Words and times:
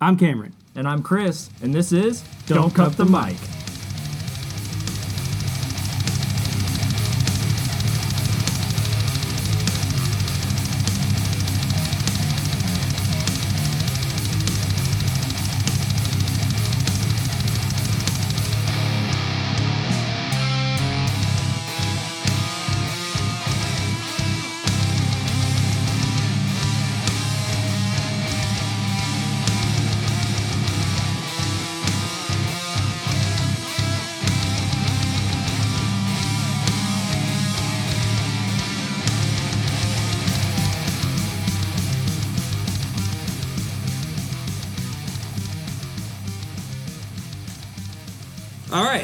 I'm 0.00 0.18
Cameron. 0.18 0.52
And 0.74 0.86
I'm 0.86 1.02
Chris, 1.02 1.48
and 1.62 1.74
this 1.74 1.90
is 1.90 2.22
Don't, 2.46 2.74
Cut, 2.74 2.98
the, 2.98 3.06
mic. 3.06 3.14
All 3.14 3.65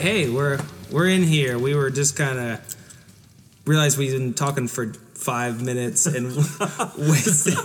hey, 0.02 0.28
we're 0.28 0.58
we're 0.90 1.08
in 1.08 1.22
here. 1.22 1.58
We 1.58 1.74
were 1.74 1.88
just 1.90 2.16
kind 2.16 2.38
of 2.38 2.76
realized 3.64 3.96
we've 3.98 4.12
been 4.12 4.34
talking 4.34 4.66
for 4.68 4.92
five 5.14 5.62
minutes 5.62 6.06
and 6.06 6.34
wasted. 6.98 7.56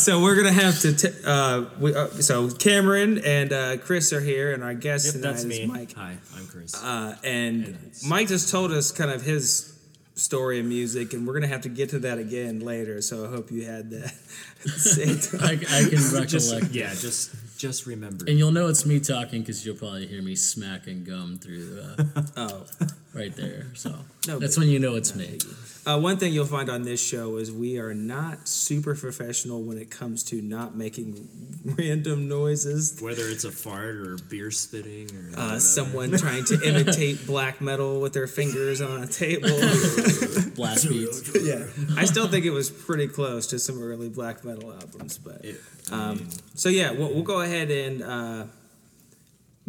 so 0.00 0.22
we're 0.22 0.36
gonna 0.36 0.52
have 0.52 0.78
to. 0.80 0.92
T- 0.94 1.08
uh, 1.24 1.64
we, 1.80 1.94
uh, 1.94 2.08
so 2.08 2.50
Cameron 2.50 3.18
and 3.24 3.52
uh, 3.52 3.76
Chris 3.78 4.12
are 4.12 4.20
here, 4.20 4.52
and 4.52 4.62
our 4.62 4.74
guest 4.74 5.06
Yep, 5.06 5.14
tonight 5.14 5.28
that's 5.30 5.44
is 5.44 5.46
me. 5.48 5.66
Mike. 5.66 5.94
Hi, 5.94 6.16
I'm 6.36 6.46
Chris. 6.46 6.74
Uh, 6.82 7.16
and 7.24 7.62
it's- 7.68 8.04
Mike 8.04 8.28
just 8.28 8.50
told 8.50 8.70
us 8.72 8.92
kind 8.92 9.10
of 9.10 9.22
his 9.22 9.70
story 10.16 10.60
of 10.60 10.66
music, 10.66 11.14
and 11.14 11.26
we're 11.26 11.34
gonna 11.34 11.46
have 11.48 11.62
to 11.62 11.70
get 11.70 11.88
to 11.90 11.98
that 12.00 12.18
again 12.18 12.60
later. 12.60 13.00
So 13.00 13.24
I 13.24 13.28
hope 13.30 13.50
you 13.50 13.64
had 13.64 13.90
that. 13.90 14.12
I, 15.42 15.52
I 15.52 15.88
can 15.88 15.98
recollect. 16.12 16.30
just 16.30 16.70
yeah, 16.72 16.90
just 16.94 17.34
just 17.58 17.86
remember. 17.86 18.24
And 18.28 18.38
you'll 18.38 18.52
know 18.52 18.68
it's 18.68 18.84
me 18.86 19.00
talking 19.00 19.40
because 19.40 19.64
you'll 19.64 19.76
probably 19.76 20.06
hear 20.06 20.22
me 20.22 20.34
smacking 20.34 21.04
gum 21.04 21.38
through 21.38 21.80
uh, 21.80 22.22
oh. 22.36 22.66
right 23.14 23.34
there. 23.34 23.66
So 23.74 23.90
No 24.26 24.38
that's 24.38 24.56
big- 24.56 24.62
when 24.64 24.68
you 24.72 24.78
know 24.78 24.94
it's 24.96 25.14
me. 25.14 25.38
Uh, 25.86 26.00
one 26.00 26.16
thing 26.16 26.32
you'll 26.32 26.46
find 26.46 26.70
on 26.70 26.80
this 26.82 26.98
show 27.06 27.36
is 27.36 27.52
we 27.52 27.78
are 27.78 27.92
not 27.92 28.48
super 28.48 28.94
professional 28.94 29.62
when 29.62 29.76
it 29.76 29.90
comes 29.90 30.22
to 30.24 30.40
not 30.40 30.74
making 30.74 31.28
random 31.62 32.26
noises. 32.26 32.98
Whether 33.02 33.28
it's 33.28 33.44
a 33.44 33.52
fart 33.52 33.96
or 33.96 34.16
beer 34.30 34.50
spitting 34.50 35.10
or 35.14 35.38
Uh, 35.38 35.58
someone 35.58 36.10
trying 36.12 36.46
to 36.46 36.58
imitate 36.66 37.26
black 37.26 37.60
metal 37.60 38.00
with 38.00 38.14
their 38.14 38.26
fingers 38.26 38.80
on 38.80 39.02
a 39.02 39.06
table. 39.06 39.50
Blast 40.54 40.88
beats. 40.88 41.30
yeah, 41.42 41.66
I 41.98 42.06
still 42.06 42.28
think 42.28 42.46
it 42.46 42.50
was 42.50 42.70
pretty 42.70 43.06
close 43.08 43.48
to 43.48 43.58
some 43.58 43.82
early 43.82 44.08
black 44.08 44.42
metal 44.42 44.72
albums. 44.72 45.18
But 45.18 45.44
It- 45.44 45.60
I 45.83 45.83
um, 45.94 46.28
so 46.54 46.68
yeah, 46.68 46.90
we'll, 46.90 47.12
we'll 47.12 47.22
go 47.22 47.40
ahead 47.40 47.70
and 47.70 48.02
uh, 48.02 48.44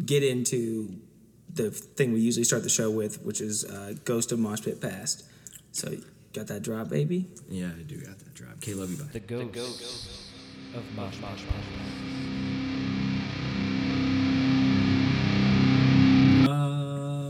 get 0.04 0.24
into 0.24 1.00
the 1.54 1.72
thing 1.72 2.14
we 2.14 2.20
usually 2.20 2.44
start 2.44 2.64
the 2.64 2.70
show 2.70 2.90
with, 2.92 3.24
which 3.24 3.42
is 3.42 3.64
uh, 3.66 3.94
Ghost 4.04 4.32
of 4.32 4.40
Mosh 4.40 4.62
Pit 4.62 4.82
Past. 4.82 5.24
So 5.72 5.96
got 6.34 6.48
that 6.48 6.64
drop, 6.64 6.90
baby? 6.90 7.28
yeah, 7.50 7.70
I 7.78 7.84
do 7.84 7.98
got 7.98 8.18
that 8.20 8.34
drop. 8.34 8.54
Okay, 8.56 8.74
love 8.74 8.92
you, 8.92 8.98
bye. 8.98 9.06
The 9.12 9.20
ghost, 9.20 10.32
of 10.76 10.84
Mosh 10.96 11.20
Mosh 11.22 11.44
Uh, 16.48 17.30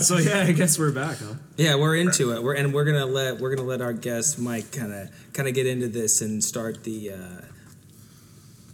so 0.00 0.16
yeah, 0.18 0.44
I 0.46 0.52
guess 0.52 0.78
we're 0.78 0.92
back, 0.92 1.18
huh? 1.18 1.34
Yeah, 1.56 1.76
we're 1.76 1.96
into 1.96 2.32
it. 2.32 2.42
We're 2.42 2.54
and 2.54 2.74
we're 2.74 2.84
gonna 2.84 3.06
let 3.06 3.38
we're 3.38 3.54
gonna 3.54 3.68
let 3.68 3.80
our 3.80 3.92
guest 3.92 4.38
Mike 4.38 4.72
kind 4.72 4.92
of 4.92 5.08
kind 5.32 5.48
of 5.48 5.54
get 5.54 5.66
into 5.66 5.88
this 5.88 6.20
and 6.20 6.42
start 6.42 6.82
the 6.84 7.12
uh, 7.12 7.40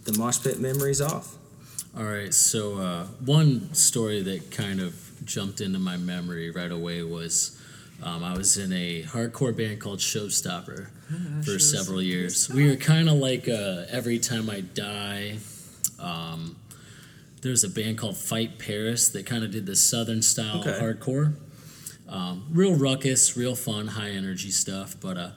the 0.05 0.17
mosh 0.17 0.41
pit 0.41 0.59
memories 0.59 0.99
off. 1.01 1.35
All 1.95 2.03
right. 2.05 2.33
So 2.33 2.77
uh, 2.77 3.05
one 3.23 3.73
story 3.73 4.21
that 4.23 4.49
kind 4.51 4.79
of 4.79 4.95
jumped 5.25 5.61
into 5.61 5.77
my 5.79 5.97
memory 5.97 6.49
right 6.51 6.71
away 6.71 7.03
was. 7.03 7.57
Um, 8.03 8.23
I 8.23 8.35
was 8.35 8.57
in 8.57 8.73
a 8.73 9.03
hardcore 9.03 9.55
band 9.55 9.79
called 9.79 9.99
Showstopper 9.99 10.87
for 11.45 11.59
several 11.59 12.01
years. 12.01 12.49
We 12.49 12.67
were 12.67 12.75
kind 12.75 13.07
of 13.07 13.17
like 13.17 13.47
uh, 13.47 13.85
Every 13.91 14.17
Time 14.17 14.49
I 14.49 14.61
Die. 14.61 15.37
Um, 15.99 16.55
there's 17.43 17.63
a 17.63 17.69
band 17.69 17.99
called 17.99 18.17
Fight 18.17 18.57
Paris 18.57 19.07
that 19.09 19.27
kind 19.27 19.43
of 19.43 19.51
did 19.51 19.67
the 19.67 19.75
southern 19.75 20.23
style 20.23 20.61
Okay. 20.61 20.71
hardcore. 20.81 21.33
Um, 22.11 22.45
real 22.51 22.75
ruckus, 22.75 23.37
real 23.37 23.55
fun, 23.55 23.87
high 23.87 24.09
energy 24.09 24.51
stuff. 24.51 24.95
But 24.99 25.17
uh, 25.17 25.29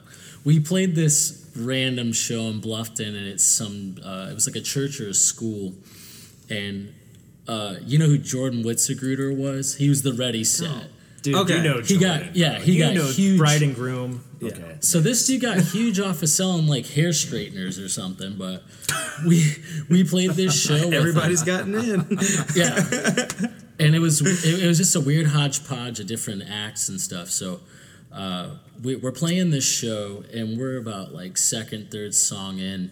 we 0.43 0.59
played 0.59 0.93
this 0.95 1.49
random 1.55 2.11
show 2.13 2.41
in 2.49 2.59
Bluffton, 2.61 3.07
and 3.15 3.27
it's 3.27 3.43
some. 3.45 3.95
Uh, 4.03 4.27
it 4.29 4.33
was 4.33 4.45
like 4.45 4.57
a 4.57 4.61
church 4.61 4.99
or 4.99 5.07
a 5.09 5.13
school, 5.13 5.73
and 6.49 6.93
uh, 7.47 7.75
you 7.85 7.97
know 7.97 8.07
who 8.07 8.17
Jordan 8.17 8.63
Witzigreuter 8.63 9.35
was? 9.35 9.75
He 9.75 9.87
was 9.89 10.01
the 10.03 10.13
Ready 10.13 10.43
Set. 10.43 10.87
Dude, 11.21 11.35
Okay. 11.35 11.57
you 11.57 11.63
know 11.63 11.81
He 11.81 11.97
got- 11.97 12.17
Jordan, 12.17 12.31
yeah, 12.35 12.59
he 12.59 12.73
you 12.73 12.83
got 12.83 12.93
know 12.93 13.07
huge- 13.07 13.39
bride 13.39 13.63
and 13.63 13.73
groom. 13.73 14.23
Yeah. 14.41 14.49
Okay. 14.51 14.75
So 14.81 14.99
this 14.99 15.25
dude 15.25 15.41
got 15.41 15.57
huge 15.59 15.99
off 15.99 16.21
of 16.21 16.29
selling 16.29 16.67
like 16.67 16.85
hair 16.85 17.13
straighteners 17.13 17.79
or 17.79 17.89
something, 17.89 18.35
but 18.37 18.61
we 19.25 19.43
we 19.89 20.03
played 20.03 20.31
this 20.31 20.53
show. 20.61 20.73
with 20.75 20.83
him. 20.87 20.93
Everybody's 20.93 21.41
gotten 21.41 21.73
in. 21.73 22.19
yeah, 22.55 23.27
and 23.79 23.95
it 23.95 23.99
was 23.99 24.21
it, 24.21 24.63
it 24.63 24.67
was 24.67 24.77
just 24.77 24.95
a 24.95 25.01
weird 25.01 25.27
hodgepodge 25.27 25.99
of 25.99 26.07
different 26.07 26.43
acts 26.49 26.89
and 26.89 26.99
stuff. 26.99 27.29
So 27.29 27.59
uh, 28.11 28.55
we, 28.81 28.95
we're 28.95 29.11
playing 29.11 29.49
this 29.51 29.69
show, 29.69 30.23
and 30.33 30.57
we're 30.57 30.77
about 30.77 31.13
like 31.13 31.37
second, 31.37 31.91
third 31.91 32.13
song 32.13 32.59
in, 32.59 32.91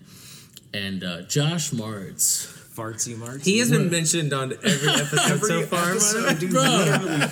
and 0.73 1.03
uh, 1.03 1.21
Josh 1.23 1.71
Martz. 1.71 2.59
Fartsy 2.73 3.13
Martsy. 3.15 3.43
he 3.45 3.59
has 3.59 3.69
been 3.69 3.91
mentioned 3.91 4.33
on 4.33 4.51
every 4.51 4.89
episode 4.89 5.39
so 5.45 5.61
far. 5.67 5.91
episode, 5.91 6.39
dude, 6.39 6.49
Bro. 6.53 6.63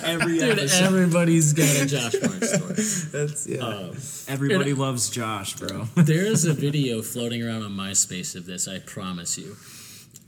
every 0.04 0.38
Dude, 0.38 0.56
episode. 0.56 0.84
everybody's 0.84 1.52
got 1.52 1.80
a 1.82 1.84
Josh 1.86 2.12
Martz 2.12 2.44
story. 2.44 3.24
That's 3.26 3.46
yeah. 3.48 3.64
Uh, 3.66 3.92
Everybody 4.32 4.72
loves 4.72 5.10
Josh, 5.10 5.56
bro. 5.56 5.88
there 5.96 6.24
is 6.26 6.44
a 6.44 6.52
video 6.52 7.02
floating 7.02 7.42
around 7.42 7.64
on 7.64 7.72
MySpace 7.72 8.36
of 8.36 8.46
this. 8.46 8.68
I 8.68 8.78
promise 8.78 9.36
you. 9.36 9.56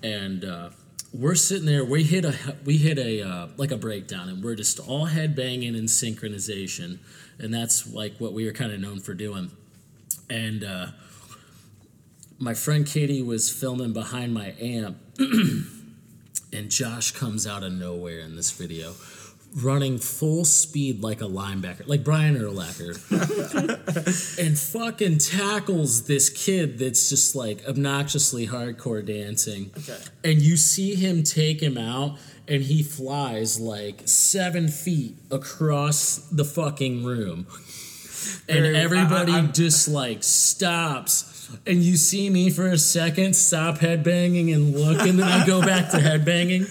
And 0.02 0.44
uh, 0.44 0.70
we're 1.14 1.36
sitting 1.36 1.66
there. 1.66 1.84
We 1.84 2.02
hit 2.02 2.24
a 2.24 2.34
we 2.64 2.76
hit 2.76 2.98
a 2.98 3.22
uh, 3.22 3.48
like 3.56 3.70
a 3.70 3.76
breakdown, 3.76 4.28
and 4.28 4.42
we're 4.42 4.56
just 4.56 4.80
all 4.80 5.06
head 5.06 5.36
banging 5.36 5.74
in 5.74 5.84
synchronization, 5.84 6.98
and 7.38 7.54
that's 7.54 7.92
like 7.92 8.16
what 8.18 8.32
we 8.32 8.44
were 8.44 8.52
kind 8.52 8.72
of 8.72 8.80
known 8.80 8.98
for 8.98 9.14
doing. 9.14 9.52
And 10.28 10.64
uh, 10.64 10.86
my 12.38 12.54
friend 12.54 12.84
Katie 12.84 13.22
was 13.22 13.48
filming 13.48 13.92
behind 13.92 14.34
my 14.34 14.54
amp, 14.60 14.98
and 16.52 16.70
Josh 16.70 17.12
comes 17.12 17.46
out 17.46 17.62
of 17.62 17.72
nowhere 17.72 18.18
in 18.18 18.34
this 18.34 18.50
video. 18.50 18.94
Running 19.56 19.98
full 19.98 20.44
speed 20.44 21.00
like 21.00 21.20
a 21.20 21.26
linebacker, 21.26 21.86
like 21.86 22.02
Brian 22.02 22.34
Urlacher 22.36 22.94
and 24.38 24.58
fucking 24.58 25.18
tackles 25.18 26.06
this 26.08 26.28
kid 26.28 26.80
that's 26.80 27.08
just 27.08 27.36
like 27.36 27.64
obnoxiously 27.68 28.48
hardcore 28.48 29.06
dancing. 29.06 29.70
Okay. 29.78 29.96
And 30.24 30.42
you 30.42 30.56
see 30.56 30.96
him 30.96 31.22
take 31.22 31.60
him 31.62 31.78
out, 31.78 32.18
and 32.48 32.64
he 32.64 32.82
flies 32.82 33.60
like 33.60 34.02
seven 34.06 34.66
feet 34.66 35.18
across 35.30 36.16
the 36.32 36.44
fucking 36.44 37.04
room. 37.04 37.46
And 38.48 38.58
Very- 38.60 38.76
I- 38.76 38.80
I- 38.80 38.82
everybody 38.82 39.32
I'm- 39.34 39.52
just 39.52 39.86
like 39.86 40.24
stops. 40.24 41.30
And 41.66 41.82
you 41.84 41.96
see 41.96 42.28
me 42.28 42.50
for 42.50 42.66
a 42.68 42.78
second 42.78 43.36
stop 43.36 43.78
headbanging 43.78 44.52
and 44.52 44.74
look, 44.74 45.06
and 45.06 45.16
then 45.18 45.28
I 45.28 45.46
go 45.46 45.60
back 45.60 45.90
to 45.90 45.98
headbanging. 45.98 46.66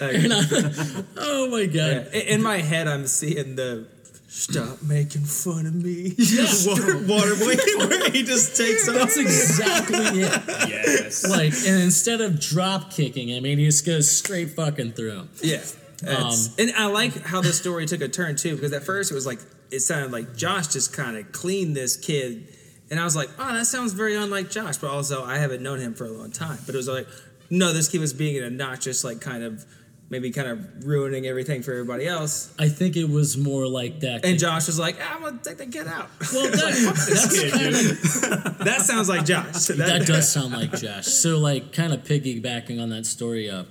And 0.00 0.32
I, 0.32 1.04
oh 1.16 1.48
my 1.50 1.66
god. 1.66 2.08
In 2.12 2.40
in 2.40 2.42
my 2.42 2.58
head, 2.58 2.88
I'm 2.88 3.06
seeing 3.06 3.56
the 3.56 3.86
stop 4.28 4.80
making 4.82 5.22
fun 5.24 5.66
of 5.66 5.74
me. 5.74 6.14
Yes. 6.18 6.66
water, 6.66 6.98
water 6.98 7.34
boy, 7.34 7.56
where 7.78 8.10
he 8.10 8.22
just 8.22 8.56
takes 8.56 8.88
off. 8.88 8.94
That's 8.94 9.16
exactly 9.16 9.98
it. 9.98 10.42
yes. 10.68 11.28
like 11.28 11.52
and 11.52 11.82
instead 11.82 12.20
of 12.20 12.40
drop 12.40 12.92
kicking 12.92 13.34
I 13.34 13.40
mean, 13.40 13.58
he 13.58 13.66
just 13.66 13.84
goes 13.84 14.10
straight 14.10 14.50
fucking 14.50 14.92
through 14.92 15.12
him. 15.12 15.28
Yeah. 15.42 15.62
Um, 16.06 16.34
and 16.58 16.72
I 16.76 16.86
like 16.86 17.24
how 17.24 17.42
the 17.42 17.52
story 17.52 17.84
took 17.86 18.00
a 18.00 18.08
turn 18.08 18.36
too, 18.36 18.54
because 18.54 18.72
at 18.72 18.84
first 18.84 19.10
it 19.10 19.14
was 19.14 19.26
like 19.26 19.40
it 19.70 19.80
sounded 19.80 20.12
like 20.12 20.34
Josh 20.36 20.68
just 20.68 20.92
kind 20.92 21.16
of 21.16 21.30
cleaned 21.32 21.76
this 21.76 21.96
kid, 21.96 22.48
and 22.90 22.98
I 22.98 23.04
was 23.04 23.14
like, 23.14 23.28
oh, 23.38 23.54
that 23.54 23.66
sounds 23.66 23.92
very 23.92 24.16
unlike 24.16 24.50
Josh. 24.50 24.78
But 24.78 24.90
also, 24.90 25.24
I 25.24 25.38
haven't 25.38 25.62
known 25.62 25.78
him 25.78 25.94
for 25.94 26.06
a 26.06 26.10
long 26.10 26.32
time. 26.32 26.58
But 26.66 26.74
it 26.74 26.78
was 26.78 26.88
like, 26.88 27.06
no, 27.50 27.72
this 27.72 27.88
kid 27.88 28.00
was 28.00 28.12
being 28.12 28.42
obnoxious, 28.42 29.04
like 29.04 29.20
kind 29.20 29.42
of 29.42 29.66
maybe 30.08 30.30
kind 30.32 30.48
of 30.48 30.86
ruining 30.86 31.26
everything 31.26 31.62
for 31.62 31.72
everybody 31.72 32.06
else. 32.06 32.52
I 32.58 32.68
think 32.68 32.96
it 32.96 33.08
was 33.08 33.36
more 33.36 33.66
like 33.66 34.00
that. 34.00 34.24
And 34.24 34.38
Josh 34.38 34.66
was 34.66 34.78
like, 34.78 34.96
"I'm 35.00 35.22
gonna 35.22 35.38
take 35.42 35.58
the 35.58 35.66
kid 35.66 35.86
out." 35.86 36.08
well, 36.32 36.50
that, 36.50 38.48
of 38.58 38.58
that 38.64 38.80
sounds 38.82 39.08
like 39.08 39.24
Josh. 39.24 39.66
that 39.66 40.04
does 40.06 40.30
sound 40.30 40.52
like 40.52 40.72
Josh. 40.72 41.06
So 41.06 41.38
like 41.38 41.72
kind 41.72 41.92
of 41.92 42.04
piggybacking 42.04 42.80
on 42.82 42.90
that 42.90 43.06
story, 43.06 43.48
uh, 43.50 43.64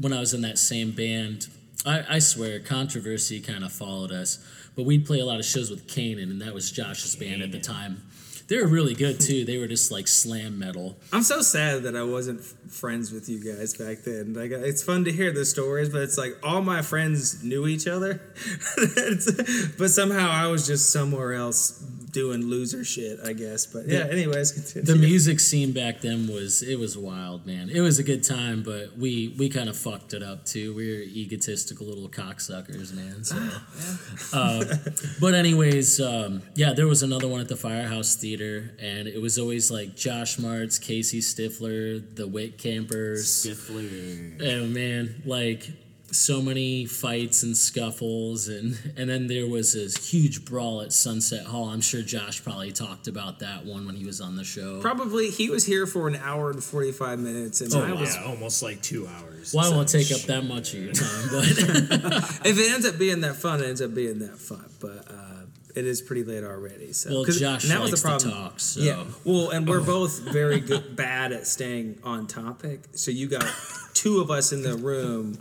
when 0.00 0.12
I 0.12 0.20
was 0.20 0.34
in 0.34 0.42
that 0.42 0.58
same 0.58 0.92
band, 0.92 1.48
I, 1.84 2.04
I 2.08 2.18
swear 2.18 2.60
controversy 2.60 3.40
kind 3.40 3.64
of 3.64 3.72
followed 3.72 4.12
us, 4.12 4.44
but 4.74 4.84
we'd 4.84 5.06
play 5.06 5.20
a 5.20 5.24
lot 5.24 5.38
of 5.38 5.44
shows 5.44 5.70
with 5.70 5.86
Kanan, 5.86 6.24
and 6.24 6.42
that 6.42 6.54
was 6.54 6.70
Josh's 6.70 7.16
band 7.16 7.42
at 7.42 7.52
the 7.52 7.60
time. 7.60 8.02
They 8.48 8.58
were 8.60 8.68
really 8.68 8.94
good 8.94 9.18
too. 9.18 9.44
They 9.44 9.58
were 9.58 9.66
just 9.66 9.90
like 9.90 10.06
slam 10.06 10.58
metal. 10.58 10.96
I'm 11.12 11.22
so 11.22 11.40
sad 11.42 11.82
that 11.82 11.96
I 11.96 12.04
wasn't 12.04 12.40
f- 12.40 12.54
friends 12.72 13.10
with 13.10 13.28
you 13.28 13.42
guys 13.42 13.74
back 13.76 14.04
then. 14.04 14.34
Like, 14.34 14.52
it's 14.52 14.82
fun 14.82 15.04
to 15.04 15.12
hear 15.12 15.32
the 15.32 15.44
stories, 15.44 15.88
but 15.88 16.02
it's 16.02 16.16
like 16.16 16.36
all 16.44 16.62
my 16.62 16.82
friends 16.82 17.42
knew 17.42 17.66
each 17.66 17.88
other, 17.88 18.20
but 19.78 19.90
somehow 19.90 20.30
I 20.30 20.46
was 20.46 20.66
just 20.66 20.90
somewhere 20.90 21.32
else 21.34 21.84
doing 22.16 22.46
loser 22.46 22.82
shit, 22.84 23.18
I 23.24 23.32
guess. 23.34 23.66
But 23.66 23.88
yeah, 23.88 24.06
anyways, 24.10 24.52
continue. 24.52 24.86
The 24.86 24.96
music 24.96 25.40
scene 25.40 25.72
back 25.72 26.00
then 26.00 26.28
was 26.28 26.62
it 26.62 26.78
was 26.78 26.96
wild, 26.96 27.46
man. 27.46 27.68
It 27.68 27.80
was 27.80 27.98
a 27.98 28.02
good 28.02 28.22
time, 28.22 28.62
but 28.62 28.96
we 28.96 29.34
we 29.36 29.48
kind 29.48 29.68
of 29.68 29.76
fucked 29.76 30.14
it 30.14 30.22
up 30.22 30.44
too. 30.44 30.74
We 30.74 30.88
were 30.88 31.02
egotistical 31.02 31.86
little 31.86 32.08
cocksuckers, 32.08 32.94
man. 32.94 33.24
So, 33.24 33.36
uh, 34.32 34.64
but 35.20 35.34
anyways, 35.34 36.00
um, 36.00 36.42
yeah, 36.54 36.72
there 36.72 36.86
was 36.86 37.02
another 37.02 37.28
one 37.28 37.40
at 37.40 37.48
the 37.48 37.56
Firehouse 37.56 38.16
Theater, 38.16 38.35
and 38.40 39.06
it 39.08 39.20
was 39.20 39.38
always 39.38 39.70
like 39.70 39.96
Josh 39.96 40.36
Martz, 40.36 40.80
Casey 40.80 41.20
Stifler, 41.20 42.02
the 42.14 42.26
Wit 42.26 42.58
Campers. 42.58 43.26
Stifler. 43.26 44.40
Oh 44.46 44.66
man, 44.66 45.22
like 45.24 45.68
so 46.12 46.40
many 46.40 46.86
fights 46.86 47.42
and 47.42 47.56
scuffles 47.56 48.46
and 48.46 48.78
and 48.96 49.10
then 49.10 49.26
there 49.26 49.46
was 49.46 49.74
this 49.74 50.08
huge 50.10 50.44
brawl 50.44 50.80
at 50.80 50.92
Sunset 50.92 51.44
Hall. 51.46 51.68
I'm 51.68 51.80
sure 51.80 52.00
Josh 52.00 52.42
probably 52.44 52.70
talked 52.70 53.08
about 53.08 53.40
that 53.40 53.64
one 53.66 53.86
when 53.86 53.96
he 53.96 54.06
was 54.06 54.20
on 54.20 54.36
the 54.36 54.44
show. 54.44 54.80
Probably 54.80 55.30
he 55.30 55.50
was 55.50 55.66
here 55.66 55.84
for 55.84 56.06
an 56.06 56.14
hour 56.16 56.50
and 56.50 56.62
45 56.62 57.18
minutes, 57.18 57.60
and 57.60 57.74
Oh, 57.74 57.82
I 57.84 57.92
was. 57.92 58.16
almost 58.24 58.62
like 58.62 58.80
two 58.82 59.06
hours. 59.08 59.52
Well, 59.52 59.72
I 59.72 59.76
won't 59.76 59.90
So, 59.90 59.98
take 59.98 60.12
up 60.12 60.20
that 60.22 60.42
much 60.44 60.74
of 60.74 60.80
your 60.84 60.92
time, 60.92 61.28
but 61.30 61.44
If 62.46 62.58
it 62.58 62.72
ends 62.72 62.86
up 62.86 62.98
being 62.98 63.20
that 63.22 63.34
fun, 63.36 63.60
it 63.60 63.66
ends 63.66 63.82
up 63.82 63.92
being 63.92 64.20
that 64.20 64.38
fun. 64.38 64.64
But 64.80 65.10
uh, 65.10 65.25
it 65.76 65.84
is 65.86 66.00
pretty 66.02 66.24
late 66.24 66.42
already. 66.44 66.92
So 66.92 67.10
Well, 67.10 67.24
Josh 67.24 67.64
and 67.64 67.72
that 67.72 67.80
was 67.80 67.90
the 67.90 67.98
problem. 67.98 68.30
talk, 68.30 68.60
so- 68.60 68.80
Yeah. 68.80 69.04
Well, 69.24 69.50
and 69.50 69.68
we're 69.68 69.80
both 69.82 70.20
very 70.20 70.60
good, 70.70 70.96
bad 70.96 71.32
at 71.32 71.46
staying 71.46 71.98
on 72.02 72.26
topic. 72.26 72.80
So 72.94 73.10
you 73.10 73.28
got 73.28 73.44
two 73.94 74.20
of 74.20 74.30
us 74.30 74.52
in 74.52 74.62
the 74.62 74.74
room. 74.76 75.38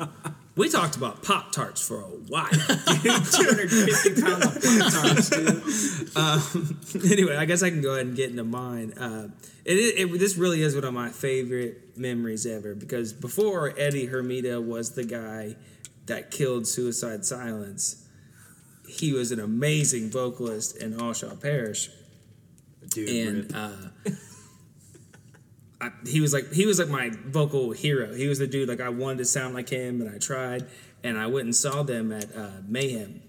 We 0.58 0.70
talked 0.70 0.96
about 0.96 1.22
Pop 1.22 1.52
Tarts 1.52 1.86
for 1.86 2.00
a 2.00 2.04
while. 2.04 2.48
250 2.50 4.22
pounds 4.22 4.46
of 4.46 4.64
Pop 4.80 4.94
Tarts, 4.94 5.30
dude. 5.30 6.18
Um, 6.18 6.80
anyway, 7.12 7.36
I 7.36 7.46
guess 7.46 7.62
I 7.64 7.70
can 7.70 7.82
go 7.82 7.92
ahead 7.94 8.08
and 8.08 8.16
get 8.16 8.30
into 8.30 8.44
mine. 8.44 8.94
Uh, 8.94 9.30
it, 9.66 9.74
it, 9.74 10.00
it, 10.12 10.20
this 10.20 10.38
really 10.38 10.62
is 10.62 10.76
one 10.76 10.84
of 10.86 10.94
my 10.94 11.10
favorite 11.10 11.98
memories 11.98 12.46
ever 12.46 12.76
because 12.76 13.12
before 13.14 13.74
Eddie 13.78 14.08
Hermida 14.08 14.64
was 14.64 14.92
the 14.92 15.04
guy 15.04 15.56
that 16.06 16.32
killed 16.32 16.68
Suicide 16.68 17.26
Silence, 17.26 18.05
he 18.88 19.14
was 19.14 19.32
an 19.32 19.40
amazing 19.40 20.10
vocalist 20.10 20.78
in 20.78 21.00
All 21.00 21.14
Shall 21.14 21.36
Perish 21.36 21.90
Dude, 22.90 23.10
and 23.10 23.56
uh, 23.56 24.12
I, 25.82 25.90
he 26.08 26.22
was 26.22 26.34
like 26.34 26.52
he 26.54 26.66
was 26.66 26.80
like 26.80 26.90
my 26.90 27.12
vocal 27.26 27.72
hero. 27.72 28.14
He 28.14 28.28
was 28.28 28.40
the 28.40 28.48
dude 28.48 28.70
like 28.70 28.82
I 28.82 28.90
wanted 28.90 29.20
to 29.20 29.26
sound 29.26 29.54
like 29.54 29.70
him, 29.70 30.02
and 30.02 30.14
I 30.14 30.18
tried. 30.18 30.68
And 31.04 31.20
I 31.20 31.28
went 31.28 31.46
and 31.46 31.56
saw 31.56 31.84
them 31.84 32.12
at 32.12 32.36
uh, 32.36 32.62
Mayhem 32.68 33.22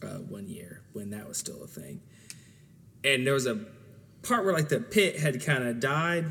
uh, 0.00 0.18
one 0.18 0.46
year 0.46 0.82
when 0.92 1.10
that 1.10 1.26
was 1.26 1.36
still 1.36 1.60
a 1.64 1.66
thing. 1.66 2.00
And 3.02 3.26
there 3.26 3.34
was 3.34 3.46
a 3.46 3.66
part 4.22 4.44
where 4.44 4.54
like 4.54 4.68
the 4.68 4.78
pit 4.78 5.18
had 5.18 5.44
kind 5.44 5.64
of 5.64 5.80
died, 5.80 6.26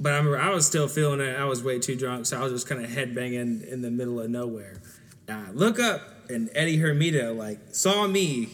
but 0.00 0.12
I 0.12 0.16
remember 0.16 0.40
I 0.40 0.50
was 0.50 0.66
still 0.66 0.88
feeling 0.88 1.20
it. 1.20 1.38
I 1.38 1.44
was 1.44 1.62
way 1.62 1.78
too 1.78 1.94
drunk, 1.94 2.26
so 2.26 2.36
I 2.36 2.42
was 2.42 2.52
just 2.52 2.68
kind 2.68 2.84
of 2.84 2.90
headbanging 2.90 3.64
in 3.64 3.82
the 3.82 3.90
middle 3.92 4.20
of 4.20 4.28
nowhere. 4.28 4.82
And 5.28 5.46
I 5.46 5.50
look 5.52 5.78
up, 5.78 6.00
and 6.32 6.50
Eddie 6.54 6.78
Hermida 6.78 7.36
like 7.36 7.58
saw 7.72 8.06
me, 8.06 8.48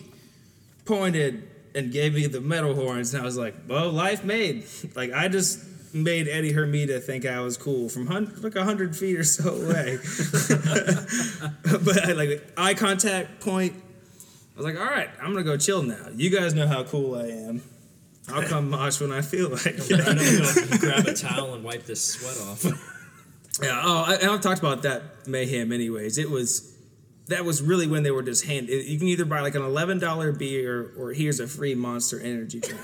pointed, 0.84 1.48
and 1.74 1.92
gave 1.92 2.14
me 2.14 2.26
the 2.26 2.40
metal 2.40 2.74
horns, 2.74 3.14
and 3.14 3.22
I 3.22 3.24
was 3.24 3.36
like, 3.36 3.54
"Well, 3.66 3.90
life 3.90 4.24
made." 4.24 4.64
Like 4.94 5.12
I 5.12 5.28
just 5.28 5.64
made 5.94 6.28
Eddie 6.28 6.52
Hermida 6.52 7.02
think 7.02 7.24
I 7.24 7.40
was 7.40 7.56
cool 7.56 7.88
from 7.88 8.06
hun- 8.06 8.34
like 8.42 8.56
a 8.56 8.64
hundred 8.64 8.96
feet 8.96 9.18
or 9.18 9.24
so 9.24 9.54
away. 9.54 9.98
but 11.84 12.04
I, 12.04 12.12
like 12.12 12.52
eye 12.56 12.74
contact, 12.74 13.40
point. 13.40 13.74
I 13.74 14.56
was 14.56 14.66
like, 14.66 14.78
"All 14.78 14.84
right, 14.84 15.08
I'm 15.22 15.32
gonna 15.32 15.44
go 15.44 15.56
chill 15.56 15.82
now. 15.82 16.08
You 16.14 16.30
guys 16.30 16.54
know 16.54 16.66
how 16.66 16.84
cool 16.84 17.14
I 17.14 17.28
am." 17.28 17.62
I'll 18.30 18.42
come 18.42 18.70
mosh 18.70 19.00
when 19.00 19.12
I 19.12 19.22
feel 19.22 19.50
like 19.50 19.66
it. 19.66 20.80
Grab 20.80 21.06
a 21.06 21.14
towel 21.14 21.54
and 21.54 21.64
wipe 21.64 21.84
this 21.84 22.04
sweat 22.04 22.38
off. 22.48 22.64
Yeah. 23.62 23.80
Oh, 23.82 24.04
I, 24.06 24.14
and 24.16 24.30
I've 24.30 24.40
talked 24.40 24.60
about 24.60 24.82
that 24.82 25.26
mayhem. 25.26 25.72
Anyways, 25.72 26.18
it 26.18 26.30
was 26.30 26.67
that 27.28 27.44
was 27.44 27.62
really 27.62 27.86
when 27.86 28.02
they 28.02 28.10
were 28.10 28.22
just 28.22 28.44
hand. 28.46 28.68
You 28.68 28.98
can 28.98 29.08
either 29.08 29.24
buy 29.24 29.40
like 29.40 29.54
an 29.54 29.62
eleven 29.62 29.98
dollar 29.98 30.32
beer 30.32 30.90
or 30.98 31.12
here's 31.12 31.40
a 31.40 31.46
free 31.46 31.74
Monster 31.74 32.20
Energy 32.20 32.60
drink. 32.60 32.80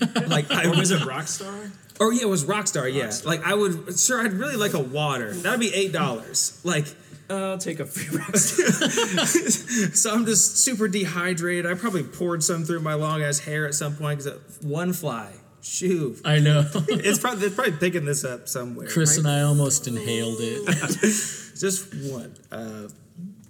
like 0.28 0.50
I 0.50 0.68
was, 0.68 0.90
it 0.92 1.00
Rockstar? 1.02 1.70
or 1.98 2.12
yeah, 2.12 2.22
it 2.22 2.28
was 2.28 2.44
Rockstar. 2.44 2.92
Yeah. 2.92 3.06
Rockstar. 3.08 3.26
Like 3.26 3.44
I 3.44 3.54
would 3.54 3.98
sure 3.98 4.20
I'd 4.24 4.32
really 4.32 4.56
like 4.56 4.74
a 4.74 4.78
water. 4.78 5.32
That'd 5.34 5.58
be 5.60 5.74
eight 5.74 5.92
dollars. 5.92 6.60
Like 6.64 6.86
Uh, 7.30 7.50
I'll 7.50 7.58
take 7.58 7.80
a 7.80 7.84
free 7.86 8.04
Rockstar. 8.18 9.94
so, 9.94 10.14
I'm 10.14 10.24
just 10.24 10.58
super 10.58 10.88
dehydrated. 10.88 11.66
I 11.70 11.74
probably 11.74 12.02
poured 12.04 12.42
some 12.42 12.64
through 12.64 12.80
my 12.80 12.94
long 12.94 13.22
ass 13.22 13.40
hair 13.40 13.66
at 13.66 13.74
some 13.74 13.96
point 13.96 14.22
because 14.24 14.38
one 14.62 14.92
fly. 14.92 15.32
Shoo. 15.60 16.16
I 16.24 16.38
know 16.38 16.60
It's 16.88 17.18
probably 17.18 17.44
it's 17.44 17.54
probably 17.54 17.72
picking 17.72 18.04
this 18.04 18.24
up 18.24 18.48
somewhere. 18.48 18.86
Chris 18.88 19.10
right? 19.10 19.18
and 19.18 19.28
I 19.28 19.42
almost 19.42 19.86
inhaled 19.88 20.38
it. 20.40 20.64
just 21.58 21.92
one. 22.10 22.34
Uh, 22.52 22.88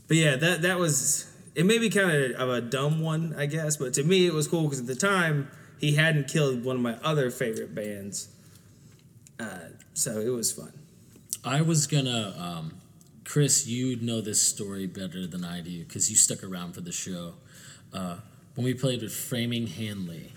but 0.09 0.17
yeah, 0.17 0.37
that 0.37 0.63
that 0.63 0.79
was 0.79 1.31
it. 1.55 1.65
May 1.65 1.79
be 1.79 1.91
kind 1.91 2.35
of 2.35 2.49
a 2.49 2.61
dumb 2.61 3.01
one, 3.01 3.35
I 3.39 3.47
guess, 3.47 3.77
but 3.77 3.95
to 3.95 4.03
me 4.03 4.27
it 4.27 4.33
was 4.33 4.49
cool 4.49 4.65
because 4.65 4.81
at 4.81 4.87
the 4.87 4.97
time 4.97 5.49
he 5.79 5.95
hadn't 5.95 6.29
killed 6.29 6.65
one 6.65 6.77
of 6.77 6.83
my 6.83 6.97
other 7.05 7.31
favorite 7.31 7.75
bands, 7.75 8.29
uh, 9.39 9.59
so 9.95 10.19
it 10.19 10.31
was 10.31 10.51
fun. 10.51 10.73
I 11.45 11.63
was 11.63 11.87
gonna, 11.87 12.35
um, 12.39 12.81
Chris, 13.25 13.67
You'd 13.67 14.03
know 14.03 14.21
this 14.21 14.41
story 14.41 14.87
better 14.87 15.27
than 15.27 15.45
I 15.45 15.61
do 15.61 15.85
because 15.85 16.11
you 16.11 16.17
stuck 16.17 16.43
around 16.43 16.73
for 16.73 16.81
the 16.81 16.93
show. 16.93 17.35
Uh, 17.93 18.17
when 18.55 18.65
we 18.65 18.75
played 18.75 19.03
with 19.03 19.15
Framing 19.15 19.69
Hanley, 19.69 20.33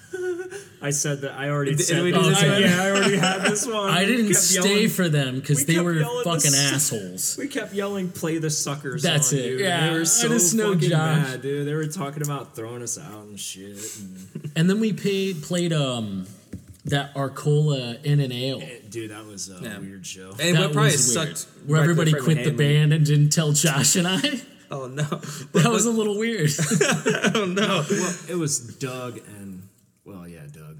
I 0.84 0.90
said 0.90 1.22
that 1.22 1.34
I 1.34 1.50
already 1.50 1.76
Did- 1.76 1.86
said 1.86 2.04
we 2.04 2.12
that. 2.12 2.22
did 2.24 2.34
I- 2.34 2.58
yeah, 2.60 2.84
I 2.84 2.90
already 2.92 3.18
had 3.18 3.44
this 3.44 3.66
one. 3.72 3.90
I 3.90 4.04
didn't 4.06 4.34
stay 4.34 4.70
yelling- 4.74 4.90
for 4.90 5.08
them 5.10 5.40
because 5.40 5.60
we 5.68 5.76
they 5.76 5.80
were 5.82 6.04
fucking 6.24 6.52
this- 6.52 6.72
assholes. 6.74 7.38
We 7.42 7.48
kept 7.48 7.74
yelling, 7.74 8.10
"Play 8.10 8.38
the 8.40 8.50
suckers!" 8.50 9.04
That's 9.04 9.32
on 9.32 9.40
it, 9.40 9.46
you. 9.46 9.58
yeah, 9.60 9.78
and 9.84 9.90
they 9.90 9.94
were 9.96 10.02
I 10.02 10.06
so 10.06 10.28
just 10.30 10.54
know 10.56 10.74
fucking 10.74 10.90
Josh. 10.90 11.18
mad, 11.30 11.42
dude. 11.42 11.68
They 11.68 11.74
were 11.74 11.88
talking 11.88 12.24
about 12.24 12.56
throwing 12.56 12.82
us 12.82 12.98
out 12.98 13.24
and 13.26 13.40
shit. 13.40 13.78
And, 14.00 14.52
And 14.56 14.70
then 14.70 14.80
we 14.80 14.92
paid, 14.92 15.44
played 15.44 15.72
um, 15.72 16.26
that 16.86 17.16
Arcola 17.16 17.98
in 18.04 18.20
an 18.20 18.32
ale. 18.32 18.62
dude, 18.90 19.12
that 19.12 19.26
was 19.26 19.50
a 19.50 19.60
Yeah. 19.64 19.80
weird 19.80 20.06
show. 20.06 20.32
And 20.40 20.58
That 20.58 20.74
probably 20.74 20.92
was 20.92 21.16
weird. 21.16 21.38
sucked. 21.38 21.48
Where 21.68 21.78
right 21.80 21.84
everybody 21.84 22.12
quit 22.12 22.38
the 22.38 22.44
Hanley. 22.50 22.58
band 22.58 22.94
and 22.94 23.06
didn't 23.06 23.30
tell 23.30 23.54
Josh 23.54 23.96
and 23.96 24.08
I. 24.08 24.20
Oh 24.74 24.88
no! 24.88 25.04
That 25.04 25.70
was 25.70 25.86
a 25.86 25.92
little 25.92 26.18
weird. 26.18 26.50
oh 27.36 27.44
no! 27.46 27.84
Well, 27.90 28.16
it 28.30 28.36
was 28.38 28.58
Doug 28.60 29.18
and 29.18 29.41
well, 30.12 30.28
yeah, 30.28 30.42
Doug. 30.52 30.78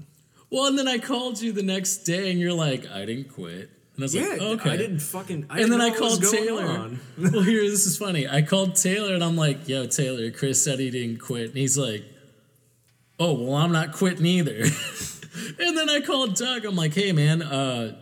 well, 0.50 0.66
and 0.66 0.78
then 0.78 0.88
I 0.88 0.98
called 0.98 1.40
you 1.40 1.52
the 1.52 1.62
next 1.62 1.98
day 1.98 2.30
and 2.30 2.38
you're 2.40 2.52
like, 2.52 2.90
I 2.90 3.04
didn't 3.04 3.30
quit. 3.32 3.70
And 3.94 4.00
I 4.00 4.02
was 4.04 4.14
Yeah, 4.14 4.22
like, 4.28 4.40
okay. 4.40 4.70
I 4.70 4.76
didn't 4.76 5.00
fucking. 5.00 5.46
I 5.50 5.60
and 5.60 5.70
didn't 5.70 5.70
then 5.72 5.80
I 5.80 5.88
know 5.88 5.90
what 5.92 5.98
called 5.98 6.22
Taylor. 6.32 6.64
on. 6.66 7.00
well, 7.18 7.42
here, 7.42 7.62
this 7.68 7.86
is 7.86 7.96
funny. 7.98 8.26
I 8.28 8.42
called 8.42 8.76
Taylor 8.76 9.14
and 9.14 9.22
I'm 9.22 9.36
like, 9.36 9.68
yo, 9.68 9.86
Taylor, 9.86 10.30
Chris 10.30 10.62
said 10.64 10.78
he 10.78 10.90
didn't 10.90 11.18
quit. 11.18 11.48
And 11.50 11.56
he's 11.58 11.76
like, 11.76 12.04
oh, 13.18 13.34
well, 13.34 13.54
I'm 13.56 13.72
not 13.72 13.92
quitting 13.92 14.24
either. 14.26 14.62
and 15.58 15.76
then 15.76 15.90
I 15.90 16.00
called 16.00 16.36
Doug. 16.36 16.64
I'm 16.64 16.74
like, 16.76 16.94
hey, 16.94 17.12
man, 17.12 17.42
uh, 17.42 17.96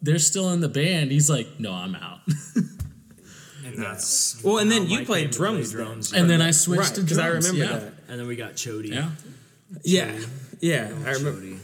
they're 0.00 0.18
still 0.20 0.50
in 0.52 0.60
the 0.60 0.68
band. 0.68 1.10
He's 1.10 1.28
like, 1.30 1.58
no, 1.58 1.72
I'm 1.72 1.94
out. 1.94 2.20
And 3.64 3.80
that's 3.82 4.42
Well, 4.42 4.58
and 4.58 4.70
then 4.70 4.86
you 4.88 4.98
Mike 4.98 5.06
played 5.06 5.22
came 5.26 5.30
drums 5.30 5.72
play 5.72 5.84
drums. 5.84 6.12
and 6.12 6.22
yeah. 6.22 6.28
then 6.36 6.42
I 6.42 6.50
switched 6.50 6.80
Right, 6.82 6.94
to 6.96 7.00
because. 7.02 7.18
I 7.18 7.28
remember 7.28 7.56
yeah. 7.58 7.66
that. 7.78 7.92
and 8.08 8.20
then 8.20 8.26
we 8.26 8.36
got 8.36 8.52
Chody. 8.52 8.88
Yeah. 8.90 9.10
Yeah, 9.82 10.12
yeah, 10.62 10.88
I 11.04 11.10
remember. 11.10 11.40
Chody. 11.42 11.58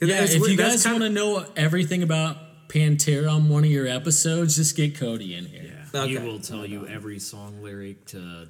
Yeah, 0.00 0.22
It's 0.24 0.34
if 0.34 0.48
you 0.48 0.56
guys 0.56 0.82
kinda- 0.82 0.98
want 1.00 1.10
to 1.10 1.14
know 1.14 1.44
everything 1.56 2.02
about 2.02 2.68
Pantera 2.68 3.32
on 3.32 3.48
one 3.48 3.64
of 3.64 3.70
your 3.70 3.86
episodes, 3.86 4.56
just 4.56 4.76
get 4.76 4.96
Cody 4.96 5.34
in 5.34 5.46
here. 5.46 5.86
Yeah, 5.94 6.06
he 6.06 6.18
will 6.18 6.38
tell 6.40 6.66
you 6.66 6.86
every 6.86 7.18
song 7.18 7.62
lyric 7.62 8.04
to 8.06 8.48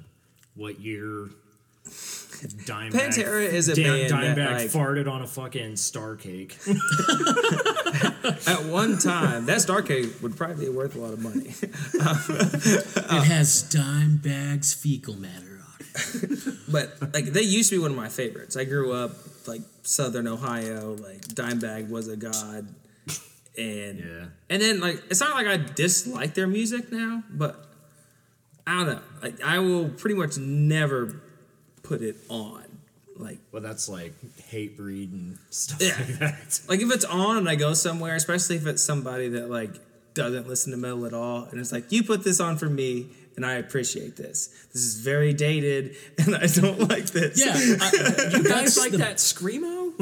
what 0.55 0.79
year. 0.79 1.29
Dimebag, 1.87 2.91
Pantera 2.91 3.45
is 3.51 3.67
a 3.67 3.75
Dan- 3.75 4.09
band 4.09 4.37
that, 4.37 4.37
Dimebag 4.37 4.57
like- 4.57 4.71
farted 4.71 5.09
on 5.11 5.21
a 5.23 5.27
fucking 5.27 5.75
star 5.77 6.15
cake. 6.15 6.57
At 8.47 8.65
one 8.65 8.97
time, 8.99 9.45
that 9.47 9.61
star 9.61 9.81
cake 9.81 10.21
would 10.21 10.37
probably 10.37 10.65
be 10.65 10.71
worth 10.71 10.95
a 10.95 10.99
lot 10.99 11.13
of 11.13 11.19
money. 11.19 11.47
it 11.63 13.23
has 13.25 13.63
Dimebag's 13.63 14.73
fecal 14.73 15.15
matter 15.15 15.33
on 15.33 15.43
it. 15.43 15.48
But 16.71 17.13
like 17.13 17.25
they 17.25 17.41
used 17.41 17.69
to 17.71 17.75
be 17.77 17.81
one 17.81 17.91
of 17.91 17.97
my 17.97 18.09
favorites. 18.09 18.55
I 18.55 18.63
grew 18.65 18.93
up 18.93 19.11
like 19.47 19.61
Southern 19.83 20.27
Ohio, 20.27 20.95
like 20.95 21.21
Dimebag 21.21 21.89
was 21.89 22.07
a 22.07 22.15
god, 22.17 22.67
and 23.57 23.99
Yeah. 23.99 24.25
and 24.49 24.61
then 24.61 24.79
like 24.79 25.01
it's 25.09 25.19
not 25.19 25.35
like 25.35 25.47
I 25.47 25.57
dislike 25.57 26.33
their 26.35 26.47
music 26.47 26.91
now, 26.91 27.23
but 27.31 27.65
I 28.67 28.75
don't 28.75 28.87
know. 28.87 29.01
Like 29.23 29.41
I 29.43 29.59
will 29.59 29.89
pretty 29.89 30.15
much 30.15 30.37
never 30.37 31.21
put 31.81 32.01
it 32.01 32.17
on. 32.29 32.63
Like 33.17 33.39
Well, 33.51 33.61
that's 33.61 33.89
like 33.89 34.13
Hatebreed 34.51 35.11
and 35.11 35.37
stuff 35.49 35.81
Yeah. 35.81 35.95
like 35.97 36.19
that. 36.19 36.59
like 36.69 36.79
if 36.81 36.91
it's 36.93 37.05
on 37.05 37.37
and 37.37 37.49
I 37.49 37.55
go 37.55 37.73
somewhere, 37.73 38.15
especially 38.15 38.57
if 38.57 38.65
it's 38.67 38.83
somebody 38.83 39.29
that 39.29 39.49
like 39.49 39.71
doesn't 40.13 40.47
listen 40.47 40.71
to 40.71 40.77
metal 40.77 41.05
at 41.05 41.13
all, 41.13 41.45
and 41.45 41.59
it's 41.59 41.71
like 41.71 41.91
you 41.91 42.03
put 42.03 42.23
this 42.23 42.39
on 42.39 42.57
for 42.57 42.69
me. 42.69 43.07
And 43.39 43.45
I 43.45 43.53
appreciate 43.53 44.17
this. 44.17 44.47
This 44.73 44.83
is 44.83 44.95
very 44.99 45.31
dated, 45.31 45.95
and 46.17 46.35
I 46.35 46.47
don't 46.47 46.89
like 46.89 47.05
this. 47.05 47.39
Yeah, 47.39 47.53
I, 47.55 48.31
You 48.37 48.43
guys 48.43 48.77
like 48.77 48.91
the, 48.91 48.97
that 48.97 49.15
screamo? 49.15 49.97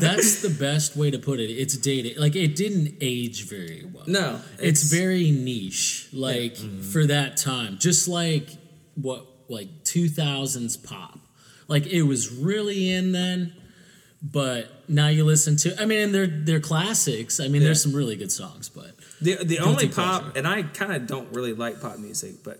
That's 0.00 0.40
the 0.40 0.48
best 0.48 0.96
way 0.96 1.10
to 1.10 1.18
put 1.18 1.40
it. 1.40 1.50
It's 1.50 1.76
dated. 1.76 2.16
Like 2.16 2.36
it 2.36 2.56
didn't 2.56 2.96
age 3.02 3.46
very 3.46 3.86
well. 3.92 4.04
No, 4.06 4.40
it's, 4.54 4.82
it's- 4.82 4.90
very 4.90 5.30
niche. 5.30 6.08
Like 6.14 6.54
mm-hmm. 6.54 6.80
for 6.80 7.04
that 7.04 7.36
time, 7.36 7.76
just 7.76 8.08
like 8.08 8.48
what 8.94 9.26
like 9.50 9.84
two 9.84 10.08
thousands 10.08 10.78
pop. 10.78 11.18
Like 11.68 11.86
it 11.86 12.04
was 12.04 12.32
really 12.32 12.90
in 12.90 13.12
then, 13.12 13.52
but 14.22 14.88
now 14.88 15.08
you 15.08 15.24
listen 15.26 15.56
to. 15.58 15.78
I 15.78 15.84
mean, 15.84 16.12
they're 16.12 16.26
they're 16.26 16.60
classics. 16.60 17.40
I 17.40 17.48
mean, 17.48 17.62
there's 17.62 17.82
some 17.82 17.92
really 17.92 18.16
good 18.16 18.32
songs, 18.32 18.70
but 18.70 18.92
The 19.20 19.36
the 19.36 19.56
Guilty 19.56 19.58
only 19.60 19.88
pop, 19.88 20.22
pleasure. 20.22 20.38
and 20.38 20.48
I 20.48 20.62
kind 20.62 20.94
of 20.94 21.06
don't 21.06 21.30
really 21.34 21.52
like 21.52 21.82
pop 21.82 21.98
music, 21.98 22.42
but 22.42 22.58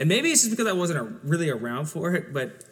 and 0.00 0.08
maybe 0.08 0.30
it's 0.30 0.42
just 0.42 0.50
because 0.50 0.66
I 0.66 0.72
wasn't 0.72 0.98
a, 0.98 1.04
really 1.28 1.50
around 1.50 1.86
for 1.86 2.14
it, 2.14 2.32
but. 2.32 2.64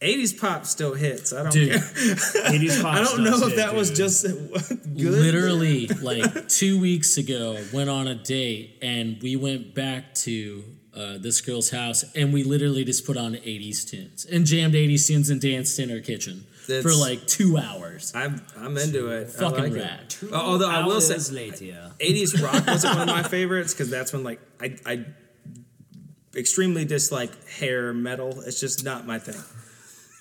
80s 0.00 0.40
pop 0.40 0.66
still 0.66 0.94
hits. 0.94 1.32
I 1.32 1.44
don't 1.44 1.52
Dude. 1.52 1.70
care. 1.70 1.78
80s 1.80 2.82
pop 2.82 2.94
I 2.96 3.04
don't 3.04 3.22
know 3.22 3.36
if 3.36 3.50
hit, 3.50 3.56
that 3.58 3.72
was 3.76 3.92
just 3.92 4.24
good. 4.24 4.96
literally 4.96 5.86
like 5.86 6.48
two 6.48 6.80
weeks 6.80 7.18
ago 7.18 7.56
went 7.72 7.88
on 7.88 8.08
a 8.08 8.16
date 8.16 8.78
and 8.82 9.22
we 9.22 9.36
went 9.36 9.76
back 9.76 10.12
to 10.26 10.64
uh, 10.96 11.18
this 11.18 11.40
girl's 11.40 11.70
house 11.70 12.04
and 12.16 12.32
we 12.32 12.42
literally 12.42 12.84
just 12.84 13.06
put 13.06 13.16
on 13.16 13.34
80s 13.34 13.88
tunes 13.88 14.24
and 14.24 14.44
jammed 14.44 14.74
80s 14.74 15.06
tunes 15.06 15.30
and 15.30 15.40
danced 15.40 15.78
in 15.78 15.88
her 15.88 16.00
kitchen 16.00 16.46
for 16.82 16.92
like 16.92 17.24
two 17.28 17.56
hours 17.56 18.12
I'm 18.12 18.42
I'm 18.58 18.76
into 18.78 19.08
it. 19.08 19.28
I 19.28 19.30
fucking 19.30 19.64
like 19.64 19.74
rad 19.74 20.14
It. 20.20 20.32
Although 20.32 20.68
I 20.68 20.84
will 20.84 21.00
say, 21.00 21.32
later. 21.32 21.92
80s 22.00 22.42
rock 22.42 22.66
wasn't 22.66 22.98
one 22.98 23.08
of 23.08 23.14
my 23.14 23.22
favorites 23.22 23.72
because 23.72 23.88
that's 23.88 24.12
when 24.12 24.24
like 24.24 24.40
I 24.60 24.76
I 24.84 25.04
extremely 26.36 26.84
dislike 26.84 27.48
hair 27.48 27.92
metal. 27.92 28.40
It's 28.42 28.60
just 28.60 28.84
not 28.84 29.06
my 29.06 29.18
thing. 29.18 29.40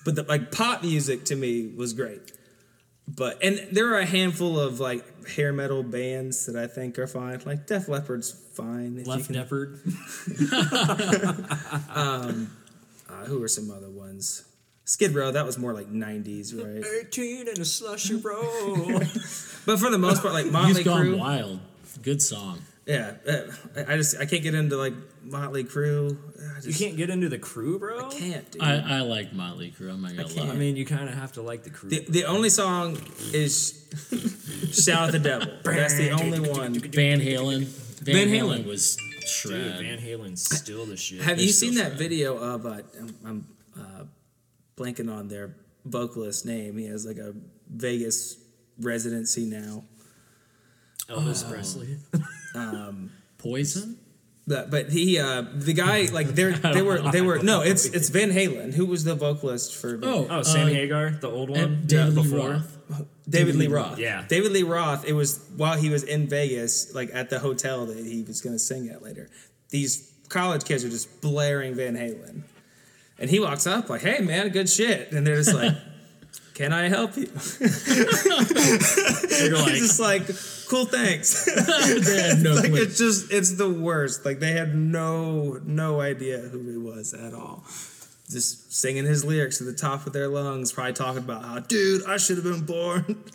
But 0.04 0.16
the, 0.16 0.24
like 0.24 0.52
pop 0.52 0.84
music 0.84 1.26
to 1.26 1.36
me 1.36 1.68
was 1.76 1.94
great. 1.94 2.32
But 3.08 3.44
and 3.44 3.68
there 3.72 3.94
are 3.94 4.00
a 4.00 4.06
handful 4.06 4.60
of 4.60 4.80
like 4.80 5.28
hair 5.28 5.52
metal 5.54 5.84
bands 5.84 6.46
that 6.46 6.56
I 6.56 6.68
think 6.68 6.98
are 6.98 7.08
fine. 7.08 7.42
Like 7.46 7.68
Def 7.68 7.88
Leppard's 7.88 8.32
fine. 8.32 8.98
if 9.00 9.06
you 9.08 9.12
Left 9.12 9.28
can- 9.28 9.36
Neppard. 9.36 9.80
uh, 13.10 13.26
who 13.26 13.44
are 13.44 13.48
some 13.48 13.70
other 13.72 13.90
ones? 13.90 14.46
Skid 14.86 15.14
Row, 15.14 15.32
that 15.32 15.46
was 15.46 15.58
more 15.58 15.74
like 15.74 15.92
90s, 15.92 16.54
right? 16.58 16.84
18 17.06 17.48
and 17.48 17.60
a 17.60 17.66
slushy 17.66 18.16
roll. 18.16 19.02
But 19.64 19.78
for 19.78 19.92
the 19.92 20.00
most 20.00 20.24
part, 20.24 20.34
like 20.34 20.46
you've 20.46 20.54
Motley 20.54 20.84
gone 20.84 21.06
Crue, 21.06 21.20
wild 21.20 21.60
good 22.02 22.20
song 22.20 22.60
yeah, 22.86 23.14
uh, 23.28 23.42
I 23.76 23.94
I 23.94 23.98
just 23.98 24.18
I 24.20 24.26
can't 24.26 24.44
get 24.44 24.54
into 24.56 24.76
like 24.76 24.94
Motley 25.24 25.64
Crue. 25.64 26.18
I 26.40 26.68
you 26.68 26.74
can't 26.74 26.98
get 26.98 27.10
into 27.10 27.30
the 27.30 27.38
crew, 27.38 27.80
bro? 27.80 28.08
I 28.08 28.10
can't, 28.12 28.52
dude. 28.52 28.62
I, 28.62 28.98
I 28.98 29.02
like 29.02 29.34
Motley 29.34 29.72
Crue 29.72 29.92
I'm 29.92 30.02
not 30.02 30.16
gonna 30.16 30.28
can't. 30.28 30.48
lie 30.48 30.54
I 30.54 30.58
mean, 30.58 30.76
you 30.76 30.86
kind 30.86 31.08
of 31.08 31.16
have 31.16 31.34
to 31.34 31.42
like 31.42 31.64
the 31.64 31.70
crew. 31.70 31.90
The, 31.90 32.06
the 32.10 32.26
only 32.26 32.50
song 32.50 32.98
is 33.34 33.88
"Shout 34.72 35.08
at 35.08 35.12
the 35.12 35.20
Devil." 35.20 35.54
That's 35.64 35.96
the 35.96 36.12
only 36.12 36.40
one. 36.40 36.74
Van 36.74 37.20
Halen 37.20 37.66
Van, 38.02 38.16
Van 38.16 38.28
Halen. 38.30 38.64
Halen. 38.64 38.66
was 38.66 38.98
Dude, 38.98 39.28
shred 39.28 39.80
Van 39.80 40.00
Halen's 40.00 40.44
still 40.44 40.86
the 40.86 40.98
shit. 40.98 41.22
Have 41.22 41.38
They're 41.38 41.46
you 41.46 41.52
still 41.52 41.70
seen 41.70 41.78
that 41.78 41.88
shred. 41.90 42.00
video 42.00 42.38
of? 42.38 42.66
Uh, 42.66 42.82
I'm, 43.00 43.16
I'm 43.26 43.48
uh, 43.80 44.04
blanking 44.76 45.12
on 45.16 45.28
their 45.28 45.56
vocalist 45.86 46.46
name. 46.46 46.78
He 46.78 46.88
has 46.88 47.06
like 47.06 47.18
a 47.18 47.34
Vegas 47.70 48.38
residency 48.80 49.46
now. 49.46 49.84
Elvis 51.10 51.48
Presley. 51.50 51.98
Poison 53.38 53.98
But, 54.48 54.72
but 54.72 54.90
he, 54.90 55.20
uh, 55.20 55.44
the 55.54 55.74
guy, 55.74 56.06
like 56.12 56.28
they 56.30 56.52
they 56.52 56.82
were 56.82 57.12
they 57.12 57.22
were 57.22 57.40
no, 57.44 57.62
it's 57.72 57.86
it's 57.86 58.10
Van 58.10 58.32
Halen. 58.32 58.74
Who 58.74 58.86
was 58.86 59.04
the 59.04 59.16
vocalist 59.16 59.76
for? 59.76 59.96
Van- 59.98 60.10
oh 60.10 60.28
Oh, 60.30 60.42
Sammy 60.44 60.72
uh, 60.72 60.76
Hagar, 60.76 61.10
the 61.12 61.30
old 61.30 61.50
one. 61.52 61.60
and 61.60 61.88
David 61.88 62.16
Lee 62.16 62.24
before. 62.24 62.50
Roth 62.50 62.78
David 63.30 63.56
Lee 63.56 63.68
Lee 63.68 63.74
Roth. 63.74 63.98
Yeah. 64.00 64.26
David 64.28 64.52
Lee 64.52 64.64
Roth. 64.64 65.06
It 65.06 65.14
was 65.14 65.40
while 65.56 65.78
he 65.78 65.90
was 65.90 66.04
in 66.04 66.28
Vegas, 66.28 66.94
like 66.94 67.12
at 67.14 67.30
the 67.30 67.40
hotel 67.40 67.86
that 67.86 67.98
he 67.98 68.24
was 68.24 68.42
going 68.42 68.54
to 68.56 68.60
sing 68.60 68.90
at 68.90 69.02
later. 69.02 69.30
These 69.70 70.12
college 70.28 70.66
kids 70.66 70.84
are 70.84 70.90
just 70.90 71.22
blaring 71.22 71.76
Van 71.76 71.96
Halen, 71.96 72.42
and 73.20 73.30
he 73.30 73.40
walks 73.40 73.66
up 73.68 73.90
like, 73.90 74.02
"Hey, 74.02 74.20
man, 74.20 74.50
good 74.50 74.70
shit," 74.70 75.12
and 75.12 75.26
they're 75.26 75.38
just 75.38 75.54
like. 75.54 75.74
Can 76.54 76.74
I 76.74 76.90
help 76.90 77.16
you? 77.16 77.28
You're 77.88 79.58
like, 79.58 79.74
just 79.76 80.00
like, 80.00 80.24
cool, 80.72 80.86
thanks. 80.86 81.48
no 82.42 82.54
like 82.54 82.72
clue. 82.72 82.82
it's 82.82 82.98
just, 82.98 83.32
it's 83.32 83.56
the 83.56 83.70
worst. 83.70 84.26
Like 84.26 84.40
they 84.40 84.54
had 84.54 84.74
no, 84.74 85.60
no 85.66 86.00
idea 86.00 86.38
who 86.38 86.70
he 86.70 86.78
was 86.78 87.14
at 87.14 87.34
all. 87.34 87.66
Just 88.30 88.74
singing 88.74 89.04
his 89.04 89.26
lyrics 89.26 89.58
to 89.58 89.66
the 89.66 89.74
top 89.74 90.08
of 90.08 90.14
their 90.14 90.30
lungs, 90.30 90.72
probably 90.72 90.94
talking 90.94 91.18
about 91.18 91.44
how, 91.44 91.60
dude, 91.60 92.06
I 92.06 92.16
should 92.16 92.38
have 92.38 92.46
been 92.46 92.66
born. 92.66 93.04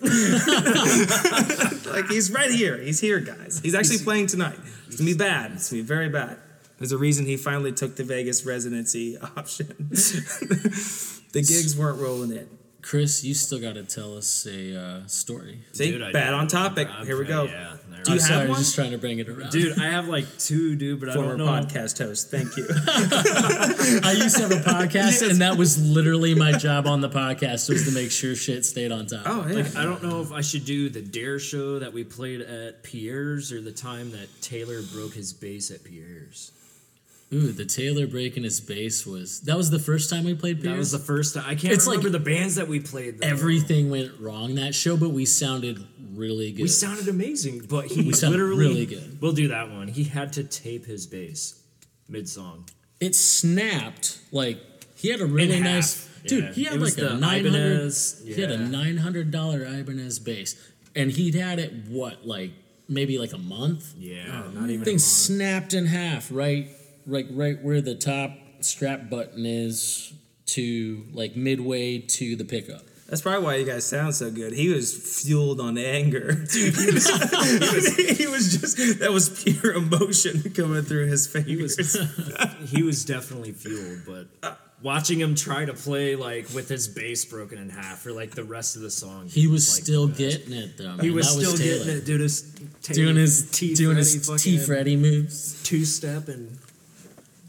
like 1.93 2.07
he's 2.09 2.33
right 2.33 2.51
here. 2.51 2.79
He's 2.79 2.99
here, 2.99 3.21
guys. 3.21 3.61
He's 3.63 3.75
actually 3.75 3.99
playing 3.99 4.29
tonight. 4.29 4.59
It's 4.87 4.97
gonna 4.97 5.11
be 5.11 5.17
bad. 5.17 5.53
It's 5.53 5.71
gonna 5.71 5.83
be 5.83 5.87
very 5.87 6.09
bad. 6.09 6.39
There's 6.79 6.93
a 6.93 6.99
reason 6.99 7.27
he 7.27 7.37
finally 7.37 7.73
took 7.73 7.97
the 7.97 8.05
Vegas 8.05 8.47
residency 8.47 9.19
option. 9.19 9.75
the 9.91 11.45
gigs 11.47 11.77
weren't 11.77 12.01
rolling 12.01 12.31
in. 12.31 12.49
Chris, 12.87 13.25
you 13.25 13.35
still 13.35 13.59
got 13.59 13.75
to 13.75 13.83
tell 13.83 14.17
us 14.17 14.47
a 14.47 14.81
uh, 14.81 15.07
story. 15.09 15.59
See, 15.73 15.91
Dude, 15.91 16.03
I 16.03 16.13
bad 16.13 16.31
don't 16.31 16.41
on 16.43 16.47
topic. 16.47 16.87
remember. 16.87 17.01
I'm 17.01 17.07
Here 17.07 17.19
we 17.19 17.25
go. 17.25 17.45
Yeah, 17.47 17.77
there 17.91 18.03
Do 18.05 18.13
I'm 18.13 18.19
have 18.19 18.27
sorry, 18.29 18.49
one? 18.49 18.59
just 18.59 18.77
trying 18.77 18.93
to 18.93 18.99
bring 18.99 19.19
it 19.19 19.29
around. 19.29 19.51
Dude, 19.51 19.77
I 19.77 19.87
have 19.91 20.07
like 20.07 20.25
two, 20.39 20.77
dude, 20.77 21.01
but 21.01 21.09
I 21.09 21.15
Former 21.15 21.37
don't 21.37 21.47
know. 21.47 21.47
podcast 21.53 21.99
host. 21.99 22.31
Thank 22.31 22.57
you. 22.57 22.65
I 24.05 24.15
used 24.17 24.37
to 24.37 24.43
have 24.43 24.53
a 24.53 24.63
podcast, 24.63 25.29
and 25.29 25.41
that 25.41 25.57
was 25.57 25.85
literally 25.85 26.37
my 26.37 26.53
job 26.53 26.87
on 26.87 27.01
the 27.01 27.11
podcast 27.11 27.69
was 27.69 27.87
to 27.87 27.91
make 27.93 28.13
sure 28.13 28.37
shit 28.37 28.65
stayed 28.65 28.93
on 28.93 29.07
top. 29.07 29.23
oh, 29.27 29.45
yeah. 29.49 29.55
Like, 29.65 29.75
I 29.75 29.83
don't 29.83 30.05
know 30.05 30.21
if 30.23 30.31
I 30.31 30.41
should 30.41 30.65
do 30.65 30.89
the 30.89 31.03
Dare 31.03 31.41
show 31.41 31.81
that 31.81 31.93
we 31.93 32.05
played 32.05 32.41
at 32.41 32.85
Pierre's 32.85 33.51
or 33.51 33.61
the 33.61 33.73
time 33.73 34.13
that 34.13 34.29
Taylor 34.43 34.81
broke 34.93 35.15
his 35.15 35.33
bass 35.33 35.73
at 35.73 35.83
Pierre's. 35.83 36.53
Ooh, 37.33 37.51
the 37.51 37.65
Taylor 37.65 38.07
breaking 38.07 38.45
his 38.45 38.61
bass 38.61 39.05
was 39.05 39.41
that 39.43 39.57
was 39.57 39.71
the 39.71 39.81
first 39.81 40.11
time 40.11 40.25
we 40.25 40.35
played 40.35 40.63
That 40.63 40.77
was 40.77 40.93
the 40.93 40.99
first 40.99 41.35
time. 41.35 41.45
I 41.47 41.57
can't 41.57 41.75
It's 41.75 41.87
like 41.87 41.99
remember 41.99 42.19
the 42.19 42.25
bands 42.25 42.55
that 42.55 42.69
we 42.69 42.79
played. 42.79 43.21
Though. 43.21 43.27
Everything 43.27 43.91
went 43.91 44.13
wrong 44.21 44.55
that 44.57 44.75
show, 44.77 44.97
but 44.97 45.11
we 45.11 45.25
sounded 45.25 45.85
really 46.15 46.53
good. 46.53 46.63
We 46.63 46.69
sounded 46.69 47.09
amazing, 47.09 47.67
but 47.69 47.87
he 47.87 48.03
We 48.03 48.13
sounded 48.13 48.39
literally 48.39 48.67
really 48.69 48.87
good. 48.87 49.19
We'll 49.21 49.33
do 49.33 49.49
that 49.49 49.71
one. 49.73 49.89
He 49.89 50.05
had 50.05 50.33
to 50.35 50.45
tape 50.45 50.87
his 50.87 51.07
bass 51.07 51.61
mid 52.09 52.29
song. 52.29 52.69
it 53.01 53.15
snapped 53.17 54.21
like 54.31 54.59
he 54.95 55.09
had 55.11 55.21
a 55.21 55.27
really 55.27 55.61
nice 55.61 56.09
dude. 56.27 56.45
Yeah. 56.45 56.53
He 56.53 56.65
had 56.65 56.75
It 56.75 56.81
like 56.81 56.99
a 56.99 57.15
nine 57.15 57.45
hundred. 57.45 57.49
Ibanez, 57.49 58.23
He 58.25 58.41
had 58.41 58.53
a 58.53 58.59
nine 58.59 58.99
hundred 58.99 59.33
dollar 59.33 59.65
Ibanez 59.65 60.21
bass, 60.21 60.55
and 60.95 61.11
he'd 61.11 61.35
had 61.35 61.59
it 61.59 61.73
what 61.89 62.25
like 62.25 62.53
maybe 62.89 63.19
like 63.19 63.33
a 63.33 63.39
month. 63.39 63.95
Yeah, 63.99 64.45
not 64.55 64.71
even. 64.71 64.85
thing 64.85 64.99
snapped 65.01 65.75
in 65.75 65.87
half 65.87 66.29
right 66.31 66.71
like 67.07 67.27
right 67.31 67.63
where 67.63 67.81
the 67.81 67.95
top 67.95 68.31
strap 68.61 69.09
button 69.11 69.47
is 69.47 70.13
to 70.47 71.05
like 71.13 71.37
midway 71.37 71.99
to 71.99 72.37
the 72.37 72.45
pickup 72.45 72.83
That's 73.09 73.21
probably 73.23 73.45
why 73.45 73.55
you 73.57 73.67
guys 73.67 73.85
sound 73.85 74.15
so 74.15 74.31
good. 74.31 74.53
He 74.53 74.69
was 74.69 74.93
fueled 75.23 75.61
on 75.61 75.77
anger. 75.79 76.33
Dude, 76.33 76.75
he 76.75 76.87
was, 76.93 77.97
he 78.19 78.27
was 78.27 78.61
just, 78.61 78.99
that 79.01 79.13
was 79.13 79.29
pure 79.43 79.75
emotion 79.75 80.43
coming 80.55 80.83
through 80.83 81.07
his 81.07 81.27
face. 81.29 81.47
he 81.47 81.57
was 81.57 81.77
he 82.71 82.83
was 82.83 83.05
definitely 83.05 83.53
fueled, 83.53 84.01
but 84.07 84.59
watching 84.83 85.21
him 85.21 85.35
try 85.35 85.65
to 85.65 85.73
play 85.75 86.17
like 86.17 86.49
with 86.55 86.69
his 86.69 86.87
bass 86.89 87.25
broken 87.25 87.59
in 87.59 87.71
half 87.71 88.01
for 88.01 88.13
like 88.13 88.33
the 88.35 88.45
rest 88.45 88.77
of 88.77 88.83
the 88.83 88.91
song, 88.91 89.29
he 89.29 89.47
was 89.47 89.73
like, 89.75 89.83
still 89.85 90.07
the 90.09 90.15
getting 90.19 90.53
it 90.53 90.77
though 90.77 90.97
He 90.99 91.09
man. 91.09 91.15
was 91.15 91.27
That 91.37 91.45
still 91.45 91.57
Taylor. 91.57 91.85
getting 91.85 91.97
it, 91.99 92.05
dude. 92.07 92.21
His 92.21 92.43
doing 92.83 93.17
his 93.17 93.51
T 93.51 93.75
doing 93.75 93.97
his 93.97 94.29
T 94.43 94.59
Freddy 94.59 94.97
moves 94.97 95.63
two 95.63 95.85
step 95.85 96.29
and 96.29 96.59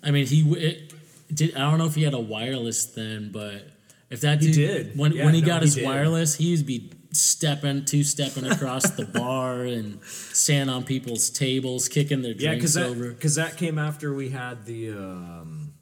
I 0.08 0.12
mean 0.12 0.26
he 0.26 0.42
it, 0.54 0.94
did 1.34 1.56
I 1.56 1.60
don't 1.70 1.78
know 1.78 1.86
if 1.86 1.96
he 1.96 2.04
had 2.04 2.14
a 2.14 2.20
wireless 2.20 2.86
then 2.86 3.32
but 3.32 3.68
if 4.10 4.22
that 4.22 4.42
He 4.42 4.52
did. 4.52 4.98
when 4.98 5.12
Yeah, 5.12 5.26
when 5.26 5.34
he 5.34 5.42
no, 5.42 5.48
got 5.48 5.62
his 5.62 5.76
did. 5.76 5.84
wireless 5.86 6.36
he 6.36 6.56
would 6.56 6.66
be 6.66 6.90
stepping, 7.12 7.84
two 7.86 8.04
stepping 8.04 8.46
across 8.52 8.92
the 8.92 9.06
bar 9.06 9.64
and 9.64 10.00
standing 10.04 10.74
on 10.74 10.84
people's 10.84 11.30
tables, 11.30 11.88
kicking 11.90 12.22
their 12.22 12.32
Yeah, 12.34 12.50
drinks 12.56 12.58
because 12.62 12.74
that 12.76 12.86
over. 12.86 13.10
because 13.12 13.36
that 13.36 13.58
came 13.58 13.78
after 13.78 14.14
we 14.14 14.30
had 14.30 14.66
the 14.66 14.92
um, 14.92 15.74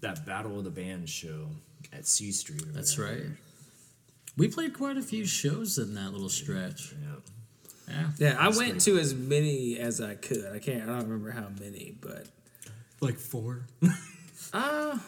that 0.00 0.24
Battle 0.26 0.58
of 0.58 0.64
the 0.64 0.70
Bands 0.70 1.10
show 1.10 1.48
at 1.92 2.06
C 2.06 2.30
Street. 2.32 2.62
or 2.62 2.66
That's 2.72 2.96
whatever. 2.96 3.18
right. 3.18 3.26
We 4.36 4.48
played 4.48 4.72
quite 4.74 4.96
a 4.96 5.02
few 5.02 5.26
shows 5.26 5.76
in 5.78 5.94
that 5.94 6.12
little 6.12 6.28
stretch. 6.28 6.92
Yeah. 6.92 7.08
Yeah. 7.88 8.10
Yeah, 8.18 8.36
I 8.38 8.48
went 8.50 8.80
to 8.82 8.98
as 8.98 9.12
many 9.14 9.76
as 9.78 10.00
I 10.00 10.14
could. 10.14 10.46
I 10.54 10.58
can't. 10.60 10.82
I 10.84 10.86
don't 10.86 11.02
remember 11.08 11.32
how 11.32 11.48
many, 11.60 11.96
but 12.00 12.26
Like 13.00 13.18
four. 13.18 13.66
uh, 14.52 14.98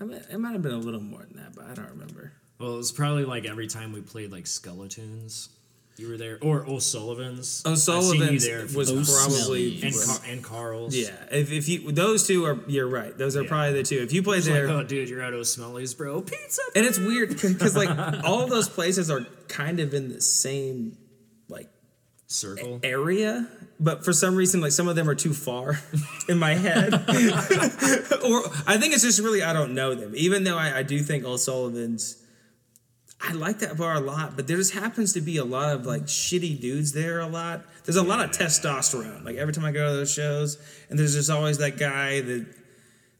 I 0.00 0.04
mean, 0.04 0.20
it 0.30 0.38
might 0.38 0.52
have 0.52 0.62
been 0.62 0.72
a 0.72 0.78
little 0.78 1.00
more 1.00 1.20
than 1.22 1.36
that, 1.42 1.54
but 1.54 1.66
I 1.66 1.74
don't 1.74 1.90
remember. 1.90 2.32
Well, 2.58 2.74
it 2.74 2.76
was 2.76 2.92
probably 2.92 3.24
like 3.24 3.44
every 3.44 3.66
time 3.66 3.92
we 3.92 4.00
played 4.02 4.30
like 4.30 4.46
Skeletons, 4.46 5.48
you 5.96 6.08
were 6.08 6.16
there, 6.16 6.38
or 6.42 6.66
O'Sullivan's. 6.66 7.62
I've 7.66 7.78
seen 7.78 7.94
you 7.94 7.98
O'Sullivan's 8.00 8.46
there 8.46 8.66
was 8.76 8.90
probably 8.90 9.82
and 9.82 9.94
Car- 9.94 10.18
and 10.28 10.42
Carl's. 10.44 10.94
yeah. 10.96 11.10
If, 11.30 11.50
if 11.52 11.68
you 11.68 11.92
those 11.92 12.26
two 12.26 12.44
are, 12.46 12.58
you're 12.66 12.88
right. 12.88 13.16
Those 13.16 13.36
are 13.36 13.42
Yeah. 13.42 13.48
probably 13.48 13.72
the 13.74 13.82
two. 13.82 13.98
If 13.98 14.12
you 14.12 14.22
played 14.22 14.38
It's 14.38 14.46
there, 14.46 14.66
like, 14.68 14.76
oh, 14.76 14.88
dude, 14.88 15.08
you're 15.08 15.22
at 15.22 15.32
O'Smelly's, 15.34 15.94
bro. 15.94 16.22
Pizza. 16.22 16.62
and 16.76 16.84
it's 16.86 16.98
weird 16.98 17.28
because 17.30 17.76
like 17.76 17.90
all 18.24 18.46
those 18.46 18.68
places 18.68 19.10
are 19.10 19.26
kind 19.48 19.80
of 19.80 19.92
in 19.94 20.08
the 20.08 20.20
same 20.20 20.96
like 21.48 21.68
Circle. 22.26 22.80
area, 22.82 23.46
but 23.82 24.04
for 24.04 24.12
some 24.12 24.36
reason, 24.36 24.60
like 24.60 24.70
some 24.70 24.86
of 24.86 24.94
them 24.94 25.10
are 25.10 25.14
too 25.14 25.34
far 25.34 25.80
in 26.28 26.38
my 26.38 26.54
head. 26.54 26.94
or 26.94 28.42
I 28.64 28.78
think 28.78 28.94
it's 28.94 29.02
just 29.02 29.18
really 29.18 29.42
I 29.42 29.52
don't 29.52 29.74
know 29.74 29.94
them. 29.94 30.12
Even 30.14 30.44
though 30.44 30.56
I, 30.56 30.78
I 30.78 30.82
do 30.84 31.00
think 31.00 31.24
O'Sullivan's, 31.24 32.22
I 33.20 33.32
like 33.32 33.58
that 33.58 33.76
bar 33.76 33.94
a 33.94 34.00
lot, 34.00 34.36
but 34.36 34.46
there 34.46 34.56
just 34.56 34.72
happens 34.72 35.12
to 35.14 35.20
be 35.20 35.36
a 35.36 35.44
lot 35.44 35.74
of 35.74 35.84
like 35.84 36.02
shitty 36.02 36.60
dudes 36.60 36.92
there. 36.92 37.18
A 37.18 37.26
lot. 37.26 37.64
There's 37.84 37.96
a 37.96 38.02
lot 38.02 38.24
of 38.24 38.30
testosterone. 38.30 39.24
Like 39.24 39.36
every 39.36 39.52
time 39.52 39.64
I 39.64 39.72
go 39.72 39.84
to 39.88 39.92
those 39.96 40.12
shows, 40.12 40.58
and 40.88 40.96
there's 40.96 41.14
just 41.14 41.28
always 41.28 41.58
that 41.58 41.76
guy 41.76 42.20
that 42.20 42.46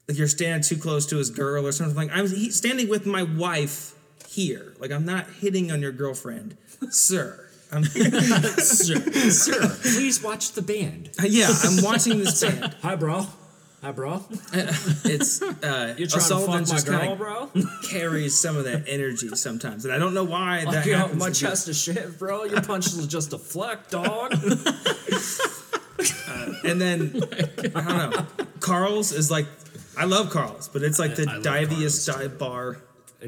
like 0.08 0.16
you're 0.16 0.28
standing 0.28 0.62
too 0.62 0.80
close 0.80 1.06
to 1.06 1.16
his 1.16 1.30
girl 1.30 1.66
or 1.66 1.72
something. 1.72 1.96
Like 1.96 2.10
I'm 2.12 2.28
he, 2.28 2.50
standing 2.50 2.88
with 2.88 3.04
my 3.04 3.24
wife 3.24 3.94
here. 4.28 4.74
Like 4.78 4.92
I'm 4.92 5.04
not 5.04 5.26
hitting 5.40 5.72
on 5.72 5.82
your 5.82 5.92
girlfriend, 5.92 6.56
sir. 6.90 7.41
I'm, 7.72 7.84
Sir, 7.84 9.00
please 9.80 10.22
watch 10.22 10.52
the 10.52 10.62
band. 10.62 11.10
Uh, 11.20 11.24
yeah, 11.26 11.50
I'm 11.64 11.82
watching 11.82 12.18
this 12.18 12.40
band. 12.42 12.76
Hi, 12.82 12.94
bro. 12.96 13.26
Hi, 13.80 13.92
bro. 13.92 14.12
Uh, 14.12 14.22
it's 14.52 15.42
uh, 15.42 15.94
You 15.96 16.06
trying 16.06 16.22
O'Sullivan 16.22 16.64
to 16.66 16.76
fuck 16.76 16.88
my 16.88 17.06
girl, 17.06 17.16
bro? 17.16 17.50
carries 17.88 18.38
some 18.38 18.56
of 18.56 18.64
that 18.64 18.84
energy 18.86 19.34
sometimes, 19.34 19.84
and 19.84 19.92
I 19.92 19.98
don't 19.98 20.14
know 20.14 20.22
why 20.22 20.64
that 20.66 20.84
Fuck 20.84 20.94
happens. 20.94 21.18
my 21.18 21.30
to 21.30 21.34
chest 21.34 21.68
of 21.68 21.74
shit, 21.74 22.18
bro. 22.18 22.44
Your 22.44 22.60
punch 22.60 22.86
is 22.86 23.06
just 23.06 23.32
a 23.32 23.38
fleck, 23.38 23.88
dog. 23.90 24.34
Uh, 24.34 24.38
and 26.64 26.80
then 26.80 27.22
I 27.74 27.80
don't 27.80 28.10
know. 28.10 28.26
Carl's 28.60 29.12
is 29.12 29.30
like 29.30 29.46
I 29.96 30.04
love 30.04 30.30
Carl's, 30.30 30.68
but 30.68 30.82
it's 30.82 30.98
like 30.98 31.16
the 31.16 31.26
I 31.28 31.40
diviest 31.40 32.06
dive 32.06 32.38
bar. 32.38 32.78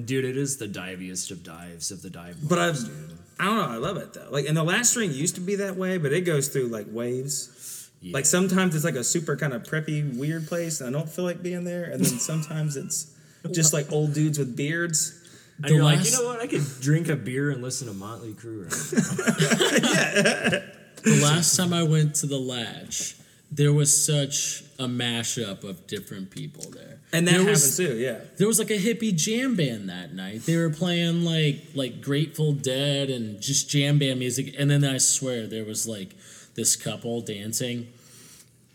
Dude, 0.05 0.25
it 0.25 0.37
is 0.37 0.59
the 0.59 0.69
diviest 0.69 1.31
of 1.31 1.43
dives 1.43 1.91
of 1.91 2.03
the 2.03 2.11
dive. 2.11 2.37
But 2.49 2.59
I've 2.59 2.75
bars, 2.75 2.85
dude. 2.85 3.19
I 3.39 3.45
don't 3.45 3.57
know. 3.57 3.69
I 3.69 3.77
love 3.77 3.97
it 3.97 4.13
though. 4.15 4.29
Like, 4.31 4.47
and 4.47 4.57
the 4.57 4.63
last 4.65 4.91
string 4.91 5.13
used 5.13 5.35
to 5.37 5.41
be 5.41 5.57
that 5.57 5.77
way, 5.77 5.99
but 5.99 6.13
it 6.13 6.23
goes 6.23 6.49
through 6.49 6.69
like 6.69 6.87
waves. 6.89 7.91
Like 8.03 8.27
sometimes 8.27 8.75
it's 8.75 8.85
like 8.85 8.97
a 8.97 9.05
super 9.05 9.35
kind 9.37 9.55
of 9.55 9.63
preppy, 9.63 10.17
weird 10.17 10.47
place, 10.47 10.81
and 10.81 10.95
I 10.95 10.99
don't 10.99 11.09
feel 11.09 11.25
like 11.25 11.43
being 11.43 11.65
there. 11.65 11.85
And 11.85 12.05
then 12.05 12.19
sometimes 12.19 12.77
it's 12.77 13.15
just 13.51 13.73
like 13.73 13.91
old 13.93 14.13
dudes 14.13 14.39
with 14.39 14.55
beards. 14.57 15.21
And 15.57 15.67
The 15.67 15.75
you're 15.75 15.85
like, 15.85 16.05
you 16.05 16.13
know 16.13 16.27
what? 16.27 16.41
I 16.41 16.47
could 16.47 16.65
drink 16.81 17.09
a 17.09 17.17
beer 17.17 17.51
and 17.51 17.63
listen 17.63 17.89
to 17.89 17.95
Motley 17.95 18.33
Crue 18.35 18.65
right 18.65 20.53
now. 20.53 20.61
The 21.05 21.21
last 21.23 21.55
time 21.55 21.75
I 21.75 21.83
went 21.83 22.15
to 22.17 22.27
the 22.27 22.39
Latch, 22.39 23.17
there 23.53 23.75
was 23.75 24.05
such 24.07 24.65
a 24.79 24.87
mashup 24.87 25.63
of 25.63 25.87
different 25.87 26.31
people 26.31 26.65
there. 26.71 26.94
And 27.15 27.29
that 27.29 27.31
there 27.31 27.41
happens 27.43 27.65
was, 27.65 27.77
too, 27.77 27.97
yeah. 27.97 28.19
There 28.39 28.49
was 28.49 28.59
like 28.59 28.71
a 28.71 28.79
hippie 28.79 29.15
jam 29.15 29.55
band 29.55 29.89
that 29.89 30.13
night. 30.15 30.47
They 30.47 30.57
were 30.57 30.69
playing 30.69 31.25
like 31.25 31.61
like 31.75 32.03
Grateful 32.03 32.53
Dead 32.53 33.09
and 33.09 33.41
just 33.41 33.71
jam 33.71 34.01
band 34.01 34.19
music. 34.19 34.55
And 34.59 34.69
then 34.69 34.85
I 34.85 34.99
swear 34.99 35.47
there 35.47 35.65
was 35.65 35.87
like 35.87 36.09
this 36.57 36.75
couple 36.75 37.21
dancing, 37.21 37.93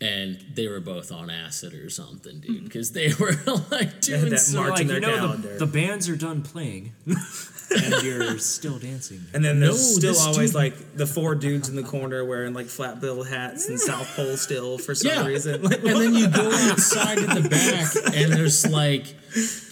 and 0.00 0.42
they 0.54 0.66
were 0.66 0.80
both 0.80 1.12
on 1.12 1.28
acid 1.30 1.74
or 1.74 1.90
something, 1.90 2.40
dude. 2.40 2.58
Hmm. 2.58 2.64
Because 2.64 2.92
they 2.92 3.12
were 3.20 3.32
like 3.70 4.00
doing 4.00 4.30
that 4.30 4.38
so 4.38 4.60
march 4.62 4.80
in 4.80 4.88
like, 4.88 5.00
their 5.00 5.10
you 5.10 5.16
know, 5.16 5.26
calendar. 5.26 5.52
the, 5.58 5.66
the 5.66 5.72
bands 5.72 6.08
are 6.08 6.16
done 6.16 6.42
playing, 6.42 6.92
and 7.06 8.02
you're 8.02 8.38
still 8.38 8.78
dancing. 8.78 9.20
And 9.34 9.44
then 9.44 9.60
there's 9.60 9.96
No, 10.02 10.12
still 10.12 10.28
always 10.28 10.50
dude- 10.50 10.54
like 10.56 10.96
the 10.96 11.06
four 11.06 11.34
dudes 11.34 11.68
in 11.68 11.76
the 11.76 11.82
corner 11.82 12.24
wearing 12.24 12.54
like 12.54 12.66
flat 12.66 13.00
bill 13.00 13.22
hats 13.22 13.68
and 13.68 13.78
South 13.78 14.08
Pole 14.16 14.36
still 14.36 14.78
for 14.78 14.94
some 14.94 15.10
Yeah. 15.10 15.26
reason. 15.26 15.62
Like, 15.62 15.78
and 15.84 15.88
then 16.00 16.14
you 16.14 16.28
go 16.28 16.50
outside 16.50 17.18
at 17.18 17.42
the 17.42 17.48
back 17.48 18.14
and 18.16 18.32
there's 18.32 18.66
like 18.70 19.04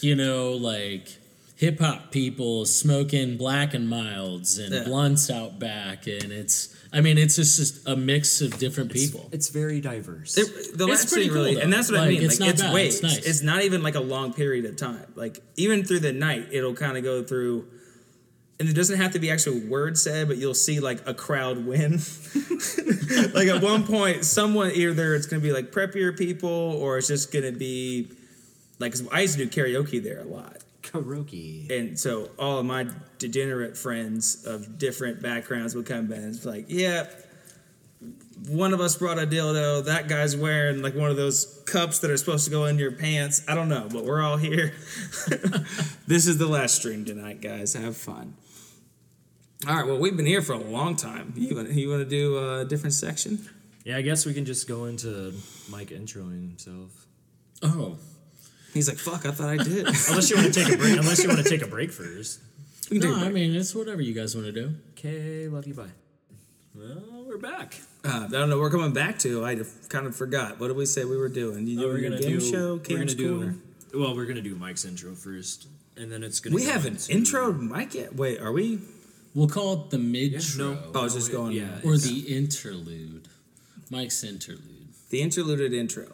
you 0.03 0.15
know 0.15 0.53
like 0.53 1.09
hip 1.59 1.81
hop 1.81 2.13
people 2.13 2.65
smoking 2.65 3.37
black 3.37 3.75
and 3.75 3.89
milds 3.89 4.59
and 4.59 4.73
Yeah. 4.73 4.85
blunts 4.85 5.29
out 5.29 5.59
back 5.59 6.07
and 6.07 6.31
it's 6.33 6.75
i 6.93 7.01
mean 7.01 7.19
it's 7.19 7.35
just, 7.37 7.57
just 7.59 7.87
a 7.89 7.97
mix 7.97 8.41
of 8.41 8.57
different 8.59 8.93
people 8.93 9.29
It's 9.33 9.49
very 9.49 9.81
diverse. 9.81 10.39
It, 10.39 10.47
the 10.79 10.85
It's 10.87 11.03
last 11.03 11.13
pretty 11.13 11.27
thing 11.29 11.35
really, 11.37 11.55
cool, 11.55 11.63
and 11.65 11.73
that's 11.73 11.91
what 11.91 12.01
I 12.01 12.09
mean. 12.09 12.23
it's 12.23 12.39
like 12.39 12.47
not 12.47 12.55
it's 12.55 12.63
bad. 12.63 12.75
waves. 12.75 12.95
It's 12.95 13.03
nice. 13.03 13.27
It's 13.27 13.43
not 13.43 13.63
even 13.63 13.83
like 13.83 13.97
a 13.97 14.01
long 14.01 14.33
period 14.33 14.65
of 14.67 14.77
time. 14.77 15.05
Like 15.17 15.41
even 15.57 15.85
through 15.85 16.01
the 16.01 16.13
night, 16.13 16.47
it'll 16.53 16.75
kind 16.75 16.97
of 16.97 17.03
go 17.05 17.23
through, 17.25 17.67
and 18.61 18.69
it 18.69 18.75
doesn't 18.75 18.97
have 18.99 19.13
to 19.13 19.19
be 19.19 19.31
actual 19.31 19.59
words 19.69 20.01
said, 20.03 20.29
but 20.29 20.37
you'll 20.39 20.55
see 20.55 20.79
like 20.81 21.07
a 21.07 21.13
crowd 21.15 21.67
win. 21.67 21.93
like 23.35 23.49
at 23.49 23.63
one 23.63 23.85
point, 23.85 24.25
someone 24.25 24.71
either 24.73 25.15
it's 25.15 25.27
gonna 25.27 25.43
be 25.43 25.53
like 25.53 25.73
preppier 25.73 26.17
people, 26.17 26.49
or 26.49 26.99
it's 26.99 27.09
just 27.09 27.33
gonna 27.33 27.53
be 27.53 28.11
like 28.79 28.93
'cause 28.93 29.07
I 29.11 29.23
used 29.23 29.37
to 29.39 29.45
do 29.47 29.51
karaoke 29.51 30.03
there 30.03 30.21
a 30.21 30.25
lot. 30.25 30.58
Karaoke. 30.93 31.71
And 31.71 31.99
so 31.99 32.31
all 32.39 32.59
of 32.59 32.67
my 32.67 32.89
degenerate 33.19 33.77
friends 33.77 34.45
of 34.47 34.79
different 34.79 35.23
backgrounds 35.23 35.75
would 35.75 35.87
come 35.87 36.13
in 36.13 36.23
and 36.25 36.35
it's 36.35 36.45
like, 36.45 36.67
yeah, 36.69 37.07
one 38.47 38.73
of 38.73 38.81
us 38.81 38.97
brought 38.97 39.19
a 39.19 39.27
dildo. 39.27 39.85
That 39.85 40.09
guy's 40.09 40.37
wearing 40.37 40.83
like 40.83 40.95
one 40.95 41.11
of 41.11 41.17
those 41.17 41.63
cups 41.67 41.99
that 42.01 42.11
are 42.11 42.17
supposed 42.17 42.45
to 42.45 42.51
go 42.51 42.67
in 42.67 42.79
your 42.79 42.93
pants. 42.93 43.43
I 43.49 43.55
don't 43.55 43.69
know, 43.69 43.89
but 43.91 44.05
we're 44.05 44.23
all 44.23 44.37
here. 44.37 44.75
this 46.07 46.27
is 46.27 46.39
the 46.39 46.47
last 46.47 46.77
stream 46.77 47.05
tonight, 47.05 47.41
guys. 47.41 47.75
Have 47.75 47.97
fun. 47.97 48.35
All 49.67 49.75
right. 49.75 49.87
Well, 49.87 49.99
we've 49.99 50.17
been 50.17 50.27
here 50.27 50.43
for 50.43 50.53
a 50.53 50.59
long 50.59 50.95
time. 50.95 51.33
You 51.37 51.57
want 51.57 51.71
you 51.71 51.91
want 51.91 52.03
to 52.03 52.09
do 52.09 52.39
a 52.39 52.65
different 52.65 52.95
section? 52.95 53.49
Yeah, 53.85 53.97
I 53.97 54.03
guess 54.03 54.25
we 54.25 54.35
can 54.35 54.45
just 54.45 54.69
go 54.69 54.85
into 54.85 55.35
Mike 55.69 55.89
introing 55.89 56.49
himself. 56.49 57.07
oh 57.63 57.99
He's 58.79 58.89
like, 58.89 58.99
fuck. 58.99 59.27
I 59.27 59.33
thought 59.33 59.49
I 59.49 59.57
did. 59.57 59.87
Unless 60.09 60.31
you 60.31 60.37
want 60.37 60.53
to 60.55 60.65
take 60.65 60.73
a 60.73 60.77
break. 60.77 60.97
Unless 60.99 61.23
you 61.23 61.29
want 61.29 61.43
to 61.43 61.49
take 61.51 61.63
a 61.63 61.67
break 61.67 61.91
first. 61.91 62.41
We 62.91 63.01
can 63.01 63.09
take 63.09 63.11
no 63.11 63.17
a 63.17 63.19
i 63.19 63.23
break. 63.25 63.35
mean 63.35 63.55
it's 63.57 63.75
whatever 63.75 64.01
you 64.01 64.15
guys 64.15 64.35
want 64.37 64.47
to 64.47 64.53
do 64.53 64.75
Okay, 64.97 65.49
love 65.49 65.67
you. 65.67 65.75
Bye. 65.75 65.89
Well, 66.75 67.25
we're 67.27 67.39
back. 67.39 67.81
Uh, 68.05 68.27
I 68.27 68.29
don't 68.31 68.49
know. 68.49 68.59
We're 68.59 68.71
coming 68.71 68.93
back 68.93 69.19
to. 69.21 69.45
I 69.45 69.57
kind 69.89 70.07
of 70.07 70.15
forgot. 70.15 70.61
What 70.61 70.69
did 70.69 70.77
we 70.77 70.87
say 70.87 71.05
we 71.05 71.17
were 71.17 71.29
doing? 71.29 71.67
You 71.67 71.79
Oh, 71.79 71.83
doing 71.83 71.93
we're 71.95 71.99
your 72.01 72.11
gonna 72.11 72.23
game 72.23 72.39
do. 72.39 72.51
show? 72.53 72.75
we're 72.75 72.81
Cam's 72.81 73.15
gonna 73.15 73.29
Corner? 73.31 73.55
do. 73.91 73.99
Well, 74.01 74.15
we're 74.15 74.27
gonna 74.27 74.43
do 74.43 74.55
Mike's 74.55 74.85
intro 74.85 75.15
first, 75.15 75.67
and 75.97 76.11
then 76.13 76.23
it's 76.23 76.39
gonna. 76.41 76.55
We 76.55 76.65
go 76.65 76.73
have 76.73 76.87
an 76.87 76.93
into- 76.95 77.13
intro 77.13 77.53
Mike 77.53 77.95
yet. 77.95 78.15
Wait, 78.15 78.41
are 78.41 78.53
we? 78.53 78.79
we'll 79.35 79.49
call 79.49 79.75
it 79.75 79.91
the 79.91 79.99
mid 79.99 80.33
Yeah, 80.33 80.39
intro 80.39 80.75
no. 80.75 80.91
Oh, 80.95 81.05
it's 81.05 81.15
just 81.15 81.31
going- 81.33 81.53
Yeah. 81.53 81.81
or 81.85 81.95
it's- 81.95 82.05
the 82.05 82.21
interlude 82.37 83.29
mike's 83.91 84.25
interlude 84.25 84.89
The 85.11 85.21
interluded 85.21 85.73
intro. 85.73 86.07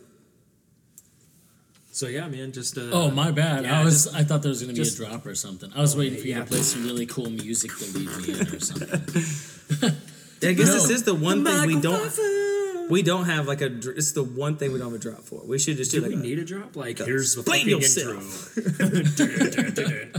So 1.94 2.08
yeah, 2.08 2.26
man, 2.26 2.50
just. 2.50 2.76
Uh, 2.76 2.90
Oh 2.92 3.08
my 3.12 3.30
bad! 3.30 3.62
yeah, 3.62 3.80
I 3.80 3.84
was 3.84 4.04
just- 4.04 4.16
I 4.16 4.24
thought 4.24 4.42
there 4.42 4.48
was 4.48 4.60
gonna 4.62 4.72
be 4.72 4.80
just- 4.80 4.98
a 4.98 5.04
drop 5.06 5.24
or 5.26 5.36
something. 5.36 5.70
I 5.76 5.80
was 5.80 5.94
waiting 5.96 6.18
for 6.20 6.26
you 6.26 6.34
to 6.34 6.44
play 6.44 6.60
some 6.62 6.82
really 6.84 7.06
cool 7.06 7.30
music 7.30 7.70
to 7.78 7.84
lead 7.96 8.08
me 8.18 8.40
in 8.40 8.48
or 8.54 8.58
something. 8.60 9.94
Yeah, 10.42 10.50
I 10.50 10.52
guess 10.54 10.66
No. 10.66 10.74
this 10.74 10.90
is 10.90 11.02
the 11.04 11.14
one 11.14 11.42
thing 11.44 11.66
we 11.68 11.80
don't. 11.80 12.90
We 12.90 13.02
don't 13.02 13.24
have 13.26 13.46
like 13.46 13.62
a. 13.62 13.66
It's 13.96 14.10
the 14.12 14.24
one 14.24 14.56
thing 14.58 14.72
we 14.72 14.78
don't 14.80 14.88
have 14.92 15.00
a 15.00 15.02
drop 15.02 15.22
for. 15.22 15.40
We 15.46 15.58
should 15.58 15.76
just 15.78 15.90
do, 15.92 16.00
Do 16.00 16.06
like 16.06 16.16
we 16.16 16.20
a- 16.20 16.22
need 16.28 16.38
a 16.40 16.44
drop? 16.44 16.74
Like, 16.76 16.98
here's 16.98 17.34
the 17.36 17.42
fucking 17.44 17.68
yourself. 17.68 18.58
intro. 18.58 20.10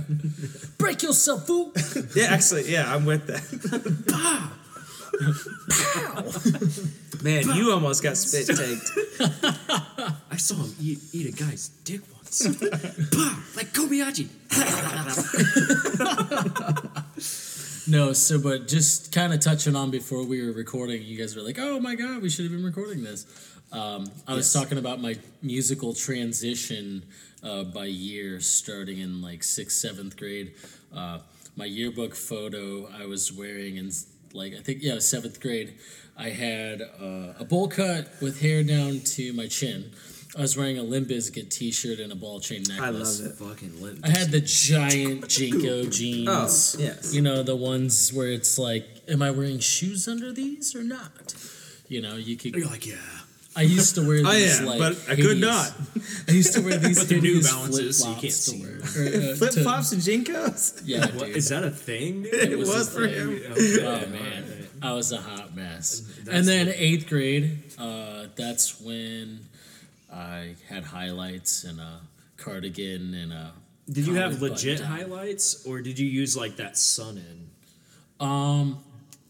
Break 0.79 1.03
yourself, 1.03 1.45
fool! 1.45 1.73
Yeah, 2.15 2.27
actually, 2.33 2.71
yeah, 2.71 2.91
I'm 2.91 3.05
with 3.05 3.27
that. 3.27 4.49
Man, 7.23 7.55
you 7.55 7.71
almost 7.71 8.03
got 8.03 8.17
spit 8.17 8.47
taked. 8.55 8.91
I 10.31 10.37
saw 10.37 10.55
him 10.55 10.75
eat, 10.81 10.99
eat 11.13 11.27
a 11.27 11.31
guy's 11.31 11.69
dick 11.83 12.01
once. 12.13 12.45
Bah, 13.11 13.39
like 13.55 13.73
Kobayashi. 13.73 14.27
No, 17.87 18.13
so 18.13 18.39
but 18.39 18.67
just 18.67 19.13
kind 19.13 19.31
of 19.31 19.41
touching 19.41 19.75
on 19.75 19.91
before 19.91 20.25
we 20.25 20.43
were 20.43 20.51
recording, 20.51 21.03
you 21.03 21.15
guys 21.19 21.35
were 21.35 21.43
like, 21.43 21.59
"Oh 21.59 21.79
my 21.79 21.93
god, 21.93 22.19
we 22.19 22.31
should 22.31 22.45
have 22.45 22.51
been 22.51 22.63
recording 22.65 23.03
this." 23.03 23.27
Um, 23.71 24.07
I 24.27 24.33
was 24.33 24.51
talking 24.51 24.79
about 24.79 24.99
my 24.99 25.19
musical 25.43 25.93
transition 25.93 27.03
uh, 27.43 27.63
by 27.63 27.85
year, 27.85 28.39
starting 28.39 28.97
in 28.97 29.21
like 29.21 29.43
sixth, 29.43 29.77
seventh 29.77 30.17
grade. 30.17 30.55
Uh, 30.95 31.19
my 31.55 31.65
yearbook 31.65 32.15
photo, 32.15 32.89
I 32.91 33.05
was 33.05 33.31
wearing 33.31 33.77
in 33.77 33.91
like 34.35 34.53
I 34.53 34.61
think 34.61 34.81
yeah 34.81 34.99
seventh 34.99 35.39
grade. 35.39 35.75
I 36.17 36.29
had 36.29 36.81
uh, 36.81 37.33
a 37.39 37.45
bowl 37.45 37.67
cut 37.67 38.09
with 38.21 38.39
hair 38.41 38.63
down 38.63 39.01
to 39.01 39.33
my 39.33 39.47
chin. 39.47 39.91
I 40.37 40.41
was 40.41 40.57
wearing 40.57 40.77
a 40.77 40.83
Limp 40.83 41.07
Bizkit 41.07 41.49
t-shirt 41.49 41.99
and 41.99 42.11
a 42.11 42.15
ball 42.15 42.41
chain 42.41 42.63
necklace. 42.67 43.21
I 43.21 43.23
love 43.23 43.31
it. 43.31 43.37
Fucking 43.37 43.81
lit. 43.81 43.97
I 44.03 44.09
had 44.09 44.31
the 44.31 44.41
giant 44.41 45.25
JNCO 45.25 45.91
jeans. 45.91 46.75
Oh, 46.79 46.83
yes. 46.83 47.13
You 47.13 47.21
know, 47.21 47.41
the 47.41 47.55
ones 47.55 48.11
where 48.11 48.27
it's 48.27 48.57
like, 48.57 48.85
am 49.07 49.21
I 49.21 49.31
wearing 49.31 49.59
shoes 49.59 50.07
under 50.07 50.33
these 50.33 50.75
or 50.75 50.83
not? 50.83 51.35
You 51.87 52.01
know, 52.01 52.15
you 52.15 52.35
could. 52.35 52.55
You're 52.55 52.67
like, 52.67 52.85
yeah. 52.85 52.95
I 53.55 53.61
used 53.61 53.95
to 53.95 54.01
wear 54.05 54.17
these 54.23 54.59
yeah, 54.61 54.65
like. 54.67 54.79
but 54.79 54.97
I 55.09 55.15
could 55.15 55.39
not. 55.39 55.73
I 56.27 56.31
used 56.31 56.53
to 56.55 56.61
wear 56.61 56.77
these 56.87 56.99
But 56.99 57.09
they're 57.09 57.21
New 57.21 57.41
Balances, 57.41 57.99
so 57.99 58.09
you 58.09 58.15
flip-flops 58.15 58.21
can't 58.21 58.33
to 58.33 58.39
see 58.41 58.61
wear. 58.61 59.29
Or, 59.29 59.31
uh, 59.31 59.35
Flip 59.37 59.53
flops 59.63 59.91
and 59.93 60.01
JNCOs? 60.01 60.81
Yeah, 60.85 61.05
What, 61.07 61.27
dude. 61.27 61.37
is 61.37 61.49
that 61.49 61.63
a 61.63 61.71
thing? 61.71 62.23
dude? 62.23 62.33
It 62.33 62.57
was 62.57 62.69
was 62.69 62.93
for 62.93 63.07
thing. 63.07 63.39
him. 63.39 63.85
Oh 63.85 64.05
man, 64.09 64.67
I 64.81 64.93
was 64.93 65.11
a 65.11 65.17
hot 65.17 65.55
mess. 65.55 66.03
And 66.29 66.45
then 66.47 66.67
eighth 66.75 67.07
grade, 67.07 67.63
uh, 67.77 68.25
that's 68.35 68.81
when 68.81 69.39
I 70.13 70.55
had 70.69 70.83
highlights 70.83 71.63
and 71.63 71.79
a 71.79 72.01
cardigan 72.37 73.13
and 73.13 73.31
a. 73.33 73.51
Did 73.89 74.07
you 74.07 74.15
have 74.15 74.41
legit 74.41 74.79
highlights, 74.79 75.65
or 75.65 75.81
did 75.81 75.97
you 75.99 76.07
use 76.07 76.35
like 76.35 76.57
that 76.57 76.77
sun 76.77 77.17
in? 77.17 77.49
Um, 78.25 78.79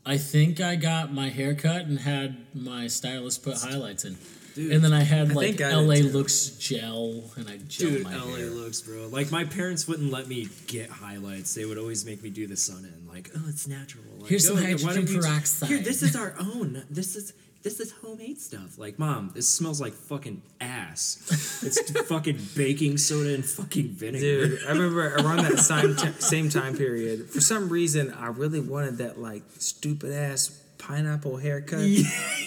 I 0.05 0.17
think 0.17 0.61
I 0.61 0.75
got 0.75 1.11
my 1.13 1.29
hair 1.29 1.55
cut 1.55 1.85
and 1.85 1.99
had 1.99 2.37
my 2.53 2.87
stylist 2.87 3.43
put 3.43 3.57
highlights 3.57 4.05
in. 4.05 4.15
and 4.55 4.83
then 4.83 4.93
I 4.93 5.01
had 5.01 5.31
I 5.31 5.33
like 5.33 5.61
I 5.61 5.73
LA 5.73 5.95
looks 5.95 6.49
gel 6.59 7.23
and 7.35 7.49
I 7.49 7.57
gel 7.67 7.89
Dude, 7.89 8.03
my 8.03 8.15
LA 8.15 8.35
hair. 8.35 8.45
looks, 8.49 8.81
bro. 8.81 9.07
Like 9.07 9.31
my 9.31 9.43
parents 9.45 9.87
wouldn't 9.87 10.11
let 10.11 10.27
me 10.27 10.47
get 10.67 10.89
highlights. 10.89 11.53
They 11.55 11.65
would 11.65 11.77
always 11.77 12.05
make 12.05 12.21
me 12.21 12.29
do 12.29 12.45
the 12.47 12.55
sun 12.57 12.85
in. 12.85 13.07
Like, 13.07 13.31
oh, 13.35 13.43
it's 13.47 13.67
natural. 13.67 14.03
Like, 14.19 14.29
Here's 14.29 14.45
some 14.47 14.57
"Oh, 14.57 14.61
hydrogen 14.61 15.07
peroxide." 15.07 15.69
Here, 15.69 15.79
this 15.79 16.03
is 16.03 16.15
our 16.15 16.35
own. 16.39 16.83
This 16.89 17.15
is 17.15 17.33
this 17.65 17.79
is 17.79 17.91
homemade 17.91 18.39
stuff. 18.39 18.77
Like, 18.77 18.97
mom, 18.99 19.31
this 19.33 19.49
smells 19.49 19.81
like 19.81 19.93
fucking 19.93 20.41
ass. 20.61 21.61
it's 21.65 21.91
fucking 22.07 22.37
baking 22.55 22.97
soda 22.97 23.33
and 23.33 23.43
fucking 23.43 23.89
vinegar. 23.89 24.19
Dude, 24.47 24.59
I 24.65 24.71
remember 24.71 25.15
around 25.17 25.37
that 25.37 25.57
same, 25.59 25.95
t- 25.95 26.11
same 26.19 26.49
time 26.49 26.77
period, 26.77 27.27
for 27.29 27.41
some 27.41 27.67
reason, 27.67 28.13
I 28.13 28.27
really 28.27 28.59
wanted 28.59 28.99
that, 28.99 29.19
like, 29.19 29.41
stupid 29.57 30.13
ass 30.13 30.61
pineapple 30.77 31.37
haircut. 31.37 31.79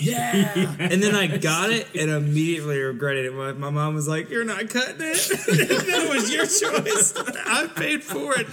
Yeah. 0.01 0.77
And 0.79 1.03
then 1.03 1.17
I 1.17 1.27
got 1.39 1.71
it 1.71 1.89
and 1.97 2.09
immediately 2.09 2.79
regretted 2.79 3.25
it. 3.27 3.33
My, 3.35 3.53
my 3.53 3.71
mom 3.71 3.97
was 3.97 4.07
like, 4.07 4.31
You're 4.31 4.45
not 4.45 4.71
cutting 4.71 5.01
it. 5.01 5.17
that 5.89 6.09
was 6.09 6.33
your 6.33 6.47
choice. 6.47 7.15
I 7.17 7.67
paid 7.75 8.05
for 8.05 8.39
it. 8.39 8.47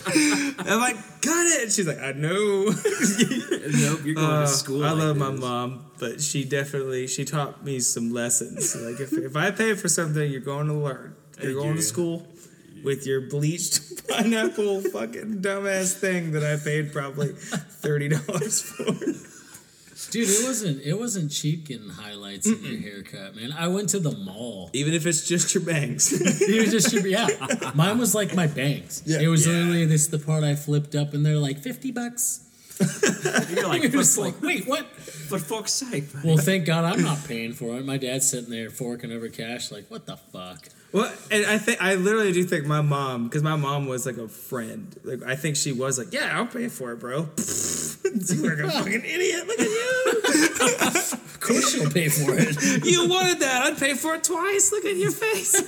And 0.60 0.68
I'm 0.68 0.80
like, 0.80 0.96
Cut 1.22 1.46
it. 1.62 1.72
She's 1.72 1.86
like, 1.88 2.00
I 2.00 2.14
know. 2.14 2.66
nope, 2.66 4.00
you're 4.06 4.16
going 4.16 4.26
Uh, 4.26 4.42
to 4.42 4.48
school. 4.48 4.84
I 4.84 4.90
like 4.92 5.00
love 5.00 5.18
my 5.18 5.30
mom, 5.32 5.85
but 6.00 6.22
she 6.22 6.44
definitely 6.44 7.08
she 7.08 7.26
taught 7.26 7.64
me 7.64 7.80
some 7.80 8.12
lessons. 8.14 8.76
Like 8.76 9.00
if, 9.00 9.14
if 9.14 9.36
I 9.36 9.52
pay 9.52 9.74
for 9.76 9.88
something, 9.88 10.30
you're 10.32 10.42
going 10.42 10.68
to 10.68 10.74
learn. 10.74 11.16
You're 11.42 11.54
going 11.54 11.70
you. 11.72 11.76
to 11.76 11.82
school 11.82 12.28
with 12.84 13.06
your 13.08 13.22
bleached 13.22 14.08
pineapple 14.08 14.82
fucking 14.82 15.42
dumbass 15.42 15.94
thing 15.98 16.32
that 16.32 16.44
I 16.44 16.58
paid 16.64 16.94
probably 16.94 17.30
thirty 17.30 18.10
dollars 18.10 18.62
for. 18.62 18.86
Dude, 20.12 20.30
it 20.30 20.46
wasn't 20.46 20.82
it 20.84 20.94
wasn't 20.94 21.32
cheap 21.32 21.66
getting 21.68 21.90
highlights 21.90 22.48
in 22.48 22.64
your 22.64 22.80
haircut, 22.80 23.36
man. 23.36 23.52
I 23.58 23.68
went 23.70 23.90
to 23.90 24.00
the 24.00 24.12
mall. 24.12 24.70
Even 24.74 24.94
if 24.94 25.06
it's 25.06 25.28
just 25.28 25.54
your 25.56 25.64
bangs. 25.64 26.12
You 26.48 26.68
just 26.70 26.92
should 26.92 27.04
be 27.04 27.12
yeah. 27.12 27.28
Mine 27.74 27.98
was 27.98 28.14
like 28.14 28.36
my 28.36 28.46
bangs. 28.48 29.04
Yeah. 29.06 29.20
it 29.22 29.28
was 29.28 29.48
Yeah. 29.48 29.54
literally 29.54 29.86
this 29.86 30.08
the 30.08 30.20
part 30.20 30.44
I 30.44 30.56
flipped 30.56 30.96
up 30.96 31.14
and 31.14 31.26
they're 31.26 31.38
like 31.40 31.60
fifty 31.60 31.92
bucks. 31.92 32.42
You're 33.50 33.68
like, 33.68 33.84
You're 33.84 33.92
just 33.92 34.18
like, 34.18 34.42
wait, 34.42 34.68
what? 34.68 34.86
For 35.26 35.40
fuck's 35.40 35.74
sake, 35.74 36.14
man. 36.14 36.24
Well, 36.24 36.38
thank 36.38 36.66
God 36.66 36.86
I'm 36.86 37.04
not 37.04 37.24
paying 37.28 37.54
for 37.54 37.78
it. 37.78 37.86
My 37.86 37.98
dad's 37.98 38.30
sitting 38.30 38.50
there 38.50 38.70
forking 38.70 39.12
over 39.12 39.30
cash, 39.30 39.72
like, 39.72 39.90
what 39.90 40.06
the 40.06 40.18
fuck? 40.18 40.70
Well, 40.96 41.12
and 41.30 41.46
I 41.46 41.58
think 41.58 41.82
I 41.82 41.96
literally 41.96 42.32
do 42.32 42.46
think 42.46 42.66
my 42.66 42.80
mom, 42.80 43.26
because 43.26 43.44
my 43.44 43.58
mom 43.58 43.86
was 43.86 44.06
like 44.06 44.16
a 44.16 44.30
friend. 44.30 44.98
Like 45.04 45.24
I 45.24 45.36
think 45.36 45.58
she 45.58 45.74
was 45.74 46.00
like, 46.00 46.14
"Yeah, 46.14 46.38
I'll 46.38 46.46
pay 46.46 46.70
for 46.70 46.94
it, 46.94 47.02
bro." 47.02 47.28
You're 48.34 48.56
like 48.56 48.66
a 48.66 48.72
fucking 48.72 49.04
idiot. 49.04 49.46
Look 49.46 49.60
at 49.60 49.68
you. 49.68 50.22
Of 51.36 51.42
course 51.42 51.74
she'll 51.74 51.92
pay 51.92 52.08
for 52.08 52.34
it. 52.38 52.86
You 52.96 53.10
wanted 53.10 53.42
that. 53.42 53.64
I'd 53.64 53.78
pay 53.78 53.94
for 53.94 54.16
it 54.16 54.24
twice. 54.24 54.72
Look 54.72 54.86
at 54.86 54.96
your 54.96 55.12
face. 55.12 55.54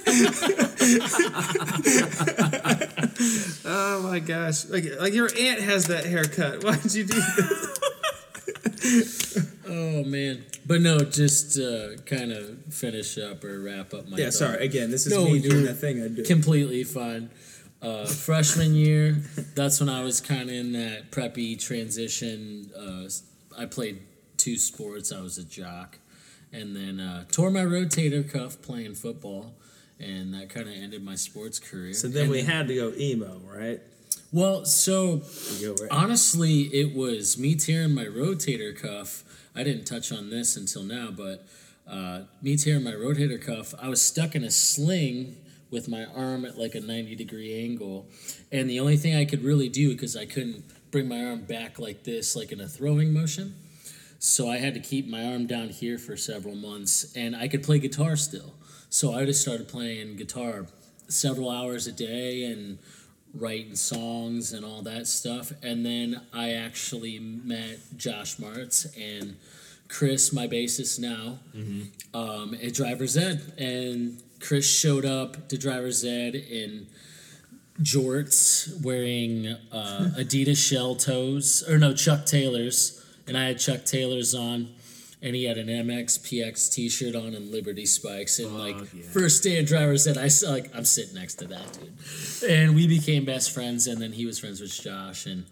oh 3.65 4.03
my 4.03 4.19
gosh! 4.19 4.65
Like, 4.69 4.85
like 4.99 5.13
your 5.13 5.29
aunt 5.37 5.59
has 5.59 5.87
that 5.87 6.05
haircut. 6.05 6.63
Why'd 6.63 6.93
you 6.93 7.03
do 7.03 7.15
that? 7.15 7.76
Man. 10.17 10.45
But 10.65 10.81
no, 10.81 10.99
just 10.99 11.59
uh, 11.59 11.97
kind 12.05 12.31
of 12.31 12.73
finish 12.73 13.17
up 13.17 13.43
or 13.43 13.59
wrap 13.61 13.93
up 13.93 14.07
my 14.07 14.17
Yeah, 14.17 14.25
thought. 14.25 14.33
sorry. 14.33 14.65
Again, 14.65 14.89
this 14.91 15.05
is 15.05 15.13
No, 15.13 15.25
me 15.29 15.39
doing 15.39 15.63
that 15.65 15.75
thing 15.75 16.01
I 16.01 16.07
do. 16.07 16.23
completely 16.23 16.83
fine. 16.83 17.29
Uh, 17.81 18.07
freshman 18.07 18.73
year, 18.73 19.21
that's 19.53 19.79
when 19.79 19.89
I 19.89 20.03
was 20.03 20.19
kind 20.19 20.49
of 20.49 20.55
in 20.55 20.71
that 20.73 21.11
preppy 21.11 21.59
transition. 21.59 22.71
Uh, 22.75 23.07
I 23.61 23.65
played 23.67 23.99
two 24.37 24.57
sports. 24.57 25.11
I 25.11 25.21
was 25.21 25.37
a 25.37 25.43
jock, 25.43 25.99
and 26.51 26.75
then 26.75 26.99
uh, 26.99 27.25
tore 27.31 27.51
my 27.51 27.61
rotator 27.61 28.27
cuff 28.29 28.59
playing 28.63 28.95
football, 28.95 29.53
and 29.99 30.33
that 30.33 30.49
kind 30.49 30.67
of 30.67 30.73
ended 30.73 31.03
my 31.03 31.13
sports 31.15 31.59
career. 31.59 31.93
so 31.93 32.07
then 32.07 32.23
And 32.23 32.31
we 32.31 32.41
had 32.41 32.67
to 32.69 32.75
go 32.75 32.91
emo, 32.97 33.39
right? 33.45 33.79
well, 34.31 34.65
so 34.65 35.21
We 35.59 35.65
go 35.67 35.75
right. 35.79 35.91
honestly, 35.91 36.61
it 36.73 36.95
was 36.95 37.37
me 37.37 37.53
tearing 37.55 37.93
my 37.93 38.05
rotator 38.05 38.75
cuff. 38.75 39.23
I 39.57 39.63
didn't 39.63 39.85
touch 39.85 40.11
on 40.11 40.29
this 40.29 40.55
until 40.55 40.83
now, 40.83 41.09
but 41.09 41.45
uh, 41.89 42.21
me 42.41 42.55
tearing 42.57 42.83
my 42.83 42.91
rotator 42.91 43.41
cuff, 43.41 43.73
I 43.81 43.89
was 43.89 44.01
stuck 44.01 44.35
in 44.35 44.43
a 44.43 44.51
sling 44.51 45.37
with 45.71 45.87
my 45.87 46.05
arm 46.05 46.45
at 46.45 46.57
like 46.57 46.75
a 46.75 46.79
90 46.79 47.15
degree 47.15 47.63
angle. 47.63 48.05
And 48.51 48.69
the 48.69 48.79
only 48.79 48.97
thing 48.97 49.15
I 49.15 49.25
could 49.25 49.43
really 49.43 49.67
do, 49.67 49.93
because 49.93 50.15
I 50.15 50.25
couldn't 50.25 50.63
bring 50.91 51.07
my 51.07 51.25
arm 51.25 51.41
back 51.41 51.79
like 51.79 52.03
this, 52.03 52.35
like 52.35 52.51
in 52.51 52.61
a 52.61 52.67
throwing 52.67 53.11
motion. 53.11 53.55
So 54.19 54.49
I 54.49 54.57
had 54.57 54.73
to 54.75 54.79
keep 54.79 55.07
my 55.07 55.25
arm 55.25 55.47
down 55.47 55.69
here 55.69 55.97
for 55.97 56.15
several 56.17 56.55
months, 56.55 57.15
and 57.15 57.35
I 57.35 57.47
could 57.47 57.63
play 57.63 57.79
guitar 57.79 58.15
still. 58.15 58.53
So 58.89 59.13
I 59.13 59.25
just 59.25 59.41
started 59.41 59.67
playing 59.67 60.15
guitar 60.17 60.67
several 61.07 61.49
hours 61.49 61.87
a 61.87 61.91
day 61.91 62.43
and 62.43 62.79
writing 63.33 63.75
songs 63.75 64.53
and 64.53 64.65
all 64.65 64.81
that 64.83 65.07
stuff. 65.07 65.51
And 65.61 65.85
then 65.85 66.21
I 66.33 66.51
actually 66.53 67.19
met 67.19 67.79
Josh 67.97 68.37
Martz 68.37 68.87
and 68.97 69.35
Chris, 69.89 70.33
my 70.33 70.47
bassist 70.47 70.99
now, 70.99 71.39
um, 72.13 72.55
at 72.55 72.73
Driver's 72.73 73.15
Ed. 73.17 73.53
And 73.57 74.21
Chris 74.39 74.69
showed 74.69 75.05
up 75.05 75.47
to 75.49 75.57
Driver's 75.57 76.03
Ed 76.03 76.35
in 76.35 76.87
jorts 77.81 78.81
wearing 78.83 79.47
uh, 79.71 80.09
Adidas 80.17 80.57
shell 80.57 80.95
toes, 80.95 81.63
or 81.69 81.77
no, 81.77 81.93
Chuck 81.93 82.25
Taylors. 82.25 83.03
And 83.27 83.37
I 83.37 83.45
had 83.47 83.59
Chuck 83.59 83.85
Taylors 83.85 84.33
on. 84.33 84.69
And 85.19 85.35
he 85.35 85.45
had 85.45 85.57
an 85.57 85.67
MX 85.67 86.19
PX 86.19 86.71
T-shirt 86.71 87.15
on 87.15 87.33
and 87.33 87.51
Liberty 87.51 87.87
spikes. 87.87 88.37
And 88.37 88.57
like 88.57 88.75
yeah. 88.93 89.01
first 89.11 89.43
day 89.43 89.59
of 89.59 89.65
driver's 89.65 90.05
ed, 90.05 90.17
I 90.17 90.27
saw 90.27 90.51
like 90.51 90.69
I'm 90.75 90.85
sitting 90.85 91.15
next 91.15 91.35
to 91.35 91.47
that 91.47 91.73
dude, 91.73 92.49
and 92.49 92.75
we 92.75 92.87
became 92.87 93.25
best 93.25 93.51
friends. 93.51 93.87
And 93.87 93.99
then 93.99 94.11
he 94.11 94.27
was 94.27 94.37
friends 94.37 94.61
with 94.61 94.71
Josh, 94.71 95.25
and 95.25 95.45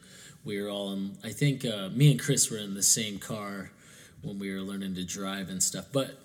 we 0.44 0.62
were 0.62 0.70
all 0.70 0.94
in. 0.94 1.18
I 1.24 1.32
think 1.32 1.66
uh, 1.66 1.90
me 1.90 2.12
and 2.12 2.20
Chris 2.20 2.52
were 2.52 2.60
in 2.60 2.76
the 2.76 2.84
same 2.84 3.18
car 3.18 3.72
when 4.22 4.40
we 4.40 4.54
were 4.54 4.62
learning 4.62 4.96
to 4.96 5.04
drive 5.04 5.50
and 5.50 5.62
stuff. 5.62 5.86
But 5.92 6.20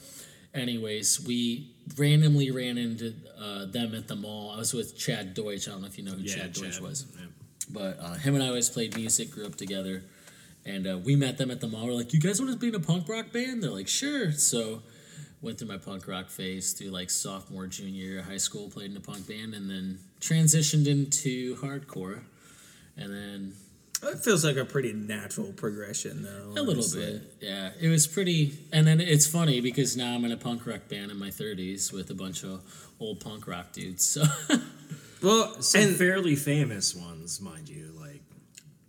anyways, 0.55 1.25
we 1.27 1.71
randomly 1.97 2.51
ran 2.51 2.79
into 2.79 3.15
uh, 3.41 3.67
them 3.67 3.95
at 3.95 4.09
the 4.09 4.17
mall. 4.17 4.51
I 4.51 4.59
was 4.59 4.75
with 4.75 4.97
Chad 4.97 5.35
Deutsch. 5.35 5.69
I 5.69 5.73
don't 5.73 5.83
know 5.83 5.87
if 5.87 5.99
you 5.99 6.05
know 6.05 6.13
who 6.13 6.23
Yeah, 6.23 6.37
Chad 6.37 6.53
Deutsch 6.53 6.81
was. 6.81 7.07
Yeah. 7.19 7.27
But 7.71 7.99
uh, 8.01 8.15
him 8.15 8.35
and 8.35 8.43
I 8.43 8.49
always 8.49 8.69
played 8.69 8.97
music, 8.97 9.31
grew 9.31 9.47
up 9.47 9.55
together, 9.55 10.03
and 10.67 10.87
uh, 10.87 10.99
we 10.99 11.17
met 11.17 11.39
them 11.39 11.51
at 11.51 11.61
the 11.61 11.69
mall. 11.69 11.87
We're 11.87 11.93
like, 11.93 12.13
"You 12.13 12.21
guys 12.21 12.41
want 12.41 12.53
to 12.53 12.59
be 12.59 12.69
in 12.69 12.75
a 12.75 12.81
punk 12.81 13.09
rock 13.09 13.33
band?" 13.33 13.63
They're 13.63 13.71
like, 13.71 13.89
"Sure." 13.89 14.33
So 14.33 14.83
went 15.43 15.59
through 15.59 15.69
my 15.69 15.79
punk 15.79 16.07
rock 16.07 16.29
phase 16.29 16.73
through 16.73 16.89
like 16.91 17.09
sophomore, 17.11 17.67
junior 17.67 18.23
high 18.23 18.37
school, 18.37 18.69
played 18.69 18.91
in 18.91 18.97
a 18.97 19.01
punk 19.01 19.27
band, 19.27 19.55
and 19.55 19.71
then 19.71 19.99
transitioned 20.21 20.87
into 20.87 21.57
hardcore, 21.57 22.21
and 22.97 23.11
then 23.13 23.53
It 24.03 24.19
feels 24.19 24.45
like 24.45 24.57
a 24.57 24.65
pretty 24.67 24.93
natural 24.95 25.53
progression, 25.53 26.23
though. 26.23 26.53
a 26.57 26.63
little 26.63 26.85
bit, 26.95 27.23
yeah. 27.41 27.71
It 27.81 27.89
was 27.89 28.07
pretty, 28.07 28.59
and 28.73 28.87
then 28.87 29.01
it's 29.01 29.27
funny 29.27 29.61
because 29.61 29.97
now 29.97 30.15
I'm 30.15 30.25
in 30.25 30.33
a 30.33 30.37
punk 30.39 30.67
rock 30.67 30.89
band 30.89 31.11
in 31.11 31.19
my 31.19 31.29
30s 31.31 31.93
with 31.93 32.11
a 32.11 32.15
bunch 32.15 32.43
of 32.45 32.63
old 32.99 33.21
punk 33.21 33.47
rock 33.47 33.73
dudes. 33.73 34.05
So 34.05 34.25
Well, 35.23 35.61
Some 35.61 35.83
and 35.83 35.97
fairly 35.97 36.35
famous 36.35 36.95
ones, 36.95 37.41
mind 37.43 37.69
you, 37.69 37.89
like 37.90 37.90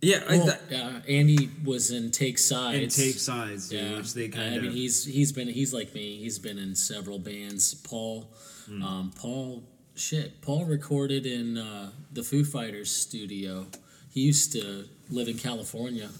yeah, 0.02 0.22
I 0.28 0.36
Well, 0.36 0.46
th- 0.46 0.58
yeah, 0.70 1.00
Andy 1.08 1.48
was 1.64 1.90
in 1.90 2.10
Take 2.10 2.38
Sides. 2.38 2.82
and 2.82 2.90
take 3.06 3.18
sides, 3.18 3.68
dude, 3.68 3.80
Yeah, 3.80 3.96
which 3.98 4.12
they 4.14 4.26
I 4.26 4.28
kind 4.28 4.62
mean 4.62 4.72
he's 4.72 5.04
he's 5.04 5.32
been 5.32 5.48
he's 5.48 5.72
like 5.72 5.94
me. 5.94 6.18
He's 6.18 6.38
been 6.38 6.58
in 6.58 6.74
several 6.74 7.18
bands. 7.18 7.74
Paul, 7.74 8.28
Hmm. 8.66 8.82
um, 8.82 9.12
Paul, 9.16 9.62
shit. 9.94 10.40
Paul 10.42 10.64
recorded 10.66 11.24
in 11.26 11.56
uh, 11.58 11.90
the 12.12 12.22
Foo 12.22 12.44
Fighters 12.44 12.90
studio 12.90 13.66
he 14.10 14.20
used 14.20 14.52
to 14.52 14.88
live 15.08 15.28
in 15.28 15.38
California. 15.38 16.10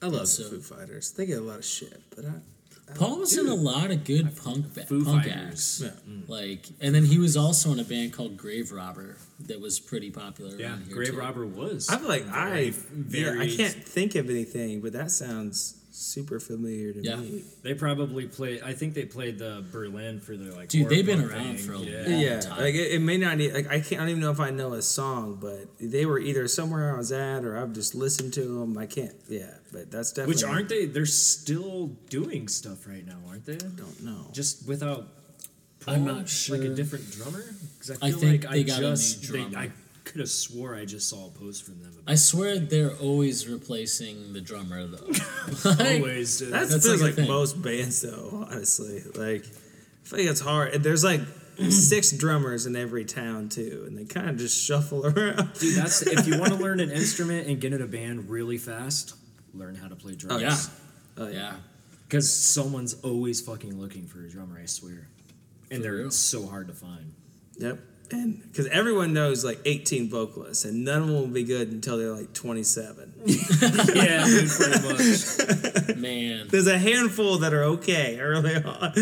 I 0.00 0.06
love 0.06 0.26
So- 0.28 0.44
the 0.44 0.50
Foo 0.56 0.60
Fighters. 0.62 1.10
They 1.10 1.26
get 1.26 1.38
a 1.38 1.42
lot 1.42 1.58
of 1.58 1.64
shit, 1.64 2.00
but 2.16 2.24
I. 2.24 2.32
Paul 2.94 3.20
was 3.20 3.36
in 3.38 3.46
a 3.48 3.54
lot 3.54 3.90
of 3.90 4.04
good 4.04 4.36
punk 4.36 4.74
ba- 4.74 4.84
Foo 4.84 5.04
punk 5.04 5.24
Fighters. 5.24 5.48
acts. 5.48 5.82
Yeah. 5.82 6.12
Mm. 6.12 6.28
Like, 6.28 6.66
and 6.80 6.94
then 6.94 7.04
he 7.06 7.18
was 7.18 7.36
also 7.36 7.72
in 7.72 7.78
a 7.80 7.84
band 7.84 8.12
called 8.12 8.36
Grave 8.36 8.70
Robber 8.70 9.16
that 9.46 9.60
was 9.60 9.80
pretty 9.80 10.10
popular. 10.10 10.56
Yeah, 10.56 10.66
around 10.70 10.84
here 10.86 10.94
Grave 10.94 11.10
too. 11.10 11.18
Robber 11.18 11.46
was. 11.46 11.88
I'm 11.90 12.06
like 12.06 12.26
I. 12.28 12.72
very- 12.74 13.36
yeah, 13.38 13.42
I 13.42 13.56
can't 13.56 13.84
think 13.84 14.14
of 14.14 14.28
anything, 14.28 14.80
but 14.82 14.92
that 14.92 15.10
sounds 15.10 15.81
super 15.94 16.40
familiar 16.40 16.92
to 16.92 17.02
Yeah. 17.02 17.16
me. 17.16 17.44
They 17.62 17.74
probably 17.74 18.26
played. 18.26 18.62
I 18.62 18.72
think 18.72 18.94
they 18.94 19.04
played 19.04 19.38
the 19.38 19.64
Berlin 19.70 20.20
for 20.20 20.36
their 20.36 20.52
like. 20.52 20.68
Dude, 20.68 20.88
they've 20.88 21.04
been 21.06 21.20
punk 21.20 21.32
around 21.32 21.56
thing. 21.56 21.66
for 21.66 21.74
a 21.74 21.78
yeah. 21.78 22.02
long 22.08 22.20
yeah, 22.20 22.40
time. 22.40 22.58
like 22.60 22.74
it, 22.74 22.92
it 22.92 23.00
may 23.00 23.18
not 23.18 23.36
need 23.36 23.52
like 23.52 23.68
I 23.68 23.80
can't. 23.80 23.94
I 24.00 24.04
don't 24.04 24.08
even 24.08 24.20
know 24.20 24.30
if 24.30 24.40
I 24.40 24.50
know 24.50 24.72
a 24.72 24.82
song, 24.82 25.38
but 25.40 25.66
they 25.78 26.06
were 26.06 26.18
either 26.18 26.48
somewhere 26.48 26.94
I 26.94 26.98
was 26.98 27.12
at 27.12 27.44
or 27.44 27.56
I've 27.58 27.72
just 27.72 27.94
listened 27.94 28.32
to 28.34 28.40
them. 28.60 28.76
I 28.78 28.86
can't. 28.86 29.14
Yeah, 29.28 29.50
but 29.72 29.90
that's 29.90 30.12
definitely. 30.12 30.34
Which 30.34 30.44
aren't 30.44 30.68
they? 30.68 30.86
They're 30.86 31.06
still 31.06 31.88
doing 32.08 32.48
stuff 32.48 32.86
right 32.86 33.06
now, 33.06 33.18
aren't 33.28 33.44
they? 33.44 33.54
I 33.54 33.70
Don't 33.76 34.02
know. 34.02 34.28
Just 34.32 34.66
without. 34.66 35.06
I'm 35.86 36.04
Paul, 36.04 36.14
not 36.14 36.46
Like 36.48 36.60
a 36.60 36.74
different 36.74 37.10
drummer. 37.10 37.44
'Cause 37.80 37.90
I, 38.00 38.06
I 38.06 38.10
feel 38.10 38.18
think 38.20 38.44
like 38.44 38.52
they 38.52 38.60
I 38.60 38.62
got 38.62 38.78
a 38.78 38.82
new 38.82 38.88
just, 38.90 39.32
they- 39.32 39.56
I 39.56 39.72
could 40.04 40.20
have 40.20 40.30
swore 40.30 40.74
I 40.74 40.84
just 40.84 41.08
saw 41.08 41.26
a 41.26 41.30
post 41.30 41.64
from 41.64 41.80
them. 41.80 41.92
I 42.06 42.14
swear 42.16 42.58
they're 42.58 42.92
always 42.96 43.48
replacing 43.48 44.32
the 44.32 44.40
drummer 44.40 44.86
though. 44.86 45.06
Like, 45.64 46.00
Always. 46.00 46.38
did. 46.38 46.52
That 46.52 46.68
That's 46.68 46.86
like 47.00 47.16
like, 47.18 47.28
most 47.28 47.60
bands, 47.62 48.00
though. 48.02 48.46
Honestly, 48.50 49.02
like 49.14 49.44
I 49.44 50.04
feel 50.08 50.18
like 50.20 50.28
it's 50.28 50.40
hard. 50.40 50.82
There's 50.82 51.04
like 51.04 51.20
six 51.70 52.10
drummers 52.12 52.66
in 52.66 52.74
every 52.76 53.04
town 53.04 53.48
too, 53.48 53.84
and 53.86 53.96
they 53.96 54.04
kind 54.04 54.28
of 54.30 54.36
just 54.38 54.60
shuffle 54.60 55.04
around. 55.06 55.52
Dude, 55.58 55.76
that's 55.76 56.02
if 56.02 56.26
you 56.26 56.38
want 56.38 56.52
to 56.52 56.58
learn 56.58 56.80
an 56.80 56.90
instrument 56.90 57.46
and 57.48 57.60
get 57.60 57.72
in 57.72 57.82
a 57.82 57.86
band 57.86 58.28
really 58.30 58.58
fast, 58.58 59.14
learn 59.54 59.74
how 59.74 59.88
to 59.88 59.96
play 59.96 60.14
drums. 60.14 60.42
Oh, 60.42 61.22
yeah, 61.24 61.24
Oh, 61.24 61.28
yeah. 61.28 61.54
Because 62.08 62.30
someone's 62.32 62.94
always 63.02 63.40
fucking 63.40 63.78
looking 63.80 64.06
for 64.06 64.24
a 64.24 64.28
drummer, 64.28 64.58
I 64.62 64.66
swear. 64.66 65.08
And 65.70 65.78
For 65.78 65.82
they're 65.82 65.92
real? 65.94 66.10
so 66.10 66.46
hard 66.46 66.68
to 66.68 66.74
find. 66.74 67.14
Yep. 67.58 67.78
And 68.12 68.42
because 68.42 68.66
everyone 68.66 69.12
knows 69.12 69.44
like 69.44 69.60
18 69.64 70.08
vocalists, 70.10 70.64
and 70.64 70.84
none 70.84 71.02
of 71.02 71.08
them 71.08 71.16
will 71.16 71.26
be 71.26 71.44
good 71.44 71.70
until 71.72 71.96
they're 71.98 72.12
like 72.12 72.32
27. 72.32 73.14
yeah, 73.94 74.24
pretty 74.24 74.88
much. 74.88 75.96
Man, 75.96 76.48
There's 76.48 76.66
a 76.66 76.78
handful 76.78 77.38
that 77.38 77.52
are 77.52 77.64
okay 77.64 78.18
early 78.20 78.56
on. 78.56 78.92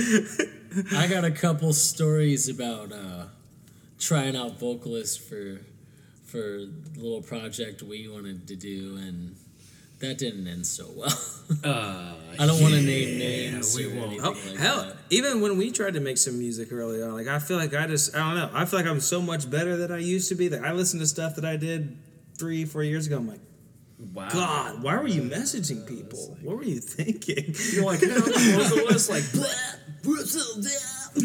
I 0.96 1.06
got 1.08 1.24
a 1.24 1.30
couple 1.30 1.72
stories 1.72 2.48
about 2.48 2.92
uh, 2.92 3.24
trying 3.98 4.36
out 4.36 4.58
vocalists 4.58 5.16
for 5.16 5.60
for 6.24 6.38
the 6.38 7.00
little 7.00 7.22
project 7.22 7.82
we 7.82 8.06
wanted 8.06 8.46
to 8.46 8.54
do, 8.54 8.96
and 8.96 9.34
that 10.00 10.18
didn't 10.18 10.46
end 10.46 10.66
so 10.66 10.86
well. 10.94 11.12
Uh, 11.64 12.14
I 12.38 12.46
don't 12.46 12.62
want 12.62 12.74
to 12.74 12.80
name 12.80 13.18
names 13.18 13.76
we 13.76 13.88
won't. 13.88 14.20
Oh, 14.22 14.30
like 14.30 14.56
hell, 14.56 14.84
that. 14.84 14.96
even 15.10 15.40
when 15.40 15.58
we 15.58 15.72
tried 15.72 15.94
to 15.94 16.00
make 16.00 16.16
some 16.16 16.38
music 16.38 16.72
early 16.72 17.02
on, 17.02 17.12
like 17.12 17.26
I 17.26 17.40
feel 17.40 17.56
like 17.56 17.74
I 17.74 17.88
just 17.88 18.14
I 18.14 18.20
don't 18.20 18.36
know. 18.36 18.50
I 18.54 18.64
feel 18.66 18.78
like 18.78 18.88
I'm 18.88 19.00
so 19.00 19.20
much 19.20 19.50
better 19.50 19.76
than 19.76 19.90
I 19.90 19.98
used 19.98 20.28
to 20.28 20.36
be. 20.36 20.46
That 20.46 20.64
I 20.64 20.70
listen 20.70 21.00
to 21.00 21.08
stuff 21.08 21.34
that 21.34 21.44
I 21.44 21.56
did 21.56 21.98
three, 22.38 22.64
four 22.64 22.84
years 22.84 23.08
ago. 23.08 23.16
I'm 23.16 23.26
like, 23.26 23.40
wow. 24.14 24.28
God, 24.30 24.82
why 24.82 24.96
were 24.96 25.08
you 25.08 25.22
messaging 25.22 25.84
people? 25.88 26.38
What 26.42 26.56
were 26.56 26.62
you 26.62 26.80
thinking? 26.80 27.52
You're 27.72 27.84
like, 27.84 28.00
yeah, 28.00 28.14
I'm 28.14 28.20
the 28.22 28.74
vocalist, 28.76 29.10
like, 29.10 29.24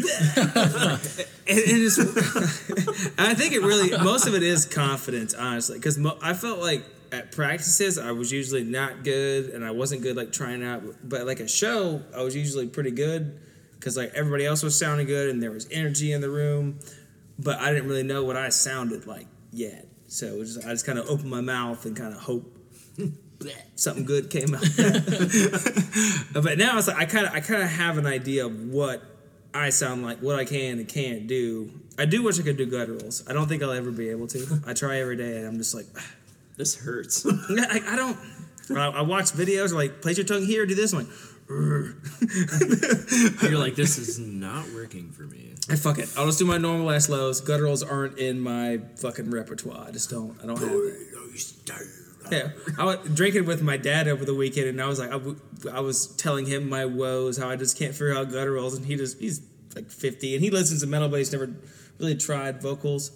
and, 1.46 1.58
and 1.58 1.82
it's, 1.82 1.98
I 3.18 3.34
think 3.34 3.54
it 3.54 3.62
really 3.62 3.96
most 4.02 4.26
of 4.26 4.34
it 4.34 4.42
is 4.42 4.66
confidence, 4.66 5.34
honestly, 5.34 5.78
because 5.78 5.96
mo- 5.96 6.18
I 6.20 6.34
felt 6.34 6.58
like 6.58 6.84
at 7.12 7.32
practices 7.32 7.98
I 7.98 8.12
was 8.12 8.32
usually 8.32 8.64
not 8.64 9.04
good, 9.04 9.50
and 9.50 9.64
I 9.64 9.70
wasn't 9.70 10.02
good 10.02 10.16
like 10.16 10.32
trying 10.32 10.62
out. 10.62 10.82
But 11.02 11.26
like 11.26 11.40
a 11.40 11.48
show, 11.48 12.02
I 12.14 12.22
was 12.22 12.36
usually 12.36 12.66
pretty 12.66 12.90
good 12.90 13.40
because 13.74 13.96
like 13.96 14.12
everybody 14.14 14.46
else 14.46 14.62
was 14.62 14.78
sounding 14.78 15.06
good, 15.06 15.30
and 15.30 15.42
there 15.42 15.50
was 15.50 15.68
energy 15.70 16.12
in 16.12 16.20
the 16.20 16.30
room. 16.30 16.78
But 17.38 17.60
I 17.60 17.72
didn't 17.72 17.88
really 17.88 18.02
know 18.02 18.24
what 18.24 18.36
I 18.36 18.48
sounded 18.48 19.06
like 19.06 19.26
yet, 19.52 19.86
so 20.06 20.26
it 20.26 20.38
was 20.38 20.54
just, 20.54 20.66
I 20.66 20.70
just 20.70 20.86
kind 20.86 20.98
of 20.98 21.08
opened 21.08 21.30
my 21.30 21.42
mouth 21.42 21.84
and 21.84 21.96
kind 21.96 22.14
of 22.14 22.20
hope 22.20 22.56
something 23.74 24.04
good 24.04 24.30
came 24.30 24.54
out. 24.54 24.62
but 26.32 26.58
now 26.58 26.78
it's 26.78 26.88
like 26.88 26.96
I 26.96 27.04
kind 27.04 27.26
of 27.26 27.32
I 27.32 27.40
kind 27.40 27.62
of 27.62 27.68
have 27.68 27.98
an 27.98 28.06
idea 28.06 28.46
of 28.46 28.68
what 28.68 29.02
I 29.54 29.70
sound 29.70 30.04
like, 30.04 30.18
what 30.18 30.36
I 30.36 30.44
can 30.44 30.78
and 30.78 30.88
can't 30.88 31.26
do. 31.26 31.70
I 31.98 32.04
do 32.04 32.22
wish 32.22 32.38
I 32.38 32.42
could 32.42 32.58
do 32.58 32.66
gutturals. 32.66 33.28
I 33.28 33.32
don't 33.32 33.48
think 33.48 33.62
I'll 33.62 33.72
ever 33.72 33.90
be 33.90 34.10
able 34.10 34.26
to. 34.28 34.60
I 34.66 34.74
try 34.74 34.98
every 34.98 35.16
day, 35.16 35.38
and 35.38 35.46
I'm 35.46 35.56
just 35.56 35.74
like, 35.74 35.86
this 36.56 36.76
hurts. 36.76 37.26
I, 37.26 37.80
I 37.86 37.96
don't. 37.96 38.18
I, 38.76 38.88
I 38.88 39.02
watch 39.02 39.26
videos 39.26 39.72
like 39.72 40.02
place 40.02 40.18
your 40.18 40.26
tongue 40.26 40.44
here, 40.44 40.66
do 40.66 40.74
this. 40.74 40.92
I'm 40.92 41.00
like, 41.00 41.08
You're 41.48 41.94
like, 43.58 43.76
this 43.76 43.98
is 43.98 44.18
not 44.18 44.66
working 44.74 45.12
for 45.12 45.22
me. 45.22 45.54
I 45.70 45.76
fuck 45.76 45.98
it. 45.98 46.12
I'll 46.16 46.26
just 46.26 46.40
do 46.40 46.44
my 46.44 46.58
normal 46.58 46.90
ass 46.90 47.08
lows. 47.08 47.40
Gutturals 47.40 47.88
aren't 47.88 48.18
in 48.18 48.40
my 48.40 48.80
fucking 48.96 49.30
repertoire. 49.30 49.84
I 49.86 49.92
just 49.92 50.10
don't. 50.10 50.36
I 50.42 50.46
don't 50.46 50.58
have 50.58 50.68
it. 50.72 50.94
Yeah, 52.32 52.48
I 52.76 52.84
was 52.84 52.98
drinking 53.14 53.46
with 53.46 53.62
my 53.62 53.76
dad 53.76 54.08
over 54.08 54.24
the 54.24 54.34
weekend, 54.34 54.66
and 54.66 54.82
I 54.82 54.88
was 54.88 54.98
like, 54.98 55.10
I, 55.10 55.18
w- 55.18 55.38
I 55.72 55.78
was 55.78 56.08
telling 56.16 56.46
him 56.46 56.68
my 56.68 56.84
woes, 56.84 57.38
how 57.38 57.48
I 57.48 57.54
just 57.54 57.78
can't 57.78 57.92
figure 57.92 58.16
out 58.16 58.30
gutturals, 58.30 58.76
and 58.76 58.84
he 58.84 58.96
just 58.96 59.20
he's 59.20 59.40
like 59.76 59.88
fifty, 59.88 60.34
and 60.34 60.42
he 60.42 60.50
listens 60.50 60.80
to 60.80 60.88
metal, 60.88 61.08
but 61.08 61.18
he's 61.18 61.30
never 61.30 61.54
really 62.00 62.16
tried 62.16 62.60
vocals. 62.60 63.12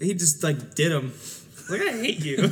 He 0.00 0.14
just 0.14 0.42
like 0.42 0.74
did 0.74 0.90
them. 0.90 1.12
Like 1.68 1.82
I 1.82 1.92
hate 1.92 2.24
you. 2.24 2.36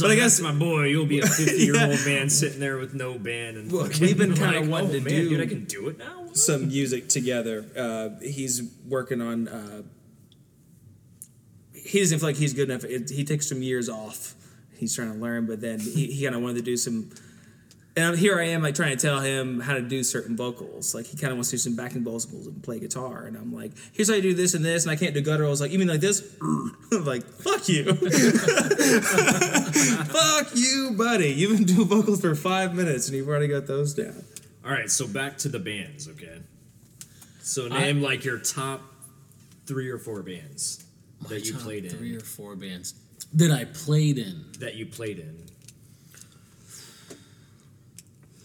But 0.00 0.10
I 0.10 0.14
guess- 0.16 0.40
my 0.40 0.52
boy, 0.52 0.84
you'll 0.84 1.06
be 1.06 1.20
a 1.20 1.26
50 1.26 1.56
year 1.62 1.74
old 1.78 1.98
man 2.06 2.28
sitting 2.30 2.58
there 2.60 2.78
with 2.78 2.94
no 2.94 3.18
band. 3.18 3.56
And 3.56 3.70
fucking 3.70 4.00
we've 4.00 4.16
been 4.18 4.30
like, 4.34 4.38
kinda 4.52 4.58
oh, 4.66 4.68
wanting 4.70 4.90
to 4.92 5.00
man, 5.00 5.08
do- 5.12 5.28
Dude, 5.30 5.40
I 5.40 5.46
can 5.46 5.64
do 5.64 5.88
it 5.88 5.98
now? 5.98 6.26
Some 6.32 6.68
music 6.68 7.08
together. 7.08 7.64
Uh, 7.76 8.08
he's 8.20 8.62
working 8.88 9.20
on. 9.20 9.46
Uh, 9.48 9.82
he 11.72 12.00
doesn't 12.00 12.18
feel 12.18 12.28
like 12.28 12.36
he's 12.36 12.54
good 12.54 12.70
enough. 12.70 12.84
It, 12.84 13.10
he 13.10 13.24
takes 13.24 13.46
some 13.48 13.62
years 13.62 13.88
off. 13.88 14.34
He's 14.76 14.94
trying 14.96 15.12
to 15.12 15.18
learn, 15.18 15.46
but 15.46 15.60
then 15.60 15.78
he, 15.80 16.06
he 16.06 16.24
kind 16.24 16.34
of 16.34 16.42
wanted 16.42 16.56
to 16.56 16.62
do 16.62 16.76
some. 16.76 17.10
And 17.96 18.18
here 18.18 18.40
I 18.40 18.46
am, 18.48 18.60
like 18.62 18.74
trying 18.74 18.96
to 18.96 19.00
tell 19.00 19.20
him 19.20 19.60
how 19.60 19.74
to 19.74 19.80
do 19.80 20.02
certain 20.02 20.36
vocals. 20.36 20.96
Like 20.96 21.06
he 21.06 21.16
kind 21.16 21.30
of 21.30 21.36
wants 21.36 21.50
to 21.50 21.54
do 21.54 21.58
some 21.58 21.76
backing 21.76 22.02
vocals 22.02 22.46
and 22.48 22.60
play 22.60 22.80
guitar, 22.80 23.22
and 23.24 23.36
I'm 23.36 23.52
like, 23.54 23.70
"Here's 23.92 24.08
how 24.08 24.16
you 24.16 24.22
do 24.22 24.34
this 24.34 24.54
and 24.54 24.64
this," 24.64 24.82
and 24.84 24.90
I 24.90 24.96
can't 24.96 25.14
do 25.14 25.22
gutturals. 25.22 25.60
Like 25.60 25.70
even 25.70 25.86
like 25.86 26.00
this? 26.00 26.36
I'm 26.42 27.04
like, 27.04 27.22
"Fuck 27.24 27.68
you, 27.68 27.84
fuck 29.14 30.48
you, 30.54 30.94
buddy. 30.96 31.28
You've 31.28 31.56
been 31.56 31.64
doing 31.66 31.88
vocals 31.88 32.20
for 32.20 32.34
five 32.34 32.74
minutes, 32.74 33.08
and 33.08 33.16
you've 33.16 33.28
already 33.28 33.48
got 33.48 33.66
those 33.66 33.94
down." 33.94 34.24
All 34.64 34.70
right, 34.72 34.90
so 34.90 35.06
back 35.06 35.38
to 35.38 35.48
the 35.48 35.58
bands, 35.58 36.08
okay? 36.08 36.38
So 37.42 37.66
I- 37.66 37.80
name 37.80 38.02
like 38.02 38.24
your 38.24 38.38
top 38.38 38.80
three 39.66 39.88
or 39.90 39.98
four 39.98 40.22
bands 40.22 40.84
that 41.28 41.44
you 41.46 41.54
played 41.54 41.84
in. 41.84 41.90
three 41.90 42.16
or 42.16 42.20
four 42.20 42.56
bands 42.56 42.94
that 43.34 43.50
I 43.50 43.66
played 43.66 44.18
in. 44.18 44.46
That 44.60 44.74
you 44.74 44.86
played 44.86 45.18
in. 45.18 45.44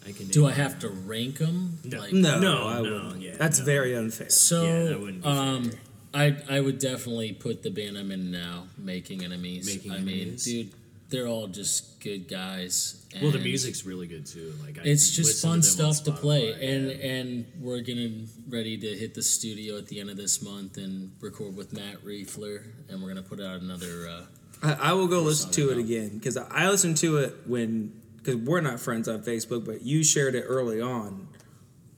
I 0.07 0.11
can. 0.11 0.27
Do 0.27 0.47
I 0.47 0.51
have 0.51 0.79
to 0.79 0.89
rank 0.89 1.37
them? 1.37 1.77
No. 1.83 1.99
Like, 1.99 2.13
No, 2.13 2.39
No, 2.39 2.67
I 2.67 2.75
no, 2.75 2.81
wouldn't. 2.81 3.21
yeah, 3.21 3.35
That's 3.37 3.59
no. 3.59 3.65
very 3.65 3.95
unfair. 3.95 4.29
So, 4.29 4.63
Yeah, 4.63 4.83
that 4.85 4.99
wouldn't 4.99 5.23
be 5.23 5.29
um, 5.29 5.69
fair. 5.71 5.79
I 6.13 6.37
I 6.49 6.59
would 6.61 6.79
definitely 6.79 7.33
put 7.33 7.61
the 7.63 7.69
band 7.69 7.97
I'm 7.97 8.11
in 8.11 8.31
now, 8.31 8.67
Making 8.77 9.23
Enemies. 9.23 9.65
Making 9.67 9.91
I 9.91 9.95
Enemies. 9.97 10.47
mean, 10.47 10.63
dude, 10.65 10.73
they're 11.09 11.27
all 11.27 11.47
just 11.47 11.99
good 11.99 12.27
guys. 12.27 13.05
Well, 13.21 13.31
the 13.31 13.39
music's 13.39 13.85
really 13.85 14.07
good 14.07 14.25
too. 14.25 14.53
Like 14.65 14.79
I 14.79 14.83
It's 14.85 15.11
just 15.11 15.43
fun 15.43 15.61
to 15.61 15.67
stuff 15.67 16.03
to 16.05 16.11
play, 16.11 16.53
and 16.53 16.87
yeah. 16.87 17.07
and 17.11 17.45
we're 17.59 17.81
getting 17.81 18.27
ready 18.47 18.77
to 18.77 18.87
hit 18.97 19.13
the 19.13 19.21
studio 19.21 19.77
at 19.77 19.87
the 19.87 19.99
end 19.99 20.09
of 20.09 20.17
this 20.17 20.41
month 20.41 20.77
and 20.77 21.11
record 21.21 21.55
with 21.55 21.73
Matt 21.73 22.03
Riefler, 22.03 22.63
and 22.89 23.01
we're 23.03 23.09
gonna 23.09 23.21
put 23.21 23.39
out 23.39 23.61
another. 23.61 24.07
Uh, 24.09 24.21
I, 24.63 24.89
I 24.89 24.93
will 24.93 25.07
go 25.07 25.21
listen 25.21 25.51
to 25.51 25.69
it 25.69 25.75
know. 25.75 25.79
again 25.83 26.09
because 26.17 26.37
I, 26.37 26.45
I 26.49 26.69
listened 26.69 26.97
to 26.97 27.17
it 27.17 27.35
when 27.45 27.98
because 28.23 28.35
we're 28.35 28.61
not 28.61 28.79
friends 28.79 29.07
on 29.07 29.23
Facebook, 29.23 29.65
but 29.65 29.81
you 29.81 30.03
shared 30.03 30.35
it 30.35 30.43
early 30.47 30.79
on 30.81 31.27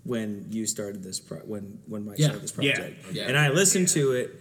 when 0.04 0.48
you 0.50 0.66
started 0.66 1.04
this 1.04 1.20
pro- 1.20 1.40
when 1.40 1.80
when 1.88 2.06
Mike 2.06 2.18
Yeah. 2.20 2.28
started 2.28 2.44
this 2.44 2.54
Yeah. 2.60 2.76
project, 2.76 3.06
Yeah. 3.14 3.28
and 3.28 3.38
I 3.38 3.50
listened 3.50 3.88
to 3.90 4.12
it. 4.14 4.40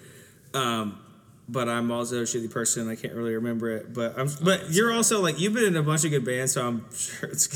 Um, 0.55 0.99
but 1.53 1.69
I'm 1.69 1.91
also 1.91 2.21
a 2.21 2.23
shitty 2.23 2.51
person. 2.51 2.89
I 2.89 2.95
can't 2.95 3.15
really 3.15 3.35
remember 3.35 3.71
it. 3.71 3.93
But 3.93 4.19
I'm. 4.19 4.29
But 4.43 4.63
oh, 4.65 4.69
you're 4.71 4.93
also 4.93 5.21
like 5.21 5.41
you've 5.41 5.53
been 5.53 5.65
in 5.65 5.77
a 5.77 5.83
bunch 5.83 6.05
of 6.05 6.11
good 6.11 6.25
bands, 6.25 6.53
so 6.53 6.67
I'm 6.67 6.85
sure 6.95 7.29
it's 7.29 7.47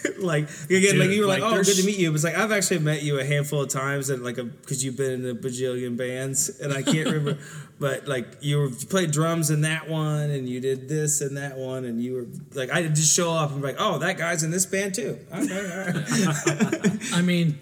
good. 0.00 0.18
like 0.18 0.48
again, 0.70 0.98
like 0.98 1.10
you 1.10 1.22
were 1.22 1.26
like, 1.26 1.42
like, 1.42 1.52
oh, 1.52 1.62
good 1.62 1.76
to 1.76 1.84
meet 1.84 1.98
you. 1.98 2.10
But 2.10 2.14
it's 2.16 2.24
like 2.24 2.36
I've 2.36 2.52
actually 2.52 2.78
met 2.78 3.02
you 3.02 3.18
a 3.18 3.24
handful 3.24 3.62
of 3.62 3.68
times, 3.68 4.08
and 4.08 4.24
like 4.24 4.36
because 4.36 4.84
you've 4.84 4.96
been 4.96 5.24
in 5.24 5.30
a 5.30 5.34
bajillion 5.34 5.96
bands, 5.96 6.60
and 6.60 6.72
I 6.72 6.82
can't 6.82 7.08
remember. 7.08 7.38
But 7.80 8.06
like 8.06 8.36
you 8.40 8.58
were 8.58 8.68
you 8.68 8.86
played 8.86 9.10
drums 9.10 9.50
in 9.50 9.62
that 9.62 9.88
one, 9.88 10.30
and 10.30 10.48
you 10.48 10.60
did 10.60 10.88
this 10.88 11.20
and 11.20 11.36
that 11.36 11.56
one, 11.56 11.84
and 11.84 12.00
you 12.00 12.14
were 12.14 12.26
like 12.54 12.70
I 12.70 12.86
just 12.86 13.12
show 13.12 13.32
up 13.32 13.50
and 13.50 13.60
be 13.60 13.66
like, 13.66 13.76
oh, 13.80 13.98
that 13.98 14.16
guy's 14.16 14.44
in 14.44 14.52
this 14.52 14.66
band 14.66 14.94
too. 14.94 15.18
Okay, 15.34 15.58
all 15.58 15.86
right. 15.86 16.98
I 17.12 17.22
mean, 17.22 17.58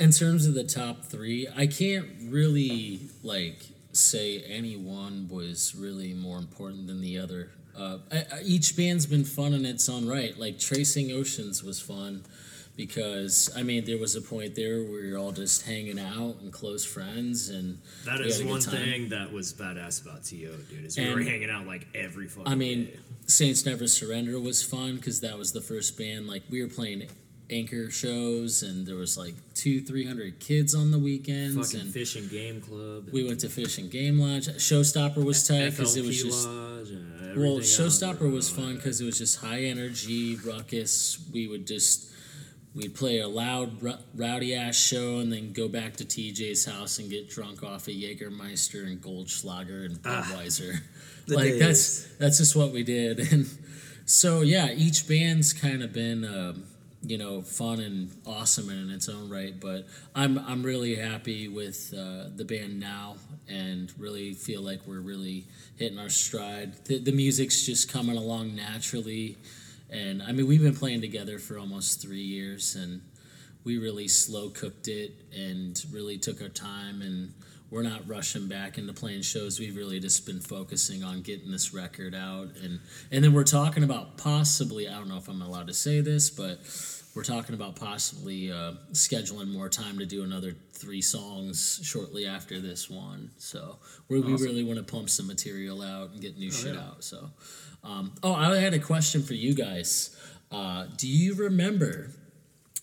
in 0.00 0.10
terms 0.10 0.46
of 0.46 0.54
the 0.54 0.64
top 0.64 1.04
three, 1.04 1.46
I 1.56 1.68
can't 1.68 2.08
really 2.28 3.02
like 3.22 3.62
say 3.96 4.40
any 4.42 4.76
one 4.76 5.28
was 5.28 5.74
really 5.76 6.12
more 6.14 6.38
important 6.38 6.86
than 6.86 7.00
the 7.00 7.18
other. 7.18 7.50
Uh, 7.76 7.98
each 8.44 8.76
band's 8.76 9.06
been 9.06 9.24
fun 9.24 9.52
in 9.52 9.66
its 9.66 9.88
own 9.88 10.06
right. 10.08 10.38
Like 10.38 10.58
Tracing 10.58 11.12
Oceans 11.12 11.62
was 11.62 11.80
fun 11.80 12.24
because 12.76 13.50
I 13.56 13.62
mean 13.62 13.84
there 13.84 13.98
was 13.98 14.14
a 14.16 14.20
point 14.22 14.54
there 14.54 14.82
where 14.82 15.00
you're 15.00 15.18
all 15.18 15.32
just 15.32 15.66
hanging 15.66 15.98
out 15.98 16.36
and 16.42 16.52
close 16.52 16.84
friends 16.84 17.48
and 17.48 17.78
That 18.04 18.20
is 18.20 18.36
had 18.38 18.42
a 18.42 18.44
good 18.44 18.50
one 18.50 18.60
thing 18.60 19.08
that 19.10 19.32
was 19.32 19.52
badass 19.52 20.02
about 20.04 20.24
To, 20.24 20.36
dude. 20.36 20.84
Is 20.84 20.96
we 20.96 21.04
And- 21.04 21.14
were 21.14 21.22
hanging 21.22 21.50
out 21.50 21.66
like 21.66 21.86
every 21.94 22.28
fucking. 22.28 22.50
I 22.50 22.54
mean, 22.54 22.86
day. 22.86 22.98
Saints 23.26 23.66
Never 23.66 23.86
Surrender 23.88 24.38
was 24.40 24.62
fun 24.62 24.96
because 24.96 25.20
that 25.20 25.36
was 25.38 25.52
the 25.52 25.60
first 25.60 25.98
band. 25.98 26.26
Like 26.26 26.42
we 26.50 26.62
were 26.62 26.68
playing 26.68 27.08
anchor 27.50 27.90
shows, 27.90 28.62
and 28.62 28.86
there 28.86 28.96
was 28.96 29.16
like 29.16 29.34
two, 29.54 29.80
three 29.80 30.06
hundred 30.06 30.40
kids 30.40 30.74
on 30.74 30.90
the 30.90 30.98
weekends, 30.98 31.56
fucking 31.56 31.86
and 31.86 31.92
fish 31.92 32.16
and 32.16 32.30
game 32.30 32.60
club. 32.60 33.08
we 33.12 33.24
went 33.24 33.40
to 33.40 33.48
Fish 33.48 33.78
and 33.78 33.90
Game 33.90 34.18
Lodge. 34.18 34.48
Showstopper 34.48 35.24
was 35.24 35.46
tight 35.46 35.70
because 35.70 35.96
it 35.96 36.04
was 36.04 36.22
just. 36.22 36.48
Lodge 36.48 36.90
and 36.90 37.36
Well, 37.36 37.58
Showstopper 37.58 38.30
was 38.30 38.50
fun 38.50 38.76
because 38.76 39.00
it 39.00 39.04
was 39.04 39.18
just 39.18 39.40
high 39.40 39.64
energy, 39.64 40.36
ruckus. 40.36 41.18
We 41.32 41.46
would 41.46 41.66
just 41.66 42.10
we'd 42.74 42.94
play 42.94 43.20
a 43.20 43.28
loud, 43.28 43.82
rowdy 44.14 44.54
ass 44.54 44.76
show, 44.76 45.18
and 45.18 45.32
then 45.32 45.52
go 45.52 45.66
back 45.66 45.96
to 45.96 46.04
TJ's 46.04 46.66
house 46.66 46.98
and 46.98 47.10
get 47.10 47.30
drunk 47.30 47.62
off 47.62 47.88
of 47.88 47.94
Jägermeister 47.94 48.86
and 48.86 49.00
Goldschlager 49.00 49.86
and 49.86 49.96
Budweiser. 50.02 50.80
the 51.26 51.36
like 51.36 51.44
days. 51.44 51.58
that's 51.58 52.16
that's 52.18 52.38
just 52.38 52.54
what 52.54 52.72
we 52.72 52.82
did, 52.82 53.18
and 53.32 53.46
so 54.04 54.42
yeah, 54.42 54.70
each 54.70 55.08
band's 55.08 55.52
kind 55.52 55.82
of 55.82 55.92
been. 55.92 56.24
Um, 56.24 56.64
you 57.06 57.18
know, 57.18 57.40
fun 57.40 57.78
and 57.80 58.10
awesome 58.26 58.68
in 58.68 58.90
its 58.90 59.08
own 59.08 59.28
right, 59.28 59.58
but 59.60 59.86
I'm 60.14 60.38
I'm 60.38 60.62
really 60.62 60.96
happy 60.96 61.46
with 61.46 61.94
uh, 61.96 62.24
the 62.34 62.44
band 62.44 62.80
now, 62.80 63.16
and 63.48 63.92
really 63.96 64.34
feel 64.34 64.60
like 64.60 64.80
we're 64.86 65.00
really 65.00 65.46
hitting 65.76 65.98
our 65.98 66.08
stride. 66.08 66.84
The, 66.86 66.98
the 66.98 67.12
music's 67.12 67.64
just 67.64 67.92
coming 67.92 68.16
along 68.16 68.56
naturally, 68.56 69.38
and 69.88 70.20
I 70.22 70.32
mean 70.32 70.48
we've 70.48 70.62
been 70.62 70.74
playing 70.74 71.00
together 71.00 71.38
for 71.38 71.58
almost 71.58 72.02
three 72.02 72.22
years, 72.22 72.74
and 72.74 73.02
we 73.62 73.78
really 73.78 74.08
slow 74.08 74.48
cooked 74.48 74.88
it 74.88 75.12
and 75.36 75.80
really 75.92 76.18
took 76.18 76.42
our 76.42 76.48
time, 76.48 77.02
and 77.02 77.32
we're 77.70 77.82
not 77.82 78.08
rushing 78.08 78.48
back 78.48 78.78
into 78.78 78.92
playing 78.92 79.22
shows. 79.22 79.58
We've 79.58 79.76
really 79.76 79.98
just 80.00 80.24
been 80.24 80.40
focusing 80.40 81.02
on 81.02 81.22
getting 81.22 81.50
this 81.50 81.72
record 81.72 82.14
out, 82.14 82.48
and 82.62 82.80
and 83.12 83.22
then 83.22 83.32
we're 83.32 83.44
talking 83.44 83.84
about 83.84 84.16
possibly 84.16 84.88
I 84.88 84.94
don't 84.94 85.08
know 85.08 85.18
if 85.18 85.28
I'm 85.28 85.42
allowed 85.42 85.68
to 85.68 85.74
say 85.74 86.00
this, 86.00 86.30
but 86.30 86.58
we're 87.16 87.22
talking 87.22 87.54
about 87.54 87.76
possibly 87.76 88.52
uh, 88.52 88.72
scheduling 88.92 89.48
more 89.48 89.70
time 89.70 89.98
to 89.98 90.04
do 90.04 90.22
another 90.22 90.54
three 90.72 91.00
songs 91.00 91.80
shortly 91.82 92.26
after 92.26 92.60
this 92.60 92.90
one. 92.90 93.30
So 93.38 93.78
we 94.08 94.20
we 94.20 94.34
really 94.34 94.62
want 94.62 94.76
to 94.78 94.84
pump 94.84 95.08
some 95.08 95.26
material 95.26 95.82
out 95.82 96.10
and 96.10 96.20
get 96.20 96.36
new 96.36 96.52
shit 96.52 96.76
out. 96.76 97.02
So, 97.02 97.30
um, 97.82 98.12
oh, 98.22 98.34
I 98.34 98.58
had 98.58 98.74
a 98.74 98.78
question 98.78 99.22
for 99.22 99.32
you 99.32 99.54
guys. 99.54 100.14
Uh, 100.52 100.86
do 100.98 101.08
you 101.08 101.34
remember? 101.34 102.10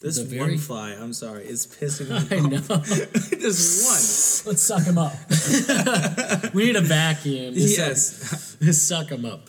This 0.02 0.18
the 0.18 0.38
one 0.38 0.58
fly, 0.58 0.92
I'm 1.00 1.14
sorry, 1.14 1.46
it's 1.46 1.66
pissing 1.66 2.10
me 2.10 2.16
off. 2.18 2.32
I 2.32 2.40
know. 2.40 2.60
one. 2.68 2.82
Let's 3.42 4.62
suck 4.62 4.84
him 4.84 4.98
up. 4.98 5.14
we 6.54 6.66
need 6.66 6.76
a 6.76 6.82
vacuum. 6.82 7.54
Yes. 7.56 8.58
Just 8.62 8.88
suck 8.88 9.10
him 9.10 9.24
up. 9.24 9.48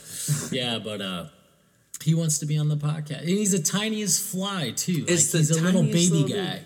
Yeah, 0.52 0.78
but 0.78 1.00
uh, 1.00 1.26
he 2.04 2.14
wants 2.14 2.38
to 2.38 2.46
be 2.46 2.58
on 2.58 2.68
the 2.68 2.76
podcast. 2.76 3.20
And 3.20 3.28
he's 3.28 3.52
the 3.52 3.58
tiniest 3.58 4.22
fly 4.30 4.72
too. 4.76 5.04
It's 5.08 5.32
like, 5.32 5.32
the 5.32 5.38
he's 5.38 5.50
a 5.50 5.62
little 5.62 5.82
baby 5.82 6.08
little 6.10 6.36
guy. 6.36 6.60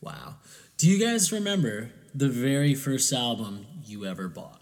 Wow. 0.00 0.36
Do 0.78 0.88
you 0.88 1.04
guys 1.04 1.32
remember 1.32 1.90
the 2.14 2.28
very 2.28 2.74
first 2.74 3.12
album 3.12 3.66
you 3.84 4.06
ever 4.06 4.28
bought? 4.28 4.58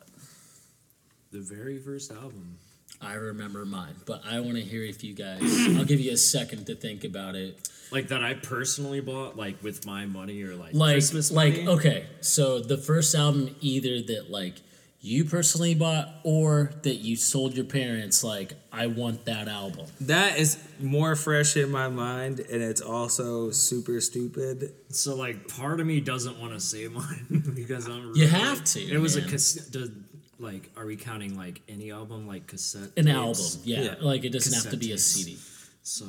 the 1.33 1.41
very 1.41 1.79
first 1.79 2.11
album. 2.11 2.59
I 3.01 3.15
remember 3.15 3.65
mine, 3.65 3.95
but 4.05 4.21
I 4.29 4.41
want 4.41 4.57
to 4.57 4.63
hear 4.63 4.83
if 4.83 5.05
you 5.05 5.15
guys. 5.15 5.41
I'll 5.77 5.85
give 5.85 6.01
you 6.01 6.13
a 6.13 6.17
second 6.17 6.67
to 6.67 6.75
think 6.75 7.05
about 7.05 7.35
it. 7.35 7.69
Like 7.91 8.09
that 8.09 8.23
I 8.23 8.35
personally 8.35 9.01
bought, 9.01 9.37
like 9.37 9.63
with 9.63 9.87
my 9.87 10.07
money 10.07 10.43
or 10.43 10.55
like, 10.55 10.75
Like, 10.75 10.95
Christmas 10.95 11.31
like 11.31 11.59
okay, 11.67 12.07
so 12.21 12.61
the 12.61 12.77
first 12.77 13.15
album 13.15 13.55
either 13.61 14.03
that 14.03 14.31
like 14.31 14.57
you 15.03 15.25
personally 15.25 15.75
bought 15.75 16.09
or 16.25 16.73
that 16.83 16.97
you 16.97 17.17
sold 17.17 17.57
your 17.57 17.65
parents. 17.65 18.23
Like, 18.23 18.53
I 18.71 18.87
want 18.87 19.25
that 19.25 19.49
album. 19.49 19.87
That 20.03 20.39
is 20.39 20.59
more 20.79 21.17
fresh 21.17 21.57
in 21.57 21.71
my 21.71 21.89
mind, 21.89 22.41
and 22.41 22.63
it's 22.63 22.83
also 22.83 23.51
super 23.51 24.01
stupid. 24.01 24.75
So 24.91 25.17
like, 25.17 25.49
part 25.49 25.81
of 25.81 25.87
me 25.87 26.01
doesn't 26.01 26.39
want 26.39 26.53
to 26.53 26.61
say 26.61 26.87
mine 27.01 27.53
because 27.55 27.89
I'm. 27.89 28.13
You 28.15 28.27
have 28.29 28.63
to, 28.65 28.81
It 28.81 28.99
was 28.99 29.17
a 29.17 29.23
cassette. 29.23 29.91
Like, 30.39 30.71
are 30.77 30.87
we 30.87 30.97
counting 30.97 31.37
like 31.37 31.61
any 31.69 31.91
album 31.93 32.27
like 32.27 32.47
cassette? 32.47 32.91
An 32.97 33.05
tapes? 33.07 33.57
album, 33.57 33.61
yeah. 33.65 33.81
Yeah. 33.83 33.95
Like 34.01 34.25
it 34.25 34.31
doesn't 34.31 34.53
have 34.53 34.63
to 34.65 34.69
Cassette 34.71 34.81
be 34.81 34.93
a. 34.93 34.99
CD. 34.99 35.39
So 35.83 36.05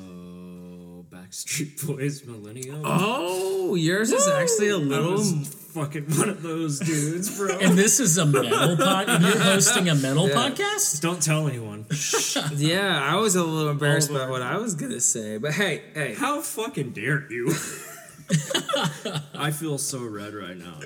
Backstreet 1.10 1.86
Boys, 1.88 2.26
Millennium. 2.26 2.82
Oh, 2.84 3.76
yours 3.76 4.12
is 4.12 4.28
actually 4.28 4.70
a 4.70 4.78
little. 4.78 5.18
fucking 5.24 6.04
one 6.18 6.28
of 6.30 6.42
those 6.42 6.80
dudes, 6.80 7.38
bro. 7.38 7.58
And 7.62 7.78
this 7.78 8.02
is 8.02 8.18
a 8.18 8.26
metal 8.26 8.50
podcast. 8.76 9.22
You're 9.22 9.40
hosting 9.42 9.90
a 9.90 9.96
metal 9.96 10.28
Yeah. 10.28 10.36
podcast. 10.36 11.00
Don't 11.02 11.22
tell 11.24 11.48
anyone. 11.48 11.86
Yeah, 12.58 13.02
I 13.02 13.16
was 13.16 13.36
a 13.36 13.44
little 13.44 13.70
embarrassed 13.72 14.10
about 14.10 14.30
what 14.30 14.42
I 14.42 14.58
was 14.58 14.76
gonna 14.76 15.00
say, 15.00 15.38
but 15.38 15.54
hey, 15.54 15.84
hey, 15.94 16.16
How 16.16 16.42
fucking 16.42 16.92
dare 16.92 17.32
you? 17.32 17.54
I 19.34 19.52
feel 19.52 19.78
so 19.78 20.04
red 20.06 20.34
right 20.34 20.58
now. 20.58 20.80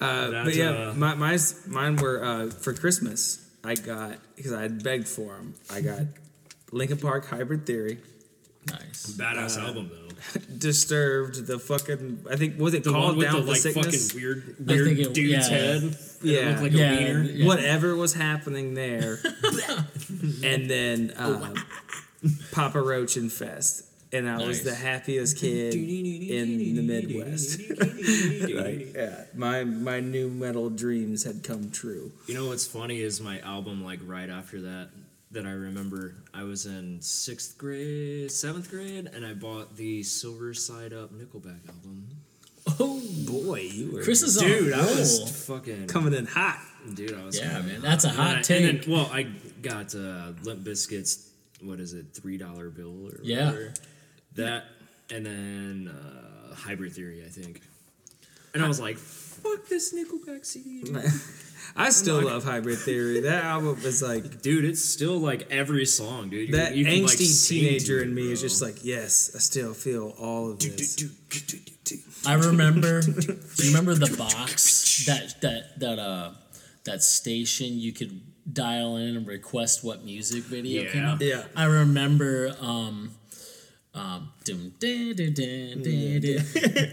uh, 0.00 0.44
but 0.44 0.54
yeah, 0.54 0.70
uh, 0.90 0.94
my, 0.94 1.14
mine's, 1.14 1.66
mine 1.66 1.96
were 1.96 2.22
uh, 2.24 2.50
for 2.50 2.72
Christmas. 2.74 3.44
I 3.64 3.74
got 3.74 4.16
because 4.36 4.52
I 4.52 4.62
had 4.62 4.82
begged 4.84 5.08
for 5.08 5.34
them. 5.34 5.54
I 5.70 5.80
got 5.80 6.00
Linkin 6.72 6.98
Park 6.98 7.26
Hybrid 7.26 7.66
Theory, 7.66 7.98
Nice. 8.70 9.14
Badass 9.16 9.58
album 9.58 9.90
though. 9.90 10.04
Disturbed, 10.58 11.46
the 11.46 11.58
fucking 11.58 12.26
I 12.30 12.36
think 12.36 12.58
was 12.58 12.74
it 12.74 12.84
The 12.84 12.92
one 12.92 13.00
called 13.02 13.16
with 13.16 13.26
Down 13.26 13.34
the 13.36 13.40
with 13.40 13.48
like 13.48 13.58
Sickness? 13.58 14.08
fucking 14.12 14.20
weird, 14.22 14.56
weird 14.66 14.98
it- 14.98 15.14
dude's 15.14 15.48
yeah. 15.50 15.56
head. 15.56 15.82
and 15.82 15.92
it 15.92 15.98
Yeah. 16.22 16.60
like 16.60 16.72
Yeah, 16.72 16.92
a 16.92 16.96
wiener. 16.96 17.22
yeah. 17.22 17.46
Whatever 17.46 17.94
was 17.96 18.14
happening 18.14 18.74
there, 18.74 19.20
and 20.44 20.68
then 20.68 21.12
uh, 21.16 21.54
Papa 22.52 22.82
Roach 22.82 23.16
Infest, 23.16 23.84
and 24.12 24.28
I 24.28 24.44
was 24.44 24.64
the 24.64 24.74
happiest 24.74 25.38
kid 25.38 25.74
in 25.74 26.58
the 26.76 26.82
Midwest. 26.82 27.60
like, 28.54 28.94
yeah, 28.94 29.24
my 29.34 29.62
my 29.64 30.00
new 30.00 30.28
metal 30.28 30.68
dreams 30.68 31.22
had 31.24 31.42
come 31.44 31.70
true. 31.70 32.10
You 32.26 32.34
know 32.34 32.48
what's 32.48 32.66
funny 32.66 33.00
is 33.00 33.20
my 33.20 33.38
album 33.40 33.84
like 33.84 34.00
right 34.04 34.28
after 34.28 34.60
that 34.62 34.88
that 35.30 35.44
I 35.46 35.50
remember 35.50 36.14
I 36.32 36.42
was 36.44 36.66
in 36.66 37.00
sixth 37.02 37.58
grade, 37.58 38.30
seventh 38.30 38.70
grade, 38.70 39.10
and 39.12 39.26
I 39.26 39.34
bought 39.34 39.76
the 39.76 40.02
Silver 40.02 40.54
Side 40.54 40.92
Up 40.92 41.12
Nickelback 41.12 41.68
album. 41.68 42.08
Oh, 42.80 43.00
Boy, 43.26 43.60
you 43.60 43.92
were 43.92 44.02
Chris 44.02 44.22
is 44.22 44.36
Dude, 44.36 44.72
on 44.72 44.78
I 44.80 44.82
a 44.82 44.86
roll. 44.86 44.96
was 44.96 45.46
fucking 45.46 45.86
coming 45.86 46.12
in 46.14 46.26
hot. 46.26 46.60
Dude, 46.94 47.14
I 47.14 47.24
was 47.24 47.38
Yeah, 47.38 47.50
kinda 47.54 47.62
man, 47.68 47.80
that's 47.82 48.04
a 48.04 48.08
And 48.08 48.16
hot 48.16 48.26
then 48.28 48.38
I- 48.38 48.42
take. 48.42 48.64
and 48.70 48.82
then- 48.82 48.90
well, 48.90 49.06
I 49.12 49.22
got 49.62 49.94
uh, 49.94 50.32
Limp 50.42 50.64
Bizkit's. 50.64 51.30
What 51.60 51.80
is 51.80 51.92
it? 51.92 52.06
Three 52.14 52.36
dollar 52.38 52.70
bill 52.70 53.06
or 53.08 53.20
Yeah. 53.22 53.46
whatever. 53.46 53.74
That 54.36 54.64
and 55.10 55.24
then 55.26 55.88
uh, 55.88 56.54
Hybrid 56.54 56.92
Theory, 56.92 57.24
I 57.24 57.28
think. 57.30 57.62
And 58.54 58.62
I 58.62 58.68
was 58.68 58.78
like, 58.80 58.96
"Fuck 58.98 59.66
this 59.68 59.92
Nickelback 59.94 60.44
CD." 60.46 60.84
I 61.76 61.90
still 61.90 62.22
love 62.22 62.44
Hybrid 62.44 62.78
Theory. 62.78 63.20
That 63.20 63.44
album 63.44 63.78
is 63.84 64.02
like 64.02 64.42
Dude, 64.42 64.64
it's 64.64 64.84
still 64.84 65.18
like 65.18 65.46
every 65.50 65.86
song, 65.86 66.28
dude. 66.30 66.48
You- 66.48 66.56
that 66.56 66.74
you 66.74 66.84
can, 66.84 67.02
like, 67.04 67.12
angsty 67.16 67.48
teenager 67.48 67.98
to 67.98 68.02
in 68.04 68.10
it, 68.10 68.14
me 68.14 68.32
is 68.32 68.40
just 68.40 68.60
like, 68.62 68.84
yes, 68.84 69.30
I 69.34 69.38
still 69.38 69.74
feel 69.74 70.14
all 70.18 70.50
of 70.52 70.58
this. 70.58 71.04
I 72.26 72.34
remember. 72.34 73.00
do 73.02 73.12
you 73.58 73.68
remember 73.68 73.94
the 73.94 74.14
box 74.16 75.04
that 75.06 75.40
that 75.42 75.78
that 75.80 75.98
uh 75.98 76.32
that 76.84 77.02
station 77.02 77.78
you 77.78 77.92
could 77.92 78.20
dial 78.52 78.96
in 78.96 79.16
and 79.16 79.26
request 79.26 79.84
what 79.84 80.04
music 80.04 80.44
video 80.44 80.90
came 80.90 81.02
Yeah. 81.02 81.12
up? 81.12 81.20
Yeah. 81.20 81.44
I 81.56 81.64
remember. 81.64 82.54
um 82.60 83.14
um, 83.94 84.32
dum, 84.44 84.72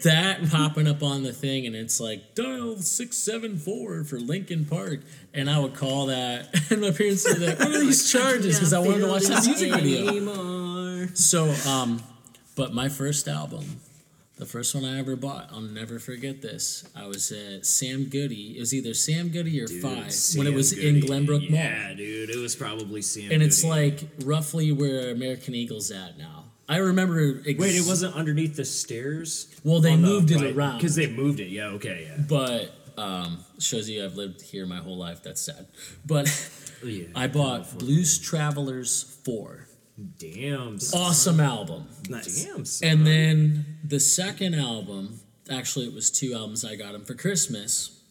that 0.03 0.47
popping 0.51 0.88
up 0.88 1.03
on 1.03 1.23
the 1.23 1.34
thing, 1.34 1.65
and 1.65 1.75
it's 1.75 1.99
like 1.99 2.36
dial 2.36 2.77
six 2.77 3.17
seven 3.17 3.58
four 3.58 4.03
for 4.03 4.19
Linkin 4.19 4.65
Park, 4.65 5.01
and 5.34 5.49
I 5.49 5.59
would 5.59 5.76
call 5.76 6.07
that, 6.07 6.47
and 6.72 6.82
my 6.82 6.91
parents 6.91 7.28
would 7.28 7.39
be 7.39 7.47
like, 7.47 7.59
"What 7.59 7.70
are 7.70 7.80
these 7.80 8.11
charges?" 8.13 8.55
Because 8.57 8.74
I 8.74 8.80
wanted 8.80 9.01
to 9.01 9.07
watch 9.07 9.24
that 9.24 9.45
music 9.45 9.74
video. 9.74 11.07
So, 11.13 11.53
um, 11.70 12.01
but 12.55 12.74
my 12.74 12.89
first 12.89 13.28
album, 13.28 13.82
the 14.38 14.45
first 14.45 14.74
one 14.74 14.86
I 14.86 14.97
ever 14.97 15.15
bought, 15.15 15.49
I'll 15.51 15.61
never 15.61 15.99
forget 15.99 16.41
this. 16.41 16.89
I 16.95 17.07
was 17.07 17.32
at 17.32 17.65
Sam 17.65 18.05
Goody. 18.05 18.57
It 18.57 18.61
was 18.61 18.74
either 18.74 18.93
Sam 18.93 19.30
Goody 19.30 19.61
or 19.61 19.67
FYE 19.67 20.09
when 20.38 20.47
it 20.47 20.53
was 20.53 20.72
in 20.74 21.01
Glenbrook 21.01 21.49
Mall. 21.49 21.59
Yeah, 21.59 21.93
dude, 21.93 22.30
it 22.30 22.38
was 22.38 22.55
probably 22.55 23.01
Sam. 23.01 23.32
And 23.32 23.43
it's 23.43 23.63
like 23.63 24.07
roughly 24.24 24.72
where 24.72 25.11
American 25.11 25.53
Eagle's 25.53 25.91
at 25.91 26.17
now. 26.17 26.45
I 26.68 26.78
remember. 26.78 27.41
Ex- 27.47 27.59
wait, 27.59 27.76
it 27.76 27.86
wasn't 27.88 28.16
underneath 28.16 28.55
the 28.55 28.66
stairs. 28.66 29.53
Well, 29.63 29.82
they 29.82 29.93
On 29.93 30.01
the 30.01 30.07
moved 30.07 30.32
it 30.32 30.55
around. 30.55 30.78
because 30.78 30.95
they 30.95 31.07
moved 31.07 31.39
it. 31.39 31.49
Yeah, 31.49 31.68
okay, 31.78 32.07
yeah. 32.09 32.24
but 32.28 32.74
um, 32.97 33.43
shows 33.59 33.89
you 33.89 34.03
I've 34.03 34.16
lived 34.16 34.41
here 34.41 34.66
my 34.66 34.78
whole 34.78 34.97
life. 34.97 35.22
That's 35.24 35.41
sad. 35.41 35.68
But 36.05 36.28
Yeah, 36.84 37.05
I 37.16 37.28
bought 37.28 37.78
Blues 37.80 38.20
Traveler's 38.20 39.03
4. 39.26 39.68
Damn. 40.20 40.80
son. 40.80 41.01
Awesome 41.01 41.39
album. 41.39 41.88
Nice. 42.09 42.43
Damn. 42.45 42.66
son. 42.66 42.88
And 42.89 43.07
then 43.07 43.66
the 43.84 43.99
second 43.99 44.53
album, 44.55 45.20
actually, 45.49 45.86
it 45.88 45.93
was 45.93 46.09
two 46.11 46.34
albums 46.34 46.66
I 46.66 46.76
got 46.76 46.93
him 46.93 47.05
for 47.05 47.13
Christmas 47.16 48.01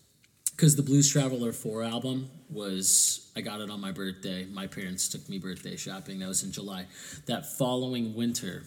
because 0.57 0.77
the 0.77 0.83
Blues 0.83 1.11
Traveler 1.13 1.53
4 1.53 1.83
album 1.83 2.31
was, 2.51 3.31
I 3.37 3.41
got 3.41 3.61
it 3.61 3.71
on 3.71 3.81
my 3.81 3.93
birthday. 3.93 4.45
My 4.45 4.67
parents 4.67 5.09
took 5.09 5.29
me 5.29 5.39
birthday 5.39 5.77
shopping. 5.77 6.19
That 6.21 6.29
was 6.29 6.43
in 6.43 6.53
July. 6.53 6.87
That 7.27 7.47
following 7.47 8.15
winter, 8.15 8.65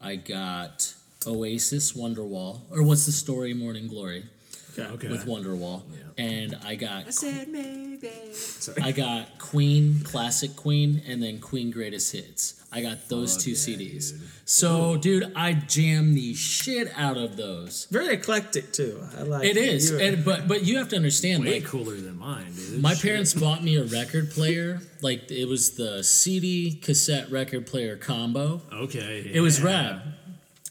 I 0.00 0.16
got 0.16 0.94
Oasis 1.26 1.92
Wonderwall, 1.92 2.60
or 2.70 2.82
What's 2.82 3.06
the 3.06 3.12
Story 3.12 3.54
Morning 3.54 3.88
Glory 3.88 4.24
Okay. 4.78 5.08
with 5.08 5.26
Wonderwall. 5.26 5.82
And 6.16 6.58
I 6.64 6.74
got 6.74 7.14
said 7.14 7.48
maybe. 7.48 8.10
I 8.82 8.90
got 8.92 9.38
Queen, 9.38 10.00
Classic 10.02 10.54
Queen, 10.56 11.00
and 11.06 11.22
then 11.22 11.38
Queen 11.40 11.70
Greatest 11.70 12.12
Hits. 12.12 12.54
I 12.72 12.82
got 12.82 13.08
those 13.08 13.36
two 13.42 13.52
CDs. 13.52 14.12
So, 14.44 14.96
dude, 14.96 15.32
I 15.34 15.52
jammed 15.54 16.16
the 16.16 16.34
shit 16.34 16.92
out 16.96 17.16
of 17.16 17.36
those. 17.36 17.86
Very 17.90 18.14
eclectic 18.14 18.72
too. 18.72 19.00
I 19.16 19.22
like 19.22 19.44
It 19.44 19.56
is, 19.56 19.90
You- 19.90 19.98
and 20.00 20.24
but 20.24 20.48
but 20.48 20.64
you 20.64 20.76
have 20.78 20.88
to 20.90 20.96
understand, 20.96 21.44
Way 21.44 21.60
like 21.60 21.64
cooler 21.64 21.94
than 21.94 22.18
mine, 22.18 22.52
dude. 22.54 22.82
my 22.82 22.94
Shit. 22.94 23.02
parents 23.04 23.32
bought 23.32 23.62
me 23.64 23.76
a 23.76 23.84
record 23.84 24.30
player, 24.32 24.80
like 25.00 25.30
it 25.30 25.46
was 25.46 25.76
the 25.76 26.02
CD 26.04 26.74
cassette 26.74 27.30
record 27.30 27.66
player 27.66 27.96
combo. 27.96 28.60
Okay. 28.72 29.30
It 29.32 29.40
was 29.40 29.60
yeah. 29.60 29.66
rad. 29.66 30.02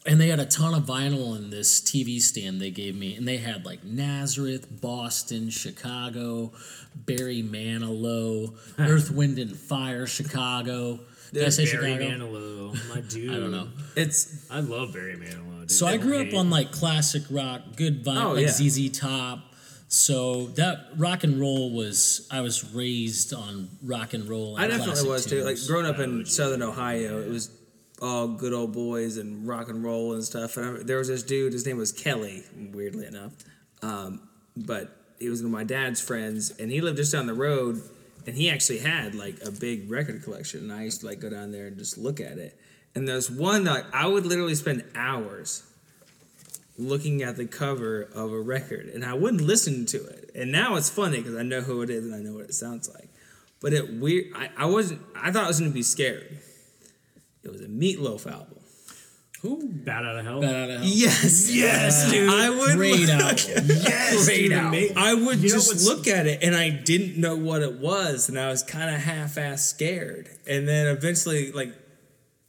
And 0.06 0.20
they 0.20 0.28
had 0.28 0.40
a 0.40 0.46
ton 0.46 0.74
of 0.74 0.84
vinyl 0.84 1.36
in 1.36 1.50
this 1.50 1.80
TV 1.80 2.20
stand 2.20 2.60
they 2.60 2.70
gave 2.70 2.94
me. 2.96 3.14
And 3.16 3.26
they 3.28 3.36
had 3.38 3.66
like 3.66 3.84
Nazareth, 3.84 4.66
Boston, 4.80 5.50
Chicago, 5.50 6.52
Barry 6.94 7.42
Manilow, 7.42 8.54
Earth, 8.78 9.10
Wind, 9.10 9.38
and 9.38 9.54
Fire, 9.56 10.06
Chicago. 10.06 11.00
Did 11.32 11.44
I 11.44 11.48
say 11.50 11.64
Barry 11.70 11.94
Chicago? 11.98 12.24
Manilow, 12.26 12.94
my 12.94 13.00
dude. 13.02 13.30
I 13.34 13.34
don't 13.34 13.50
know. 13.50 13.68
It's 13.96 14.46
I 14.50 14.60
love 14.60 14.94
Barry 14.94 15.16
Manilow. 15.16 15.60
Dude. 15.60 15.70
So 15.72 15.86
I 15.86 15.98
grew 15.98 16.20
up 16.20 16.32
on 16.32 16.48
like 16.48 16.72
classic 16.72 17.24
rock, 17.28 17.62
good 17.76 18.02
vibe, 18.04 18.24
Oh, 18.24 18.32
like 18.32 18.46
yeah. 18.46 18.48
ZZ 18.68 18.98
Top. 18.98 19.40
So 19.90 20.46
that 20.48 20.86
rock 20.96 21.24
and 21.24 21.40
roll 21.40 21.70
was 21.74 22.26
I 22.30 22.40
was 22.42 22.74
raised 22.74 23.34
on 23.34 23.68
rock 23.82 24.14
and 24.14 24.26
roll. 24.28 24.56
And 24.56 24.64
I 24.64 24.68
definitely 24.68 25.02
classic 25.04 25.08
was 25.10 25.26
too. 25.26 25.44
Like 25.44 25.56
growing 25.66 25.86
up 25.86 25.98
in 25.98 26.24
Southern 26.24 26.62
Ohio, 26.62 27.20
it 27.20 27.28
was 27.28 27.48
all 28.00 28.28
good 28.28 28.52
old 28.52 28.72
boys 28.72 29.16
and 29.16 29.46
rock 29.46 29.68
and 29.68 29.84
roll 29.84 30.12
and 30.12 30.24
stuff. 30.24 30.56
And 30.56 30.78
I, 30.78 30.82
there 30.82 30.98
was 30.98 31.08
this 31.08 31.22
dude. 31.22 31.52
His 31.52 31.66
name 31.66 31.76
was 31.76 31.92
Kelly. 31.92 32.44
Weirdly 32.56 33.06
enough, 33.06 33.32
um, 33.82 34.28
but 34.56 34.96
he 35.18 35.28
was 35.28 35.42
one 35.42 35.46
of 35.46 35.52
my 35.52 35.64
dad's 35.64 36.00
friends, 36.00 36.50
and 36.58 36.70
he 36.70 36.80
lived 36.80 36.96
just 36.96 37.12
down 37.12 37.26
the 37.26 37.34
road. 37.34 37.82
And 38.26 38.36
he 38.36 38.50
actually 38.50 38.80
had 38.80 39.14
like 39.14 39.38
a 39.42 39.50
big 39.50 39.90
record 39.90 40.22
collection, 40.22 40.60
and 40.60 40.72
I 40.72 40.84
used 40.84 41.00
to 41.00 41.06
like 41.06 41.18
go 41.18 41.30
down 41.30 41.50
there 41.50 41.66
and 41.66 41.78
just 41.78 41.96
look 41.96 42.20
at 42.20 42.36
it. 42.36 42.60
And 42.94 43.08
there's 43.08 43.30
one 43.30 43.64
that 43.64 43.86
I 43.92 44.06
would 44.06 44.26
literally 44.26 44.54
spend 44.54 44.84
hours 44.94 45.62
looking 46.76 47.22
at 47.22 47.36
the 47.36 47.46
cover 47.46 48.02
of 48.14 48.32
a 48.32 48.40
record, 48.40 48.86
and 48.86 49.04
I 49.04 49.14
wouldn't 49.14 49.42
listen 49.42 49.86
to 49.86 50.04
it. 50.04 50.30
And 50.34 50.52
now 50.52 50.76
it's 50.76 50.90
funny 50.90 51.18
because 51.18 51.36
I 51.36 51.42
know 51.42 51.60
who 51.60 51.82
it 51.82 51.90
is 51.90 52.04
and 52.04 52.14
I 52.14 52.18
know 52.18 52.34
what 52.34 52.44
it 52.44 52.54
sounds 52.54 52.88
like. 52.92 53.08
But 53.60 53.72
it 53.72 53.94
weird. 53.94 54.26
I, 54.36 54.50
I 54.56 54.66
wasn't. 54.66 55.00
I 55.16 55.32
thought 55.32 55.44
it 55.44 55.48
was 55.48 55.58
gonna 55.58 55.72
be 55.72 55.82
scary. 55.82 56.38
It 57.42 57.52
was 57.52 57.60
a 57.62 57.68
Meat 57.68 58.00
Loaf 58.00 58.26
album. 58.26 58.58
Bat 59.44 60.04
out 60.04 60.16
of 60.18 60.24
hell. 60.24 60.40
Bat 60.40 60.54
out 60.54 60.70
of 60.70 60.80
hell. 60.80 60.88
Yes, 60.88 61.54
yes, 61.54 62.10
dude. 62.10 62.28
I 62.28 62.50
would 62.50 62.76
Great 62.76 63.08
album. 63.08 63.36
Yes, 63.68 64.24
Great 64.26 64.48
dude, 64.48 64.52
album. 64.52 64.84
I 64.96 65.14
would 65.14 65.38
You 65.38 65.48
just 65.48 65.86
look 65.86 66.08
at 66.08 66.26
it 66.26 66.42
and 66.42 66.56
I 66.56 66.70
didn't 66.70 67.16
know 67.20 67.36
what 67.36 67.62
it 67.62 67.78
was, 67.78 68.28
and 68.28 68.36
I 68.38 68.48
was 68.48 68.64
kind 68.64 68.92
of 68.92 69.00
half-ass 69.00 69.64
scared. 69.64 70.28
And 70.48 70.66
then 70.66 70.88
eventually, 70.88 71.52
like, 71.52 71.72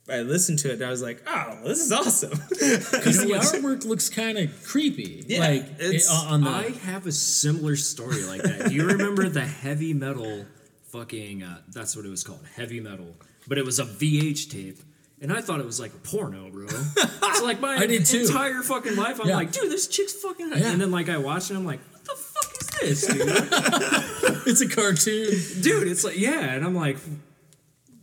I 0.09 0.21
listened 0.21 0.57
to 0.59 0.69
it 0.71 0.73
and 0.73 0.83
I 0.83 0.89
was 0.89 1.03
like, 1.03 1.21
"Oh, 1.27 1.59
this 1.63 1.79
is 1.79 1.91
awesome." 1.91 2.31
Because 2.49 3.19
the 3.23 3.33
artwork 3.37 3.85
looks 3.85 4.09
kind 4.09 4.39
of 4.39 4.63
creepy. 4.65 5.23
Yeah, 5.27 5.41
like 5.41 5.61
it's- 5.79 6.11
it, 6.11 6.27
on 6.31 6.41
the. 6.43 6.49
I 6.49 6.69
have 6.71 7.05
a 7.05 7.11
similar 7.11 7.75
story 7.75 8.23
like 8.23 8.41
that. 8.41 8.69
Do 8.69 8.73
you 8.73 8.87
remember 8.87 9.29
the 9.29 9.45
heavy 9.45 9.93
metal 9.93 10.47
fucking 10.91 11.43
uh, 11.43 11.61
that's 11.71 11.95
what 11.95 12.05
it 12.05 12.09
was 12.09 12.23
called, 12.23 12.43
heavy 12.55 12.79
metal. 12.79 13.15
But 13.49 13.57
it 13.57 13.65
was 13.65 13.79
a 13.79 13.85
VH 13.85 14.49
tape. 14.51 14.77
And 15.21 15.33
I 15.33 15.41
thought 15.41 15.59
it 15.59 15.65
was 15.65 15.81
like 15.81 15.91
a 15.93 15.97
porno, 15.97 16.49
bro. 16.49 16.67
so 17.33 17.43
like 17.43 17.59
my 17.59 17.75
I 17.75 17.87
did 17.87 18.05
too. 18.05 18.21
entire 18.21 18.61
fucking 18.63 18.95
life, 18.95 19.19
I'm 19.19 19.27
Yeah. 19.27 19.35
like, 19.35 19.51
dude, 19.51 19.69
this 19.69 19.87
chick's 19.87 20.13
fucking. 20.13 20.49
Yeah. 20.55 20.71
And 20.71 20.79
then 20.79 20.91
like 20.91 21.09
I 21.09 21.17
watched 21.17 21.51
it, 21.51 21.55
I'm 21.55 21.65
like, 21.65 21.81
what 21.91 22.05
the 22.05 22.15
fuck 22.15 22.81
is 22.85 23.01
this, 23.01 23.07
dude? 23.07 23.27
it's 24.47 24.61
a 24.61 24.69
cartoon. 24.69 25.31
dude, 25.61 25.87
it's 25.89 26.05
like 26.05 26.17
yeah, 26.17 26.53
and 26.53 26.63
I'm 26.63 26.73
like, 26.75 26.97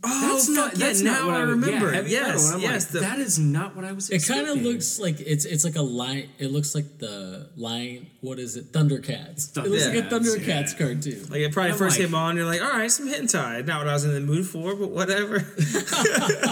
oh, 0.07 0.31
that's 0.33 0.49
not. 0.49 0.71
fuck 0.71 0.79
yeah, 0.79 0.87
That's 0.87 1.01
not 1.01 1.21
now 1.21 1.27
what 1.27 1.35
I 1.35 1.41
remember. 1.41 1.93
Yeah, 1.93 2.01
yes, 2.01 2.45
metal. 2.47 2.61
Yes. 2.61 2.83
like, 2.85 2.91
the- 2.93 2.99
that 3.01 3.19
is 3.19 3.37
not 3.39 3.75
what 3.75 3.85
I 3.85 3.91
was. 3.91 4.09
It 4.09 4.25
kind 4.25 4.47
of 4.47 4.61
looks 4.61 4.99
like 4.99 5.19
it's 5.19 5.45
it's 5.45 5.63
like 5.63 5.75
a 5.75 5.81
line. 5.81 6.29
It 6.39 6.51
looks 6.51 6.73
like 6.75 6.97
the 6.99 7.49
line. 7.55 8.07
What 8.21 8.39
is 8.39 8.55
it? 8.57 8.71
Thundercats. 8.73 9.55
it 9.57 9.67
looks 9.69 9.85
like 9.87 9.95
a 9.97 10.01
Thundercats, 10.03 10.71
yeah. 10.73 10.85
cartoon. 10.85 11.27
like 11.29 11.41
it 11.41 11.51
probably 11.53 11.71
I'm 11.71 11.77
first 11.77 11.99
like- 11.99 12.07
came 12.07 12.15
on, 12.15 12.35
you're 12.35 12.45
like, 12.45 12.61
"All 12.61 12.69
right, 12.69 12.89
some 12.91 13.07
hentai." 13.07 13.65
Not 13.65 13.79
what 13.79 13.87
I 13.87 13.93
was 13.93 14.05
in 14.05 14.13
the 14.13 14.21
mood 14.21 14.45
for, 14.47 14.75
but 14.75 14.89
whatever. 14.89 15.45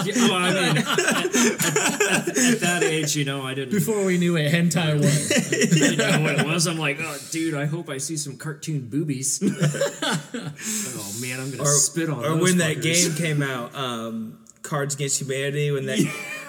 Yeah, 0.06 0.28
well, 0.28 0.34
I 0.34 0.52
mean, 0.52 0.76
at, 0.78 0.88
at- 0.88 2.28
at 2.28 2.60
that 2.60 2.82
age, 2.82 3.16
you 3.16 3.24
know, 3.24 3.42
I 3.42 3.54
didn't. 3.54 3.72
Before 3.72 4.04
we 4.04 4.18
knew 4.18 4.34
what 4.34 4.42
hentai 4.42 4.98
was. 5.00 5.80
you 5.90 5.96
know 5.96 6.20
what 6.20 6.38
it 6.40 6.46
was. 6.46 6.66
I'm 6.66 6.76
like, 6.78 6.98
oh, 7.00 7.16
dude, 7.30 7.54
I 7.54 7.64
hope 7.66 7.88
I 7.88 7.98
see 7.98 8.16
some 8.16 8.36
cartoon 8.36 8.88
boobies. 8.88 9.40
oh 9.42 11.12
man, 11.20 11.40
I'm 11.40 11.50
gonna 11.50 11.62
or, 11.62 11.66
spit 11.66 12.08
on. 12.08 12.24
or 12.24 12.36
when 12.36 12.58
that 12.58 12.82
game 12.82 13.14
came 13.14 13.42
out, 13.42 13.45
um, 13.52 14.38
Cards 14.66 14.94
Against 14.94 15.20
Humanity, 15.20 15.70
when 15.70 15.86
that, 15.86 15.98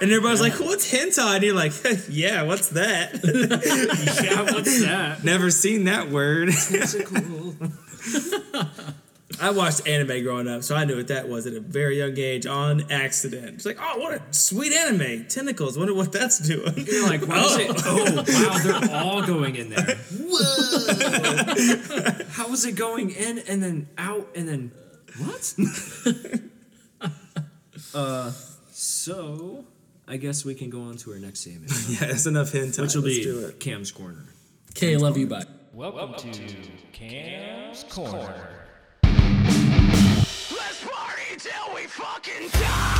and 0.01 0.11
everybody's 0.11 0.41
like, 0.41 0.59
"What's 0.59 0.91
hentai?" 0.91 1.35
And 1.35 1.43
you're 1.43 1.55
like, 1.55 1.73
"Yeah, 2.09 2.43
what's 2.43 2.69
that?" 2.69 3.13
yeah, 4.23 4.41
what's 4.41 4.81
that? 4.81 5.23
Never 5.23 5.51
seen 5.51 5.85
that 5.85 6.09
word. 6.09 6.49
I 9.39 9.51
watched 9.51 9.87
anime 9.87 10.23
growing 10.23 10.47
up, 10.47 10.63
so 10.63 10.75
I 10.75 10.85
knew 10.85 10.95
what 10.95 11.09
that 11.09 11.29
was 11.29 11.45
at 11.45 11.53
a 11.53 11.59
very 11.59 11.99
young 11.99 12.17
age 12.17 12.47
on 12.47 12.91
accident. 12.91 13.55
It's 13.55 13.67
like, 13.67 13.77
oh, 13.79 13.99
what 13.99 14.15
a 14.15 14.21
sweet 14.31 14.73
anime! 14.73 15.27
Tentacles. 15.27 15.77
Wonder 15.77 15.93
what 15.93 16.11
that's 16.11 16.39
doing. 16.39 16.73
You're 16.75 17.07
like, 17.07 17.21
is 17.21 17.29
it? 17.29 17.81
Oh 17.85 18.15
wow, 18.15 18.79
they're 18.79 19.03
all 19.03 19.21
going 19.21 19.55
in 19.57 19.69
there. 19.69 19.95
Whoa! 20.19 20.93
How 22.31 22.51
is 22.51 22.65
it 22.65 22.75
going 22.75 23.11
in 23.11 23.37
and 23.39 23.61
then 23.61 23.89
out 23.99 24.27
and 24.35 24.49
then 24.49 24.71
what? 25.19 25.53
Uh, 27.93 28.31
so 28.71 29.65
I 30.07 30.17
guess 30.17 30.45
we 30.45 30.55
can 30.55 30.69
go 30.69 30.81
on 30.83 30.97
to 30.97 31.11
our 31.13 31.19
next 31.19 31.41
segment, 31.41 31.71
yeah, 31.89 32.07
that's 32.07 32.25
enough 32.25 32.51
hentai. 32.51 32.81
which 32.81 32.95
will 32.95 33.03
Let's 33.03 33.17
be 33.17 33.23
do 33.23 33.45
it. 33.47 33.59
Cam's 33.59 33.91
corner. 33.91 34.25
Okay, 34.71 34.97
love 34.97 35.17
you. 35.17 35.27
Bye. 35.27 35.43
Welcome, 35.73 36.13
to 36.15 36.31
Cam's 36.91 37.83
Corner. 37.83 38.49
Let's 39.03 40.83
party 40.83 41.35
till 41.37 41.75
we 41.75 41.83
fucking 41.83 42.49
die. 42.49 42.96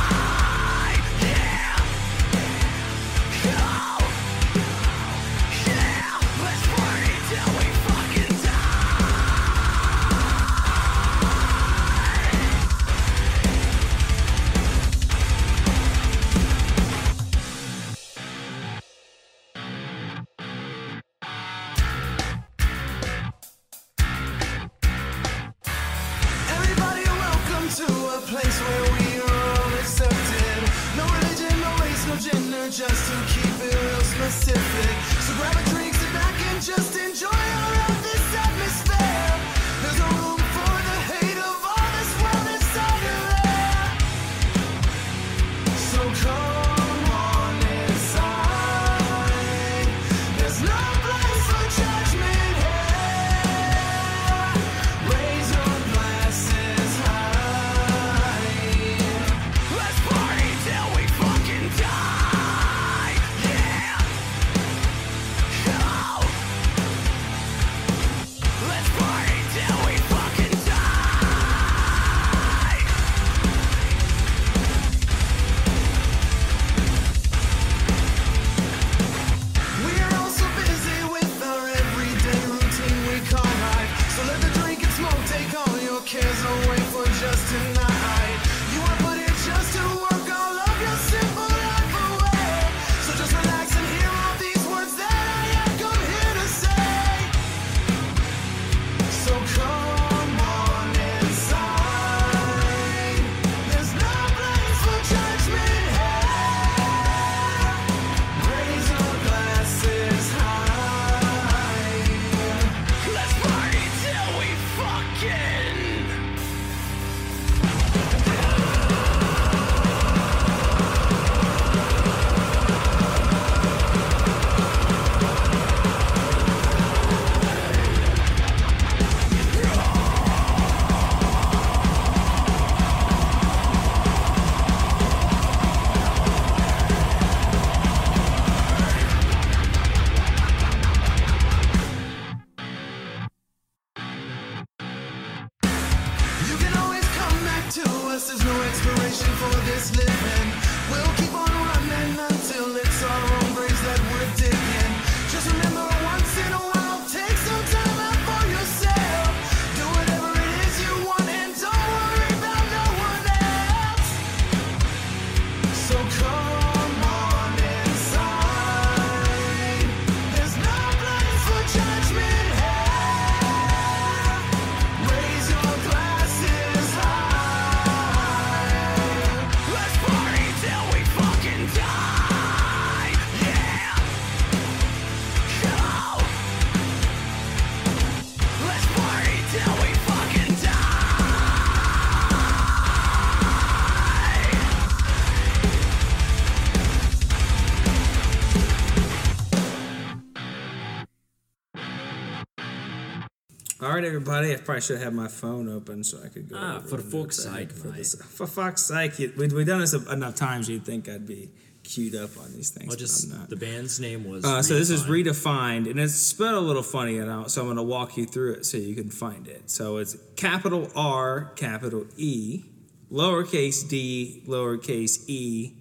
Right, 203.98 204.06
everybody. 204.06 204.52
I 204.52 204.56
probably 204.56 204.80
should 204.80 205.00
have 205.00 205.12
my 205.14 205.28
phone 205.28 205.68
open 205.68 206.04
so 206.04 206.18
I 206.24 206.28
could 206.28 206.48
go. 206.48 206.56
Ah, 206.58 206.80
for 206.80 206.98
fuck's 206.98 207.44
I 207.46 207.60
sake, 207.60 207.72
for 207.72 207.88
this- 207.88 208.14
For 208.14 208.46
fuck's 208.46 208.82
sake, 208.82 209.18
you- 209.18 209.32
we've, 209.36 209.52
we've 209.52 209.66
done 209.66 209.80
this 209.80 209.92
enough 209.94 210.34
times. 210.34 210.68
You'd 210.68 210.84
think 210.84 211.08
I'd 211.08 211.26
be 211.26 211.50
queued 211.82 212.14
up 212.14 212.36
on 212.38 212.52
these 212.52 212.70
things. 212.70 212.88
Well, 212.88 212.96
just 212.96 213.32
I'm 213.32 213.38
not. 213.40 213.48
the 213.50 213.56
band's 213.56 213.98
name 213.98 214.28
was. 214.28 214.44
Uh, 214.44 214.62
so 214.62 214.74
this 214.74 214.90
is 214.90 215.04
Redefined. 215.04 215.84
redefined, 215.86 215.90
and 215.90 216.00
it's 216.00 216.14
spelled 216.14 216.54
a 216.62 216.66
little 216.66 216.82
funny, 216.82 217.18
and 217.18 217.30
I'll, 217.30 217.48
so 217.48 217.62
I'm 217.62 217.66
going 217.68 217.76
to 217.78 217.82
walk 217.82 218.16
you 218.16 218.26
through 218.26 218.54
it 218.54 218.66
so 218.66 218.76
you 218.78 218.94
can 218.94 219.10
find 219.10 219.46
it. 219.48 219.70
So 219.70 219.96
it's 219.96 220.16
capital 220.36 220.90
R, 220.94 221.52
capital 221.56 222.06
E, 222.16 222.64
lowercase 223.10 223.88
d, 223.88 224.42
lowercase 224.46 225.24
e, 225.28 225.72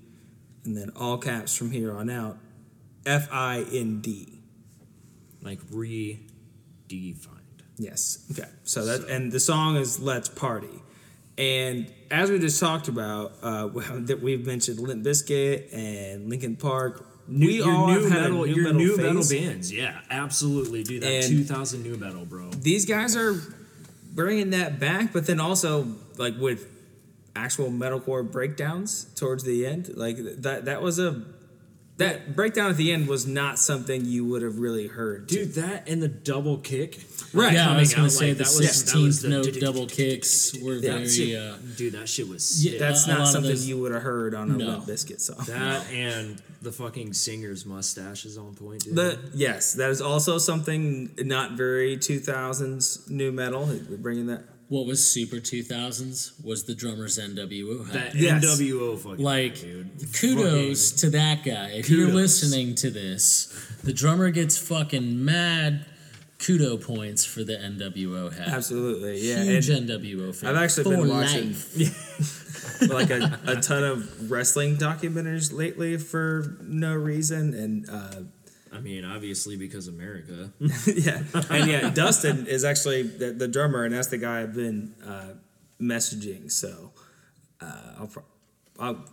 and 0.64 0.78
then 0.78 0.92
all 0.96 1.18
caps 1.18 1.56
from 1.58 1.72
here 1.72 1.92
on 1.94 2.10
out, 2.10 2.38
F 3.06 3.28
I 3.32 3.66
N 3.72 4.00
D. 4.02 4.40
like 5.42 5.60
redefined. 5.70 7.37
Yes. 7.78 8.26
Okay. 8.32 8.48
So 8.64 8.86
that 8.86 9.08
and 9.10 9.32
the 9.32 9.40
song 9.40 9.76
is 9.78 10.00
"Let's 10.00 10.30
Party," 10.30 10.82
and 11.38 11.92
as 12.10 12.32
we 12.32 12.40
just 12.40 12.60
talked 12.60 12.88
about, 12.88 13.34
uh, 13.44 13.68
that 14.08 14.22
we've 14.22 14.46
mentioned 14.46 14.80
Limp 14.80 15.04
Bizkit 15.06 15.74
and 15.74 16.30
Linkin 16.30 16.56
Park. 16.56 17.06
we 17.30 17.58
your 17.58 17.70
all 17.72 17.88
new 17.88 18.10
metal, 18.10 18.46
new 18.46 18.56
your 18.56 18.64
metal 18.74 18.80
new 18.80 18.98
metal 18.98 19.24
bands, 19.30 19.72
yeah, 19.72 20.00
absolutely, 20.10 20.84
dude. 20.84 21.04
That 21.04 21.26
And- 21.26 21.38
2000 21.48 21.84
new 21.84 21.98
metal, 21.98 22.26
bro. 22.26 22.50
these 22.52 22.86
guys 22.86 23.16
are 23.16 23.36
bringing 24.14 24.50
that 24.52 24.80
back, 24.80 25.14
but 25.14 25.28
then 25.28 25.40
also 25.40 25.86
like 26.18 26.36
with 26.40 26.68
actual 27.36 27.70
metalcore 27.70 28.30
breakdowns 28.32 29.06
towards 29.16 29.44
the 29.44 29.68
end, 29.68 29.92
like 29.96 30.18
that 30.42 30.66
that 30.66 30.82
was 30.82 30.98
a 30.98 31.22
that 31.98 32.36
breakdown 32.36 32.70
at 32.70 32.78
the 32.78 32.92
end 32.92 33.08
was 33.08 33.26
not 33.28 33.58
something 33.60 34.06
you 34.06 34.24
would 34.26 34.42
have 34.44 34.60
really 34.60 34.88
heard. 34.88 35.28
Dude, 35.28 35.54
that 35.56 35.88
and 35.90 36.02
the 36.02 36.08
double 36.08 36.58
kick. 36.58 37.00
Right. 37.34 37.54
Yeah, 37.54 37.72
I 37.74 37.78
was 37.80 37.94
gonna 37.94 38.10
say 38.10 38.30
like, 38.30 38.38
the 38.38 38.44
that 38.44 38.50
was- 38.50 38.58
that 38.58 38.62
was 38.64 38.80
sixteenth 38.80 39.22
the- 39.22 39.30
note 39.30 39.60
double 39.60 39.88
kicks 39.88 40.54
were 40.62 40.76
Yeah, 40.76 41.00
very. 41.00 41.36
Uh, 41.36 41.56
Dude, 41.76 41.94
that 41.94 42.08
shit 42.08 42.28
was 42.30 42.64
Yeah. 42.64 42.80
That's 42.80 43.08
a- 43.08 43.12
a 43.12 43.18
not 43.18 43.28
something 43.28 43.52
those- 43.52 43.68
you 43.68 43.78
would 43.80 43.92
have 43.92 44.04
heard 44.04 44.34
on 44.36 44.52
a 44.52 44.58
No. 44.58 44.66
Limp 44.68 44.86
Bizkit 44.86 45.20
song. 45.20 45.44
That 45.48 45.86
and 45.92 46.42
the 46.62 46.72
fucking 46.72 47.14
singer's 47.14 47.66
mustache 47.66 48.26
is 48.26 48.38
on 48.38 48.54
point, 48.56 48.84
dude. 48.84 48.96
The, 48.96 49.20
yes, 49.34 49.74
that 49.74 49.90
is 49.92 50.02
also 50.02 50.38
something 50.38 51.10
not 51.20 51.54
very 51.58 51.98
2000s 51.98 53.10
new 53.10 53.32
metal. 53.32 53.66
We're 53.90 53.98
bringing 53.98 54.28
that. 54.28 54.44
What 54.70 54.86
was 54.86 55.10
super 55.10 55.40
two 55.40 55.64
thousands 55.64 56.34
was 56.44 56.66
the 56.66 56.76
drummers 56.76 57.18
NWO 57.18 57.86
had. 57.86 57.94
that 57.94 58.16
Yes. 58.16 58.44
NWO 58.44 58.98
fucking 59.00 59.24
like 59.24 59.60
dude. 59.60 59.90
kudos 60.14 60.92
to 61.02 61.10
that 61.12 61.44
guy. 61.44 61.70
If 61.74 61.90
you're 61.90 62.12
listening 62.12 62.76
to 62.76 62.90
this, 62.90 63.48
the 63.84 63.94
drummer 63.94 64.30
gets 64.32 64.58
fucking 64.58 65.24
mad 65.24 65.86
kudo 66.40 66.80
points 66.82 67.26
for 67.26 67.44
the 67.44 67.54
NWO 67.54 68.32
hat. 68.38 68.50
Absolutely, 68.50 69.20
yeah. 69.22 69.44
Huge 69.44 69.70
and 69.70 69.90
NWO 69.90 70.36
fan. 70.36 70.50
I've 70.56 70.64
actually 70.64 70.96
been 70.96 71.10
watching 71.10 71.56
like 72.90 73.10
a, 73.10 73.40
a 73.48 73.56
ton 73.62 73.84
of 73.84 74.30
wrestling 74.30 74.78
documentaries 74.78 75.52
lately 75.52 75.98
for 75.98 76.58
no 76.62 76.94
reason, 76.94 77.54
and 77.54 77.90
uh, 77.90 78.16
I 78.74 78.80
mean, 78.80 79.06
obviously 79.06 79.56
because 79.56 79.88
America. 79.88 80.52
yeah, 80.60 81.24
and 81.50 81.70
yeah, 81.70 81.90
Dustin 81.90 82.48
is 82.48 82.64
actually 82.64 83.04
the, 83.04 83.32
the 83.32 83.48
drummer, 83.48 83.84
and 83.84 83.94
that's 83.94 84.08
the 84.08 84.18
guy 84.18 84.42
I've 84.42 84.54
been 84.54 84.94
uh, 85.06 85.34
messaging. 85.82 86.52
So 86.52 86.92
uh, 87.62 87.96
I'll, 88.00 88.08
pro- 88.08 88.26
I'll 88.80 89.06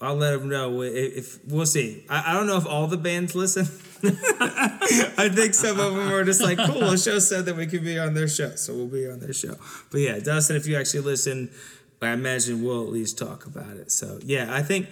I'll 0.00 0.16
let 0.16 0.34
him 0.34 0.48
know 0.48 0.82
if, 0.82 1.16
if 1.16 1.44
we'll 1.46 1.64
see. 1.64 2.04
I, 2.08 2.32
I 2.32 2.34
don't 2.34 2.46
know 2.46 2.58
if 2.58 2.66
all 2.66 2.86
the 2.86 2.98
bands 2.98 3.34
listen. 3.34 3.64
I 4.04 5.30
think 5.32 5.54
some 5.54 5.80
of 5.80 5.94
them 5.94 6.12
are 6.12 6.22
just 6.22 6.42
like, 6.42 6.58
cool. 6.58 6.90
The 6.90 6.98
show 6.98 7.18
said 7.18 7.46
that 7.46 7.56
we 7.56 7.66
could 7.66 7.82
be 7.82 7.98
on 7.98 8.12
their 8.12 8.28
show, 8.28 8.56
so 8.56 8.74
we'll 8.74 8.88
be 8.88 9.08
on 9.08 9.20
their 9.20 9.32
show. 9.32 9.56
But 9.90 9.98
yeah, 10.00 10.18
Dustin, 10.18 10.56
if 10.56 10.66
you 10.66 10.76
actually 10.76 11.00
listen, 11.00 11.50
I 12.02 12.10
imagine 12.10 12.62
we'll 12.62 12.82
at 12.82 12.90
least 12.90 13.16
talk 13.16 13.46
about 13.46 13.76
it. 13.78 13.90
So 13.90 14.20
yeah, 14.22 14.54
I 14.54 14.62
think 14.62 14.88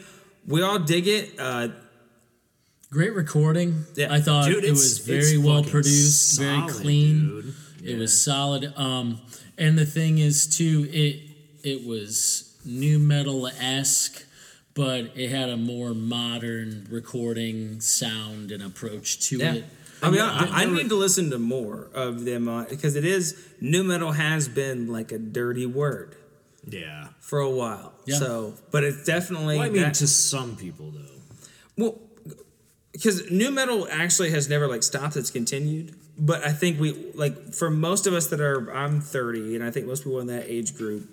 we 0.47 0.63
all 0.63 0.79
dig 0.79 1.07
it. 1.07 1.39
Uh, 1.39 1.69
Great 2.95 3.13
recording. 3.13 3.87
Yeah. 3.97 4.13
I 4.15 4.21
thought 4.21 4.45
Dude, 4.47 4.63
it 4.63 4.71
was 4.71 4.99
very 5.01 5.37
well 5.37 5.57
fucking 5.65 5.71
produced, 5.73 6.39
very 6.39 6.69
clean. 6.69 7.19
dude. 7.29 7.55
It 7.91 7.99
was 7.99 8.23
solid. 8.23 8.73
Um, 8.77 9.21
and 9.59 9.77
the 9.77 9.85
thing 9.85 10.19
is 10.19 10.47
too, 10.47 10.89
it 10.93 11.21
it 11.65 11.85
was 11.85 12.57
new 12.65 13.01
metal 13.01 13.49
esque, 13.49 14.25
but 14.75 15.11
it 15.17 15.29
had 15.31 15.49
a 15.49 15.57
more 15.57 15.93
modern 15.93 16.87
recording 16.89 17.81
sound 17.81 18.53
and 18.53 18.63
approach 18.63 19.19
to 19.29 19.39
Yeah. 19.39 19.55
it. 19.55 19.65
I 20.01 20.11
mean, 20.11 20.21
I, 20.21 20.63
I 20.63 20.65
need 20.67 20.89
to 20.91 20.95
listen 20.95 21.31
to 21.31 21.39
more 21.41 21.89
of 21.95 22.25
them 22.25 22.49
on 22.49 22.67
because 22.71 22.95
it 22.95 23.05
is 23.05 23.37
new 23.61 23.83
metal 23.83 24.13
has 24.13 24.47
been 24.47 24.87
like 24.87 25.11
a 25.11 25.19
dirty 25.19 25.67
word 25.67 26.15
Yeah. 26.65 27.09
for 27.19 27.41
a 27.41 27.51
while. 27.51 27.93
Yeah. 28.07 28.19
So, 28.19 28.55
but 28.71 28.85
it's 28.85 29.05
definitely 29.05 29.57
Well, 29.59 29.67
I 29.67 29.71
mean, 29.71 29.83
that- 29.83 29.95
to 29.95 30.07
some 30.07 30.55
people 30.57 30.93
though. 30.93 31.11
well 31.77 32.01
because 32.95 33.29
new 33.29 33.51
metal 33.51 33.89
actually 33.91 34.31
has 34.31 34.49
never 34.49 34.69
like 34.69 34.83
stopped; 34.83 35.17
it's 35.17 35.31
continued. 35.31 35.95
But 36.17 36.45
I 36.45 36.53
think 36.53 36.81
we 36.81 36.93
like 37.15 37.53
for 37.53 37.69
most 37.69 38.07
of 38.07 38.15
us 38.15 38.29
that 38.29 38.41
are 38.41 38.73
I'm 38.73 39.01
30, 39.01 39.57
and 39.57 39.65
I 39.65 39.71
think 39.71 39.87
most 39.87 40.05
people 40.05 40.21
in 40.21 40.29
that 40.29 40.47
age 40.49 40.75
group. 40.77 41.11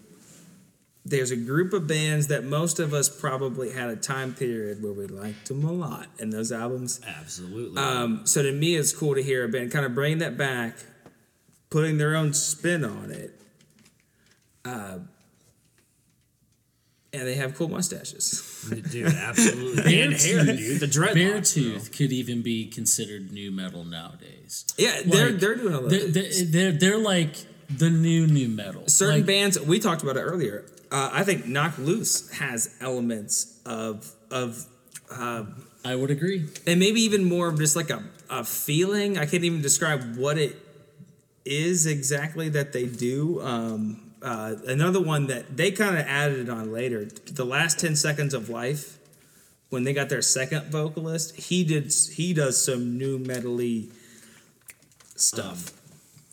There's 1.03 1.31
a 1.31 1.35
group 1.35 1.73
of 1.73 1.87
bands 1.87 2.27
that 2.27 2.43
most 2.43 2.79
of 2.79 2.93
us 2.93 3.09
probably 3.09 3.71
had 3.71 3.89
a 3.89 3.95
time 3.95 4.35
period 4.35 4.83
where 4.83 4.93
we 4.93 5.07
liked 5.07 5.47
them 5.47 5.65
a 5.65 5.71
lot, 5.71 6.05
and 6.19 6.31
those 6.31 6.51
albums 6.51 7.01
Absolutely. 7.03 7.81
Um, 7.81 8.27
so 8.27 8.43
to 8.43 8.51
me, 8.51 8.75
it's 8.75 8.93
cool 8.93 9.15
to 9.15 9.23
hear 9.23 9.43
a 9.43 9.49
band 9.49 9.71
kind 9.71 9.83
of 9.83 9.95
bring 9.95 10.19
that 10.19 10.37
back, 10.37 10.77
putting 11.71 11.97
their 11.97 12.15
own 12.15 12.35
spin 12.35 12.85
on 12.85 13.09
it. 13.09 13.41
Uh, 14.63 14.99
and 17.13 17.27
they 17.27 17.35
have 17.35 17.55
cool 17.55 17.67
mustaches. 17.67 18.65
dude, 18.91 19.07
absolutely. 19.13 20.01
and 20.01 20.13
hair, 20.13 20.45
dude. 20.45 20.79
The 20.79 20.87
dreadlocks. 20.87 21.15
Beartooth 21.15 21.97
could 21.97 22.11
even 22.11 22.41
be 22.41 22.67
considered 22.67 23.31
new 23.31 23.51
metal 23.51 23.83
nowadays. 23.83 24.65
Yeah, 24.77 25.01
they're 25.05 25.31
they're 25.31 25.55
doing 25.55 25.73
a 25.73 25.79
little. 25.79 25.89
They're, 25.89 26.07
they're, 26.07 26.45
they're, 26.45 26.71
they're 26.71 26.97
like 26.97 27.35
the 27.69 27.89
new 27.89 28.27
new 28.27 28.47
metal. 28.49 28.87
certain 28.87 29.17
Like, 29.17 29.25
bands 29.25 29.59
we 29.59 29.79
talked 29.79 30.03
about 30.03 30.17
it 30.17 30.21
earlier. 30.21 30.65
Uh, 30.91 31.09
I 31.13 31.23
think 31.23 31.45
Knocked 31.45 31.79
Loose 31.79 32.31
has 32.37 32.75
elements 32.81 33.59
of 33.65 34.11
of 34.29 34.67
I 35.83 35.95
would 35.95 36.11
agree. 36.11 36.47
and 36.67 36.79
maybe 36.79 37.01
even 37.01 37.23
more 37.23 37.47
of 37.47 37.57
just 37.57 37.75
like 37.75 37.89
a, 37.89 38.03
a 38.29 38.43
feeling. 38.43 39.17
I 39.17 39.25
can't 39.25 39.43
even 39.43 39.61
describe 39.61 40.15
what 40.15 40.37
it 40.37 40.55
is 41.45 41.85
exactly 41.85 42.49
that 42.49 42.71
they 42.73 42.85
do. 42.85 43.41
Um, 43.41 44.10
uh, 44.21 44.55
another 44.67 45.01
one 45.01 45.27
that 45.27 45.57
they 45.57 45.71
kind 45.71 45.97
of 45.97 46.05
added 46.05 46.49
on 46.49 46.71
later, 46.71 47.05
the 47.25 47.45
last 47.45 47.79
ten 47.79 47.95
seconds 47.95 48.33
of 48.33 48.49
life, 48.49 48.97
when 49.69 49.83
they 49.83 49.93
got 49.93 50.09
their 50.09 50.21
second 50.21 50.71
vocalist, 50.71 51.35
he 51.35 51.63
did 51.63 51.93
he 52.13 52.33
does 52.33 52.63
some 52.63 52.97
new 52.97 53.17
metally 53.19 53.89
stuff. 55.15 55.71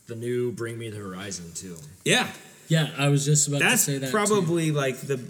The 0.06 0.16
new 0.16 0.52
Bring 0.52 0.78
Me 0.78 0.88
the 0.90 0.96
Horizon 0.98 1.52
too. 1.54 1.76
yeah, 2.04 2.28
Yeah, 2.68 2.90
I 2.96 3.08
was 3.08 3.24
just 3.24 3.46
about 3.48 3.60
that's 3.60 3.84
to 3.86 3.92
say 3.92 3.98
that. 3.98 4.06
too. 4.06 4.12
probably 4.12 4.70
like 4.70 4.98
the 5.00 5.20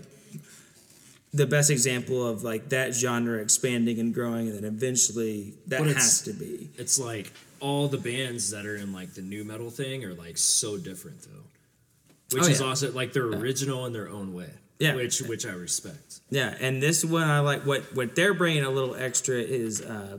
the 1.34 1.46
best 1.46 1.68
example 1.70 2.26
of 2.26 2.42
like 2.42 2.70
that 2.70 2.94
genre 2.94 3.38
expanding 3.40 3.98
and 4.00 4.14
growing, 4.14 4.48
and 4.48 4.56
then 4.58 4.64
eventually 4.64 5.52
that 5.66 5.80
But 5.80 5.88
it's- 5.88 6.02
has 6.04 6.22
to 6.22 6.32
be. 6.32 6.70
It's 6.78 6.98
like 6.98 7.32
all 7.60 7.88
the 7.88 7.98
bands 7.98 8.50
that 8.50 8.64
are 8.66 8.76
in 8.76 8.92
like 8.92 9.14
the 9.14 9.22
new 9.22 9.44
metal 9.44 9.70
thing 9.70 10.04
are 10.04 10.14
like 10.14 10.38
so 10.38 10.78
different 10.78 11.22
though. 11.22 11.42
Which 12.32 12.44
Oh, 12.44 12.48
is 12.48 12.60
yeah. 12.60 12.66
also 12.66 12.92
like 12.92 13.12
they're 13.12 13.24
original 13.26 13.86
in 13.86 13.92
their 13.92 14.08
own 14.08 14.32
way. 14.34 14.50
Yeah. 14.78 14.94
Which 14.94 15.20
which 15.22 15.44
I 15.46 15.52
respect. 15.52 16.20
Yeah, 16.30 16.54
and 16.60 16.82
this 16.82 17.04
one 17.04 17.24
I 17.28 17.40
like. 17.40 17.64
What 17.66 17.82
what 17.96 18.14
they're 18.14 18.34
bringing 18.34 18.64
a 18.64 18.70
little 18.70 18.94
extra 18.94 19.36
is, 19.36 19.80
uh, 19.80 20.18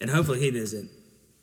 and 0.00 0.10
hopefully 0.10 0.40
he 0.40 0.50
doesn't. 0.50 0.90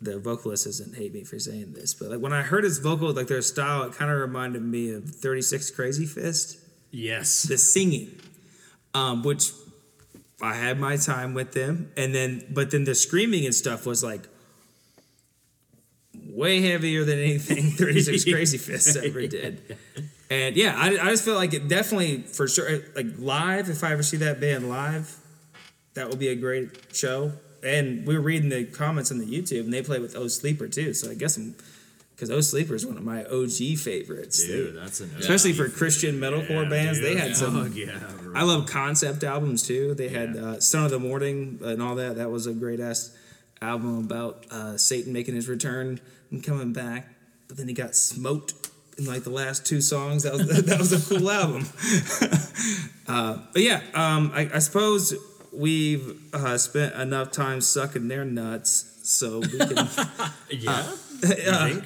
The 0.02 0.20
vocalist 0.20 0.66
doesn't 0.66 0.96
hate 0.96 1.14
me 1.14 1.24
for 1.24 1.40
saying 1.40 1.74
this, 1.74 1.94
but 1.94 2.10
like 2.12 2.20
when 2.20 2.34
I 2.34 2.42
heard 2.44 2.64
his 2.64 2.78
vocal, 2.80 3.12
like 3.14 3.28
their 3.28 3.42
style, 3.42 3.84
it 3.84 3.94
kind 3.94 4.12
of 4.12 4.20
reminded 4.20 4.62
me 4.62 4.92
of 4.94 5.06
Thirty 5.10 5.42
Six 5.42 5.72
Crazy 5.72 6.06
Fist, 6.06 6.58
Yes. 6.92 7.44
the 7.44 7.58
singing, 7.58 8.20
um, 8.94 9.24
which 9.24 9.52
I 10.42 10.54
had 10.54 10.80
my 10.80 10.98
time 10.98 11.34
with 11.34 11.54
them, 11.54 11.92
and 11.98 12.14
then 12.14 12.46
but 12.54 12.72
then 12.72 12.84
the 12.84 12.94
screaming 12.94 13.46
and 13.46 13.56
stuff 13.56 13.86
was 13.86 14.04
like 14.04 14.28
way 16.36 16.62
heavier 16.62 17.04
than 17.06 17.20
anything 17.20 17.72
36 17.78 18.26
Crazy 18.26 18.58
Fists 18.58 18.96
ever 18.96 19.26
did. 19.28 19.78
And 20.30 20.56
yeah, 20.56 20.76
I, 20.78 20.90
I 20.98 21.10
just 21.12 21.24
feel 21.24 21.36
like 21.36 21.54
it 21.54 21.68
definitely 21.68 22.22
for 22.22 22.48
sure 22.48 22.80
like 22.96 23.08
live. 23.18 23.70
If 23.70 23.84
I 23.84 23.92
ever 23.92 24.04
see 24.04 24.18
that 24.18 24.40
band 24.40 24.70
live, 24.70 25.16
that 25.94 26.10
will 26.10 26.18
be 26.18 26.30
a 26.30 26.36
great 26.36 26.96
show. 26.96 27.34
And 27.64 28.06
we 28.06 28.16
were 28.16 28.24
reading 28.24 28.50
the 28.50 28.66
comments 28.66 29.12
on 29.12 29.18
the 29.18 29.26
YouTube, 29.26 29.62
and 29.62 29.74
they 29.74 29.82
play 29.82 30.00
with 30.00 30.16
O 30.16 30.28
Sleeper 30.28 30.68
too. 30.68 30.94
So 30.94 31.10
I 31.10 31.16
guess 31.16 31.38
I'm 31.38 31.56
because 32.16 32.32
O 32.32 32.42
Sleeper 32.42 32.76
is 32.76 32.86
one 32.86 32.98
of 32.98 33.04
my 33.04 33.24
OG 33.26 33.78
favorites. 33.78 34.46
Dude, 34.46 34.78
that's 34.78 35.00
an 35.02 35.12
especially 35.20 35.54
for 35.54 35.68
Christian 35.70 36.20
metalcore 36.20 36.70
bands, 36.70 37.02
they 37.02 37.16
had 37.16 37.36
some. 37.36 37.56
Oh, 37.56 37.66
yeah. 37.74 38.00
bro. 38.22 38.34
I 38.36 38.44
love 38.44 38.68
concept 38.68 39.24
albums 39.24 39.66
too. 39.68 39.94
They 39.94 40.10
had 40.10 40.36
uh, 40.36 40.60
Son 40.60 40.86
of 40.86 40.92
the 40.92 41.00
Morning 41.00 41.60
and 41.64 41.82
all 41.82 41.96
that. 41.96 42.18
That 42.18 42.32
was 42.32 42.48
a 42.48 42.54
great 42.54 42.80
ass 42.80 43.16
album 43.62 44.00
about 44.00 44.46
uh, 44.52 44.78
Satan 44.78 45.14
making 45.14 45.36
his 45.36 45.48
return 45.48 46.00
and 46.32 46.44
coming 46.44 46.74
back. 46.74 47.08
but 47.48 47.58
then 47.58 47.68
he 47.68 47.74
got 47.74 47.96
smoked 47.96 48.70
in 48.98 49.06
like 49.06 49.24
the 49.24 49.30
last 49.30 49.66
two 49.66 49.82
songs. 49.82 50.24
That 50.24 50.34
was 50.34 50.48
that 50.66 50.80
was 50.80 50.94
a 50.94 51.16
cool 51.16 51.30
album. 51.30 51.66
uh, 53.08 53.40
but 53.54 53.62
yeah, 53.62 53.82
um, 53.94 54.32
I, 54.34 54.50
I 54.54 54.60
suppose 54.60 55.16
we've 55.52 56.20
uh, 56.34 56.58
spent 56.58 56.96
enough 56.96 57.32
time 57.32 57.62
sucking 57.62 58.08
their 58.08 58.26
nuts, 58.26 59.00
so 59.04 59.40
we 59.40 59.58
can. 59.58 59.88
Yeah. 60.50 60.92
Uh, 61.48 61.82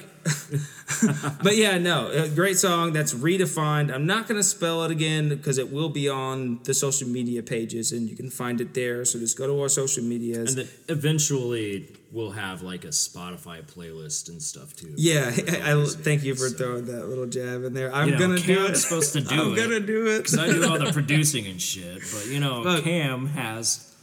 but 1.42 1.56
yeah, 1.56 1.78
no, 1.78 2.08
a 2.10 2.28
great 2.28 2.58
song 2.58 2.92
that's 2.92 3.14
redefined. 3.14 3.92
I'm 3.92 4.06
not 4.06 4.26
gonna 4.28 4.42
spell 4.42 4.82
it 4.84 4.90
again 4.90 5.28
because 5.28 5.58
it 5.58 5.72
will 5.72 5.88
be 5.88 6.08
on 6.08 6.60
the 6.64 6.74
social 6.74 7.08
media 7.08 7.42
pages 7.42 7.92
and 7.92 8.08
you 8.08 8.16
can 8.16 8.30
find 8.30 8.60
it 8.60 8.74
there. 8.74 9.04
So 9.04 9.18
just 9.18 9.38
go 9.38 9.46
to 9.46 9.60
our 9.62 9.68
social 9.68 10.02
medias. 10.04 10.54
and 10.56 10.68
eventually 10.88 11.86
we'll 12.12 12.32
have 12.32 12.62
like 12.62 12.84
a 12.84 12.88
Spotify 12.88 13.62
playlist 13.62 14.28
and 14.28 14.42
stuff 14.42 14.74
too. 14.74 14.92
yeah, 14.96 15.30
I, 15.64 15.72
I 15.80 15.84
thank 15.86 16.24
you 16.24 16.34
for 16.34 16.48
so- 16.48 16.56
throwing 16.56 16.84
that 16.86 17.08
little 17.08 17.26
jab 17.26 17.64
in 17.64 17.74
there. 17.74 17.94
I'm 17.94 18.08
You 18.08 18.14
know, 18.14 18.20
gonna 18.20 18.38
do 18.40 18.66
it. 18.66 18.76
supposed 18.76 19.12
to 19.14 19.20
do 19.20 19.34
I'm 19.40 19.52
it. 19.52 19.56
gonna 19.56 19.80
do 19.80 20.06
it. 20.08 20.18
Because 20.18 20.38
I 20.38 20.46
do 20.48 20.66
all 20.68 20.78
the 20.78 20.92
producing 21.00 21.46
and 21.46 21.60
shit, 21.60 22.00
but 22.12 22.26
you 22.28 22.40
know, 22.40 22.62
Look. 22.62 22.84
Cam 22.84 23.26
has 23.26 23.94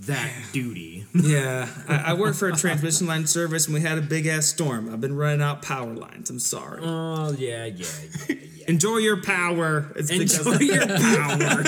that 0.00 0.30
duty. 0.52 1.04
Yeah, 1.14 1.68
I, 1.88 1.96
I 1.96 2.12
work 2.14 2.34
for 2.34 2.48
a 2.48 2.52
transmission 2.56 3.06
line 3.06 3.26
service 3.26 3.66
and 3.66 3.74
we 3.74 3.80
had 3.82 3.98
a 3.98 4.02
big 4.02 4.26
ass 4.26 4.46
storm. 4.46 4.92
I've 4.92 5.00
been 5.00 5.14
running 5.16 5.42
out 5.42 5.62
power 5.62 5.92
lines. 5.92 6.30
I'm 6.30 6.38
sorry. 6.38 6.80
Oh 6.82 7.32
yeah, 7.32 7.66
yeah, 7.66 7.86
yeah, 8.28 8.36
yeah. 8.56 8.64
Enjoy 8.68 8.96
your 8.98 9.22
power. 9.22 9.92
It's 9.96 10.10
Enjoy 10.10 10.58
your 10.58 10.86
power. 10.86 11.62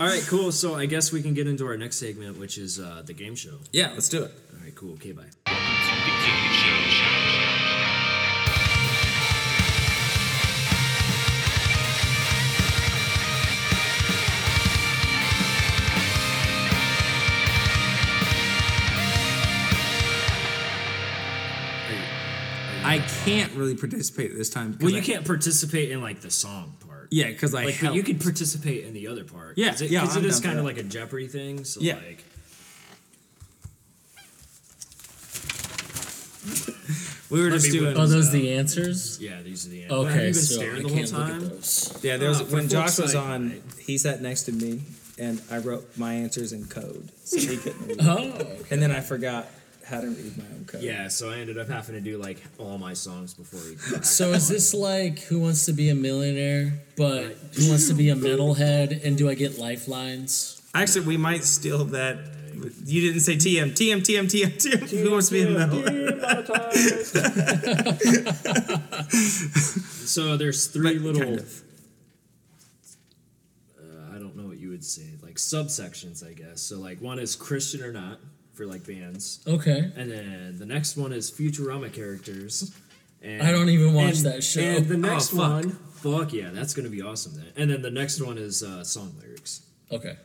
all 0.00 0.06
right, 0.06 0.24
cool. 0.28 0.52
So 0.52 0.74
I 0.74 0.86
guess 0.86 1.12
we 1.12 1.22
can 1.22 1.34
get 1.34 1.46
into 1.46 1.66
our 1.66 1.76
next 1.76 1.96
segment, 1.96 2.38
which 2.38 2.56
is 2.58 2.78
uh, 2.78 3.02
the 3.04 3.12
game 3.14 3.34
show. 3.34 3.58
yeah, 3.72 3.90
let's 3.92 4.08
do 4.08 4.22
it. 4.24 4.32
All 4.54 4.60
right, 4.64 4.74
cool. 4.74 4.92
Okay, 4.94 5.12
bye. 5.12 5.59
I 22.90 22.98
can't 23.24 23.52
really 23.54 23.76
participate 23.76 24.36
this 24.36 24.50
time. 24.50 24.76
well, 24.80 24.90
you 24.90 24.98
I- 24.98 25.00
can't 25.02 25.24
participate 25.24 25.90
in 25.90 26.00
like 26.02 26.20
the 26.20 26.30
song 26.30 26.74
part. 26.86 27.08
Yeah, 27.12 27.28
because 27.28 27.54
I 27.54 27.64
like, 27.64 27.74
but 27.74 27.74
helped. 27.74 27.96
you 27.96 28.02
could 28.02 28.20
participate 28.20 28.84
in 28.84 28.92
the 28.94 29.06
other 29.08 29.24
part. 29.24 29.56
Yeah, 29.58 29.70
Cause 29.70 29.82
it, 29.82 29.90
yeah, 29.90 30.00
'cause 30.00 30.16
I'm 30.16 30.24
it 30.24 30.28
is 30.28 30.40
kind 30.40 30.58
of 30.58 30.64
like 30.64 30.78
a 30.78 30.82
Jeopardy 30.82 31.26
thing. 31.28 31.64
So 31.64 31.80
Yeah. 31.80 31.94
like, 31.96 32.22
we 37.30 37.40
were 37.40 37.50
Let 37.50 37.60
just 37.60 37.70
doing. 37.72 37.84
whip 37.86 37.96
oh, 37.96 38.02
Are 38.02 38.06
those 38.06 38.32
the 38.32 38.52
answers? 38.54 39.18
yeah, 39.20 39.40
these 39.42 39.66
are 39.66 39.70
the 39.70 39.82
answers. 39.84 39.90
Have 39.98 40.04
you 40.04 40.08
Okay, 40.10 40.24
been 40.26 40.34
so 40.34 40.54
staring 40.54 40.76
I 40.86 40.88
the 40.88 40.94
can't 40.94 41.12
look 41.12 41.26
time? 41.28 41.44
at 41.44 41.50
those. 41.50 41.98
Yeah, 42.02 42.16
there 42.16 42.28
was 42.28 42.40
Oh, 42.40 42.44
for 42.46 42.54
when 42.56 42.68
Josh 42.68 42.98
was 42.98 43.12
sake, 43.12 43.20
on. 43.20 43.48
mate. 43.50 43.62
He 43.78 43.98
sat 43.98 44.20
next 44.22 44.42
to 44.44 44.52
me, 44.52 44.80
and 45.18 45.40
I 45.50 45.58
wrote 45.58 45.88
my 45.96 46.14
answers 46.14 46.52
in 46.52 46.64
code, 46.66 47.10
so 47.24 47.38
he 47.38 47.56
couldn't 47.56 47.86
read. 47.86 47.98
Oh, 48.00 48.56
And 48.70 48.82
then 48.82 48.90
I 48.90 49.00
forgot 49.00 49.48
how 49.90 50.00
to 50.00 50.06
read 50.08 50.38
my 50.38 50.44
own 50.44 50.64
code. 50.66 50.82
Yeah, 50.82 51.08
so 51.08 51.30
I 51.30 51.38
ended 51.38 51.58
up 51.58 51.68
having 51.68 51.94
to 51.96 52.00
do 52.00 52.16
like 52.18 52.40
all 52.58 52.78
my 52.78 52.94
songs 52.94 53.34
before 53.34 53.60
he. 53.68 53.76
so 54.02 54.30
is 54.32 54.48
this 54.48 54.72
like 54.72 55.18
Who 55.24 55.40
Wants 55.40 55.66
to 55.66 55.72
Be 55.72 55.88
a 55.90 55.94
Millionaire, 55.94 56.72
but 56.96 57.24
Who 57.58 57.68
Wants 57.68 57.88
to 57.88 57.94
Be 57.94 58.08
a 58.10 58.14
Metalhead, 58.14 59.04
and 59.04 59.18
do 59.18 59.28
I 59.28 59.34
get 59.34 59.58
lifelines? 59.58 60.62
Actually, 60.74 61.06
we 61.06 61.16
might 61.16 61.44
steal 61.44 61.84
that. 61.86 62.18
You 62.84 63.00
didn't 63.00 63.20
say 63.20 63.36
TM, 63.36 63.72
TM, 63.72 63.98
TM, 64.02 64.24
TM, 64.26 64.52
TM. 64.62 65.02
Who 65.02 65.10
wants 65.12 65.28
to 65.28 65.34
be 65.34 65.42
in 65.42 65.54
metal? 65.54 65.82
So 70.06 70.36
there's 70.36 70.66
three 70.66 70.98
But 70.98 71.02
little. 71.04 71.22
kind 71.22 71.38
of. 71.38 71.62
uh, 73.78 74.14
I 74.14 74.18
don't 74.18 74.36
know 74.36 74.46
what 74.48 74.58
you 74.58 74.70
would 74.70 74.84
say, 74.84 75.06
like 75.22 75.36
subsections, 75.36 76.26
I 76.28 76.32
guess. 76.32 76.60
So 76.60 76.78
like 76.80 77.00
one 77.00 77.18
is 77.18 77.36
Christian 77.36 77.82
or 77.82 77.92
not 77.92 78.18
for 78.60 78.66
like 78.66 78.86
bands, 78.86 79.40
Okay. 79.46 79.90
and 79.96 80.10
then 80.10 80.58
the 80.58 80.66
next 80.66 80.94
one 80.98 81.14
is 81.14 81.30
Futurama 81.30 81.90
characters. 81.90 82.70
And, 83.22 83.42
I 83.42 83.50
don't 83.52 83.70
even 83.70 83.94
watch 83.94 84.16
and- 84.18 84.26
that 84.26 84.44
show. 84.44 84.60
And 84.60 84.86
the 84.86 84.96
Oh, 84.96 84.98
next 84.98 85.28
fuck. 85.30 85.38
one, 85.38 85.70
fuck 85.94 86.32
yeah, 86.34 86.50
that's 86.50 86.74
gonna 86.74 86.90
be 86.90 87.00
awesome. 87.00 87.36
Then, 87.36 87.46
and 87.56 87.70
then 87.70 87.80
the 87.80 87.90
next 87.90 88.20
one 88.20 88.36
is 88.36 88.62
uh, 88.62 88.84
song 88.84 89.14
lyrics. 89.18 89.62
Okay. 89.90 90.16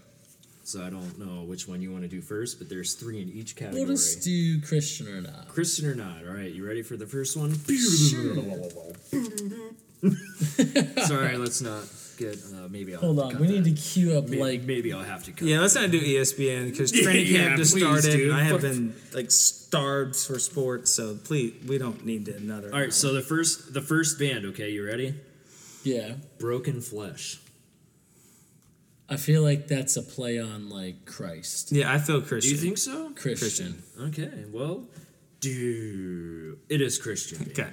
So 0.65 0.83
I 0.83 0.89
don't 0.89 1.17
know 1.17 1.43
which 1.43 1.65
one 1.67 1.81
you 1.81 1.91
want 1.93 2.03
to 2.03 2.09
do 2.09 2.19
first, 2.21 2.57
but 2.59 2.67
there's 2.67 2.93
three 2.95 3.21
in 3.21 3.29
each 3.29 3.55
category. 3.55 3.85
We'll 3.85 3.95
just 3.95 4.21
do 4.23 4.59
Christian 4.61 5.07
or 5.07 5.21
not. 5.21 5.47
Christian 5.47 5.85
or 5.85 5.95
not? 5.95 6.27
All 6.27 6.33
right, 6.33 6.51
you 6.51 6.65
ready 6.67 6.81
for 6.81 6.97
the 6.97 7.07
first 7.07 7.37
one? 7.37 7.55
Sorry, 11.05 11.37
let's 11.37 11.61
not 11.61 11.83
get. 12.17 12.37
Uh, 12.53 12.67
maybe 12.69 12.93
I'll 12.95 13.01
Hold 13.01 13.19
on, 13.19 13.31
cut 13.33 13.41
we 13.41 13.47
need 13.47 13.63
that. 13.63 13.75
to 13.75 13.81
queue 13.81 14.17
up 14.17 14.25
Maybe, 14.25 14.41
like 14.41 14.61
maybe 14.63 14.93
I'll 14.93 15.03
have 15.03 15.23
to 15.25 15.31
cut. 15.31 15.43
Yeah, 15.47 15.59
let's 15.59 15.75
not 15.75 15.91
do 15.91 15.99
ESPN 16.01 16.69
because 16.71 16.91
training 17.03 17.27
yeah, 17.27 17.45
camp 17.47 17.57
just 17.57 17.73
please, 17.73 17.81
started. 17.83 18.11
dude. 18.11 18.29
and 18.29 18.39
I 18.39 18.43
have 18.43 18.61
Fuck. 18.61 18.61
been 18.61 18.95
like 19.13 19.31
starved 19.31 20.15
for 20.15 20.39
sports, 20.39 20.91
so 20.91 21.15
please, 21.23 21.53
we 21.67 21.77
don't 21.77 22.05
need 22.05 22.27
another. 22.27 22.73
All 22.73 22.79
right, 22.79 22.93
so 22.93 23.13
the 23.13 23.21
first 23.21 23.73
the 23.73 23.81
first 23.81 24.17
band. 24.19 24.45
Okay, 24.45 24.69
you 24.71 24.85
ready? 24.85 25.15
yeah. 25.83 26.13
Broken 26.39 26.81
Flesh. 26.81 27.39
I 29.07 29.17
feel 29.17 29.43
like 29.43 29.67
that's 29.67 29.97
a 29.97 30.01
play 30.01 30.39
on 30.39 30.67
like 30.69 31.05
Christ. 31.05 31.71
yeah, 31.71 31.93
I 31.93 31.99
feel 31.99 32.21
Christian. 32.21 32.57
Do 32.57 32.69
Christian. 32.71 32.93
you 32.95 33.11
think 33.11 33.17
so? 33.17 33.35
Christian. 33.37 33.83
Okay, 34.07 34.45
well, 34.51 34.85
do 35.41 36.57
it 36.69 36.81
is 36.81 36.97
Christian. 36.97 37.47
Okay. 37.51 37.69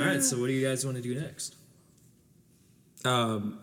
All 0.00 0.06
right, 0.06 0.22
so 0.22 0.40
what 0.40 0.46
do 0.46 0.52
you 0.54 0.66
guys 0.66 0.84
want 0.84 0.96
to 0.96 1.02
do 1.02 1.14
next? 1.20 1.56
Um, 3.04 3.58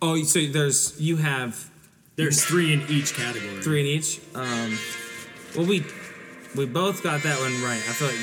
oh, 0.00 0.22
so 0.24 0.40
there's 0.46 0.98
you 1.00 1.16
have 1.16 1.70
There's 2.16 2.44
three 2.44 2.72
in 2.72 2.82
each 2.88 3.14
category. 3.14 3.62
three 3.62 3.80
in 3.80 3.86
each. 3.86 4.20
Um, 4.34 4.78
well, 5.56 5.66
we 5.66 5.84
we 6.56 6.66
both 6.66 7.02
got 7.02 7.22
that 7.22 7.38
one 7.40 7.62
right. 7.62 7.76
I 7.78 7.92
feel 7.92 8.08
like 8.08 8.16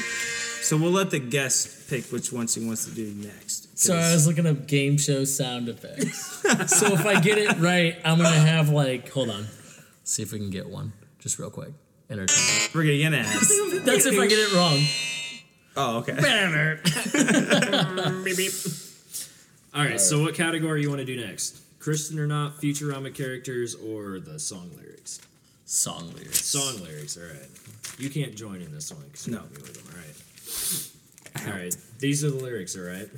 so 0.63 0.75
we'll 0.77 0.91
let 0.91 1.11
the 1.11 1.19
guest 1.19 1.89
pick 1.89 2.05
which 2.11 2.33
ones 2.33 2.53
he 2.55 2.65
wants 2.65 2.85
to 2.85 2.91
do 2.91 3.13
next. 3.15 3.77
So 3.79 3.95
I 3.95 4.01
'cause- 4.01 4.13
was 4.13 4.27
looking 4.27 4.45
up 4.47 4.67
game 4.67 4.97
show 4.97 5.23
sound 5.23 5.69
effects. 5.69 6.41
so 6.77 6.93
if 6.93 7.05
I 7.05 7.21
get 7.21 7.37
it 7.37 7.57
right, 7.59 7.95
I'm 8.03 8.17
gonna 8.17 8.29
have 8.35 8.69
like 8.69 9.09
hold 9.09 9.29
on. 9.29 9.47
See 10.03 10.23
if 10.23 10.31
we 10.33 10.39
can 10.39 10.49
get 10.49 10.67
one. 10.67 10.91
Just 11.19 11.37
real 11.39 11.49
quick. 11.51 11.69
Entertainment. 12.09 12.69
we're 12.73 12.83
gonna 12.83 12.97
get 12.97 13.07
an 13.07 13.13
ass. 13.15 13.51
That's 13.83 14.05
if 14.05 14.17
I 14.19 14.27
get 14.27 14.39
it 14.39 14.53
wrong. 14.53 14.79
oh, 15.75 15.97
okay. 15.99 16.13
Beep, 18.23 18.37
beep. 18.37 18.51
All 19.73 19.83
right, 19.83 19.99
so 19.99 20.21
what 20.21 20.33
category 20.33 20.81
you 20.81 20.89
want 20.89 20.99
to 20.99 21.05
do 21.05 21.15
next? 21.23 21.61
Christian 21.79 22.19
or 22.19 22.27
not, 22.27 22.59
Futurama 22.59 23.13
characters, 23.13 23.75
or 23.75 24.19
the 24.19 24.39
song 24.39 24.71
lyrics? 24.77 25.19
Song 25.65 26.11
lyrics. 26.15 26.45
Song 26.45 26.81
lyrics, 26.83 27.17
all 27.17 27.23
right. 27.23 27.49
You 27.99 28.09
can't 28.09 28.35
join 28.35 28.61
in 28.61 28.73
this 28.73 28.91
one 28.91 29.03
because 29.05 29.27
No. 29.27 29.41
me 29.41 29.47
with 29.53 29.73
them, 29.73 29.83
all 29.93 31.45
right. 31.45 31.53
All 31.53 31.59
right, 31.59 31.75
these 31.99 32.23
are 32.23 32.31
the 32.31 32.37
lyrics, 32.37 32.75
all 32.75 32.83
right. 32.83 33.09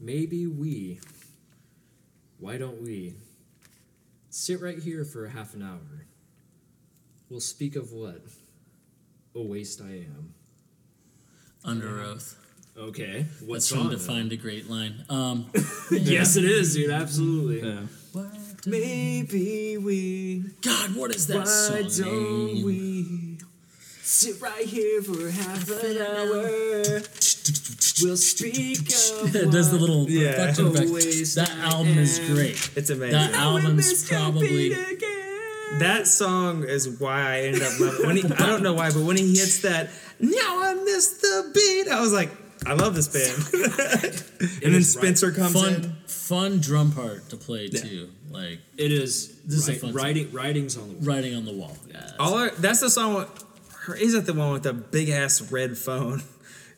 Maybe 0.00 0.46
we. 0.46 1.00
Why 2.38 2.58
don't 2.58 2.82
we 2.82 3.14
sit 4.30 4.60
right 4.60 4.78
here 4.78 5.04
for 5.04 5.24
a 5.24 5.30
half 5.30 5.54
an 5.54 5.62
hour? 5.62 6.06
We'll 7.30 7.40
speak 7.40 7.76
of 7.76 7.92
what? 7.92 8.22
A 9.34 9.40
waste 9.42 9.80
I 9.80 9.90
am. 10.06 10.34
Underoath. 11.64 12.34
Okay, 12.78 13.26
what 13.44 13.54
That's 13.56 13.66
song? 13.68 13.78
from 13.78 13.88
though? 13.88 13.96
Define 13.96 14.28
the 14.28 14.36
Great 14.36 14.70
Line. 14.70 15.04
Um 15.10 15.50
Yes, 15.90 16.36
it 16.36 16.44
is, 16.44 16.74
dude. 16.74 16.90
Absolutely. 16.90 17.68
Yeah. 17.68 17.80
Maybe 18.66 19.78
we. 19.78 20.44
God, 20.62 20.94
what 20.96 21.14
is 21.14 21.26
that 21.28 21.38
Why 21.38 21.44
song 21.44 22.04
don't 22.06 22.54
name? 22.54 22.64
we 22.64 23.38
sit 24.02 24.40
right 24.42 24.64
here 24.66 25.00
for 25.02 25.30
half 25.30 25.68
an 25.70 25.96
hour? 25.98 27.00
We'll 28.02 28.16
speak 28.16 28.78
of 29.22 29.34
it 29.34 29.50
does 29.50 29.70
the 29.70 29.78
little 29.78 30.08
Yeah. 30.08 30.30
reflection 30.46 30.66
effect. 30.68 31.34
That 31.36 31.50
album 31.72 31.98
is 31.98 32.18
great. 32.20 32.70
It's 32.76 32.90
amazing. 32.90 33.12
That 33.12 33.34
album's 33.34 34.08
probably 34.08 34.70
That 35.78 36.06
song 36.06 36.64
is 36.64 36.88
why 37.00 37.20
I 37.34 37.38
ended 37.42 37.62
up 37.62 37.80
loving. 37.80 38.06
When 38.06 38.16
he, 38.16 38.24
I 38.24 38.46
don't 38.46 38.62
know 38.62 38.74
why, 38.74 38.90
but 38.90 39.02
when 39.02 39.16
he 39.16 39.34
hits 39.36 39.60
that, 39.62 39.90
now 40.20 40.62
I 40.62 40.74
miss 40.74 41.18
the 41.18 41.50
beat. 41.54 41.88
I 41.90 42.00
was 42.00 42.12
like, 42.12 42.30
I 42.66 42.74
love 42.74 42.94
this 42.94 43.08
band. 43.08 43.34
and 44.40 44.62
then 44.62 44.74
is 44.74 44.96
right. 44.96 45.02
Spencer 45.02 45.32
comes 45.32 45.54
in. 45.54 45.82
fun 45.82 45.96
fun 46.06 46.60
drum 46.60 46.92
part 46.92 47.28
to 47.30 47.36
play 47.36 47.68
too. 47.68 48.10
Like 48.30 48.58
It 48.76 48.92
is. 48.92 49.40
This 49.42 49.58
is 49.60 49.68
a 49.68 49.72
Write- 49.72 49.80
fun 49.80 49.90
song. 49.90 49.96
writing, 50.02 50.32
writings 50.32 50.76
on 50.76 50.88
the 50.88 50.94
wall. 50.94 51.02
writing 51.04 51.34
on 51.36 51.44
the 51.44 51.52
wall. 51.52 51.76
Yeah. 51.90 52.10
All 52.18 52.34
our, 52.34 52.50
that's 52.50 52.80
the 52.80 52.90
song. 52.90 53.14
With, 53.14 53.44
her, 53.86 53.94
is 53.96 54.12
that 54.12 54.26
the 54.26 54.34
one 54.34 54.52
with 54.52 54.64
the 54.64 54.74
big 54.74 55.08
ass 55.08 55.40
red 55.50 55.76
phone? 55.78 56.22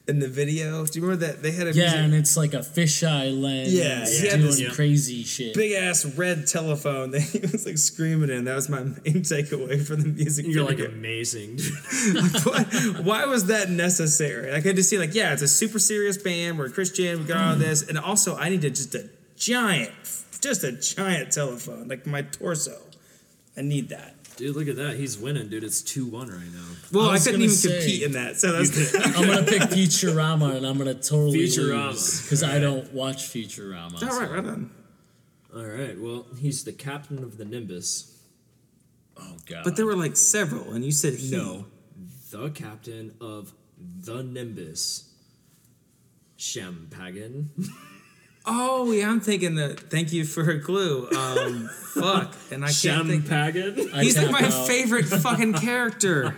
in 0.08 0.18
the 0.18 0.28
video. 0.28 0.84
Do 0.84 0.98
you 0.98 1.06
remember 1.06 1.26
that 1.26 1.42
they 1.42 1.52
had 1.52 1.68
a 1.68 1.72
Yeah, 1.72 1.84
music- 1.84 2.00
and 2.00 2.14
it's 2.14 2.36
like 2.36 2.54
a 2.54 2.58
fisheye 2.58 3.40
lens. 3.40 3.72
Yeah, 3.72 4.02
it's 4.02 4.18
he 4.18 4.26
had 4.26 4.40
doing 4.40 4.50
this- 4.50 4.74
crazy 4.74 5.22
shit. 5.22 5.54
big 5.54 5.72
ass 5.72 6.04
red 6.04 6.46
telephone 6.46 7.12
that 7.12 7.20
he 7.32 7.38
was 7.38 7.66
like 7.66 7.78
screaming 7.78 8.30
in. 8.30 8.44
That 8.44 8.56
was 8.56 8.68
my 8.68 8.82
main 8.82 8.94
takeaway 9.22 9.84
from 9.84 10.00
the 10.00 10.08
music. 10.08 10.46
Video. 10.46 10.62
You're 10.62 10.70
like 10.70 10.80
amazing, 10.80 11.56
dude. 11.56 11.72
why, 12.44 12.64
why 13.02 13.24
was 13.26 13.46
that 13.46 13.70
necessary? 13.70 14.52
I 14.54 14.60
could 14.60 14.76
just 14.76 14.90
see 14.90 14.98
like, 14.98 15.14
yeah, 15.14 15.32
it's 15.32 15.42
a 15.42 15.48
super 15.48 15.78
serious 15.78 16.16
band. 16.18 16.58
We're 16.58 16.70
Christian. 16.70 17.20
We 17.20 17.24
got 17.26 17.36
all 17.36 17.56
mm. 17.56 17.60
this, 17.60 17.88
and 17.88 17.98
also 17.98 18.36
I 18.36 18.48
needed 18.48 18.74
just 18.74 18.94
a 18.94 19.08
giant, 19.36 19.92
just 20.40 20.64
a 20.64 20.72
giant 20.72 21.32
telephone, 21.32 21.88
like 21.88 22.06
my 22.06 22.22
torso. 22.22 22.76
I 23.56 23.62
need 23.62 23.90
that. 23.90 24.14
Dude, 24.40 24.56
look 24.56 24.68
at 24.68 24.76
that. 24.76 24.96
He's 24.96 25.18
winning, 25.18 25.48
dude. 25.48 25.64
It's 25.64 25.82
2 25.82 26.06
1 26.06 26.28
right 26.28 26.38
now. 26.54 26.64
Well, 26.92 27.10
I 27.10 27.16
I, 27.16 27.18
couldn't 27.18 27.42
even 27.42 27.54
say- 27.54 27.76
compete 27.78 28.02
in 28.04 28.12
that, 28.12 28.38
so 28.40 28.52
that's 28.52 28.94
I'm 28.94 29.26
gonna 29.26 29.42
pick 29.44 29.60
Futurama, 29.62 30.56
and 30.56 30.66
I'm 30.66 30.78
gonna 30.78 30.94
totally 30.94 31.40
Futurama. 31.40 32.22
because 32.24 32.42
I 32.42 32.58
don't 32.58 32.90
watch 32.94 33.24
Futurama. 33.28 33.92
all 33.92 33.98
so- 33.98 34.06
right. 34.18 34.30
Right 34.30 34.38
on. 34.46 34.70
All 35.54 35.64
right, 35.64 36.00
well, 36.00 36.24
he's 36.38 36.64
the 36.64 36.72
captain 36.72 37.22
of 37.22 37.36
the 37.36 37.44
Nimbus. 37.44 38.16
Oh 39.18 39.36
god. 39.44 39.62
But 39.64 39.76
there 39.76 39.84
were 39.84 39.96
like 39.96 40.16
several, 40.16 40.72
and 40.72 40.84
you 40.84 40.92
said 40.92 41.14
he. 41.14 41.30
No, 41.30 41.66
the 42.30 42.48
captain 42.48 43.12
of 43.20 43.52
the 44.00 44.22
Nimbus. 44.22 45.04
Shampagan. 46.38 47.48
Oh 48.52 48.90
yeah, 48.90 49.08
I'm 49.08 49.20
thinking 49.20 49.54
that. 49.56 49.78
Thank 49.78 50.12
you 50.12 50.24
for 50.24 50.50
a 50.50 50.58
clue. 50.60 51.08
Um, 51.16 51.68
fuck, 51.94 52.34
and 52.50 52.64
I 52.64 52.72
can't 52.72 53.06
think. 53.06 53.24
Shampagan. 53.26 53.94
I 53.94 54.02
He's 54.02 54.16
like 54.16 54.26
tap 54.30 54.40
my 54.40 54.46
out. 54.48 54.66
favorite 54.66 55.04
fucking 55.24 55.54
character. 55.54 56.34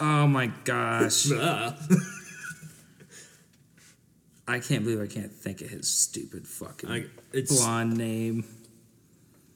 Oh 0.00 0.26
my 0.26 0.46
gosh. 0.64 1.30
I 4.48 4.58
can't 4.58 4.82
believe 4.84 5.00
I 5.00 5.06
can't 5.06 5.30
think 5.30 5.60
of 5.60 5.68
his 5.70 5.88
stupid 5.88 6.46
fucking 6.48 6.90
I, 6.90 7.04
it's 7.32 7.54
blonde 7.56 7.96
name. 7.96 8.44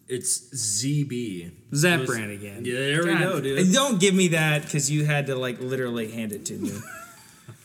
it's 0.08 0.38
ZB. 0.54 1.50
Zap 1.74 2.00
Was- 2.00 2.10
Brannigan. 2.10 2.64
Yeah, 2.64 2.74
there 2.74 3.04
we 3.04 3.12
God, 3.14 3.20
go, 3.22 3.40
dude. 3.40 3.58
and 3.58 3.72
Don't 3.72 3.98
give 3.98 4.14
me 4.14 4.28
that 4.28 4.62
because 4.62 4.90
you 4.90 5.04
had 5.04 5.26
to 5.26 5.34
like 5.34 5.60
literally 5.60 6.10
hand 6.12 6.32
it 6.32 6.44
to 6.46 6.52
me. 6.54 6.72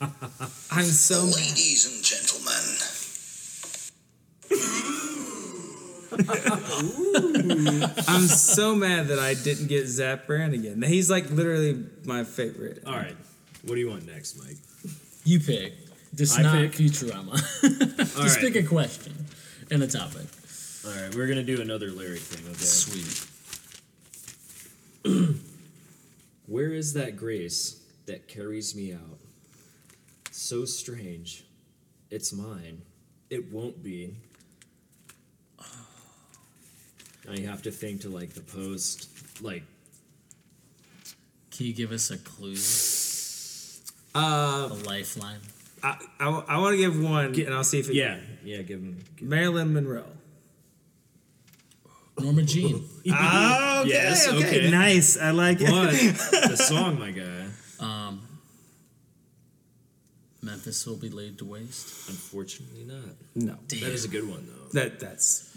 I'm 0.00 0.84
so 0.84 1.26
mad. 1.26 1.34
Ladies 1.36 1.86
and 1.94 2.02
gentlemen, 2.02 2.52
I'm 8.08 8.26
so 8.26 8.74
mad 8.74 9.08
that 9.08 9.18
I 9.18 9.34
didn't 9.34 9.68
get 9.68 9.86
Zapp 9.86 10.26
Brannigan. 10.26 10.82
He's 10.82 11.10
like 11.10 11.30
literally 11.30 11.84
my 12.04 12.24
favorite. 12.24 12.82
All 12.86 12.94
right, 12.94 13.16
what 13.64 13.74
do 13.74 13.80
you 13.80 13.88
want 13.88 14.06
next, 14.06 14.38
Mike? 14.38 14.56
You 15.24 15.40
pick. 15.40 15.74
Just 16.14 16.38
I 16.38 16.42
not 16.42 16.56
pick? 16.56 16.72
Futurama. 16.72 17.36
Just 17.98 18.16
right, 18.18 18.38
pick 18.40 18.56
a 18.56 18.66
question 18.66 19.14
and 19.70 19.82
a 19.82 19.86
topic. 19.86 20.26
all 20.84 20.92
right, 20.92 21.14
we're 21.14 21.28
gonna 21.28 21.42
do 21.44 21.60
another 21.60 21.90
lyric 21.90 22.20
thing. 22.20 22.46
Okay. 22.46 22.56
Sweet. 22.56 23.26
Where 26.46 26.72
is 26.72 26.94
that 26.94 27.16
grace 27.16 27.80
that 28.06 28.26
carries 28.26 28.74
me 28.74 28.92
out? 28.92 29.18
So 30.32 30.64
strange. 30.64 31.44
It's 32.10 32.32
mine. 32.32 32.82
It 33.30 33.52
won't 33.52 33.82
be. 33.84 34.16
Now 37.30 37.36
you 37.36 37.46
have 37.46 37.62
to 37.62 37.70
think 37.70 38.00
to 38.00 38.08
like 38.08 38.30
the 38.30 38.40
post, 38.40 39.08
like 39.40 39.62
Can 41.52 41.66
you 41.66 41.72
give 41.72 41.92
us 41.92 42.10
a 42.10 42.18
clue? 42.18 42.56
Uh, 44.14 44.68
A 44.72 44.74
lifeline? 44.84 45.38
I, 45.82 45.96
I, 46.18 46.58
want 46.58 46.72
to 46.72 46.76
give 46.76 47.00
one, 47.00 47.26
and 47.26 47.54
I'll 47.54 47.64
see 47.64 47.78
if 47.78 47.88
it. 47.88 47.94
yeah, 47.94 48.18
yeah. 48.44 48.62
Give 48.62 48.80
him. 48.80 48.98
Marilyn 49.20 49.72
Monroe. 49.72 50.04
Norma 52.18 52.42
Jean. 52.42 52.84
Oh, 53.12 53.80
okay, 53.82 53.88
Yes, 53.88 54.28
okay, 54.28 54.46
okay. 54.46 54.70
nice. 54.70 55.16
I 55.18 55.30
like 55.30 55.58
it. 55.60 55.70
But 55.70 55.92
the 56.50 56.56
song, 56.56 56.98
my 56.98 57.12
guy. 57.12 57.46
Um, 57.78 58.20
Memphis 60.42 60.86
will 60.86 60.96
be 60.96 61.08
laid 61.08 61.38
to 61.38 61.44
waste. 61.46 62.08
Unfortunately, 62.10 62.84
not. 62.84 63.14
No, 63.34 63.56
That 63.68 63.92
is 63.92 64.04
a 64.04 64.08
good 64.08 64.28
one 64.28 64.46
though. 64.46 64.78
that 64.80 65.00
that's 65.00 65.49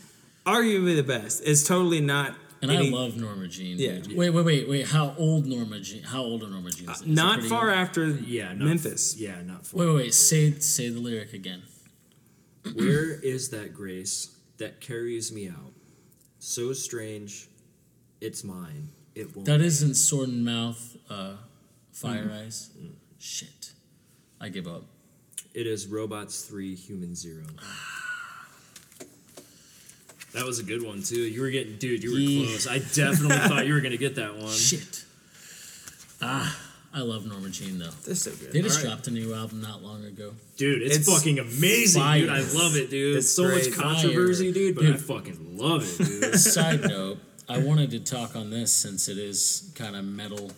arguably 0.45 0.95
the 0.95 1.03
best. 1.03 1.41
It's 1.45 1.63
totally 1.63 2.01
not. 2.01 2.35
And 2.61 2.71
any- 2.71 2.87
I 2.87 2.91
love 2.91 3.17
Norma 3.17 3.47
Jean. 3.47 3.77
Yeah. 3.77 3.97
dude. 3.99 4.15
Wait, 4.15 4.29
wait, 4.29 4.45
wait, 4.45 4.69
wait. 4.69 4.87
How 4.87 5.13
old 5.17 5.45
Norma 5.45 5.79
Jean? 5.81 6.03
How 6.03 6.21
old 6.23 6.43
are 6.43 6.47
Norma 6.49 6.69
Jean? 6.71 6.89
Is 6.89 7.01
it 7.01 7.07
not 7.07 7.43
far 7.43 7.69
old? 7.69 7.77
after 7.77 8.07
Yeah, 8.07 8.53
not, 8.53 8.59
Memphis. 8.67 9.17
Yeah, 9.17 9.41
not 9.41 9.65
far. 9.65 9.81
Wait, 9.81 9.87
wait, 9.87 9.95
wait. 9.95 10.13
Say 10.13 10.51
say 10.59 10.87
the 10.89 10.99
lyric 10.99 11.33
again. 11.33 11.63
Where 12.75 13.11
is 13.19 13.49
that 13.49 13.73
grace 13.73 14.37
that 14.57 14.79
carries 14.79 15.33
me 15.33 15.49
out? 15.49 15.73
So 16.39 16.71
strange, 16.71 17.49
it's 18.21 18.43
mine. 18.45 18.89
It 19.15 19.35
won't. 19.35 19.45
That 19.45 19.59
isn't 19.59 19.95
Sword 19.95 20.29
in 20.29 20.43
Mouth, 20.45 20.95
uh, 21.09 21.35
Fire 21.91 22.25
Mm. 22.29 22.45
Eyes. 22.45 22.69
Shit. 23.19 23.73
I 24.39 24.47
give 24.49 24.67
up. 24.67 24.85
It 25.53 25.67
is 25.67 25.85
Robots 25.87 26.41
3 26.43 26.75
Human 26.75 27.13
0. 27.15 27.43
That 30.33 30.45
was 30.45 30.59
a 30.59 30.63
good 30.63 30.81
one 30.83 31.03
too. 31.03 31.21
You 31.21 31.41
were 31.41 31.49
getting 31.51 31.77
dude, 31.77 32.03
you 32.03 32.11
were 32.11 32.17
Yeah. 32.17 32.47
close. 32.47 32.67
I 32.67 32.79
definitely 32.79 33.37
thought 33.47 33.67
you 33.67 33.73
were 33.73 33.81
gonna 33.81 33.97
get 33.97 34.15
that 34.15 34.35
one. 34.35 34.51
Shit. 34.51 35.05
Ah, 36.21 36.57
I 36.93 37.01
love 37.01 37.25
Norma 37.27 37.49
Jean 37.49 37.79
though. 37.79 37.89
They're 38.05 38.15
so 38.15 38.31
good. 38.31 38.51
They 38.53 38.61
just 38.61 38.77
Alright. 38.79 38.91
dropped 38.95 39.07
a 39.07 39.11
new 39.11 39.33
album 39.33 39.61
not 39.61 39.83
long 39.83 40.05
ago. 40.05 40.33
Dude, 40.57 40.81
it's, 40.81 40.97
It's 40.97 41.11
fucking 41.13 41.39
amazing, 41.39 42.01
dude. 42.01 42.29
I 42.29 42.39
love 42.39 42.75
it, 42.75 42.89
dude. 42.89 43.17
It's 43.17 43.31
so 43.31 43.43
much 43.43 43.63
great. 43.63 43.73
controversy, 43.75 44.51
dude, 44.51 44.75
but 44.75 44.85
I 44.85 44.93
fucking 44.93 45.57
love 45.57 45.83
it, 45.99 46.03
dude. 46.05 46.35
Side 46.39 46.81
note, 46.81 47.17
I 47.49 47.57
wanted 47.59 47.91
to 47.91 47.99
talk 47.99 48.35
on 48.35 48.49
this 48.49 48.71
since 48.71 49.07
it 49.09 49.17
is 49.17 49.71
kind 49.75 49.95
of 49.95 50.05
metal, 50.05 50.51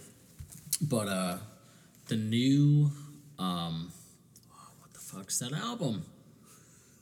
but 0.81 1.07
uh, 1.07 1.37
the 2.07 2.15
new 2.17 2.91
um, 3.39 3.91
oh, 4.53 4.67
what 4.79 4.93
the 4.93 4.99
fuck's 4.99 5.39
that 5.39 5.51
album? 5.53 6.05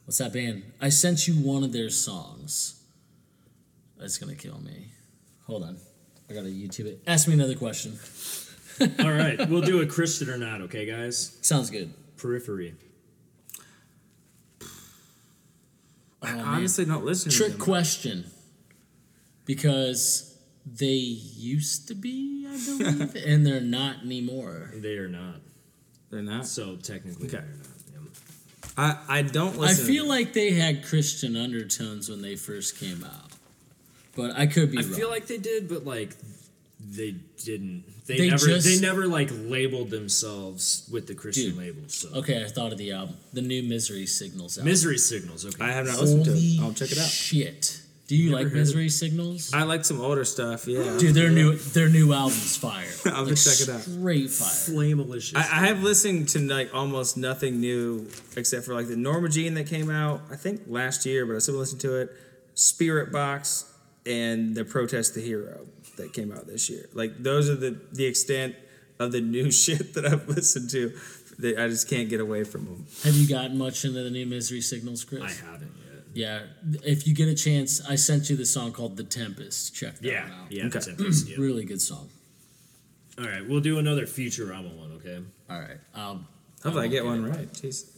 What's 0.05 0.17
that 0.17 0.33
band? 0.33 0.63
I 0.81 0.89
sent 0.89 1.27
you 1.27 1.33
one 1.35 1.63
of 1.63 1.71
their 1.71 1.89
songs. 1.89 2.81
That's 3.97 4.17
gonna 4.17 4.35
kill 4.35 4.59
me. 4.59 4.87
Hold 5.47 5.63
on, 5.63 5.77
I 6.29 6.33
gotta 6.33 6.47
YouTube 6.47 6.85
it. 6.87 7.01
Ask 7.07 7.27
me 7.27 7.33
another 7.35 7.55
question. 7.55 7.97
All 8.99 9.11
right, 9.11 9.47
we'll 9.49 9.61
do 9.61 9.81
a 9.81 9.85
Christian 9.85 10.29
or 10.29 10.37
not, 10.37 10.61
okay, 10.61 10.85
guys? 10.85 11.37
Sounds 11.41 11.69
good. 11.69 11.93
Periphery. 12.17 12.73
I 16.21 16.33
Oh, 16.33 16.39
honestly 16.39 16.85
don't 16.85 17.03
listen 17.05 17.31
to 17.31 17.37
Trick 17.37 17.51
them. 17.51 17.59
question. 17.59 18.25
Because 19.45 20.37
they 20.65 20.93
used 20.93 21.89
to 21.89 21.95
be, 21.95 22.47
I 22.49 22.57
believe, 22.65 23.15
and 23.27 23.45
they're 23.45 23.59
not 23.59 24.03
anymore. 24.03 24.71
They 24.73 24.95
are 24.95 25.09
not. 25.09 25.41
They're 26.09 26.21
not. 26.21 26.47
So 26.47 26.77
technically, 26.77 27.27
Okay. 27.27 27.43
They're 28.75 28.85
not. 28.87 28.97
yeah. 28.99 29.03
I, 29.07 29.19
I 29.19 29.21
don't 29.21 29.57
listen. 29.57 29.85
I 29.85 29.87
feel 29.87 30.07
like 30.07 30.33
they 30.33 30.51
had 30.51 30.85
Christian 30.85 31.35
undertones 31.35 32.09
when 32.09 32.21
they 32.21 32.35
first 32.35 32.79
came 32.79 33.03
out, 33.03 33.31
but 34.15 34.35
I 34.37 34.47
could 34.47 34.71
be 34.71 34.77
wrong. 34.77 34.85
I 34.85 34.87
wrong. 34.89 34.97
feel 34.99 35.09
like 35.09 35.27
they 35.27 35.37
did, 35.37 35.67
but 35.69 35.85
like 35.85 36.15
they 36.85 37.15
didn't. 37.43 37.83
They, 38.05 38.17
They 38.17 38.29
never. 38.31 38.45
just- 38.47 38.65
they 38.67 38.79
never 38.79 39.07
like 39.07 39.29
labeled 39.31 39.89
themselves 39.89 40.87
with 40.91 41.07
the 41.07 41.15
Christian 41.15 41.51
Dude. 41.51 41.57
label. 41.57 41.81
So 41.87 42.09
okay, 42.15 42.43
I 42.43 42.47
thought 42.49 42.71
of 42.73 42.77
the 42.77 42.91
album, 42.91 43.15
the 43.31 43.41
new 43.41 43.63
Misery 43.63 44.05
Signals 44.05 44.57
album. 44.57 44.69
misery 44.71 44.97
signals. 44.97 45.45
Okay. 45.45 45.63
I 45.63 45.71
have 45.71 45.85
not 45.85 45.99
listened 46.01 46.25
to 46.25 46.33
it. 46.33 46.59
I'll 46.61 46.73
check 46.73 46.91
it 46.91 46.97
out. 46.97 47.05
Shit, 47.07 47.79
do 48.07 48.17
you 48.17 48.31
Never 48.31 48.43
like 48.43 48.53
Misery 48.53 48.89
Signals? 48.89 49.53
I 49.53 49.63
like 49.63 49.85
some 49.85 50.01
older 50.01 50.25
stuff. 50.25 50.67
Yeah. 50.67 50.97
Dude, 50.97 51.15
their 51.15 51.29
new 51.29 51.55
their 51.55 51.87
new 51.87 52.11
album's 52.11 52.57
fire. 52.57 52.85
I'll 53.05 53.23
like, 53.23 53.37
check 53.37 53.61
it 53.61 53.69
out. 53.69 53.81
Straight 53.81 54.29
fire. 54.29 54.49
Flamelicious. 54.49 55.37
I, 55.37 55.41
I 55.41 55.67
have 55.67 55.81
listened 55.83 56.27
to 56.29 56.39
like 56.39 56.73
almost 56.75 57.15
nothing 57.15 57.61
new 57.61 58.09
except 58.35 58.65
for 58.65 58.73
like 58.73 58.87
the 58.87 58.97
Norma 58.97 59.29
Jean 59.29 59.53
that 59.53 59.67
came 59.67 59.89
out 59.89 60.21
I 60.29 60.35
think 60.35 60.63
last 60.67 61.05
year, 61.05 61.25
but 61.25 61.35
I 61.35 61.39
still 61.39 61.55
listened 61.55 61.81
to 61.81 62.01
it. 62.01 62.11
Spiritbox 62.55 63.71
and 64.05 64.53
the 64.53 64.65
Protest 64.65 65.15
the 65.15 65.21
Hero 65.21 65.65
that 65.95 66.11
came 66.13 66.31
out 66.33 66.45
this 66.45 66.69
year. 66.69 66.89
Like 66.93 67.23
those 67.23 67.49
are 67.49 67.55
the 67.55 67.79
the 67.93 68.05
extent 68.05 68.55
of 68.99 69.13
the 69.13 69.21
new 69.21 69.49
shit 69.63 69.93
that 69.93 70.05
I've 70.05 70.27
listened 70.27 70.69
to. 70.71 70.93
That 71.39 71.57
I 71.57 71.67
just 71.67 71.89
can't 71.89 72.09
get 72.09 72.19
away 72.19 72.43
from 72.43 72.65
them. 72.65 72.85
Have 73.03 73.15
you 73.15 73.27
gotten 73.27 73.57
much 73.57 73.85
into 73.85 74.03
the 74.03 74.11
new 74.11 74.25
Misery 74.27 74.61
Signals, 74.61 75.03
Chris? 75.03 75.23
I 75.23 75.51
haven't 75.51 75.71
yet. 75.72 75.72
Yeah, 76.13 76.41
if 76.83 77.07
you 77.07 77.15
get 77.15 77.27
a 77.27 77.35
chance, 77.35 77.81
I 77.87 77.95
sent 77.95 78.29
you 78.29 78.35
the 78.35 78.45
song 78.45 78.71
called 78.71 78.97
"The 78.97 79.03
Tempest." 79.03 79.73
Check 79.75 79.95
that 79.99 80.03
Yeah. 80.07 80.23
one 80.23 80.31
out. 80.31 80.51
Yeah. 80.51 80.65
Okay. 80.67 80.79
Tempest, 80.79 81.27
yeah. 81.29 81.35
Really 81.39 81.65
good 81.65 81.81
song. 81.81 82.09
All 83.17 83.25
right, 83.25 83.47
we'll 83.47 83.59
do 83.61 83.79
another 83.79 84.05
Futurama 84.05 84.73
one. 84.75 84.91
Okay. 84.97 85.19
All 85.49 85.59
right, 85.59 85.77
um, 85.93 86.27
Hopefully 86.63 86.73
I 86.73 86.75
won't 86.75 86.91
get 86.91 87.05
one 87.05 87.25
it. 87.25 87.29
right. 87.37 87.53
Jeez. 87.53 87.89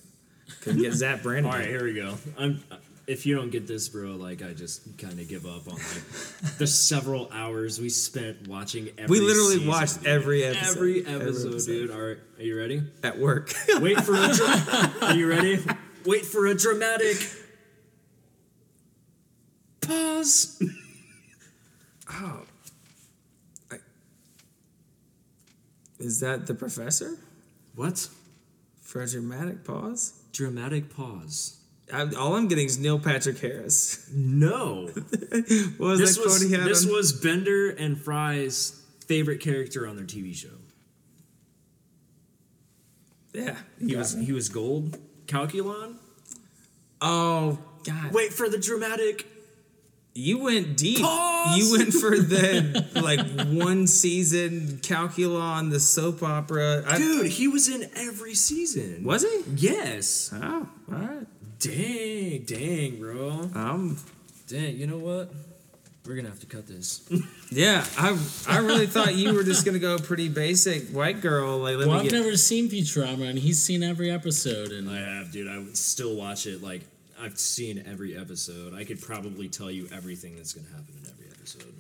Couldn't 0.62 0.82
get 0.82 0.94
Zap 0.94 1.22
Brandon. 1.24 1.52
All 1.52 1.58
right, 1.58 1.68
here 1.68 1.84
we 1.84 1.94
go. 1.94 2.18
I'm. 2.38 2.62
if 3.08 3.26
you 3.26 3.36
don't 3.36 3.50
get 3.52 3.68
this, 3.68 3.88
bro, 3.88 4.12
like 4.12 4.42
I 4.44 4.54
just 4.54 4.98
kind 4.98 5.20
of 5.20 5.28
give 5.30 5.46
up 5.46 5.68
on 5.68 5.76
like 5.76 6.58
the 6.58 6.68
several 6.68 7.30
hours 7.32 7.80
we 7.80 7.90
spent 7.90 8.48
watching. 8.48 8.90
Every 8.98 9.20
We 9.20 9.26
literally 9.26 9.56
season, 9.56 9.68
watched 9.68 9.98
dude. 10.00 10.08
every 10.08 10.44
episode. 10.44 10.72
Every 10.78 11.06
Every 11.06 11.16
episode, 11.28 11.48
episode. 11.52 11.72
dude. 11.72 11.92
All 11.92 12.00
right, 12.02 12.18
are 12.38 12.44
you 12.44 12.58
ready? 12.58 12.84
at 13.04 13.18
work. 13.20 13.54
Wait 13.80 14.00
for 14.02 14.14
a. 14.16 14.34
Dra- 14.34 14.94
are 15.04 15.16
you 15.16 15.30
ready? 15.30 15.64
Wait 16.06 16.26
for 16.26 16.46
a 16.48 16.54
dramatic 16.56 17.18
pause. 19.88 20.62
Oh, 22.12 22.42
Is 26.00 26.20
that 26.20 26.46
the 26.48 26.54
professor? 26.54 27.18
What? 27.76 28.10
For 28.82 29.02
a 29.02 29.08
dramatic 29.10 29.64
pause? 29.64 30.14
Dramatic 30.34 30.94
pause. 30.96 31.58
I, 31.94 32.02
all 32.18 32.36
I'm 32.36 32.48
getting 32.48 32.66
is 32.66 32.78
Neil 32.78 33.00
Patrick 33.00 33.40
Harris. 33.40 34.10
No. 34.14 34.90
What 35.78 35.80
was 35.80 36.00
this 36.00 36.18
was 36.18 36.50
this 36.50 36.86
on- 36.86 36.92
was 36.92 37.14
Bender 37.14 37.70
and 37.70 38.00
Fry's 38.00 38.82
favorite 39.08 39.40
character 39.40 39.88
on 39.88 39.96
their 39.96 40.06
TV 40.06 40.34
show. 40.36 40.48
yeah. 43.34 43.58
He 43.80 43.96
was 43.96 44.14
he 44.14 44.32
was 44.32 44.50
gold. 44.50 44.98
Calculon. 45.28 45.96
Oh 47.02 47.60
God! 47.84 48.14
Wait 48.14 48.32
for 48.34 48.48
the 48.50 48.58
dramatic. 48.58 49.28
You 50.18 50.38
went 50.40 50.78
deep. 50.78 51.02
Pause! 51.02 51.58
You 51.58 51.78
went 51.78 51.94
for 51.94 52.18
the 52.18 52.86
like 52.96 53.20
one 53.50 53.86
season 53.86 54.80
Calculon, 54.82 55.72
the 55.72 55.80
soap 55.80 56.24
opera. 56.24 56.84
I, 56.88 56.98
Dude, 56.98 57.28
he 57.28 57.50
was 57.50 57.68
in 57.68 57.90
every 57.98 58.34
season. 58.34 59.04
was 59.04 59.24
he? 59.24 59.44
Yes. 59.58 60.32
Oh, 60.34 60.68
all 60.92 60.98
right. 60.98 61.28
Dang, 61.60 62.44
dang, 62.46 63.00
bro. 63.00 63.50
Um, 63.56 63.98
Dang, 64.48 64.78
you 64.78 64.88
know 64.88 65.00
what? 65.00 65.32
We're 66.06 66.16
gonna 66.16 66.30
have 66.30 66.40
to 66.42 66.46
cut 66.46 66.68
this. 66.68 67.02
yeah. 67.52 67.84
I 67.98 68.18
I 68.48 68.60
really 68.60 68.86
thought 68.88 69.16
you 69.16 69.34
were 69.34 69.44
just 69.44 69.66
gonna 69.66 69.80
go 69.80 69.98
pretty 69.98 70.30
basic 70.30 70.90
white 70.90 71.20
girl. 71.20 71.58
Like 71.58 71.78
let 71.78 71.88
Well, 71.88 71.98
me 71.98 72.06
I've 72.06 72.12
get. 72.12 72.22
never 72.22 72.38
seen 72.38 72.70
Futurama, 72.70 73.28
and 73.28 73.38
he's 73.40 73.62
seen 73.62 73.82
every 73.84 74.12
episode, 74.12 74.72
and 74.72 74.90
I 74.90 74.98
have, 75.00 75.32
dude. 75.32 75.48
I 75.50 75.58
would 75.58 75.76
still 75.76 76.16
watch 76.16 76.46
it. 76.46 76.62
Like 76.62 76.82
I've 77.20 77.40
seen 77.40 77.84
every 77.88 78.18
episode. 78.18 78.74
I 78.74 78.84
could 78.84 79.02
probably 79.02 79.48
tell 79.48 79.72
you 79.72 79.88
everything 79.94 80.36
that's 80.36 80.54
gonna 80.54 80.68
happen 80.68 80.96
in 81.02 81.10
every 81.10 81.28
episode. 81.32 81.74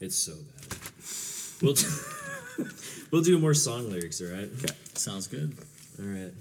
It's 0.00 0.16
so 0.16 0.32
bad. 0.34 1.62
We'll 1.62 1.74
do, 1.74 2.68
we'll 3.10 3.22
do 3.22 3.38
more 3.38 3.54
song 3.54 3.90
lyrics. 3.90 4.20
All 4.20 4.28
right. 4.28 4.48
Okay. 4.58 4.74
sounds 4.94 5.26
good. 5.26 5.56
All 5.98 6.06
right. 6.06 6.32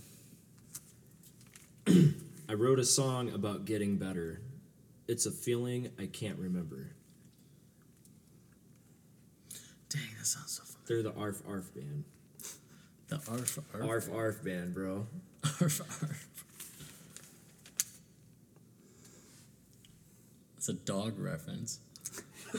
I 2.49 2.53
wrote 2.53 2.79
a 2.79 2.83
song 2.85 3.31
about 3.33 3.65
getting 3.65 3.97
better. 3.97 4.41
It's 5.07 5.25
a 5.25 5.31
feeling 5.31 5.89
I 5.99 6.07
can't 6.07 6.37
remember. 6.37 6.91
Dang, 9.89 10.01
that 10.17 10.25
sounds 10.25 10.51
so 10.51 10.63
fun. 10.63 10.81
They're 10.87 11.03
the 11.03 11.13
Arf 11.13 11.41
Arf 11.47 11.73
band. 11.73 12.03
The 13.07 13.17
arf 13.29 13.59
arf 13.73 13.83
Arf 13.87 14.09
Arf 14.13 14.43
band, 14.43 14.73
bro. 14.73 15.05
arf 15.61 15.79
arf. 16.01 16.27
It's 20.67 20.69
a 20.71 20.73
dog 20.73 21.19
reference. 21.19 21.77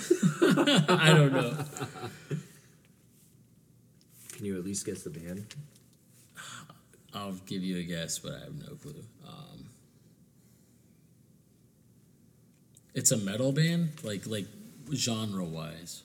I 0.89 1.09
don't 1.09 1.33
know. 1.33 1.57
Can 4.33 4.45
you 4.47 4.57
at 4.57 4.65
least 4.65 4.87
guess 4.87 5.03
the 5.03 5.11
band? 5.11 5.45
I'll 7.13 7.33
give 7.33 7.65
you 7.65 7.79
a 7.79 7.83
guess, 7.83 8.21
but 8.21 8.35
I 8.35 8.45
have 8.45 8.55
no 8.55 8.77
clue. 8.77 9.03
Um, 9.27 9.65
it's 12.95 13.11
a 13.11 13.17
metal 13.17 13.51
band, 13.51 13.91
like 14.05 14.25
like 14.29 14.47
genre 14.95 15.45
wise. 15.45 16.05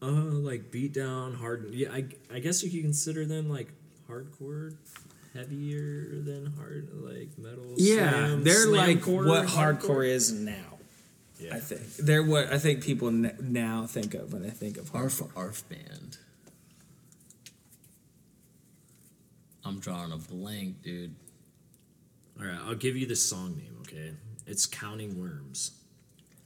Uh, 0.00 0.06
like 0.06 0.70
beatdown, 0.70 1.36
hard. 1.36 1.70
Yeah, 1.72 1.88
I, 1.92 2.04
I 2.32 2.38
guess 2.38 2.62
you 2.62 2.70
could 2.70 2.82
consider 2.82 3.24
them 3.26 3.50
like 3.50 3.72
hardcore, 4.08 4.76
heavier 5.34 6.20
than 6.22 6.54
hard, 6.56 6.90
like 6.94 7.36
metal. 7.38 7.74
Yeah, 7.76 8.10
slam- 8.10 8.44
they're 8.44 8.68
like 8.68 8.98
slamcore, 8.98 9.26
what 9.26 9.48
hardcore 9.48 10.06
is 10.06 10.32
now. 10.32 10.69
Yeah. 11.50 11.56
I 11.56 11.60
think 11.60 11.96
they're 11.96 12.22
what 12.22 12.52
I 12.52 12.58
think 12.58 12.82
people 12.82 13.08
n- 13.08 13.36
now 13.40 13.86
think 13.86 14.14
of 14.14 14.32
when 14.32 14.42
they 14.42 14.50
think 14.50 14.76
of 14.78 14.94
Arf 14.94 15.20
arf 15.36 15.68
band. 15.68 16.18
I'm 19.64 19.78
drawing 19.78 20.12
a 20.12 20.16
blank, 20.16 20.82
dude. 20.82 21.14
All 22.38 22.46
right, 22.46 22.58
I'll 22.66 22.74
give 22.74 22.96
you 22.96 23.06
the 23.06 23.16
song 23.16 23.56
name. 23.56 23.76
Okay, 23.82 24.12
it's 24.46 24.66
Counting 24.66 25.20
Worms. 25.20 25.72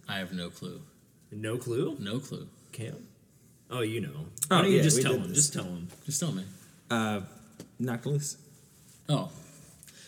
I 0.09 0.19
have 0.19 0.33
no 0.33 0.51
clue. 0.51 0.83
No 1.31 1.57
clue. 1.57 1.97
No 2.01 2.19
clue. 2.19 2.49
Cam. 2.73 3.07
Oh, 3.71 3.81
you 3.81 4.01
know. 4.01 4.11
Oh, 4.51 4.57
Why 4.57 4.63
don't 4.63 4.73
you 4.73 4.83
just 4.83 5.01
tell 5.01 5.15
him? 5.15 5.29
this. 5.29 5.37
Just 5.37 5.53
tell 5.55 5.65
him. 5.65 5.89
Just 6.05 6.21
tell 6.21 6.33
me. 6.33 6.45
Uh, 6.91 7.21
Knocked 7.79 8.07
Loose. 8.07 8.37
Oh. 9.09 9.31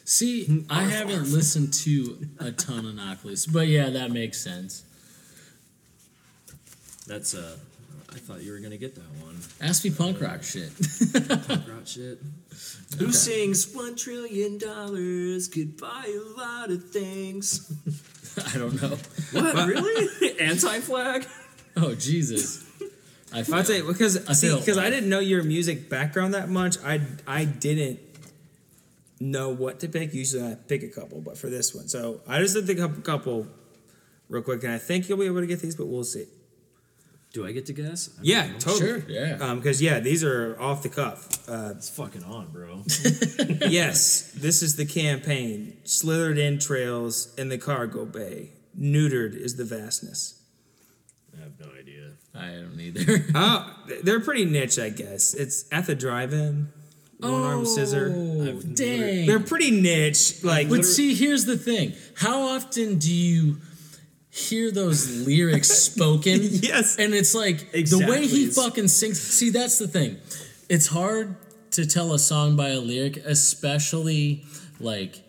See, 0.05 0.65
I 0.71 0.83
haven't 0.83 1.33
listened 1.33 1.73
to 1.75 2.29
a 2.39 2.53
ton 2.53 2.85
of 2.87 2.95
Knocked 2.95 3.25
Loose, 3.25 3.47
but 3.47 3.67
yeah, 3.67 3.91
that 3.91 4.11
makes 4.11 4.41
sense. 4.41 4.85
That's 7.07 7.35
uh. 7.35 7.57
I 8.09 8.19
thought 8.19 8.43
you 8.43 8.53
were 8.53 8.61
gonna 8.61 8.79
get 8.79 8.95
that 8.95 9.25
one. 9.25 9.37
Ask 9.61 9.85
me 9.85 9.91
punk 9.91 10.21
rock 10.23 10.43
shit. 10.43 10.71
Punk 11.49 11.69
rock 11.69 11.87
shit. 11.87 12.19
Who 12.99 13.13
sings 13.13 13.75
one 13.75 13.95
trillion 13.97 14.57
dollars 14.59 15.49
could 15.49 15.77
buy 15.77 16.07
a 16.07 16.39
lot 16.41 16.71
of 16.71 16.89
things? 16.91 17.71
I 18.55 18.57
don't 18.59 18.81
know. 18.81 18.97
What 19.33 19.67
really? 19.69 20.39
Anti 20.41 20.81
flag? 20.81 21.27
Oh 21.77 21.95
Jesus. 21.95 22.65
I 23.35 23.43
feel. 23.43 23.57
I'll 23.57 23.65
tell 23.65 23.77
you 23.77 23.85
because 23.87 24.27
I 24.29 24.33
see 24.33 24.49
feel- 24.49 24.61
because 24.61 24.79
I 24.79 24.89
didn't 24.89 25.11
know 25.11 25.19
your 25.21 25.43
music 25.43 25.91
background 25.91 26.33
that 26.35 26.49
much. 26.49 26.79
I 26.85 27.01
I 27.27 27.45
didn't 27.45 27.99
know 29.21 29.51
what 29.51 29.81
to 29.81 29.89
pick. 29.89 30.15
Usually 30.15 30.43
I 30.43 30.55
pick 30.55 30.83
a 30.85 30.89
couple, 30.89 31.21
but 31.21 31.37
for 31.37 31.51
this 31.51 31.75
one, 31.75 31.89
so 31.89 32.21
I 32.27 32.39
just 32.39 32.55
did 32.55 32.67
the 32.67 32.77
couple, 32.77 33.03
couple 33.03 33.47
real 34.31 34.43
quick, 34.43 34.63
and 34.65 34.73
I 34.73 34.79
think 34.79 35.09
you'll 35.09 35.19
be 35.19 35.27
able 35.27 35.41
to 35.41 35.47
get 35.47 35.61
these, 35.61 35.75
but 35.75 35.87
we'll 35.87 36.05
see. 36.05 36.27
Do 37.37 37.45
I 37.47 37.53
get 37.53 37.67
to 37.67 37.75
guess? 37.75 38.09
I 38.17 38.21
Yeah, 38.23 38.47
know. 38.47 38.59
totally. 38.59 38.79
Sure, 39.03 39.11
yeah. 39.11 39.37
Um, 39.43 39.59
because 39.59 39.83
yeah, 39.83 40.01
these 40.01 40.25
are 40.25 40.59
off 40.59 40.83
the 40.83 40.89
cuff. 40.89 41.29
Uh, 41.47 41.75
It's 41.77 41.91
fucking 41.91 42.25
on, 42.25 42.47
bro. 42.51 42.83
yes, 43.69 44.33
this 44.35 44.63
is 44.63 44.77
the 44.77 44.87
campaign. 44.87 45.77
Slithered 45.85 46.39
entrails 46.39 47.35
in 47.37 47.51
the 47.51 47.59
cargo 47.59 48.07
bay. 48.07 48.53
Neutered 48.75 49.35
is 49.37 49.57
the 49.57 49.65
vastness. 49.67 50.41
I 51.37 51.43
have 51.43 51.61
no 51.61 51.67
idea. 51.79 52.13
I 52.35 52.53
don't 52.53 52.81
either. 52.81 53.27
Oh, 53.35 53.77
they're 54.03 54.21
pretty 54.21 54.47
niche, 54.47 54.79
I 54.79 54.89
guess. 54.89 55.35
It's 55.35 55.67
at 55.71 55.85
the 55.87 55.95
drive-in. 55.95 56.69
One 57.19 57.33
arm 57.35 57.67
scissor. 57.67 58.15
Oh, 58.17 58.61
dang. 58.63 59.27
They're 59.27 59.41
pretty 59.41 59.71
niche. 59.73 60.43
Like, 60.43 60.71
But 60.71 60.87
see, 60.87 61.15
here's 61.15 61.45
the 61.45 61.59
thing. 61.59 61.93
How 62.17 62.49
often 62.57 62.97
do 62.99 63.13
you 63.13 63.59
hear 64.37 64.71
those 64.71 65.27
lyrics 65.27 65.69
spoken? 65.89 66.39
Yes. 66.43 66.99
And 66.99 67.15
it's 67.15 67.35
like 67.35 67.73
the 67.73 68.05
way 68.09 68.27
he 68.27 68.47
fucking 68.47 68.89
sings. 68.89 69.21
See, 69.21 69.51
that's 69.51 69.79
the 69.79 69.89
thing. 69.89 70.19
It's 70.69 70.87
hard 70.89 71.37
to 71.73 71.87
tell 71.87 72.13
a 72.13 72.19
song 72.19 72.57
by 72.57 72.71
a 72.71 72.81
lyric, 72.81 73.17
especially 73.19 74.45
like 74.81 75.23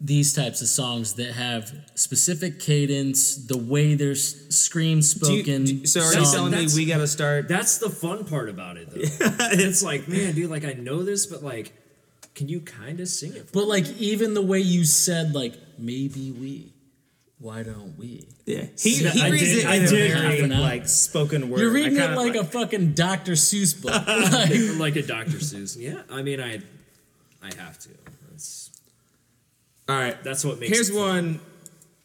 these 0.00 0.34
types 0.34 0.60
of 0.60 0.66
songs 0.68 1.14
that 1.14 1.32
have 1.32 1.72
specific 1.94 2.58
cadence, 2.58 3.36
the 3.36 3.56
way 3.56 3.94
they're 3.94 4.10
s- 4.12 4.34
scream 4.50 4.98
Do 4.98 5.02
spoken. 5.02 5.66
you, 5.66 5.74
do- 5.80 5.86
so 5.86 6.00
are 6.00 6.04
you 6.06 6.10
That's- 6.14 6.32
telling 6.32 6.52
me 6.52 6.66
we 6.74 6.86
got 6.86 6.98
to 6.98 7.06
start? 7.06 7.46
That's 7.48 7.78
the 7.78 7.88
fun 7.88 8.24
part 8.24 8.48
about 8.48 8.76
it, 8.78 8.90
though. 8.90 8.96
it's 9.52 9.82
like, 9.84 10.08
man, 10.08 10.34
dude, 10.34 10.50
like 10.50 10.64
I 10.64 10.72
know 10.72 11.04
this, 11.04 11.26
but 11.26 11.44
like, 11.44 11.72
can 12.34 12.48
you 12.48 12.60
kind 12.60 12.98
of 12.98 13.06
sing 13.08 13.34
it? 13.34 13.46
For 13.48 13.52
But 13.52 13.68
like 13.68 13.86
even 13.98 14.34
the 14.34 14.42
way 14.42 14.58
you 14.58 14.84
said, 14.84 15.34
like 15.36 15.54
maybe 15.78 16.32
we, 16.32 16.71
why 17.42 17.62
don't 17.64 17.98
we? 17.98 18.28
Yeah, 18.46 18.66
he, 18.78 19.02
Yeah, 19.02 19.10
he 19.10 19.22
I 19.22 19.28
reads 19.30 19.42
did- 19.44 19.58
it 19.58 19.66
I 19.66 19.78
did 19.80 20.10
half 20.12 20.22
very 20.22 20.46
like 20.48 20.88
spoken 20.88 21.50
word. 21.50 21.60
You're 21.60 21.70
reading 21.72 21.96
it 21.96 22.00
kinda 22.00 22.16
like, 22.16 22.36
a 22.36 22.44
fucking 22.44 22.92
Dr. 22.94 23.32
Seuss 23.32 23.74
book. 23.80 23.92
Like, 24.78 24.94
like 24.96 24.96
a 24.96 25.02
Dr. 25.06 25.38
Seuss. 25.38 25.76
Yeah, 25.78 26.02
I 26.08 26.22
mean, 26.22 26.40
I, 26.40 26.60
I 27.42 27.50
have 27.58 27.78
to. 27.80 27.88
That's 28.30 28.70
All 29.88 29.96
right, 29.96 30.22
that's 30.22 30.44
what 30.44 30.60
makes. 30.60 30.72
here's 30.72 30.88
it 30.90 30.94
fun. 30.94 31.00
one. 31.00 31.40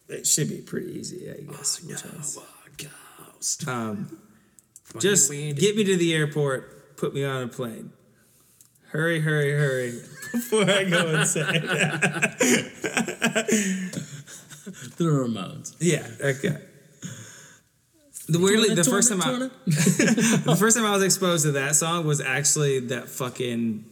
It 0.09 0.25
should 0.25 0.49
be 0.49 0.57
pretty 0.61 0.97
easy, 0.99 1.29
I 1.29 1.41
guess. 1.51 1.83
which 1.83 2.03
one's- 2.03 2.39
Ghost. 2.77 3.67
Um, 3.67 4.17
just 4.99 5.29
get 5.31 5.75
me 5.75 5.83
to 5.83 5.95
the 5.97 6.13
airport. 6.15 6.95
Put 6.97 7.13
me 7.13 7.23
on 7.23 7.43
a 7.43 7.47
plane. 7.47 7.91
Hurry, 8.89 9.19
hurry, 9.19 9.51
hurry! 9.51 10.01
Before 10.31 10.63
I 10.63 10.83
go 10.85 11.09
insane. 11.19 11.61
the 14.97 15.05
Ramones. 15.05 15.75
yeah. 15.79 16.07
Okay. 16.21 16.57
The 18.29 18.39
weirdly, 18.39 18.75
the 18.75 18.83
first 18.83 19.09
time 19.09 19.21
I, 19.21 19.49
the 19.65 20.57
first 20.59 20.75
time 20.75 20.85
I 20.85 20.91
was 20.91 21.01
exposed 21.03 21.45
to 21.45 21.53
that 21.53 21.75
song 21.77 22.05
was 22.05 22.19
actually 22.19 22.79
that 22.87 23.07
fucking 23.07 23.85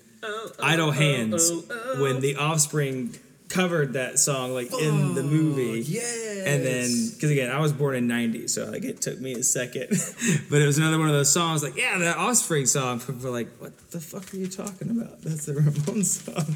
idle 0.59 0.91
hands 0.91 1.51
when 1.97 2.19
the 2.19 2.35
offspring 2.35 3.15
covered 3.47 3.93
that 3.93 4.19
song 4.19 4.53
like 4.53 4.73
in 4.73 5.15
the 5.15 5.23
movie. 5.23 5.79
Yeah. 5.79 6.01
And 6.45 6.65
then, 6.65 6.89
because 7.13 7.31
again, 7.31 7.49
I 7.49 7.59
was 7.59 7.71
born 7.71 7.95
in 7.95 8.07
'90, 8.07 8.49
so 8.49 8.65
like 8.65 8.83
it 8.83 9.01
took 9.01 9.19
me 9.19 9.33
a 9.33 9.43
second, 9.43 9.89
but 10.49 10.61
it 10.61 10.65
was 10.65 10.77
another 10.77 10.99
one 10.99 11.07
of 11.07 11.13
those 11.13 11.31
songs 11.31 11.63
like, 11.63 11.77
yeah, 11.77 11.97
that 11.99 12.17
Offspring 12.17 12.65
song. 12.65 12.99
People 12.99 13.15
were 13.15 13.29
like, 13.29 13.49
what 13.59 13.91
the 13.91 14.01
fuck 14.01 14.33
are 14.33 14.37
you 14.37 14.47
talking 14.47 14.89
about? 14.89 15.21
That's 15.21 15.45
the 15.45 15.53
Ramones 15.53 16.25
song. 16.25 16.55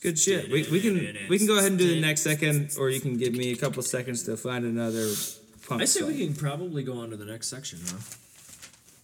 Good 0.00 0.18
shit. 0.18 0.50
We, 0.50 0.66
we 0.70 0.80
can 0.80 0.94
we 1.28 1.36
can 1.38 1.46
go 1.46 1.58
ahead 1.58 1.70
and 1.72 1.78
do 1.78 1.86
the 1.86 2.00
next 2.00 2.22
second, 2.22 2.70
or 2.78 2.88
you 2.88 3.00
can 3.00 3.18
give 3.18 3.34
me 3.34 3.52
a 3.52 3.56
couple 3.56 3.82
seconds 3.82 4.22
to 4.24 4.36
find 4.36 4.64
another. 4.64 5.08
Punk 5.68 5.82
I 5.82 5.84
say 5.84 6.00
song. 6.00 6.08
we 6.08 6.24
can 6.26 6.34
probably 6.34 6.82
go 6.82 6.98
on 7.00 7.10
to 7.10 7.16
the 7.16 7.26
next 7.26 7.48
section, 7.48 7.80
huh? 7.86 7.98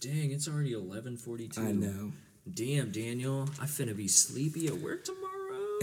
Dang, 0.01 0.31
it's 0.31 0.47
already 0.47 0.73
eleven 0.73 1.15
forty-two. 1.17 1.61
I 1.61 1.71
know. 1.71 2.11
Damn, 2.51 2.91
Daniel, 2.91 3.47
I 3.61 3.65
finna 3.65 3.95
be 3.95 4.07
sleepy 4.07 4.67
at 4.67 4.75
work 4.77 5.03
tomorrow. 5.03 5.33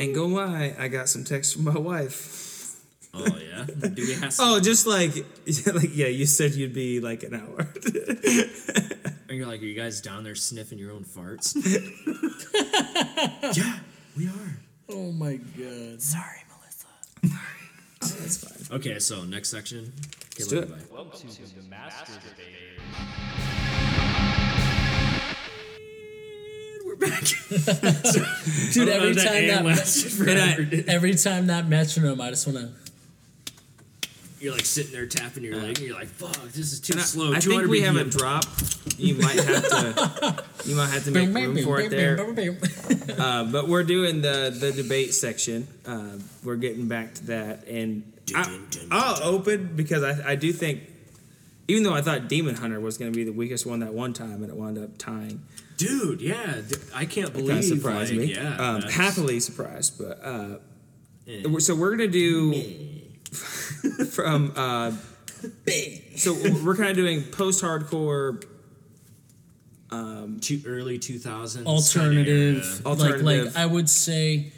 Ain't 0.00 0.14
gonna 0.14 0.34
lie, 0.34 0.74
I 0.78 0.88
got 0.88 1.08
some 1.08 1.22
texts 1.22 1.52
from 1.52 1.64
my 1.64 1.78
wife. 1.78 2.80
Oh 3.12 3.24
yeah. 3.38 3.64
Do 3.66 4.04
we 4.04 4.14
have? 4.14 4.34
Oh, 4.40 4.58
just 4.58 4.86
like, 4.86 5.14
like 5.74 5.94
yeah, 5.96 6.08
you 6.08 6.26
said 6.26 6.54
you'd 6.54 6.74
be 6.74 6.98
like 7.00 7.22
an 7.22 7.34
hour. 7.34 7.68
And 9.26 9.38
you're 9.38 9.48
like, 9.48 9.62
are 9.62 9.64
you 9.64 9.74
guys 9.74 10.00
down 10.00 10.22
there 10.22 10.34
sniffing 10.36 10.78
your 10.78 10.92
own 10.92 11.02
farts? 11.02 11.56
yeah, 13.56 13.78
we 14.16 14.28
are. 14.28 14.56
Oh 14.88 15.12
my 15.12 15.36
god. 15.36 16.00
Sorry, 16.00 16.40
Melissa. 16.50 16.86
Sorry. 17.22 18.20
That's 18.20 18.36
fine. 18.68 18.78
Okay, 18.78 18.98
so 18.98 19.24
next 19.24 19.48
section. 19.50 19.92
Okay, 20.34 20.44
do 20.48 20.58
it. 20.58 20.68
you, 20.68 20.74
bye. 20.74 20.80
Welcome 20.92 21.28
to 21.28 21.54
the 21.54 21.62
Master 21.68 22.12
Debater. 22.20 23.84
We're 26.84 26.96
back. 26.96 27.22
Dude, 28.72 28.88
every 28.88 29.14
time 29.14 29.46
that 29.48 30.18
And 30.28 30.38
I- 30.38 30.84
every 30.92 31.14
time 31.14 31.46
that 31.46 31.66
metronome, 31.68 32.20
I 32.20 32.30
just 32.30 32.46
wanna 32.46 32.72
You're 34.44 34.52
like 34.52 34.66
sitting 34.66 34.92
there 34.92 35.06
tapping 35.06 35.42
your 35.42 35.56
leg, 35.56 35.78
and 35.78 35.86
you're 35.86 35.96
like, 35.96 36.08
"Fuck, 36.08 36.36
this 36.52 36.70
is 36.74 36.80
too 36.80 36.92
And 36.92 37.00
I- 37.00 37.04
slow." 37.04 37.32
I, 37.32 37.40
think 37.40 37.66
we 37.66 37.80
have 37.80 37.96
a 37.96 38.04
BPM. 38.04 38.18
drop. 38.18 38.44
You 38.98 39.14
might 39.14 39.36
have 39.36 39.68
to. 39.70 40.44
You 40.66 40.76
might 40.76 40.88
have 40.90 41.04
to 41.04 41.10
make 41.10 41.28
room 41.34 41.56
for 41.62 41.80
it 41.80 41.90
there. 41.90 42.18
Uh, 43.18 43.44
but 43.44 43.68
we're 43.68 43.84
doing 43.84 44.20
the 44.20 44.54
the 44.58 44.70
debate 44.72 45.14
section. 45.14 45.66
Uh, 45.86 46.18
we're 46.42 46.56
getting 46.56 46.88
back 46.88 47.14
to 47.14 47.26
that, 47.26 47.66
and 47.66 48.02
I, 48.34 48.42
Dun, 48.42 48.44
dun, 48.44 48.66
dun, 48.70 48.88
I'll 48.90 49.22
open 49.22 49.74
because 49.76 50.02
I 50.02 50.32
I 50.32 50.34
do 50.34 50.52
think, 50.52 50.82
even 51.68 51.82
though 51.82 51.94
I 51.94 52.02
thought 52.02 52.28
Demon 52.28 52.54
Hunter 52.54 52.80
was 52.80 52.98
going 52.98 53.10
to 53.12 53.16
be 53.16 53.24
the 53.24 53.32
weakest 53.32 53.64
one 53.64 53.80
that 53.80 53.94
one 53.94 54.12
time, 54.12 54.42
and 54.42 54.48
it 54.50 54.56
wound 54.56 54.76
up 54.78 54.98
tying. 54.98 55.40
Dude, 55.78 56.20
yeah, 56.20 56.60
I 56.94 57.06
can't 57.06 57.32
Kind 57.32 57.46
believe. 57.46 57.58
of 57.58 57.64
surprised 57.64 58.10
like, 58.10 58.20
me. 58.20 58.34
Yeah, 58.34 58.56
um, 58.56 58.82
happily 58.82 59.40
surprised, 59.40 59.98
but 59.98 60.20
uh, 60.22 60.58
eh. 61.28 61.42
so 61.60 61.74
we're 61.74 61.90
gonna 61.96 62.08
do 62.08 62.52
from. 64.10 64.52
Uh, 64.56 64.92
so 66.16 66.32
we're 66.64 66.76
kind 66.76 66.88
of 66.90 66.96
doing 66.96 67.22
post-hardcore 67.22 68.42
Two, 70.40 70.60
early 70.66 70.98
2000s 70.98 71.66
Alternative, 71.66 72.80
like 72.84 72.86
Alternative. 73.00 73.44
like 73.54 73.56
I 73.56 73.64
would 73.66 73.88
say 73.88 74.52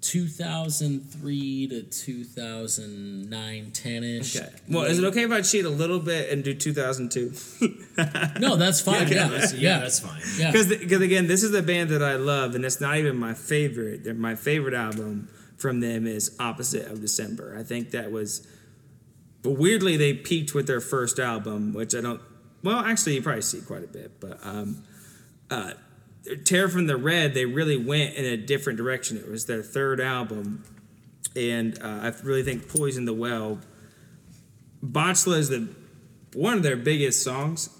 2003 0.00 1.68
to 1.68 1.82
2009 1.82 3.70
10ish. 3.72 4.36
Okay. 4.40 4.48
Well, 4.70 4.84
is 4.84 4.98
it 4.98 5.04
okay 5.06 5.24
if 5.24 5.30
I 5.32 5.42
cheat 5.42 5.64
a 5.64 5.68
little 5.70 5.98
bit 5.98 6.30
and 6.30 6.42
do 6.44 6.54
2002? 6.54 7.32
No, 8.40 8.56
that's 8.56 8.80
fine. 8.82 9.08
Yeah, 9.08 9.14
Yeah, 9.14 9.28
that's, 9.28 9.54
yeah, 9.54 9.78
that's 9.80 10.00
fine. 10.00 10.20
yeah. 10.38 10.52
Because 10.52 11.00
again, 11.00 11.26
this 11.28 11.42
is 11.42 11.54
a 11.54 11.62
band 11.62 11.90
that 11.90 12.02
I 12.02 12.16
love, 12.16 12.54
and 12.54 12.64
it's 12.64 12.80
not 12.80 12.96
even 12.98 13.16
my 13.16 13.32
favorite. 13.34 14.04
They're- 14.04 14.12
My 14.14 14.34
favorite 14.34 14.74
album 14.74 15.28
from 15.56 15.80
them 15.80 16.06
is 16.06 16.36
Opposite 16.38 16.90
of 16.90 17.00
December. 17.00 17.56
I 17.58 17.62
think 17.62 17.90
that 17.90 18.12
was, 18.12 18.46
but 19.42 19.52
weirdly, 19.52 19.96
they 19.96 20.12
peaked 20.14 20.54
with 20.54 20.66
their 20.66 20.80
first 20.80 21.18
album, 21.18 21.72
which 21.72 21.94
I 21.94 22.00
don't. 22.00 22.20
Well, 22.62 22.78
actually, 22.78 23.14
you 23.14 23.22
probably 23.22 23.42
see 23.42 23.60
quite 23.60 23.84
a 23.84 23.88
bit, 23.88 24.20
but 24.20 24.38
um, 24.44 24.82
uh, 25.50 25.72
Tear 26.44 26.68
from 26.68 26.86
the 26.86 26.96
Red, 26.96 27.34
they 27.34 27.44
really 27.44 27.76
went 27.76 28.14
in 28.14 28.24
a 28.24 28.36
different 28.36 28.76
direction. 28.76 29.16
It 29.16 29.28
was 29.28 29.46
their 29.46 29.62
third 29.62 30.00
album, 30.00 30.64
and 31.34 31.78
uh, 31.82 32.00
I 32.02 32.12
really 32.22 32.42
think 32.42 32.68
Poison 32.68 33.04
the 33.04 33.14
Well. 33.14 33.60
Botchla 34.84 35.38
is 35.38 35.48
the 35.48 35.68
one 36.34 36.54
of 36.54 36.62
their 36.62 36.76
biggest 36.76 37.22
songs, 37.22 37.70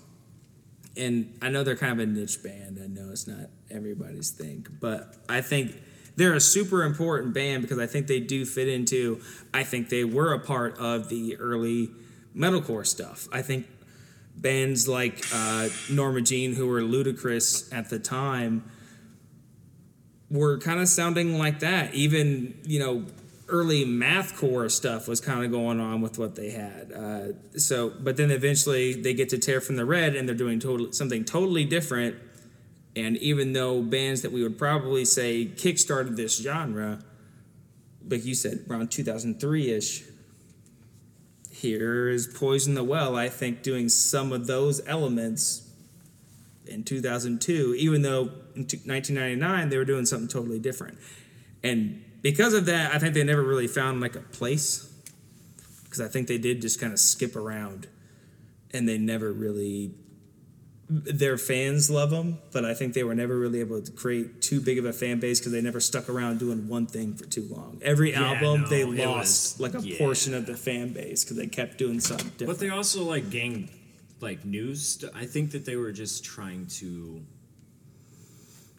and 0.97 1.37
I 1.43 1.51
know 1.51 1.63
they're 1.63 1.77
kind 1.77 1.93
of 1.93 1.99
a 1.99 2.11
niche 2.11 2.43
band. 2.43 2.81
I 2.83 2.87
know 2.87 3.11
it's 3.11 3.27
not 3.27 3.51
everybody's 3.71 4.31
thing, 4.31 4.67
but 4.81 5.15
I 5.29 5.41
think 5.41 5.75
they're 6.17 6.35
a 6.35 6.41
super 6.41 6.83
important 6.83 7.35
band 7.35 7.63
because 7.63 7.79
I 7.79 7.87
think 7.87 8.07
they 8.07 8.21
do 8.21 8.45
fit 8.45 8.69
into. 8.69 9.21
I 9.55 9.63
think 9.63 9.91
they 9.91 10.05
were 10.05 10.33
a 10.33 10.41
part 10.41 10.79
of 10.79 11.09
the 11.09 11.37
early 11.37 11.91
metalcore 12.35 12.87
stuff. 12.87 13.29
I 13.33 13.43
think 13.43 13.67
bands 14.37 14.89
like 14.89 15.25
uh, 15.33 15.69
Norma 15.91 16.23
Jean, 16.23 16.55
who 16.55 16.67
were 16.67 16.83
ludicrous 16.83 17.73
at 17.73 17.91
the 17.91 17.99
time, 17.99 18.71
were 20.31 20.59
kind 20.59 20.81
of 20.81 20.89
sounding 20.89 21.39
like 21.39 21.61
that. 21.61 21.95
Even 21.95 22.59
you 22.65 22.79
know, 22.79 23.05
early 23.49 23.85
mathcore 23.85 24.71
stuff 24.71 25.07
was 25.07 25.21
kind 25.21 25.45
of 25.45 25.51
going 25.51 25.81
on 25.81 26.01
with 26.01 26.19
what 26.19 26.35
they 26.35 26.51
had. 26.51 26.93
Uh, 26.93 27.59
so, 27.59 27.91
but 28.01 28.17
then 28.17 28.31
eventually 28.31 28.95
they 28.95 29.15
get 29.15 29.29
to 29.31 29.39
tear 29.39 29.61
from 29.61 29.77
the 29.77 29.85
red, 29.85 30.17
and 30.17 30.27
they're 30.29 30.35
doing 30.35 30.61
total, 30.61 30.93
something 30.93 31.25
totally 31.25 31.65
different. 31.65 32.17
And 32.97 33.19
even 33.19 33.53
though 33.53 33.83
bands 33.83 34.23
that 34.23 34.33
we 34.33 34.43
would 34.43 34.59
probably 34.59 35.05
say 35.05 35.45
kickstarted 35.45 36.17
this 36.17 36.41
genre, 36.41 37.05
like 38.09 38.25
you 38.25 38.35
said, 38.35 38.65
around 38.69 38.91
2003 38.91 39.71
ish, 39.71 40.03
here 41.51 42.09
is 42.09 42.27
Poison 42.27 42.75
the 42.75 42.83
Well, 42.83 43.17
I 43.17 43.29
think, 43.29 43.63
doing 43.63 43.89
some 43.89 44.33
of 44.33 44.47
those 44.47 44.87
elements 44.87 45.71
in 46.67 46.85
2002, 46.85 47.75
even 47.79 48.03
though 48.03 48.23
in 48.55 48.63
1999 48.63 49.69
they 49.69 49.77
were 49.77 49.85
doing 49.85 50.07
something 50.07 50.29
totally 50.29 50.59
different. 50.59 50.99
And 51.63 52.03
because 52.23 52.55
of 52.55 52.67
that, 52.67 52.95
I 52.95 52.99
think 52.99 53.15
they 53.15 53.25
never 53.25 53.43
really 53.43 53.69
found 53.69 54.01
like 54.01 54.17
a 54.17 54.21
place 54.21 54.93
because 55.85 56.01
I 56.01 56.09
think 56.09 56.29
they 56.29 56.39
did 56.39 56.61
just 56.61 56.81
kind 56.81 56.93
of 56.93 56.99
skip 56.99 57.37
around 57.37 57.89
and 58.73 58.89
they 58.89 58.99
never 58.99 59.33
really. 59.33 59.93
Their 60.89 61.37
fans 61.37 61.91
love 61.91 62.11
them, 62.11 62.39
but 62.53 62.65
I 62.65 62.73
think 62.73 62.95
they 62.95 63.03
were 63.03 63.15
never 63.17 63.37
really 63.37 63.59
able 63.59 63.83
to 63.83 63.91
create 63.91 64.41
too 64.41 64.61
big 64.61 64.79
of 64.79 64.85
a 64.85 64.93
fan 64.93 65.19
base 65.19 65.41
because 65.41 65.51
they 65.51 65.61
never 65.61 65.81
stuck 65.81 66.09
around 66.09 66.39
doing 66.39 66.69
one 66.69 66.87
thing 66.87 67.15
for 67.15 67.25
too 67.27 67.49
long. 67.51 67.81
Every 67.83 68.13
Yeah, 68.13 68.23
album, 68.35 68.63
no, 68.63 68.69
they 68.69 68.85
lost 68.85 69.59
was- 69.59 69.61
like 69.61 69.75
a 69.83 69.85
yeah. 69.85 69.99
portion 69.99 70.33
of 70.33 70.47
the 70.47 70.55
fan 70.57 70.93
base 70.93 71.25
because 71.25 71.37
they 71.39 71.49
kept 71.49 71.77
doing 71.79 71.99
something 71.99 72.29
different. 72.39 72.47
But 72.47 72.59
they 72.61 72.69
also 72.71 73.03
like 73.03 73.31
gained 73.31 73.69
like 74.21 74.45
news. 74.45 74.87
St- 75.01 75.11
I 75.15 75.27
think 75.27 75.51
that 75.51 75.65
they 75.65 75.75
were 75.75 75.91
just 75.91 76.25
trying 76.25 76.67
to 76.79 77.21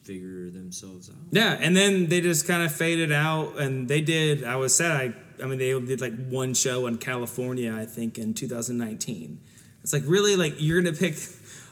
figure 0.03 0.49
themselves 0.49 1.09
out. 1.09 1.15
Yeah, 1.31 1.57
and 1.59 1.75
then 1.75 2.07
they 2.07 2.21
just 2.21 2.47
kind 2.47 2.63
of 2.63 2.71
faded 2.71 3.11
out, 3.11 3.59
and 3.59 3.87
they 3.89 4.01
did. 4.01 4.43
I 4.43 4.55
was 4.55 4.73
sad. 4.75 5.13
I, 5.39 5.43
I 5.43 5.45
mean, 5.47 5.59
they 5.59 5.77
did 5.79 5.99
like 6.01 6.15
one 6.29 6.53
show 6.53 6.87
in 6.87 6.97
California, 6.97 7.75
I 7.75 7.85
think, 7.85 8.17
in 8.17 8.33
2019. 8.33 9.41
It's 9.83 9.93
like 9.93 10.03
really 10.05 10.35
like 10.35 10.55
you're 10.57 10.81
gonna 10.81 10.95
pick 10.95 11.15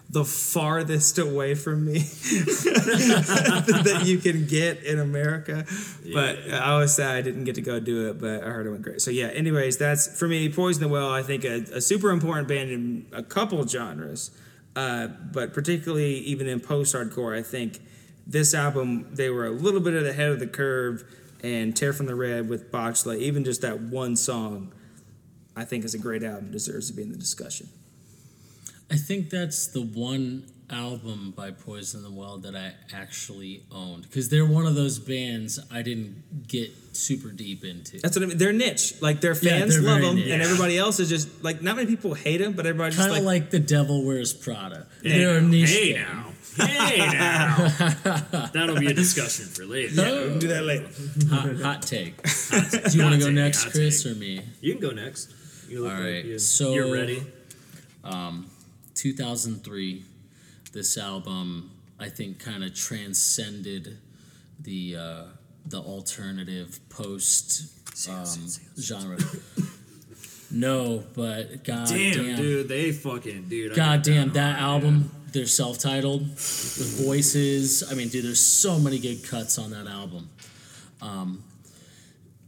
the 0.09 0.23
farthest 0.23 1.17
away 1.17 1.55
from 1.55 1.85
me 1.85 1.99
that 3.83 4.03
you 4.05 4.17
can 4.19 4.45
get 4.45 4.83
in 4.83 4.99
America. 4.99 5.65
But 6.13 6.51
I 6.51 6.77
was 6.77 6.95
sad 6.95 7.15
I 7.15 7.21
didn't 7.21 7.45
get 7.45 7.55
to 7.55 7.61
go 7.61 7.79
do 7.79 8.09
it, 8.09 8.19
but 8.19 8.43
I 8.43 8.47
heard 8.47 8.67
it 8.67 8.69
went 8.69 8.83
great. 8.83 9.01
So 9.01 9.11
yeah. 9.11 9.27
Anyways, 9.27 9.77
that's 9.77 10.17
for 10.17 10.27
me. 10.27 10.47
Poison 10.49 10.83
the 10.83 10.87
Well. 10.89 11.11
I 11.11 11.23
think 11.23 11.43
a, 11.43 11.65
a 11.73 11.81
super 11.81 12.11
important 12.11 12.47
band 12.47 12.69
in 12.69 13.07
a 13.11 13.23
couple 13.23 13.65
genres, 13.67 14.31
uh, 14.75 15.07
but 15.07 15.53
particularly 15.53 16.15
even 16.19 16.47
in 16.47 16.59
post-hardcore, 16.59 17.37
I 17.37 17.41
think 17.41 17.79
this 18.27 18.53
album 18.53 19.07
they 19.11 19.29
were 19.29 19.45
a 19.45 19.51
little 19.51 19.81
bit 19.81 19.95
ahead 19.95 20.31
of 20.31 20.39
the 20.39 20.47
curve. 20.47 21.03
And 21.43 21.75
Tear 21.75 21.93
from 21.93 22.07
the 22.07 22.15
Red 22.15 22.49
with 22.49 22.71
Botchla, 22.71 23.19
even 23.19 23.43
just 23.43 23.61
that 23.61 23.79
one 23.79 24.15
song, 24.15 24.73
I 25.55 25.63
think 25.63 25.85
is 25.85 25.93
a 25.93 25.99
great 25.99 26.23
album. 26.23 26.51
Deserves 26.51 26.89
to 26.89 26.95
be 26.95 27.03
in 27.03 27.11
the 27.11 27.17
discussion. 27.17 27.69
I 28.91 28.97
think 28.97 29.29
that's 29.29 29.67
the 29.67 29.81
one 29.81 30.45
album 30.69 31.31
by 31.35 31.51
Poison 31.51 32.01
the 32.03 32.09
Well 32.11 32.37
that 32.39 32.55
I 32.55 32.73
actually 32.95 33.63
owned 33.71 34.03
because 34.03 34.29
they're 34.29 34.45
one 34.47 34.65
of 34.65 34.73
those 34.75 34.97
bands 34.99 35.59
I 35.71 35.81
didn't 35.83 36.47
get 36.47 36.71
super 36.95 37.29
deep 37.29 37.63
into. 37.63 37.99
That's 37.99 38.15
what 38.17 38.23
I 38.23 38.27
mean. 38.27 38.37
They're 38.37 38.53
niche. 38.53 38.99
Like 39.01 39.21
their 39.21 39.35
fans 39.35 39.75
they're 39.79 39.83
love 39.91 40.01
them, 40.01 40.15
niche. 40.15 40.29
and 40.29 40.41
everybody 40.41 40.77
else 40.77 40.99
is 40.99 41.09
just 41.09 41.43
like 41.43 41.61
not 41.61 41.75
many 41.75 41.87
people 41.87 42.13
hate 42.15 42.37
them, 42.37 42.53
but 42.53 42.65
everybody 42.65 42.95
Kind 42.95 43.09
of 43.11 43.17
like, 43.17 43.23
like, 43.23 43.49
The 43.51 43.59
Devil 43.59 44.05
Wears 44.05 44.33
Prada. 44.33 44.87
they're 45.03 45.37
a 45.37 45.41
niche 45.41 45.69
Hey 45.71 45.93
band. 45.93 46.07
now. 46.07 46.31
Hey 46.65 46.97
now. 46.97 48.49
That'll 48.53 48.79
be 48.79 48.87
a 48.87 48.93
discussion 48.93 49.45
for 49.45 49.65
later. 49.65 49.95
we 50.01 50.29
can 50.31 50.39
do 50.39 50.47
that 50.47 50.63
later. 50.63 50.87
Hot, 51.29 51.55
hot 51.61 51.81
take. 51.83 52.21
Do 52.23 52.97
you 52.97 53.03
want 53.03 53.15
to 53.15 53.19
go 53.19 53.29
next, 53.29 53.65
Chris, 53.71 54.01
take. 54.03 54.11
or 54.13 54.15
me? 54.15 54.41
You 54.61 54.71
can 54.73 54.81
go 54.81 54.91
next. 54.91 55.33
You 55.69 55.83
look 55.83 55.91
All 55.91 55.97
like 55.99 56.05
right, 56.07 56.25
you- 56.25 56.39
so- 56.39 56.73
you're 56.73 56.91
ready. 56.93 57.21
Um, 58.03 58.49
2003 58.95 60.03
this 60.73 60.97
album 60.97 61.71
i 61.99 62.09
think 62.09 62.39
kind 62.39 62.63
of 62.63 62.73
transcended 62.73 63.97
the 64.59 64.95
uh, 64.95 65.23
the 65.65 65.77
alternative 65.77 66.79
post 66.89 67.75
um, 68.09 68.25
genre. 68.79 69.17
no, 70.51 71.03
but 71.13 71.63
god 71.63 71.87
Damn, 71.87 72.13
damn, 72.13 72.35
dude, 72.35 72.67
they 72.67 72.91
fucking 72.91 73.47
dude. 73.47 73.75
God 73.75 74.01
damn 74.01 74.31
that 74.33 74.55
man. 74.55 74.63
album. 74.63 75.11
They're 75.31 75.45
self-titled 75.47 76.21
with 76.29 77.03
voices. 77.05 77.83
I 77.91 77.95
mean, 77.95 78.07
dude, 78.07 78.23
there's 78.23 78.39
so 78.39 78.79
many 78.79 78.99
good 78.99 79.21
cuts 79.27 79.57
on 79.57 79.71
that 79.71 79.85
album. 79.85 80.29
Um, 81.01 81.43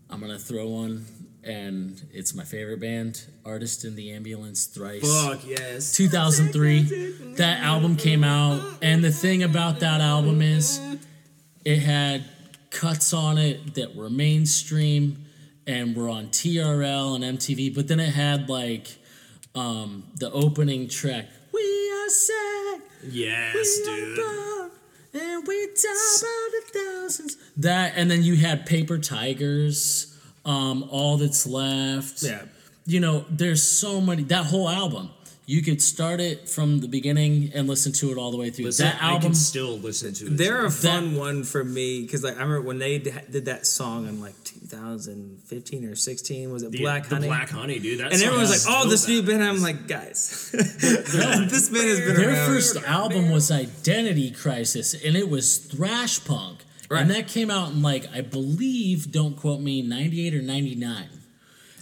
I'm 0.10 0.22
gonna 0.22 0.40
throw 0.40 0.68
one, 0.68 1.06
and 1.48 2.02
it's 2.14 2.36
my 2.36 2.44
favorite 2.44 2.80
band, 2.82 3.24
Artist 3.46 3.86
in 3.86 3.96
the 3.96 4.12
Ambulance, 4.12 4.66
Thrice. 4.66 5.02
Fuck 5.02 5.46
yes. 5.48 5.96
2003 5.96 7.34
that 7.38 7.60
album 7.64 7.96
came 7.96 8.24
out 8.24 8.62
and 8.82 9.04
the 9.04 9.12
thing 9.12 9.44
about 9.44 9.80
that 9.80 10.02
album 10.02 10.42
is 10.42 10.80
it 11.64 11.80
had 11.80 12.24
cuts 12.70 13.14
on 13.14 13.38
it 13.38 13.76
that 13.76 13.96
were 13.96 14.10
mainstream 14.10 15.26
and 15.66 15.96
were 15.96 16.10
on 16.10 16.28
TRL 16.28 17.16
and 17.16 17.38
MTV 17.40 17.74
but 17.76 17.88
then 17.88 18.00
it 18.00 18.14
had 18.14 18.50
like 18.50 18.88
um, 19.56 20.04
the 20.16 20.32
opening 20.32 20.88
track 20.88 21.26
we 21.54 21.92
are 21.92 22.10
sad 22.10 22.82
Yes, 23.10 23.80
are 23.88 23.96
dude. 23.96 24.16
proud, 24.16 24.72
and 25.14 25.48
we 25.48 25.68
die 25.68 26.18
by 26.22 26.50
the 26.52 26.80
thousands 26.80 27.38
that 27.58 27.94
and 27.96 28.10
then 28.10 28.24
you 28.24 28.36
had 28.36 28.66
Paper 28.66 28.98
Tigers 28.98 30.17
um, 30.48 30.84
all 30.90 31.18
that's 31.18 31.46
left 31.46 32.24
Yeah. 32.24 32.42
you 32.88 33.00
know, 33.00 33.26
there's 33.30 33.62
so 33.62 34.02
many. 34.02 34.24
That 34.24 34.46
whole 34.46 34.68
album, 34.70 35.10
you 35.46 35.62
could 35.62 35.82
start 35.82 36.20
it 36.20 36.50
from 36.50 36.80
the 36.80 36.88
beginning 36.88 37.52
and 37.54 37.68
listen 37.68 37.92
to 37.94 38.12
it 38.12 38.18
all 38.18 38.32
the 38.32 38.38
way 38.38 38.50
through. 38.50 38.66
Listen, 38.66 38.86
that 38.88 39.02
I 39.02 39.08
album, 39.10 39.22
can 39.22 39.34
still 39.36 39.78
listen 39.78 40.14
to 40.16 40.26
it. 40.28 40.38
They're 40.38 40.66
a 40.66 40.70
too. 40.70 40.88
fun 40.88 41.16
one 41.16 41.44
for 41.44 41.64
me 41.64 42.02
because 42.02 42.24
like 42.24 42.36
I 42.38 42.42
remember 42.42 42.62
when 42.62 42.80
they 42.80 42.98
d- 43.00 43.12
did 43.30 43.46
that 43.46 43.66
song 43.68 44.08
in 44.08 44.20
like 44.22 44.36
2015 44.44 45.86
or 45.86 45.96
16. 45.96 46.52
Was 46.52 46.64
it 46.64 46.72
the, 46.72 46.80
Black 46.80 47.08
the 47.08 47.16
Honey? 47.16 47.28
Black 47.28 47.50
Honey, 47.50 47.80
dude. 47.80 48.00
That 48.00 48.14
and 48.14 48.22
everyone 48.22 48.40
was 48.42 48.66
like, 48.68 48.76
"Oh, 48.78 48.90
this 48.90 49.08
new 49.08 49.22
band." 49.24 49.44
I'm 49.44 49.62
like, 49.62 49.88
guys, 49.88 50.50
this 50.54 51.70
band 51.70 51.88
has 51.88 52.00
been 52.00 52.16
their 52.16 52.30
around. 52.30 52.48
first 52.48 52.78
album 52.84 53.32
was 53.32 53.52
Identity 53.52 54.32
Crisis, 54.32 54.94
and 55.04 55.16
it 55.16 55.30
was 55.30 55.58
thrash 55.58 56.24
punk. 56.26 56.64
Right. 56.90 57.02
And 57.02 57.12
that 57.12 57.28
came 57.28 57.52
out 57.52 57.72
in 57.72 57.82
like 57.82 58.06
I 58.14 58.22
believe, 58.22 59.12
don't 59.12 59.36
quote 59.36 59.60
me, 59.60 59.82
'98 59.82 60.36
or 60.36 60.42
'99. 60.42 61.10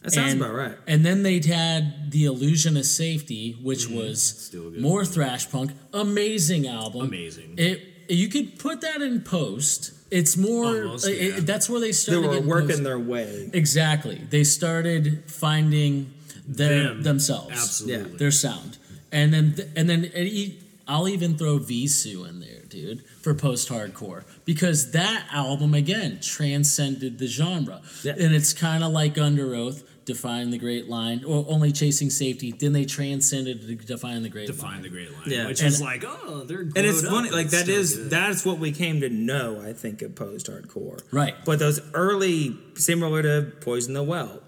That 0.01 0.11
sounds 0.11 0.33
and, 0.33 0.41
about 0.41 0.53
right. 0.53 0.77
And 0.87 1.03
then 1.05 1.23
they'd 1.23 1.45
had 1.45 2.11
the 2.11 2.25
Illusion 2.25 2.77
of 2.77 2.85
Safety, 2.85 3.57
which 3.61 3.87
mm, 3.87 3.95
was 3.97 4.51
a 4.53 4.57
good 4.57 4.79
more 4.79 5.03
thrash 5.03 5.49
punk. 5.49 5.71
Amazing 5.93 6.67
album. 6.67 7.07
Amazing. 7.07 7.55
It 7.57 7.81
you 8.09 8.29
could 8.29 8.59
put 8.59 8.81
that 8.81 9.01
in 9.01 9.21
post. 9.21 9.93
It's 10.11 10.37
more. 10.37 10.83
Almost, 10.83 11.07
it- 11.07 11.33
yeah. 11.33 11.39
that's 11.41 11.69
where 11.69 11.79
they 11.79 11.91
started. 11.91 12.23
They 12.23 12.39
were 12.39 12.45
working 12.45 12.69
post- 12.69 12.83
their 12.83 12.99
way. 12.99 13.49
Exactly. 13.53 14.21
They 14.29 14.43
started 14.43 15.23
finding 15.27 16.13
their 16.47 16.89
Them. 16.89 17.03
themselves, 17.03 17.51
Absolutely. 17.51 18.17
their 18.17 18.31
sound, 18.31 18.77
and 19.11 19.33
then 19.33 19.55
and 19.75 19.89
then 19.89 20.05
e- 20.15 20.59
I'll 20.87 21.07
even 21.09 21.35
throw 21.37 21.57
Vheissu 21.57 22.29
in 22.29 22.39
there, 22.39 22.61
dude, 22.75 23.03
for 23.21 23.33
post-hardcore 23.33 24.23
because 24.43 24.91
that 24.91 25.25
album 25.31 25.73
again 25.73 26.19
transcended 26.21 27.17
the 27.19 27.27
genre, 27.27 27.81
Yeah. 28.03 28.13
and 28.19 28.35
it's 28.35 28.53
kind 28.53 28.83
of 28.83 28.91
like 28.91 29.15
Underoath, 29.15 29.83
defying 30.05 30.51
the 30.51 30.59
great 30.59 30.87
line, 30.87 31.23
or 31.25 31.45
only 31.49 31.71
chasing 31.71 32.11
safety. 32.11 32.51
Then 32.51 32.73
they 32.73 32.85
transcended 32.85 33.61
to 33.67 33.75
define 33.75 34.21
the 34.21 34.29
great 34.29 34.45
Define 34.45 34.73
line. 34.73 34.81
the 34.83 34.89
great 34.89 35.11
line, 35.11 35.23
Yeah. 35.25 35.47
which 35.47 35.61
And- 35.61 35.69
is 35.73 35.81
like, 35.81 36.03
oh, 36.05 36.43
they're 36.47 36.59
And 36.59 36.77
it's 36.77 37.01
glowed 37.01 37.11
funny, 37.11 37.29
like 37.31 37.45
it's 37.45 37.55
that 37.55 37.63
still 37.63 37.79
is 37.79 37.95
good. 37.95 38.09
that's 38.11 38.45
what 38.45 38.59
we 38.59 38.71
came 38.71 39.01
to 39.01 39.09
know. 39.09 39.59
I 39.65 39.73
think 39.73 40.03
of 40.03 40.13
post 40.13 40.45
hardcore, 40.47 40.99
Right. 41.11 41.33
But 41.43 41.57
those 41.57 41.79
early, 41.95 42.55
similar 42.75 43.23
to 43.23 43.51
Poison 43.61 43.93
the 43.95 44.03
Well, 44.03 44.43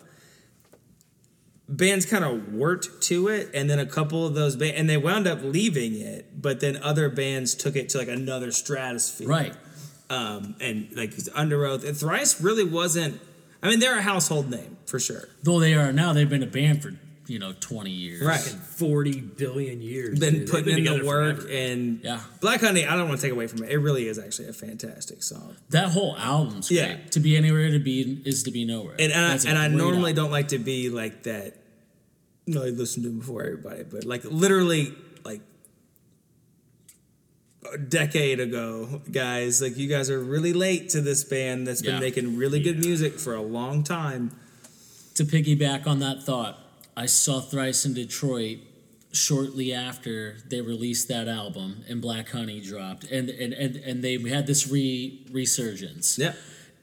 bands 1.69 2.05
kind 2.05 2.23
of 2.23 2.53
worked 2.53 3.01
to 3.03 3.27
it, 3.27 3.49
and 3.53 3.69
then 3.69 3.79
a 3.79 3.85
couple 3.85 4.25
of 4.25 4.33
those 4.33 4.55
bands, 4.55 4.77
and 4.77 4.89
they 4.89 4.97
wound 4.97 5.27
up 5.27 5.39
leaving 5.43 5.95
it, 5.95 6.41
but 6.41 6.59
then 6.59 6.77
other 6.77 7.09
bands 7.09 7.55
took 7.55 7.75
it 7.75 7.89
to 7.89 7.97
like 7.97 8.07
another 8.07 8.51
stratosphere, 8.51 9.27
Right. 9.27 9.53
Um, 10.09 10.55
and 10.61 10.87
like 10.95 11.11
Underoath, 11.11 11.85
and 11.85 11.97
Thrice 11.97 12.39
really 12.41 12.63
wasn't. 12.63 13.19
I 13.61 13.69
mean, 13.69 13.79
they're 13.79 13.97
a 13.97 14.01
household 14.01 14.49
name 14.49 14.77
for 14.85 14.99
sure. 14.99 15.27
Though 15.43 15.59
they 15.59 15.73
are 15.73 15.91
now, 15.91 16.13
they've 16.13 16.29
been 16.29 16.43
a 16.43 16.47
band 16.47 16.81
for 16.81 16.93
you 17.27 17.39
know 17.39 17.53
twenty 17.59 17.91
years. 17.91 18.21
Right. 18.21 18.39
forty 18.39 19.19
billion 19.21 19.81
years. 19.81 20.19
Been 20.19 20.33
dude. 20.33 20.41
They've 20.43 20.49
putting 20.51 20.85
in 20.85 20.99
the 20.99 21.05
work, 21.05 21.37
forever. 21.41 21.51
and 21.53 21.99
Yeah. 22.03 22.21
Black 22.41 22.61
Honey. 22.61 22.85
I 22.85 22.95
don't 22.95 23.07
want 23.07 23.19
to 23.19 23.25
take 23.27 23.33
away 23.33 23.47
from 23.47 23.63
it. 23.63 23.69
It 23.71 23.77
really 23.77 24.07
is 24.07 24.17
actually 24.17 24.47
a 24.49 24.53
fantastic 24.53 25.23
song. 25.23 25.55
That 25.69 25.89
whole 25.89 26.15
album's 26.17 26.71
Yeah. 26.71 26.93
great. 26.95 27.11
To 27.13 27.19
be 27.19 27.35
anywhere 27.37 27.69
to 27.71 27.79
be 27.79 28.21
is 28.25 28.43
to 28.43 28.51
be 28.51 28.65
nowhere. 28.65 28.95
And 28.99 29.11
and, 29.11 29.31
That's 29.31 29.45
and 29.45 29.57
I 29.57 29.67
normally 29.67 30.11
album. 30.11 30.15
don't 30.25 30.31
like 30.31 30.47
to 30.49 30.59
be 30.59 30.89
like 30.89 31.23
that. 31.23 31.55
No, 32.47 32.63
I 32.63 32.69
listen 32.69 33.03
to 33.03 33.09
them 33.09 33.19
before 33.19 33.43
everybody, 33.43 33.83
but 33.83 34.05
like 34.05 34.23
literally 34.23 34.93
like 35.25 35.41
a 37.73 37.77
decade 37.77 38.39
ago, 38.39 39.01
guys. 39.11 39.61
Like 39.61 39.75
you 39.77 39.89
guys 39.89 40.09
are 40.09 40.19
really 40.19 40.53
late 40.53 40.89
to 40.89 41.01
this 41.01 41.23
band 41.25 41.67
that's 41.67 41.81
been 41.81 41.99
making 41.99 42.37
really 42.37 42.61
good 42.61 42.79
music 42.79 43.19
for 43.19 43.35
a 43.35 43.41
long 43.41 43.83
time. 43.83 44.31
to 45.15 45.23
piggyback 45.25 45.87
on 45.87 45.97
that 45.99 46.21
thought, 46.21 46.59
I 46.97 47.05
saw 47.05 47.39
Thrice 47.39 47.85
in 47.85 47.93
Detroit 47.93 48.57
shortly 49.13 49.71
after 49.73 50.37
they 50.49 50.61
released 50.61 51.07
that 51.07 51.27
album 51.27 51.83
and 51.87 52.01
Black 52.01 52.29
Honey 52.29 52.59
dropped, 52.59 53.03
and 53.05 53.29
and 53.29 53.53
and, 53.53 53.75
and 53.77 54.03
they 54.03 54.17
had 54.29 54.47
this 54.47 54.67
re 54.67 55.21
resurgence. 55.31 56.17
Yeah, 56.17 56.33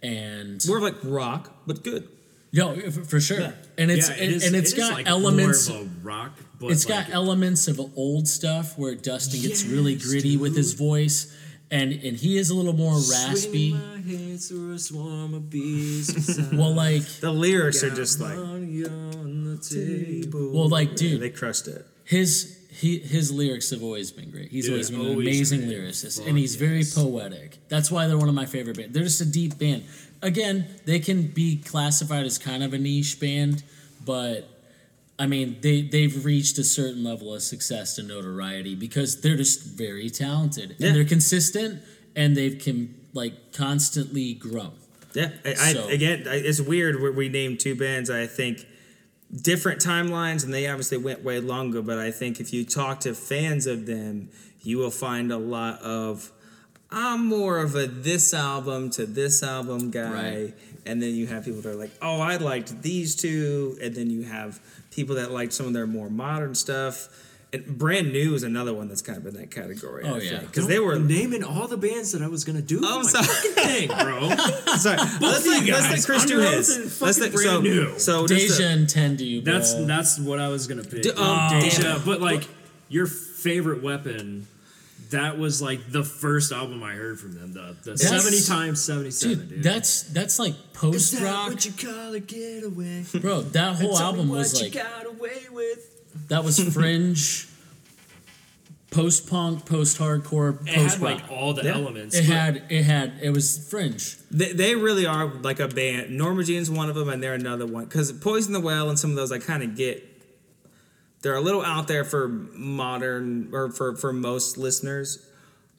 And 0.03 0.65
more 0.69 0.81
like 0.81 0.95
rock, 1.03 1.53
but 1.67 1.83
good. 1.83 2.09
no, 2.53 2.77
for, 2.91 3.21
sure. 3.21 3.41
Yeah. 3.41 3.53
And 3.77 3.91
it's 3.91 4.09
Yeah, 4.09 4.15
it 4.17 4.21
and, 4.23 4.35
is- 4.35 4.47
and 4.47 4.57
it's 4.57 4.73
it 4.73 4.77
got 4.77 4.93
like 4.93 5.07
elements. 5.09 5.69
more 5.69 5.81
of 5.81 5.87
a 5.87 6.07
rock. 6.07 6.33
But 6.61 6.71
It's 6.71 6.89
like, 6.89 7.07
got 7.09 7.15
elements 7.15 7.67
of 7.69 7.81
old 7.97 8.29
stuff 8.29 8.79
where 8.79 8.95
Dustin 8.95 9.43
gets 9.43 9.65
really 9.65 9.95
Yes, 9.95 10.07
gritty 10.07 10.37
with 10.37 10.55
his 10.57 10.73
voice, 10.75 11.35
and 11.71 11.93
and 11.93 12.17
he 12.17 12.39
is 12.39 12.51
a 12.51 12.55
little 12.55 12.73
more 12.87 12.95
raspy. 13.11 13.77
Swing 14.05 14.69
my 14.69 14.75
a 14.75 14.79
swarm 14.79 15.35
of 15.35 15.51
bees. 15.51 16.39
Well, 16.53 16.75
like 16.75 17.03
The 17.21 17.31
lyrics 17.33 17.83
are 17.83 17.91
just 17.91 18.21
like, 18.21 18.37
on 18.37 18.71
the 19.45 19.59
table. 19.59 20.51
well, 20.53 20.69
like 20.69 20.91
yeah, 20.91 20.97
dude, 20.97 21.21
they 21.21 21.31
crushed 21.31 21.69
it. 21.69 21.87
his 22.05 22.59
he, 22.71 22.99
his 22.99 23.31
lyrics 23.31 23.71
have 23.71 23.85
always 23.85 24.11
been 24.11 24.31
great. 24.33 24.51
He's 24.51 24.65
Dude, 24.65 24.73
always 24.73 24.91
been 24.91 25.01
an 25.01 25.13
amazing 25.13 25.67
great. 25.67 25.79
lyricist, 25.79 26.19
Fuck 26.19 26.27
and 26.29 26.37
he's 26.37 26.57
very 26.57 26.83
poetic. 26.85 27.59
That's 27.69 27.89
why 27.89 28.09
they're 28.09 28.19
one 28.19 28.29
of 28.29 28.35
my 28.35 28.47
favorite 28.47 28.77
bands. 28.77 28.93
They're 28.93 29.05
just 29.05 29.21
a 29.21 29.27
deep 29.27 29.59
band. 29.59 29.85
Again, 30.23 30.67
they 30.85 30.99
can 30.99 31.29
be 31.29 31.57
classified 31.59 32.25
as 32.27 32.37
kind 32.37 32.65
of 32.65 32.75
a 32.75 32.79
niche 32.79 33.21
band, 33.21 33.63
but 34.05 34.49
I 35.21 35.27
mean 35.29 35.59
they 35.61 35.83
they've 35.83 36.25
reached 36.25 36.59
a 36.59 36.65
certain 36.65 37.05
level 37.05 37.33
of 37.33 37.43
success 37.43 37.97
and 37.99 38.09
notoriety 38.09 38.75
because 38.75 39.21
they're 39.21 39.37
just 39.37 39.63
very 39.63 40.11
talented 40.11 40.75
Yeah. 40.79 40.89
and 40.89 40.97
they're 40.97 41.05
consistent 41.05 41.81
and 42.17 42.37
they've 42.37 42.59
can 42.59 42.93
like 43.15 43.53
constantly 43.53 44.35
grown. 44.35 44.73
Yeah, 45.15 45.31
I, 45.45 45.55
So- 45.73 45.89
I 45.89 45.93
again, 45.93 46.27
I, 46.29 46.35
it's 46.37 46.61
weird 46.61 47.01
where 47.01 47.13
we 47.13 47.29
named 47.29 47.61
two 47.61 47.75
bands. 47.75 48.11
I 48.11 48.27
think 48.27 48.67
different 49.33 49.81
timelines, 49.81 50.45
and 50.45 50.53
they 50.53 50.67
obviously 50.69 50.99
went 50.99 51.23
way 51.25 51.41
longer. 51.41 51.81
But 51.83 51.99
I 51.99 52.11
think 52.11 52.41
if 52.41 52.53
you 52.53 52.65
talk 52.65 53.01
to 53.01 53.15
fans 53.15 53.67
of 53.67 53.87
them, 53.87 54.29
you 54.63 54.79
will 54.79 54.91
find 54.91 55.33
a 55.33 55.39
lot 55.39 55.81
of. 55.83 56.31
I'm 56.91 57.27
more 57.27 57.59
of 57.59 57.75
a 57.75 57.87
this 57.87 58.33
album 58.35 58.91
to 58.91 59.07
this 59.07 59.43
album 59.43 59.91
guy, 59.91 60.13
Right. 60.45 60.55
and 60.87 61.03
then 61.03 61.15
you 61.15 61.27
have 61.27 61.45
people 61.45 61.61
that 61.63 61.71
are 61.71 61.75
like, 61.75 61.91
"Oh, 62.03 62.21
I 62.21 62.37
liked 62.37 62.83
these 62.83 63.17
two. 63.17 63.77
and 63.83 63.95
then 63.95 64.11
you 64.11 64.23
have 64.23 64.61
people 64.93 65.17
that 65.17 65.33
like 65.33 65.51
some 65.53 65.67
of 65.67 65.73
their 65.73 65.87
more 65.89 66.09
modern 66.11 66.55
stuff. 66.55 67.09
And 67.55 67.79
brand 67.79 68.13
new 68.13 68.35
is 68.35 68.43
another 68.43 68.75
one 68.75 68.89
that's 68.89 69.01
kind 69.01 69.17
of 69.17 69.27
in 69.27 69.35
that 69.35 69.53
category. 69.53 70.03
Oh, 70.05 70.17
I 70.17 70.19
yeah. 70.19 70.41
because 70.41 70.67
they 70.67 70.81
were. 70.81 70.99
naming 70.99 71.45
all 71.45 71.69
the 71.69 71.77
bands 71.77 72.11
that 72.11 72.21
I 72.21 72.27
was 72.27 72.43
gonna 72.45 72.61
do. 72.63 72.81
Oh, 72.83 72.99
I'm 72.99 73.03
my 73.05 73.09
sorry. 73.09 73.27
fucking 73.27 73.53
thing, 73.53 73.89
bro. 73.89 74.29
Sorry, 74.77 74.97
let's 75.21 75.39
of 75.39 75.47
let, 75.47 75.65
you 75.65 75.73
let's 75.73 75.91
let 75.91 76.05
Chris 76.05 76.25
do 76.25 76.39
Underoath 76.41 76.53
his. 76.53 77.01
Let's 77.01 77.21
let, 77.21 77.33
Brand 77.33 77.49
so, 77.49 77.61
New. 77.61 77.99
so 77.99 78.27
Deja 78.27 78.65
Entendu. 78.65 79.45
That's 79.45 79.75
that's 79.87 80.19
what 80.19 80.41
I 80.41 80.49
was 80.49 80.67
gonna 80.67 80.83
pick. 80.83 81.03
D- 81.03 81.11
um, 81.13 81.61
Deja, 81.61 82.01
but 82.05 82.21
like 82.21 82.49
your 82.89 83.07
favorite 83.07 83.83
weapon. 83.83 84.49
That 85.11 85.39
was 85.39 85.63
like 85.63 85.93
the 85.93 86.03
first 86.03 86.51
album 86.51 86.83
I 86.83 86.95
heard 86.95 87.21
from 87.21 87.35
them. 87.35 87.53
The, 87.53 87.77
the 87.85 87.91
That's- 87.93 88.09
seventy 88.09 88.43
times 88.43 88.83
seventy 88.83 89.13
seven, 89.13 89.39
dude, 89.39 89.49
dude. 89.49 89.63
that's 89.63 90.03
that's 90.05 90.41
like 90.41 90.55
post 90.73 91.21
rock. 91.21 91.51
what 91.51 91.65
you 91.65 91.71
call 91.73 92.15
a 92.15 92.21
getaway? 92.21 93.05
bro. 93.21 93.43
That 93.43 93.77
whole 93.77 93.97
album 93.97 94.29
what 94.29 94.39
was 94.39 94.61
you 94.61 94.67
like 94.71 94.75
got 94.75 95.07
away 95.07 95.43
with. 95.53 95.91
That 96.29 96.45
was 96.45 96.59
fringe, 96.75 97.47
post 98.91 99.29
punk, 99.29 99.67
post 99.67 99.99
hardcore, 99.99 100.61
It 100.69 100.75
post 100.75 100.95
had 100.99 101.03
like 101.03 101.31
all 101.31 101.53
the 101.55 101.65
Yeah. 101.65 101.75
elements. 101.75 102.15
It 102.17 102.27
but- 102.27 102.35
had 102.37 102.63
it 102.71 102.83
had 102.85 103.13
it 103.23 103.31
was 103.31 103.69
fringe. 103.69 104.17
They, 104.31 104.53
they 104.53 104.75
really 104.75 105.07
are 105.07 105.27
like 105.27 105.61
a 105.61 105.69
band. 105.69 106.11
Norma 106.17 106.45
Jean's 106.45 106.71
one 106.71 106.89
of 106.89 106.95
them, 106.95 107.09
and 107.09 107.23
they're 107.23 107.35
another 107.35 107.67
one. 107.67 107.85
Because 107.85 108.13
Poison 108.13 108.53
the 108.53 108.61
Well 108.61 108.89
and 108.89 108.99
some 108.99 109.11
of 109.11 109.17
those 109.17 109.33
I 109.33 109.39
kind 109.39 109.63
of 109.63 109.77
get. 109.77 110.11
They're 111.23 111.37
a 111.37 111.41
little 111.41 111.63
out 111.63 111.89
there 111.89 112.05
for 112.05 112.29
modern 112.29 113.49
or 113.53 113.71
for 113.71 113.97
for 113.97 114.13
most 114.13 114.59
listeners, 114.59 115.27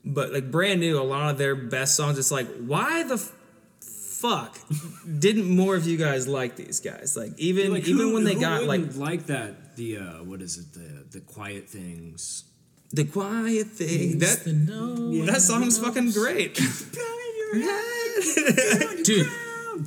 but 0.04 0.34
like 0.34 0.50
brand 0.50 0.80
new, 0.80 1.00
a 1.00 1.04
lot 1.04 1.30
of 1.30 1.38
their 1.38 1.56
best 1.56 1.96
songs. 1.96 2.18
It's 2.18 2.32
like, 2.32 2.48
why 2.58 3.04
the 3.04 3.14
f- 3.16 3.32
fuck 4.26 4.52
didn't 5.26 5.50
more 5.50 5.76
of 5.76 5.86
you 5.88 5.98
guys 5.98 6.28
like 6.28 6.56
these 6.56 6.80
guys? 6.80 7.16
Like 7.22 7.34
even 7.38 7.72
Like, 7.74 7.88
even 7.88 8.08
who- 8.08 8.14
when 8.16 8.24
they 8.24 8.34
who 8.36 8.42
got 8.42 8.64
like 8.64 8.82
wouldn't 8.82 8.98
like 9.10 9.26
that 9.28 9.76
the 9.76 9.98
uh 9.98 10.24
what 10.30 10.42
is 10.42 10.58
it 10.58 10.68
the 10.74 11.20
the 11.20 11.22
quiet 11.36 11.70
things 11.70 12.44
the 12.92 13.04
quiet 13.06 13.68
thing 13.68 14.20
that 14.20 14.44
The 14.46 14.54
no- 14.54 15.26
that 15.26 15.42
song's 15.42 15.78
fucking 15.80 16.12
great. 16.12 16.56
dude. 19.04 19.28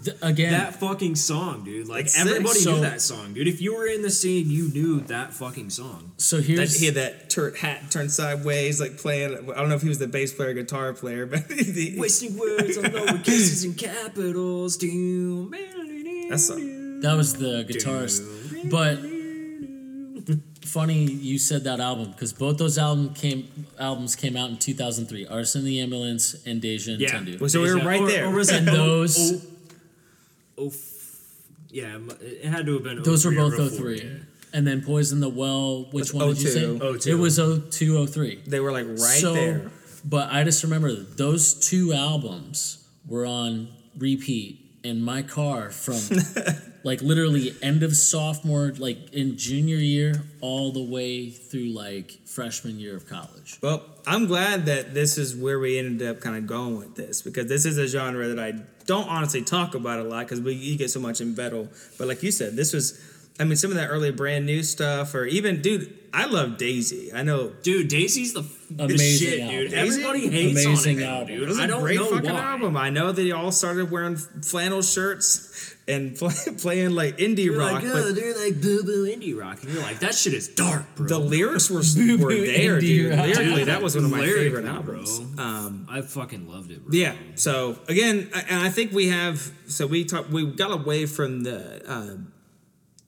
Th- 0.04 0.16
again, 0.22 0.52
that 0.52 0.78
fucking 0.80 1.14
song 1.16 1.64
dude 1.64 1.88
like 1.88 2.08
everybody 2.18 2.58
So- 2.58 2.74
knew 2.74 2.80
that 2.82 3.00
song 3.00 3.32
dude 3.32 3.48
if 3.48 3.60
you 3.60 3.74
were 3.74 3.86
in 3.86 4.02
the 4.02 4.10
scene 4.10 4.50
you 4.50 4.68
knew 4.68 5.00
that 5.02 5.32
fucking 5.32 5.70
song 5.70 6.12
so 6.18 6.36
that 6.36 6.46
here's 6.46 6.78
he 6.78 6.86
had 6.86 6.94
that 6.96 7.30
tur 7.30 7.54
hat 7.54 7.90
turned 7.90 8.10
sideways, 8.12 8.80
like 8.80 8.98
playing. 8.98 9.32
I 9.50 9.54
don't 9.58 9.68
know 9.68 9.76
if 9.76 9.82
he 9.82 9.88
was 9.88 9.98
the 9.98 10.06
bass 10.08 10.32
player, 10.34 10.50
or 10.50 10.54
guitar 10.54 10.92
player, 10.92 11.26
but 11.32 11.50
he, 11.50 11.94
wasting 11.98 12.36
words 12.36 12.76
on 12.76 12.92
lower 12.92 13.18
cases 13.18 13.64
and 13.64 13.76
capitals 13.78 14.76
dude. 14.76 15.52
That's 16.28 16.48
that 16.48 17.14
was 17.16 17.34
the 17.34 17.64
guitarist, 17.68 18.70
but 18.70 18.98
funny 20.68 21.04
you 21.04 21.38
said 21.38 21.64
that 21.64 21.80
album 21.80 22.10
because 22.12 22.32
both 22.32 22.58
those 22.58 22.76
album 22.76 23.14
came 23.14 23.48
albums 23.78 24.14
came 24.14 24.36
out 24.36 24.50
in 24.50 24.56
2003 24.58 25.26
artist 25.28 25.56
in 25.56 25.64
the 25.64 25.80
ambulance 25.80 26.36
and 26.44 26.60
deja 26.60 26.92
and 26.92 27.00
yeah 27.00 27.08
Tendu. 27.10 27.48
So 27.50 27.62
we 27.62 27.72
were 27.72 27.80
right 27.80 28.04
there. 28.06 28.26
or 28.26 28.34
was 28.34 28.50
And 28.50 28.68
it 28.68 28.74
oh, 28.74 28.76
those- 28.76 29.46
oh, 30.58 30.66
oh, 30.66 30.72
yeah 31.70 31.98
it 32.20 32.46
had 32.46 32.66
to 32.66 32.74
have 32.74 32.82
been 32.82 33.02
those 33.02 33.24
were 33.24 33.32
oh 33.32 33.50
both 33.50 33.70
04, 33.70 33.78
03 33.78 34.00
yeah. 34.00 34.08
and 34.54 34.66
then 34.66 34.82
poison 34.82 35.20
the 35.20 35.28
well 35.28 35.84
which 35.92 36.12
Was 36.12 36.14
one 36.14 36.28
did 36.28 36.42
you 36.42 36.48
say 36.48 36.78
02. 36.78 36.98
02. 36.98 37.10
it 37.10 37.14
was 37.14 37.36
02 37.36 38.06
03 38.06 38.42
they 38.46 38.60
were 38.60 38.72
like 38.72 38.86
right 38.86 39.20
so, 39.20 39.34
there. 39.34 39.70
But 40.04 40.32
I 40.32 40.44
just 40.44 40.62
remember 40.62 40.94
those 40.94 41.54
two 41.54 41.92
albums 41.92 42.88
were 43.06 43.26
on 43.26 43.68
repeat 43.96 44.64
in 44.82 45.02
my 45.02 45.22
car 45.22 45.70
from 45.70 46.00
like 46.84 47.02
literally 47.02 47.54
end 47.62 47.82
of 47.82 47.96
sophomore, 47.96 48.72
like 48.78 49.12
in 49.12 49.36
junior 49.36 49.76
year, 49.76 50.22
all 50.40 50.72
the 50.72 50.82
way 50.82 51.30
through 51.30 51.70
like 51.70 52.26
freshman 52.26 52.78
year 52.78 52.96
of 52.96 53.06
college. 53.06 53.58
Well, 53.60 53.84
I'm 54.06 54.26
glad 54.26 54.66
that 54.66 54.94
this 54.94 55.18
is 55.18 55.36
where 55.36 55.58
we 55.58 55.78
ended 55.78 56.08
up 56.08 56.20
kind 56.20 56.36
of 56.36 56.46
going 56.46 56.78
with 56.78 56.94
this 56.94 57.22
because 57.22 57.46
this 57.46 57.66
is 57.66 57.76
a 57.76 57.86
genre 57.86 58.28
that 58.28 58.38
I 58.38 58.52
don't 58.88 59.08
honestly 59.08 59.42
talk 59.42 59.76
about 59.76 60.00
a 60.00 60.02
lot 60.02 60.24
because 60.26 60.40
we 60.40 60.54
you 60.54 60.76
get 60.76 60.90
so 60.90 60.98
much 60.98 61.20
in 61.20 61.34
metal. 61.36 61.68
But 61.98 62.08
like 62.08 62.22
you 62.24 62.32
said, 62.32 62.56
this 62.56 62.72
was, 62.72 62.98
I 63.38 63.44
mean, 63.44 63.54
some 63.56 63.70
of 63.70 63.76
that 63.76 63.86
early 63.88 64.10
brand 64.10 64.46
new 64.46 64.62
stuff, 64.64 65.14
or 65.14 65.26
even, 65.26 65.62
dude, 65.62 65.94
I 66.12 66.24
love 66.26 66.56
Daisy. 66.56 67.12
I 67.12 67.22
know 67.22 67.50
Dude, 67.62 67.88
Daisy's 67.88 68.32
the, 68.32 68.42
the 68.70 68.84
Amazing 68.84 69.28
shit, 69.28 69.40
album. 69.40 69.56
dude. 69.56 69.70
Daisy? 69.70 70.00
Everybody 70.02 70.28
hates 70.28 70.64
Amazing 70.64 70.96
on 70.96 71.02
it, 71.02 71.04
now, 71.06 71.12
album. 71.18 71.26
dude. 71.28 71.42
it 71.42 71.48
was 71.48 71.60
I 71.60 71.64
a 71.64 71.66
don't 71.68 71.80
great 71.82 71.96
know 72.00 72.06
fucking 72.06 72.32
why. 72.32 72.40
album. 72.40 72.76
I 72.76 72.90
know 72.90 73.12
they 73.12 73.30
all 73.30 73.52
started 73.52 73.90
wearing 73.90 74.16
flannel 74.16 74.80
shirts 74.82 75.74
and 75.88 76.16
play, 76.18 76.34
playing 76.58 76.90
like 76.90 77.16
indie 77.18 77.44
You're 77.46 77.58
rock, 77.58 77.72
like, 77.82 77.84
but 77.84 77.92
oh, 77.94 78.12
they're 78.12 78.36
like 78.36 78.60
boo 78.60 78.82
boo 78.84 79.06
indie 79.06 79.36
rock, 79.38 79.62
and 79.62 79.72
you're 79.72 79.82
like, 79.82 80.00
that 80.00 80.14
shit 80.14 80.34
is 80.34 80.46
dark, 80.48 80.84
bro. 80.94 81.06
the 81.08 81.18
lyrics 81.18 81.68
were 81.70 81.78
were 81.78 82.34
there, 82.34 82.78
dude. 82.80 83.14
rock. 83.18 83.26
Lyrically, 83.26 83.64
that 83.64 83.82
was 83.82 83.96
one 83.96 84.04
of 84.04 84.10
my 84.10 84.24
favorite 84.24 84.66
albums. 84.66 85.18
Um, 85.38 85.86
I 85.90 86.02
fucking 86.02 86.48
loved 86.48 86.70
it, 86.70 86.84
bro. 86.84 86.92
Yeah. 86.92 87.14
So 87.34 87.78
again, 87.88 88.30
I- 88.34 88.44
and 88.48 88.60
I 88.62 88.68
think 88.68 88.92
we 88.92 89.08
have. 89.08 89.50
So 89.66 89.86
we 89.86 90.04
talked. 90.04 90.30
We 90.30 90.46
got 90.46 90.70
away 90.70 91.06
from 91.06 91.42
the 91.42 91.82
uh, 91.90 92.16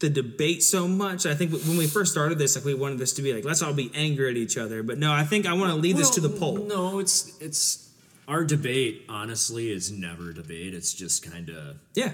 the 0.01 0.09
debate 0.09 0.63
so 0.63 0.89
much. 0.89 1.27
I 1.27 1.35
think 1.35 1.53
when 1.53 1.77
we 1.77 1.87
first 1.87 2.11
started 2.13 2.39
this, 2.39 2.57
like 2.57 2.65
we 2.65 2.75
wanted 2.75 2.99
this 2.99 3.13
to 3.15 3.23
be 3.23 3.35
like 3.35 3.45
let's 3.45 3.63
all 3.63 3.75
be 3.75 3.91
angry 3.95 4.31
at 4.31 4.37
each 4.37 4.57
other. 4.57 4.83
But 4.83 4.99
no, 4.99 5.13
I 5.13 5.25
think 5.25 5.47
I 5.47 5.53
want 5.53 5.71
to 5.73 5.77
leave 5.77 5.97
this 5.97 6.11
to 6.11 6.21
the 6.21 6.31
poll. 6.31 6.57
No, 6.57 6.99
it's 6.99 7.37
it's 7.41 7.91
our 8.27 8.45
debate. 8.45 9.05
Honestly, 9.09 9.71
is 9.71 9.91
never 9.91 10.31
a 10.31 10.35
debate. 10.35 10.73
It's 10.75 10.95
just 10.95 11.31
kind 11.31 11.51
of 11.51 11.77
Yeah. 11.95 12.13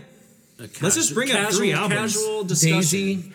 A 0.59 0.69
casual, 0.69 0.85
Let's 0.85 0.97
just 0.97 1.15
bring 1.15 1.31
up 1.33 1.51
three 1.53 1.71
casual- 1.73 1.83
albums. 1.95 2.17
Casual 2.17 2.45
discussion. 2.45 2.81
Daisy 2.81 3.33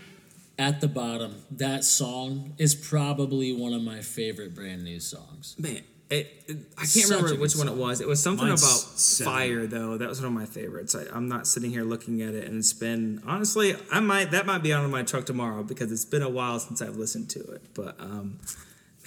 at 0.60 0.82
the 0.82 0.88
bottom, 0.88 1.36
that 1.52 1.84
song 1.84 2.54
is 2.58 2.76
probably 2.76 3.54
one 3.54 3.74
of 3.74 3.82
my 3.82 4.02
favorite 4.02 4.54
brand 4.56 4.84
new 4.84 5.00
songs. 5.00 5.56
Man. 5.58 5.82
It, 6.10 6.44
it- 6.50 6.58
I 6.78 6.82
can't 6.82 6.90
Such 6.90 7.04
remember 7.06 7.30
good 7.30 7.40
which 7.40 7.56
one 7.56 7.70
it 7.70 7.76
was. 7.76 8.02
It 8.02 8.08
was 8.08 8.22
something 8.22 8.46
Mine's 8.46 8.62
about 8.62 9.00
seven. 9.00 9.32
fire, 9.34 9.66
though. 9.66 9.98
That 9.98 10.10
was 10.10 10.20
one 10.20 10.28
of 10.28 10.34
my 10.34 10.46
favorites. 10.46 10.94
I, 10.94 11.06
I'm 11.14 11.30
not 11.30 11.48
sitting 11.48 11.72
here 11.72 11.84
looking 11.86 12.22
at 12.22 12.34
it, 12.34 12.50
and 12.50 12.58
it's 12.58 12.74
been 12.74 13.22
honestly, 13.26 13.78
I 13.90 14.02
might 14.02 14.32
that 14.32 14.46
might 14.46 14.62
be 14.62 14.74
on 14.74 14.92
my 14.92 15.04
truck 15.04 15.26
tomorrow 15.26 15.64
because 15.64 15.90
it's 15.90 16.04
been 16.04 16.22
a 16.22 16.28
while 16.28 16.60
since 16.60 16.82
I've 16.82 16.98
listened 16.98 17.30
to 17.30 17.40
it. 17.40 17.62
But 17.74 17.98
um, 18.02 18.40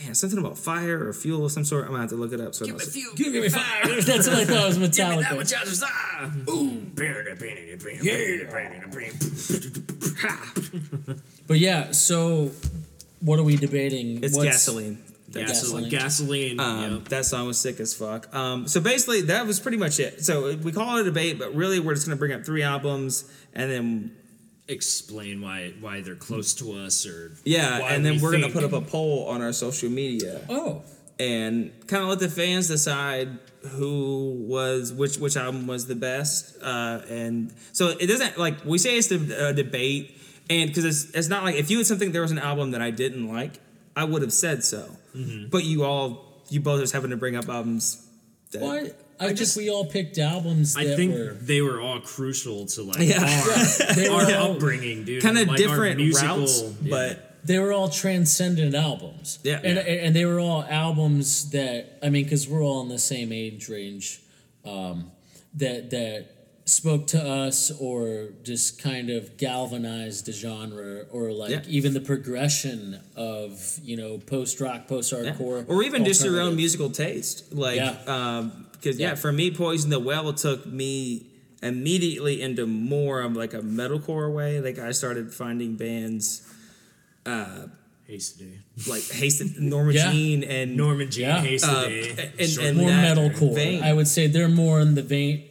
man, 0.03 0.15
something 0.15 0.39
about 0.39 0.59
fire 0.59 1.07
or 1.09 1.13
fuel 1.13 1.45
of 1.45 1.53
some 1.53 1.65
sort. 1.65 1.85
I'm 1.85 1.91
gonna 1.91 2.03
have 2.03 2.11
to 2.11 2.17
look 2.17 2.33
it 2.33 2.41
up. 2.41 2.55
So 2.55 2.65
Give 2.65 2.75
I'm 2.75 2.79
me 2.79 2.85
not- 2.85 2.93
fuel, 2.93 3.15
Give 3.15 3.33
me 3.33 3.49
fire. 3.49 4.01
That's 4.03 4.29
what 4.29 4.39
I 4.39 4.45
thought 4.45 4.65
it 4.65 4.67
was 4.67 4.79
Give 4.79 4.83
me 4.83 5.23
that 5.23 5.33
Metallica. 5.33 5.37
much 5.37 5.53
out 5.53 5.67
of 5.67 5.83
ah. 5.85 6.31
Ooh. 6.51 6.81
But 11.47 11.59
yeah, 11.59 11.93
so 11.93 12.51
what 13.21 13.39
are 13.39 13.43
we 13.43 13.57
debating? 13.57 14.23
It's 14.25 14.37
What's- 14.37 14.51
gasoline. 14.51 14.99
Gasoline. 15.31 15.89
Gasoline. 15.89 16.57
Gasoline. 16.57 16.61
Um, 16.61 16.93
yeah. 16.93 16.99
That 17.09 17.25
song 17.25 17.49
was 17.49 17.59
sick 17.59 17.81
as 17.81 17.93
fuck. 17.93 18.33
Um, 18.33 18.69
so 18.69 18.81
basically, 18.81 19.23
that 19.23 19.47
was 19.49 19.59
pretty 19.59 19.77
much 19.79 19.99
it. 19.99 20.25
So 20.25 20.55
we 20.57 20.71
call 20.71 20.97
it 20.99 21.01
a 21.01 21.05
debate, 21.05 21.41
but 21.41 21.53
really, 21.57 21.81
we're 21.81 21.95
just 21.95 22.07
gonna 22.07 22.17
bring 22.17 22.33
up 22.33 22.45
three 22.45 22.63
albums, 22.63 23.25
and 23.53 23.69
then 23.71 24.17
Explain 24.67 25.43
why 25.43 25.75
why 25.81 26.01
they're 26.01 26.15
close 26.15 26.55
to 26.55 26.73
us 26.73 27.07
or 27.07 27.33
yeah, 27.45 27.81
and 27.93 28.05
then 28.05 28.15
we 28.15 28.23
we're 28.23 28.33
gonna 28.33 28.49
put 28.49 28.65
up 28.65 28.73
a 28.73 28.81
poll 28.81 29.29
on 29.29 29.43
our 29.43 29.53
social 29.53 29.91
media. 29.91 30.41
Oh, 30.49 30.83
and 31.21 31.71
kind 31.87 32.03
of 32.03 32.09
let 32.09 32.19
the 32.19 32.31
fans 32.31 32.69
decide 32.69 33.29
who 33.69 34.35
was 34.49 34.93
which 34.93 35.19
which 35.19 35.37
album 35.37 35.67
was 35.67 35.87
the 35.87 35.95
best 35.95 36.57
uh, 36.63 37.01
and 37.09 37.53
so 37.73 37.89
it 37.89 38.07
doesn't 38.07 38.37
like 38.39 38.65
we 38.65 38.79
say 38.79 38.97
it's 38.99 39.11
a, 39.11 39.49
a 39.49 39.53
debate 39.55 40.19
and 40.51 40.69
because 40.71 40.85
it's, 40.85 41.15
it's 41.15 41.29
not 41.29 41.45
like 41.45 41.55
if 41.55 41.71
you 41.71 41.79
had 41.79 41.87
something 41.87 42.13
there 42.13 42.21
was 42.23 42.31
an 42.31 42.39
album 42.39 42.73
that 42.73 42.83
i 42.83 42.91
didn't 42.91 43.27
like 43.33 43.53
i 43.97 44.05
would 44.05 44.21
have 44.23 44.33
said 44.33 44.65
so 44.65 44.89
Mm-hmm. 45.15 45.49
but 45.51 45.63
you 45.65 45.85
all 45.85 46.43
you 46.51 46.61
both 46.61 46.81
just 46.81 46.93
happen 46.93 47.11
to 47.11 47.17
bring 47.17 47.37
up 47.37 47.49
albums 47.49 48.05
that 48.51 48.61
what? 48.61 49.01
I, 49.21 49.25
I 49.25 49.27
think 49.29 49.39
just- 49.39 49.57
we 49.57 49.71
all 49.71 49.85
picked 49.87 50.19
albums 50.19 50.75
that 50.75 50.87
I 50.87 50.97
think 50.97 51.15
were 51.15 51.35
they 51.41 51.61
were 51.61 51.81
all 51.81 52.01
crucial 52.01 52.67
to 52.67 52.83
like 52.83 52.99
Yeah. 53.01 53.23
our, 53.23 53.95
they 53.95 54.09
our 54.09 54.27
were 54.27 54.35
all, 54.37 54.53
upbringing, 54.55 55.05
dude. 55.05 55.23
kind 55.23 55.39
of 55.39 55.49
Like, 55.49 55.57
different 55.59 55.97
musical- 55.99 56.39
routes 56.39 56.63
yeah. 56.83 56.91
but 56.91 57.31
they 57.45 57.59
were 57.59 57.73
all 57.73 57.89
transcendent 57.89 58.75
albums. 58.75 59.39
Yeah. 59.43 59.61
and 59.63 59.77
Yeah. 59.77 59.83
and 60.05 60.17
they 60.17 60.25
were 60.25 60.41
all 60.41 60.63
albums 60.65 61.51
that 61.51 61.99
I 62.03 62.09
mean, 62.11 62.25
because 62.25 62.49
we're 62.49 62.63
all 62.65 62.83
in 62.83 62.89
the 62.89 62.99
same 62.99 63.33
age 63.33 63.69
range, 63.69 64.21
um, 64.65 65.11
that 65.55 65.91
that 65.91 66.27
spoke 66.67 67.07
to 67.09 67.23
us 67.23 67.71
or 67.79 68.31
just 68.43 68.83
kind 68.83 69.11
of 69.11 69.37
galvanized 69.37 70.25
the 70.25 70.33
genre 70.33 71.03
or 71.13 71.31
like 71.31 71.51
Yeah. 71.51 71.61
even 71.69 71.93
the 71.93 72.01
progression 72.01 72.99
of 73.15 73.79
you 73.83 73.97
know 73.99 74.17
post 74.19 74.61
rock, 74.61 74.89
post 74.89 75.13
Yeah. 75.13 75.19
hardcore, 75.33 75.67
or 75.69 75.83
even 75.83 76.05
just 76.07 76.25
your 76.25 76.41
own 76.41 76.57
musical 76.57 76.89
taste 76.91 77.53
like 77.55 77.77
Yeah. 77.77 77.99
um 78.07 78.64
because 78.85 78.99
yeah. 79.01 79.09
Yeah. 79.11 79.15
for 79.15 79.33
me 79.33 79.51
poison 79.51 79.91
the 79.91 79.99
well 79.99 80.33
took 80.35 80.67
me 80.67 81.27
immediately 81.63 82.43
into 82.43 82.67
more 82.67 83.23
of 83.23 83.35
like 83.35 83.55
a 83.55 83.61
metalcore 83.61 84.31
way 84.33 84.61
like 84.61 84.79
i 84.79 84.93
started 84.93 85.33
finding 85.33 85.77
bands 85.77 86.43
Hasty. 88.07 88.61
like 88.87 89.03
hasted 89.09 89.59
norma 89.59 89.93
Yeah. 89.99 90.13
jean 90.13 90.45
and 90.45 90.77
Norman 90.77 91.11
Jean 91.11 91.23
Yeah. 91.23 91.41
Hasty. 91.41 91.69
Uh, 92.13 92.27
and- 92.39 92.59
and 92.59 92.77
more 92.77 92.91
metalcore. 92.91 93.55
vein. 93.55 93.83
I 93.83 93.95
would 93.95 94.09
say 94.09 94.27
they're 94.27 94.49
more 94.49 94.79
in 94.81 94.95
the 94.95 95.03
vein, 95.03 95.45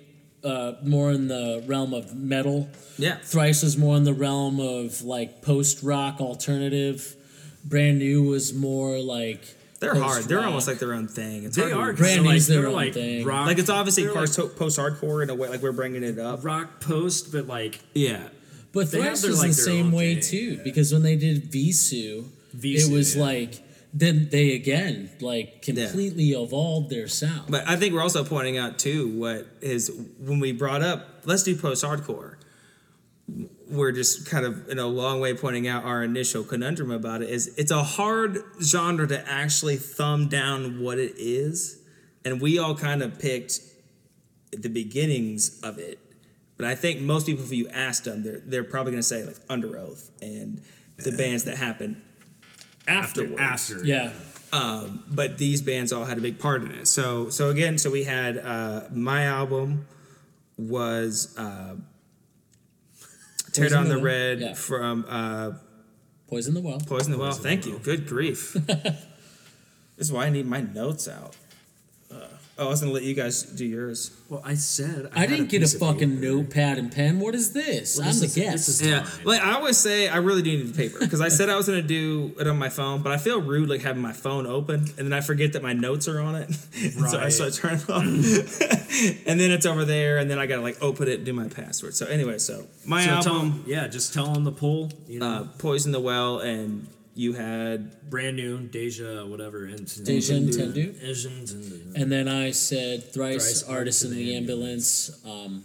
uh, 0.43 0.73
more 0.84 1.11
in 1.11 1.30
the 1.30 1.64
realm 1.65 1.95
of 1.95 2.14
metal. 2.15 2.69
yeah 2.99 3.18
Thrice 3.23 3.64
was 3.64 3.76
more 3.76 3.97
in 3.97 4.03
the 4.03 4.14
realm 4.14 4.60
of 4.60 5.01
like 5.01 5.41
post 5.41 5.81
rock 5.81 6.22
alternative. 6.22 7.15
Brand 7.65 7.97
new 7.99 8.22
was 8.23 8.53
more 8.53 8.99
like 8.99 9.41
they're 9.84 9.95
hard 9.95 10.23
they're 10.26 10.41
almost 10.43 10.68
like 10.68 10.80
their 10.80 10.93
own 10.93 11.07
thing 11.07 11.43
it's 11.43 11.55
they 11.55 11.69
hard 11.72 11.89
are 11.89 11.93
Brand 11.93 12.14
kinda 12.15 12.30
like, 12.30 12.34
new's 12.35 12.47
their 12.47 12.68
own 12.68 12.73
like 12.73 12.93
thing. 12.93 13.26
rock. 13.26 13.47
like 13.47 13.57
it's 13.60 13.69
obviously 13.69 14.03
they're 14.03 14.14
like 14.14 14.34
post 14.34 14.55
post 14.57 14.80
hardcore 14.80 15.22
in 15.23 15.30
a 15.30 15.35
way 15.35 15.49
like 15.49 15.61
we're 15.61 15.72
bringing 15.72 16.03
it 16.03 16.18
up 16.19 16.43
rock 16.43 16.80
post, 16.80 17.31
but 17.31 17.47
like 17.47 17.80
yeah 17.93 18.30
But 18.72 18.89
They 18.91 19.01
have 19.01 19.10
Thrice 19.10 19.22
their, 19.22 19.31
was 19.31 19.39
like, 19.41 19.49
the 19.49 19.53
same 19.53 19.91
way 19.91 20.15
thing. 20.15 20.23
too, 20.57 20.64
because 20.64 20.91
when 20.91 21.03
they 21.03 21.15
did 21.15 21.51
Vheissu, 21.51 22.26
it 22.61 22.91
was 22.91 23.15
yeah. 23.15 23.22
like 23.22 23.61
then 23.93 24.27
they 24.31 24.53
again 24.55 25.10
like 25.22 25.61
completely 25.61 26.31
evolved 26.31 26.89
their 26.89 27.07
sound. 27.07 27.43
but 27.51 27.68
i 27.68 27.76
think 27.76 27.93
we're 27.93 28.01
also 28.01 28.23
pointing 28.23 28.57
out 28.57 28.80
too 28.80 29.07
what 29.19 29.45
is 29.61 29.91
when 30.19 30.39
we 30.39 30.51
brought 30.51 30.81
up 30.81 31.07
let's 31.26 31.43
do 31.43 31.55
post 31.55 31.84
hardcore 31.84 32.35
we're 33.74 33.91
just 33.91 34.30
kind 34.30 34.45
of 34.45 34.70
in 34.70 34.80
a 34.80 34.88
long 34.88 35.20
way 35.20 35.34
pointing 35.34 35.68
out 35.68 35.84
our 35.84 36.04
initial 36.04 36.44
conundrum 36.44 36.91
about 36.91 37.22
it 37.22 37.30
is 37.30 37.54
it's 37.58 37.72
a 37.72 37.84
hard 37.84 38.38
genre 38.62 39.08
to 39.08 39.30
actually 39.30 39.78
thumb 39.78 40.28
down 40.28 40.82
what 40.82 41.00
it 41.00 41.14
is 41.18 41.82
and 42.24 42.40
we 42.41 42.58
all 42.58 42.76
kind 42.76 43.02
of 43.02 43.20
picked 43.20 43.60
the 44.52 44.70
beginnings 44.70 45.60
of 45.62 45.78
it 45.78 46.00
but 46.58 46.66
i 46.66 46.76
think 46.76 47.02
most 47.02 47.26
people 47.26 47.44
if 47.44 47.52
you 47.52 47.68
asked 47.70 48.06
them 48.06 48.24
they're, 48.24 48.41
they're 48.45 48.64
probably 48.64 48.91
going 48.91 49.02
to 49.02 49.08
say 49.08 49.24
like 49.24 49.36
Underoath 49.48 50.10
and 50.22 50.62
the 50.98 51.12
bands 51.12 51.44
that 51.45 51.58
happened 51.58 52.02
afterwards. 52.88 53.40
After. 53.40 53.86
Yeah. 53.86 54.12
but 55.10 55.38
these 55.38 55.62
bands 55.62 55.91
all 55.91 56.06
had 56.06 56.18
a 56.18 56.22
big 56.22 56.40
part 56.40 56.64
in 56.64 56.72
it. 56.72 56.88
So 56.88 57.30
so 57.30 57.50
again, 57.50 57.78
so 57.78 57.90
we 57.90 58.04
had 58.04 58.38
uh, 58.38 58.84
my 58.91 59.26
album 59.26 59.88
was 60.58 61.36
uh, 61.38 61.76
Tear 63.53 63.65
Poison 63.65 63.77
Down 63.77 63.88
the 63.89 63.95
the 63.95 64.01
Red 64.01 64.39
Yeah. 64.39 64.53
from 64.53 65.05
uh, 65.07 65.51
Poison 66.27 66.53
the 66.53 66.61
well. 66.61 66.80
Poison 66.80 67.11
the 67.11 67.17
Well. 67.17 67.31
Thank 67.34 67.65
you. 67.65 67.80
Good 67.84 68.07
grief. 68.07 68.53
this 68.65 68.95
is 69.97 70.11
why 70.11 70.25
I 70.25 70.30
need 70.30 70.45
my 70.47 70.61
notes 70.61 71.07
out. 71.07 71.35
Oh, 72.55 72.67
I 72.67 72.69
was 72.69 72.81
gonna 72.81 72.93
let 72.93 73.01
you 73.01 73.15
guys 73.15 73.41
do 73.41 73.65
yours. 73.65 74.11
Well, 74.30 74.41
I 74.45 74.53
said 74.53 75.09
I 75.15 75.21
had 75.21 75.30
didn't 75.30 75.49
get 75.49 75.63
a 75.63 75.67
fucking 75.80 76.21
notepad 76.21 76.77
and 76.77 76.91
pen. 76.91 77.19
What 77.19 77.34
is 77.34 77.51
this? 77.51 77.97
Well, 77.97 78.03
I'm 78.07 78.09
this 78.13 78.19
the 78.19 78.25
is- 78.27 78.35
this 78.35 78.43
guest. 78.45 78.69
is- 78.69 78.81
Yeah, 78.88 79.07
like 79.23 79.41
I 79.41 79.53
always 79.53 79.75
say, 79.77 80.07
I 80.07 80.17
really 80.17 80.43
do 80.43 80.51
need 80.55 80.67
the 80.67 80.77
paper 80.77 80.99
because 80.99 81.19
I 81.19 81.30
said 81.30 81.49
I 81.49 81.55
was 81.55 81.65
gonna 81.65 81.81
do 81.81 82.31
it 82.39 82.45
on 82.47 82.59
my 82.59 82.69
phone, 82.69 83.01
but 83.01 83.11
I 83.11 83.17
feel 83.17 83.41
rude 83.41 83.69
like 83.69 83.81
having 83.81 84.03
my 84.03 84.13
phone 84.13 84.45
open 84.45 84.81
and 84.97 85.07
then 85.07 85.13
I 85.13 85.21
forget 85.21 85.53
that 85.53 85.63
my 85.63 85.73
notes 85.73 86.07
are 86.07 86.19
on 86.19 86.35
it, 86.35 86.53
so 87.09 87.17
I 87.17 87.23
Right. 87.23 87.34
start 87.34 87.53
turning 87.53 87.80
it 87.80 87.89
off, 87.89 88.61
and 89.27 89.39
then 89.39 89.49
it's 89.49 89.65
over 89.65 89.84
there, 89.84 90.19
and 90.19 90.30
then 90.30 90.38
I 90.38 90.45
gotta 90.45 90.61
like 90.61 90.77
open 90.80 91.07
it 91.07 91.15
and 91.15 91.25
do 91.25 91.34
my 91.34 91.47
password. 91.47 91.95
So 91.95 92.05
anyway, 92.05 92.38
so 92.38 92.67
my 92.85 93.01
So 93.03 93.07
tell 93.07 93.34
album, 93.35 93.51
'em- 93.51 93.63
yeah, 93.65 93.88
just 93.88 94.13
tell 94.13 94.31
them 94.31 94.43
the 94.43 94.51
poll. 94.51 94.91
You 95.07 95.19
know, 95.21 95.25
uh, 95.27 95.43
Poison 95.57 95.91
the 95.91 95.99
Well, 95.99 96.38
and 96.38 96.85
you 97.15 97.34
had 97.34 98.10
brand 98.10 98.35
new 98.38 98.60
Deja, 98.68 99.26
whatever. 99.26 99.65
And 99.65 99.85
Deja 100.03 100.34
Entendu. 100.35 101.02
Asians 101.03 101.52
and 101.52 101.95
And 101.95 102.11
then 102.11 102.27
I 102.27 102.52
said 102.52 103.14
thrice, 103.14 103.61
Thrice 103.61 103.64
artist 103.64 104.03
in 104.06 104.11
the 104.11 104.35
ambulance. 104.35 105.11
Um, 105.26 105.64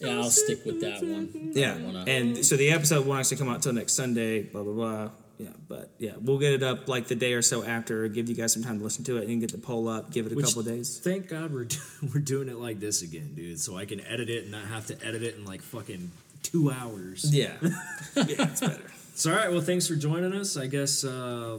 yeah, 0.00 0.14
I'll 0.16 0.30
stick 0.30 0.64
with 0.64 0.80
that 0.82 1.02
one. 1.02 1.52
yeah, 1.54 1.76
wanna- 1.78 2.04
and 2.06 2.44
so 2.44 2.56
the 2.56 2.70
episode 2.70 3.04
won't 3.06 3.20
actually 3.20 3.38
come 3.38 3.48
out 3.48 3.62
till 3.62 3.72
next 3.72 3.94
Sunday. 3.94 4.42
Blah 4.42 4.62
blah 4.62 4.72
blah. 4.72 5.10
Yeah, 5.38 5.48
but 5.68 5.90
yeah, 5.98 6.12
we'll 6.20 6.38
get 6.38 6.52
it 6.52 6.62
up 6.64 6.88
like 6.88 7.06
the 7.06 7.14
day 7.14 7.32
or 7.34 7.42
so 7.42 7.62
after. 7.64 8.06
Give 8.08 8.28
you 8.28 8.34
guys 8.34 8.52
some 8.52 8.62
time 8.64 8.78
to 8.78 8.84
listen 8.84 9.04
to 9.04 9.18
it 9.18 9.28
and 9.28 9.40
get 9.40 9.52
the 9.52 9.58
poll 9.58 9.88
up. 9.88 10.10
Give 10.12 10.26
it 10.26 10.32
a 10.32 10.34
Which- 10.34 10.46
couple 10.46 10.62
days. 10.62 10.98
Thank 11.02 11.28
God 11.28 11.52
we're 11.52 11.64
do- 11.74 11.76
we're 12.14 12.20
doing 12.20 12.48
it 12.48 12.56
like 12.58 12.80
this 12.80 13.02
again, 13.02 13.32
dude. 13.34 13.60
So 13.60 13.76
I 13.76 13.84
can 13.86 14.00
edit 14.00 14.28
it 14.30 14.42
and 14.44 14.52
not 14.52 14.64
have 14.66 14.86
to 14.86 15.06
edit 15.06 15.22
it 15.22 15.36
in 15.36 15.44
like 15.44 15.62
fucking 15.62 16.10
two 16.42 16.70
hours. 16.70 17.32
Yeah, 17.34 17.52
yeah, 17.62 17.72
it's 18.16 18.60
better. 18.60 18.90
So 19.18 19.32
all 19.32 19.36
right, 19.36 19.50
well, 19.50 19.60
thanks 19.60 19.88
for 19.88 19.96
joining 19.96 20.32
us. 20.32 20.56
I 20.56 20.68
guess. 20.68 21.02
uh 21.04 21.58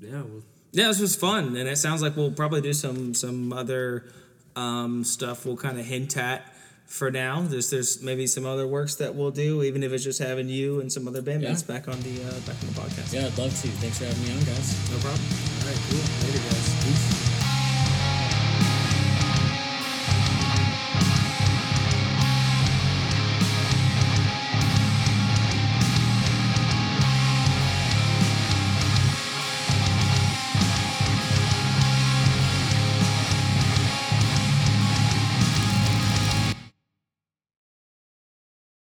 Yeah. 0.00 0.22
Well, 0.22 0.42
Yeah, 0.72 0.88
this 0.88 0.98
was 1.00 1.14
fun, 1.14 1.56
and 1.56 1.68
it 1.68 1.78
sounds 1.78 2.02
like 2.02 2.16
we'll 2.16 2.32
probably 2.32 2.60
do 2.60 2.72
some 2.72 3.14
some 3.14 3.52
other 3.52 4.04
um, 4.56 5.04
stuff. 5.04 5.46
We'll 5.46 5.56
kind 5.56 5.78
of 5.78 5.86
hint 5.86 6.16
at 6.16 6.42
for 6.86 7.10
now. 7.12 7.42
There's 7.42 7.70
there's 7.70 8.02
maybe 8.02 8.26
some 8.26 8.44
other 8.46 8.66
works 8.66 8.96
that 8.96 9.14
we'll 9.14 9.30
do, 9.30 9.62
even 9.62 9.84
if 9.84 9.92
it's 9.92 10.02
just 10.02 10.18
having 10.18 10.48
you 10.48 10.80
and 10.80 10.92
some 10.92 11.06
other 11.06 11.22
bandmates 11.22 11.62
Yeah. 11.68 11.74
back 11.78 11.86
on 11.88 12.00
the 12.00 12.14
uh, 12.24 12.40
back 12.48 12.56
on 12.62 12.66
the 12.74 12.80
podcast. 12.82 13.12
Yeah, 13.14 13.26
I'd 13.26 13.38
love 13.38 13.54
to. 13.62 13.68
Thanks 13.78 13.98
for 13.98 14.06
having 14.06 14.22
me 14.24 14.32
on, 14.32 14.42
guys. 14.44 14.90
no 14.90 14.98
problem. 14.98 15.22
all 15.62 15.66
right. 15.70 15.80
Cool. 15.88 16.02
Later, 16.26 16.42
guys. 16.50 16.65